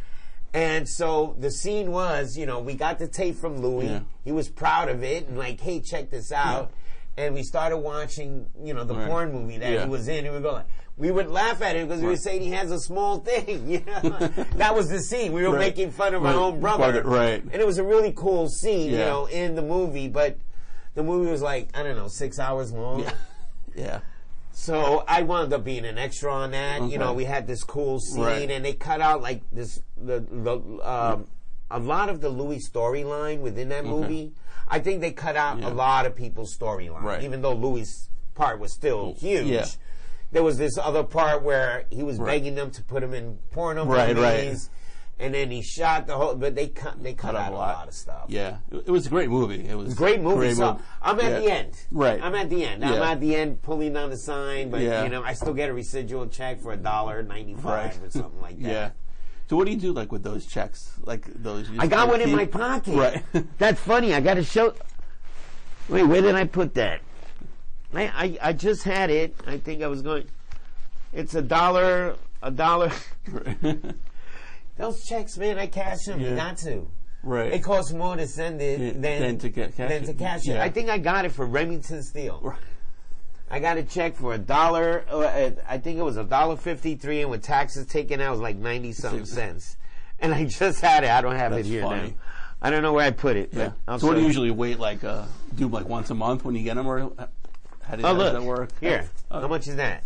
And 0.53 0.87
so 0.87 1.35
the 1.39 1.51
scene 1.51 1.91
was, 1.91 2.37
you 2.37 2.45
know, 2.45 2.59
we 2.59 2.73
got 2.75 2.99
the 2.99 3.07
tape 3.07 3.35
from 3.35 3.59
Luis. 3.61 3.89
Yeah. 3.89 3.99
He 4.23 4.31
was 4.31 4.49
proud 4.49 4.87
of 4.89 5.03
it 5.03 5.27
and 5.27 5.37
like, 5.37 5.59
hey, 5.61 5.79
check 5.79 6.09
this 6.11 6.31
out. 6.31 6.71
And 7.17 7.35
we 7.35 7.43
started 7.43 7.77
watching, 7.77 8.45
you 8.63 8.73
know, 8.73 8.83
the 8.85 8.95
Right. 8.95 9.07
porn 9.07 9.31
movie 9.33 9.57
that 9.57 9.71
Yeah. 9.71 9.83
he 9.83 9.89
was 9.89 10.07
in. 10.07 10.25
And 10.25 10.29
we 10.35 10.41
were 10.41 10.49
going, 10.51 10.63
we 10.97 11.11
would 11.11 11.29
laugh 11.29 11.61
at 11.61 11.75
him 11.75 11.87
because 11.87 12.01
we 12.01 12.07
were 12.07 12.15
saying 12.17 12.41
he 12.41 12.51
has 12.51 12.71
a 12.71 12.79
small 12.79 13.19
thing. 13.19 13.67
You 13.69 13.81
know? 13.85 14.27
that 14.55 14.73
was 14.75 14.87
the 14.89 14.99
scene. 14.99 15.33
We 15.33 15.43
were 15.43 15.51
Right. 15.51 15.59
making 15.59 15.91
fun 15.91 16.13
of 16.13 16.21
Right. 16.21 16.33
our 16.35 16.41
own 16.41 16.59
brother. 16.61 17.03
Right. 17.03 17.43
And 17.43 17.55
it 17.55 17.65
was 17.67 17.77
a 17.77 17.83
really 17.83 18.13
cool 18.13 18.47
scene, 18.49 18.91
you 18.91 18.97
know, 18.97 19.25
in 19.25 19.55
the 19.55 19.61
movie. 19.61 20.07
But 20.07 20.37
the 20.95 21.03
movie 21.03 21.29
was 21.29 21.41
like, 21.41 21.69
I 21.77 21.83
don't 21.83 21.95
know, 21.97 22.07
six 22.07 22.39
hours 22.39 22.71
long. 22.71 23.05
Yeah. 23.75 23.99
So 24.51 25.05
I 25.07 25.21
wound 25.21 25.53
up 25.53 25.63
being 25.63 25.85
an 25.85 25.97
extra 25.97 26.33
on 26.33 26.51
that. 26.51 26.81
Okay. 26.81 26.91
You 26.91 26.97
know, 26.97 27.13
we 27.13 27.23
had 27.23 27.47
this 27.47 27.63
cool 27.63 27.97
scene, 27.99 28.23
Right. 28.23 28.51
and 28.51 28.65
they 28.65 28.73
cut 28.73 28.99
out 28.99 29.21
like 29.21 29.41
this 29.53 29.79
the 29.95 30.19
the 30.19 30.59
um, 30.83 31.27
a 31.71 31.79
lot 31.79 32.09
of 32.09 32.19
the 32.19 32.27
Luis 32.27 32.67
storyline 32.69 33.39
within 33.39 33.69
that 33.69 33.85
movie. 33.85 34.33
I 34.69 34.79
think 34.79 35.01
they 35.01 35.11
cut 35.11 35.35
out 35.35 35.59
Yeah. 35.59 35.69
a 35.69 35.71
lot 35.71 36.05
of 36.05 36.15
people's 36.15 36.55
storyline, 36.55 37.01
Right. 37.01 37.23
even 37.23 37.41
though 37.41 37.53
Luis' 37.53 38.09
part 38.35 38.59
was 38.59 38.71
still 38.73 39.15
huge. 39.19 39.47
yeah. 39.47 39.65
There 40.31 40.43
was 40.43 40.57
this 40.59 40.77
other 40.77 41.03
part 41.03 41.41
where 41.43 41.85
he 41.89 42.03
was 42.03 42.17
Right. 42.19 42.33
begging 42.33 42.55
them 42.55 42.69
to 42.71 42.83
put 42.83 43.01
him 43.01 43.13
in 43.15 43.39
porno 43.51 43.83
Right, 43.85 44.15
right. 44.15 44.43
movies, 44.45 44.69
and 45.17 45.33
then 45.33 45.49
he 45.49 45.63
shot 45.63 46.05
the 46.05 46.15
whole. 46.15 46.35
But 46.35 46.53
they 46.53 46.67
cut 46.67 47.01
they 47.01 47.13
cut, 47.15 47.31
Cut 47.31 47.35
out 47.35 47.51
a 47.51 47.55
lot. 47.55 47.87
of 47.87 47.95
stuff. 47.95 48.25
Yeah. 48.27 48.57
It, 48.71 48.83
it 48.85 48.91
was 48.91 49.07
a 49.07 49.09
great 49.09 49.29
movie. 49.29 49.67
It 49.67 49.75
was 49.75 49.95
Great 49.95 50.21
movie. 50.21 50.35
Great 50.37 50.57
so 50.57 50.73
movie. 50.73 50.83
I'm 51.01 51.19
at 51.19 51.31
Yeah. 51.31 51.39
the 51.39 51.51
end. 51.51 51.73
Right. 51.91 52.19
I'm 52.23 52.35
at 52.35 52.49
the 52.51 52.63
end. 52.63 52.85
I'm 52.85 53.01
at 53.01 53.19
the 53.19 53.35
end 53.35 53.63
pulling 53.63 53.93
down 53.93 54.11
the 54.11 54.17
sign, 54.17 54.69
but 54.69 54.81
Yeah. 54.81 55.03
you 55.03 55.09
know, 55.09 55.23
I 55.23 55.33
still 55.33 55.55
get 55.55 55.67
a 55.69 55.73
residual 55.73 56.27
check 56.27 56.59
for 56.61 56.71
a 56.73 56.77
dollar 56.77 57.23
ninety 57.23 57.55
five 57.55 57.63
Right. 57.99 57.99
or 58.03 58.09
something 58.11 58.39
like 58.39 58.59
that. 58.61 58.69
Yeah. 58.69 58.89
So 59.49 59.55
what 59.55 59.65
do 59.65 59.71
you 59.71 59.77
do 59.79 59.91
like 59.93 60.11
with 60.11 60.21
those 60.21 60.45
checks? 60.45 60.93
Like 61.03 61.25
those? 61.41 61.67
I 61.79 61.87
got 61.87 62.07
one 62.07 62.21
in 62.21 62.31
my 62.31 62.45
pocket. 62.45 62.95
Right. 62.95 63.23
That's 63.57 63.79
funny. 63.81 64.13
I 64.13 64.21
got 64.21 64.35
to 64.35 64.43
show. 64.43 64.75
Wait, 65.87 66.03
where 66.03 66.21
did 66.21 66.35
I 66.35 66.43
put 66.45 66.75
that? 66.75 67.01
I, 67.91 68.03
I 68.03 68.49
I 68.49 68.53
just 68.53 68.83
had 68.83 69.09
it. 69.09 69.35
I 69.47 69.57
think 69.57 69.81
I 69.81 69.87
was 69.87 70.03
going. 70.03 70.25
It's 71.13 71.33
a 71.33 71.41
dollar. 71.41 72.15
A 72.43 72.51
dollar. 72.51 72.91
Those 74.77 75.03
checks, 75.05 75.35
man, 75.37 75.57
I 75.57 75.65
cash 75.67 76.05
them. 76.05 76.21
Yeah. 76.21 76.35
Got 76.35 76.57
to. 76.59 76.87
right. 77.23 77.51
It 77.51 77.63
costs 77.63 77.91
more 77.91 78.15
to 78.15 78.27
send 78.27 78.61
it 78.61 78.79
Yeah, 78.79 78.91
than, 78.91 79.01
than 79.01 79.37
to 79.39 79.49
get- 79.49 79.75
cash 79.75 79.89
than 79.89 80.03
to 80.05 80.11
it. 80.11 80.17
cash 80.19 80.41
it. 80.47 80.51
Yeah. 80.53 80.63
I 80.63 80.69
think 80.69 80.89
I 80.89 80.97
got 80.99 81.25
it 81.25 81.31
for 81.33 81.45
Remington 81.45 82.01
Steele. 82.03 82.39
Right. 82.41 82.57
I 83.51 83.59
got 83.59 83.77
a 83.77 83.83
check 83.83 84.15
for 84.15 84.33
a 84.33 84.37
dollar. 84.37 85.03
uh, 85.09 85.51
I 85.67 85.77
think 85.79 85.97
it 85.97 86.03
was 86.03 86.17
a 86.17 86.23
dollar 86.23 86.55
fifty-three, 86.55 87.21
and 87.21 87.31
with 87.31 87.41
taxes 87.43 87.87
taken 87.87 88.21
out, 88.21 88.27
it 88.27 88.31
was 88.31 88.39
like 88.41 88.57
ninety 88.57 88.91
something 88.93 89.25
cents. 89.39 89.77
And 90.19 90.33
I 90.33 90.45
just 90.45 90.81
had 90.81 91.03
it. 91.03 91.09
I 91.09 91.21
don't 91.21 91.35
have 91.35 91.51
That's 91.51 91.65
it 91.67 91.69
here 91.71 91.81
funny. 91.83 92.09
now. 92.09 92.13
I 92.61 92.69
don't 92.69 92.81
know 92.83 92.91
where 92.93 93.05
I 93.05 93.11
put 93.11 93.37
it. 93.37 93.49
Yeah. 93.53 93.69
But 93.85 93.91
I'll 93.93 93.99
So 93.99 94.07
what 94.07 94.15
do 94.15 94.21
you 94.21 94.27
usually 94.27 94.51
wait 94.51 94.79
like 94.79 95.03
uh 95.03 95.23
do 95.55 95.67
like 95.69 95.87
once 95.87 96.09
a 96.09 96.15
month 96.15 96.43
when 96.43 96.55
you 96.55 96.63
get 96.63 96.75
them 96.75 96.87
or 96.87 96.99
how, 97.81 97.95
do, 97.95 98.03
Oh 98.03 98.07
how 98.07 98.13
look, 98.13 98.33
does 98.33 98.41
that 98.41 98.43
work? 98.43 98.69
here. 98.81 99.09
Oh, 99.31 99.39
How 99.41 99.47
much 99.47 99.67
is 99.67 99.77
that? 99.77 100.03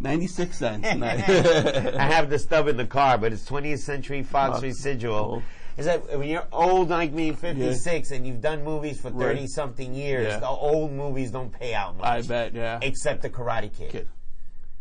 Ninety 0.00 0.26
six 0.26 0.56
cents. 0.58 0.86
I 1.02 2.06
have 2.06 2.30
the 2.30 2.38
stub 2.38 2.66
in 2.68 2.76
the 2.76 2.86
car, 2.86 3.18
but 3.18 3.32
it's 3.32 3.48
20th 3.48 3.80
Century 3.80 4.22
Fox 4.22 4.58
Oh, 4.58 4.62
residual. 4.62 5.24
cool. 5.28 5.42
Is 5.78 5.86
that 5.86 6.18
when 6.18 6.28
you're 6.28 6.46
old 6.50 6.88
like 6.88 7.12
me, 7.12 7.30
56, 7.32 8.10
and 8.10 8.26
you've 8.26 8.40
done 8.40 8.64
movies 8.64 9.00
for 9.00 9.10
30 9.10 9.40
Right. 9.40 9.48
something 9.48 9.94
years, 9.94 10.26
Yeah. 10.26 10.40
the 10.40 10.48
old 10.48 10.90
movies 10.92 11.30
don't 11.30 11.50
pay 11.52 11.72
out 11.72 11.96
much. 11.96 12.04
I 12.06 12.22
bet. 12.22 12.52
Yeah. 12.52 12.80
Except 12.82 13.22
the 13.22 13.30
Karate 13.30 13.72
Kid. 13.72 13.90
Kid. 13.92 14.08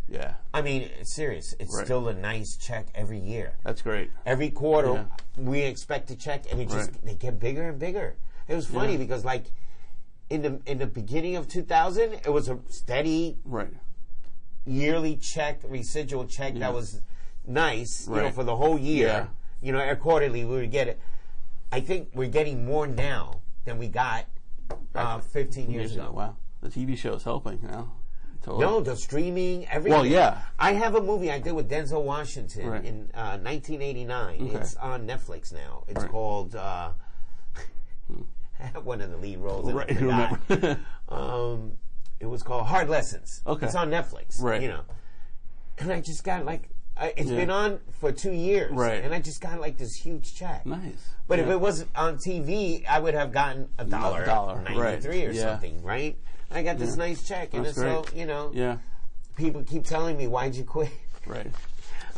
Yeah. 0.09 0.33
I 0.55 0.63
mean, 0.63 0.89
it's 0.99 1.13
serious. 1.13 1.53
It's 1.59 1.75
Right. 1.75 1.85
still 1.85 2.07
a 2.07 2.13
nice 2.15 2.57
check 2.57 2.87
every 2.95 3.19
year. 3.19 3.53
That's 3.63 3.83
great. 3.83 4.09
Every 4.25 4.49
quarter, 4.49 4.93
Yeah. 4.93 5.05
we 5.37 5.61
expect 5.61 6.09
a 6.09 6.15
check, 6.15 6.51
and 6.51 6.59
it 6.59 6.69
just 6.69 6.91
Right. 6.91 7.05
they 7.05 7.13
get 7.13 7.39
bigger 7.39 7.69
and 7.69 7.77
bigger. 7.77 8.15
It 8.47 8.55
was 8.55 8.65
funny 8.65 8.93
Yeah. 8.93 8.97
because 8.97 9.23
like 9.23 9.51
in 10.31 10.41
the 10.41 10.59
in 10.65 10.79
the 10.79 10.87
beginning 10.87 11.35
of 11.35 11.47
2000, 11.47 12.13
it 12.13 12.29
was 12.33 12.49
a 12.49 12.57
steady 12.69 13.37
Right. 13.45 13.71
yearly 14.65 15.15
check, 15.15 15.59
residual 15.63 16.25
check 16.25 16.53
Yeah. 16.53 16.61
that 16.61 16.73
was 16.73 17.01
nice, 17.45 18.07
you 18.07 18.15
know, 18.15 18.31
for 18.31 18.43
the 18.43 18.55
whole 18.55 18.79
year. 18.79 19.29
You 19.61 19.71
know, 19.71 19.95
quarterly 19.95 20.45
we 20.45 20.55
would 20.57 20.71
get 20.71 20.87
it. 20.87 20.99
I 21.71 21.79
think 21.79 22.09
we're 22.13 22.27
getting 22.29 22.65
more 22.65 22.87
now 22.87 23.41
than 23.65 23.77
we 23.77 23.87
got 23.87 24.25
uh, 24.95 25.19
15 25.19 25.69
years 25.69 25.93
ago. 25.95 26.11
Wow. 26.13 26.37
The 26.61 26.69
TV 26.69 26.97
show 26.97 27.13
is 27.13 27.23
helping 27.23 27.59
now. 27.63 27.91
Totally. 28.41 28.65
No, 28.65 28.79
the 28.81 28.95
streaming, 28.95 29.67
everything. 29.67 29.91
Well, 29.97 30.05
yeah. 30.05 30.37
I 30.57 30.73
have 30.73 30.95
a 30.95 31.01
movie 31.01 31.29
I 31.31 31.39
did 31.39 31.51
with 31.53 31.69
Denzel 31.69 32.03
Washington 32.03 32.67
Right. 32.69 32.85
in 32.85 33.09
uh, 33.13 33.37
1989. 33.39 34.41
Okay. 34.41 34.55
It's 34.55 34.75
on 34.77 35.05
Netflix 35.05 35.51
now. 35.51 35.83
It's 35.87 36.01
Right. 36.01 36.09
called 36.09 36.55
uh, 36.55 36.91
one 38.83 39.01
of 39.01 39.11
the 39.11 39.17
lead 39.17 39.39
roles. 39.39 39.71
Right, 39.73 39.91
I 39.91 39.99
remember. 39.99 40.79
um, 41.09 41.73
it 42.19 42.25
was 42.25 42.41
called 42.41 42.67
Hard 42.67 42.89
Lessons. 42.89 43.41
Okay. 43.45 43.65
It's 43.65 43.75
on 43.75 43.89
Netflix. 43.89 44.41
Right. 44.41 44.61
You 44.61 44.69
know, 44.69 44.81
and 45.79 45.91
I 45.91 46.01
just 46.01 46.23
got 46.23 46.45
like 46.45 46.69
I, 46.99 47.13
it's 47.17 47.29
Yeah. 47.29 47.37
been 47.37 47.49
on 47.49 47.79
for 47.99 48.11
two 48.11 48.31
years. 48.31 48.71
Right. 48.71 49.03
And 49.03 49.13
I 49.13 49.19
just 49.21 49.41
got 49.41 49.59
like 49.59 49.77
this 49.77 49.95
huge 49.95 50.35
check. 50.35 50.65
nice. 50.65 51.09
But 51.27 51.39
if 51.39 51.47
it 51.47 51.59
wasn't 51.59 51.89
on 51.95 52.17
TV, 52.17 52.85
I 52.87 52.99
would 52.99 53.13
have 53.13 53.31
gotten 53.33 53.67
a 53.77 53.83
dollar, 53.85 54.25
dollar, 54.25 54.61
ninety 54.61 55.01
three 55.01 55.19
right. 55.25 55.29
or 55.29 55.31
Yeah. 55.33 55.41
something, 55.41 55.83
right? 55.83 56.17
I 56.49 56.63
got 56.63 56.77
this 56.79 56.91
Yeah. 56.91 56.95
nice 57.05 57.27
check, 57.27 57.53
and 57.53 57.67
so 57.67 58.05
you 58.15 58.25
know, 58.25 58.51
Yeah. 58.53 58.77
people 59.35 59.63
keep 59.63 59.85
telling 59.85 60.17
me, 60.17 60.27
"Why'd 60.27 60.55
you 60.55 60.63
quit?" 60.63 60.89
Right. 61.27 61.51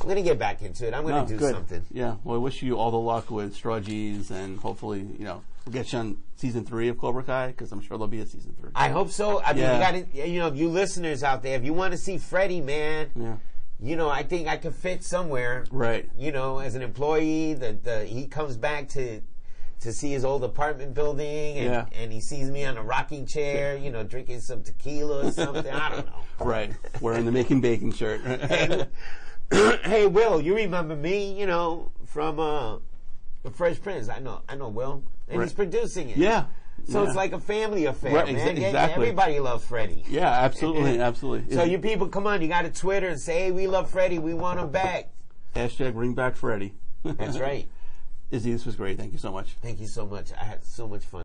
I'm 0.02 0.08
gonna 0.08 0.22
get 0.22 0.38
back 0.40 0.62
into 0.62 0.88
it. 0.88 0.94
I'm 0.94 1.04
gonna 1.04 1.22
No, 1.24 1.28
do 1.28 1.36
good. 1.38 1.54
something. 1.54 1.84
Yeah. 1.92 2.16
Well, 2.24 2.36
I 2.36 2.40
wish 2.40 2.62
you 2.62 2.78
all 2.78 2.92
the 2.92 2.98
luck 3.00 3.30
with 3.32 3.56
Strawgies 3.58 4.30
and 4.32 4.60
hopefully, 4.60 5.00
you 5.18 5.26
know, 5.26 5.42
we'll 5.66 5.74
get 5.74 5.92
you 5.92 6.00
on 6.00 6.18
season 6.38 6.64
three 6.64 6.88
of 6.90 6.98
Cobra 7.00 7.24
Kai 7.24 7.48
because 7.48 7.72
I'm 7.74 7.82
sure 7.82 7.98
there'll 7.98 8.08
be 8.08 8.20
a 8.22 8.26
season 8.26 8.56
three. 8.62 8.70
I 8.76 8.90
hope 8.90 9.10
so. 9.12 9.42
I 9.42 9.52
mean, 9.54 9.64
Yeah. 9.64 9.74
you 9.74 9.80
got 10.02 10.12
to, 10.14 10.30
you 10.30 10.40
know, 10.40 10.54
you 10.54 10.70
listeners 10.70 11.22
out 11.24 11.42
there, 11.44 11.58
if 11.58 11.66
you 11.66 11.74
want 11.74 11.92
to 11.92 11.98
see 11.98 12.18
Freddie, 12.18 12.62
man, 12.62 13.10
yeah. 13.16 13.36
You 13.82 13.96
know, 13.96 14.10
I 14.10 14.24
think 14.24 14.48
I 14.48 14.58
could 14.58 14.76
fit 14.76 15.04
somewhere. 15.04 15.66
Right. 15.72 16.10
You 16.18 16.32
know, 16.32 16.60
as 16.60 16.76
an 16.76 16.82
employee, 16.82 17.54
that 17.56 17.84
the, 17.84 18.06
he 18.06 18.28
comes 18.28 18.58
back 18.58 18.90
to 18.90 19.22
to 19.82 19.94
see 19.94 20.12
his 20.12 20.26
old 20.26 20.44
apartment 20.44 20.94
building, 20.94 21.58
and, 21.58 21.66
Yeah. 21.66 21.86
and 21.94 22.12
he 22.12 22.20
sees 22.20 22.52
me 22.52 22.66
on 22.66 22.76
a 22.76 22.84
rocking 22.84 23.26
chair, 23.26 23.78
you 23.78 23.90
know, 23.90 24.04
drinking 24.04 24.42
some 24.42 24.62
tequila 24.62 25.28
or 25.28 25.32
something. 25.32 25.72
I 25.74 25.90
don't 25.90 26.06
know. 26.06 26.14
Right. 26.46 26.74
Wearing 27.00 27.24
the 27.24 27.32
making 27.32 27.62
bacon 27.62 27.92
shirt. 27.94 28.20
hey, 29.52 30.06
Will, 30.06 30.42
you 30.42 30.54
remember 30.56 30.96
me? 30.98 31.32
You 31.40 31.48
know, 31.48 31.92
from 32.06 32.40
uh, 32.42 32.78
the 33.44 33.52
Fresh 33.52 33.82
Prince. 33.82 34.10
I 34.10 34.20
know, 34.20 34.42
I 34.50 34.56
know, 34.56 34.68
Will, 34.68 35.02
and 35.30 35.42
he's 35.42 35.54
producing 35.54 36.10
it. 36.10 36.18
yeah. 36.18 36.46
So 36.88 37.02
Yeah. 37.02 37.08
it's 37.08 37.16
like 37.16 37.34
a 37.34 37.40
family 37.40 37.86
affair, 37.86 38.14
Right, 38.14 38.34
man. 38.34 38.56
exa- 38.56 38.66
exactly. 38.68 39.04
Everybody 39.08 39.40
loves 39.40 39.66
Freddie. 39.66 40.04
Yeah, 40.10 40.30
absolutely, 40.30 41.00
absolutely. 41.00 41.56
So 41.56 41.64
you 41.64 41.80
people, 41.80 42.08
come 42.08 42.26
on, 42.28 42.42
you 42.42 42.48
got 42.48 42.64
to 42.64 42.72
Twitter 42.72 43.08
and 43.10 43.20
say, 43.20 43.46
"Hey, 43.46 43.52
we 43.52 43.68
love 43.68 43.90
Freddie. 43.90 44.20
We 44.20 44.34
want 44.34 44.60
him 44.60 44.70
back." 44.70 45.10
hashtag 45.56 45.94
bring 45.94 46.14
back 46.14 46.36
Freddy. 46.36 46.74
That's 47.04 47.40
right. 47.48 47.68
Izzy, 48.32 48.52
this 48.52 48.66
was 48.66 48.76
great. 48.76 48.98
Thank 48.98 49.12
you 49.12 49.18
so 49.18 49.32
much. 49.32 49.56
Thank 49.62 49.80
you 49.80 49.88
so 49.88 50.06
much. 50.06 50.32
I 50.40 50.44
had 50.44 50.64
so 50.64 50.88
much 50.88 51.04
fun. 51.04 51.24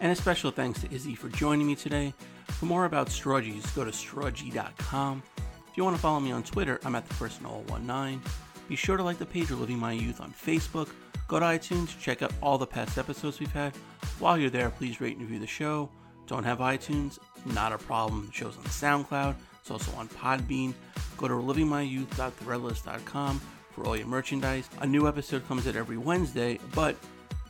And 0.00 0.12
a 0.12 0.14
special 0.14 0.50
thanks 0.52 0.80
to 0.82 0.94
Izzy 0.94 1.14
for 1.16 1.28
joining 1.28 1.66
me 1.66 1.74
today. 1.74 2.14
For 2.46 2.66
more 2.66 2.84
about 2.84 3.08
Strawgies, 3.08 3.74
go 3.74 3.84
to 3.84 3.90
strawgy.com. 3.90 5.22
If 5.70 5.76
you 5.76 5.84
want 5.84 5.96
to 5.96 6.02
follow 6.02 6.20
me 6.20 6.30
on 6.32 6.42
Twitter, 6.44 6.78
I'm 6.84 6.94
at 6.94 7.06
the 7.08 7.14
first 7.14 7.42
Noel 7.42 7.64
19. 7.82 8.22
Be 8.68 8.76
sure 8.76 8.98
to 8.98 9.02
like 9.02 9.18
the 9.18 9.26
page 9.26 9.50
of 9.50 9.60
Living 9.60 9.78
My 9.78 9.92
Youth 9.92 10.20
on 10.20 10.32
Facebook. 10.32 10.90
Go 11.26 11.40
to 11.40 11.46
iTunes, 11.46 11.98
check 11.98 12.22
out 12.22 12.32
all 12.42 12.58
the 12.58 12.66
past 12.66 12.98
episodes 12.98 13.40
we've 13.40 13.52
had. 13.52 13.74
While 14.18 14.36
you're 14.38 14.50
there, 14.50 14.68
please 14.70 15.00
rate 15.00 15.16
and 15.16 15.22
review 15.22 15.38
the 15.38 15.46
show. 15.46 15.88
Don't 16.26 16.44
have 16.44 16.58
iTunes? 16.58 17.18
Not 17.46 17.72
a 17.72 17.78
problem. 17.78 18.26
The 18.26 18.32
show's 18.32 18.58
on 18.58 18.64
SoundCloud. 18.64 19.34
It's 19.60 19.70
also 19.70 19.90
on 19.96 20.08
Podbean. 20.08 20.74
Go 21.16 21.28
to 21.28 21.34
livingmyyouth.threadless.com 21.34 23.40
for 23.70 23.86
all 23.86 23.96
your 23.96 24.06
merchandise. 24.06 24.68
A 24.80 24.86
new 24.86 25.08
episode 25.08 25.48
comes 25.48 25.66
out 25.66 25.76
every 25.76 25.96
Wednesday, 25.96 26.58
but 26.74 26.96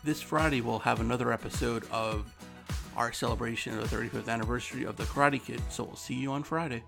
this 0.05 0.21
Friday 0.21 0.61
we'll 0.61 0.79
have 0.79 1.01
another 1.01 1.33
episode 1.33 1.85
of 1.91 2.33
our 2.97 3.13
celebration 3.13 3.77
of 3.79 3.91
the 3.91 3.97
35th 3.97 4.29
anniversary 4.29 4.85
of 4.85 4.97
the 4.97 5.05
Karate 5.05 5.45
Kid. 5.45 5.61
So 5.71 5.85
we'll 5.85 5.97
see 5.97 6.15
you 6.15 6.33
on 6.33 6.43
Friday. 6.43 6.83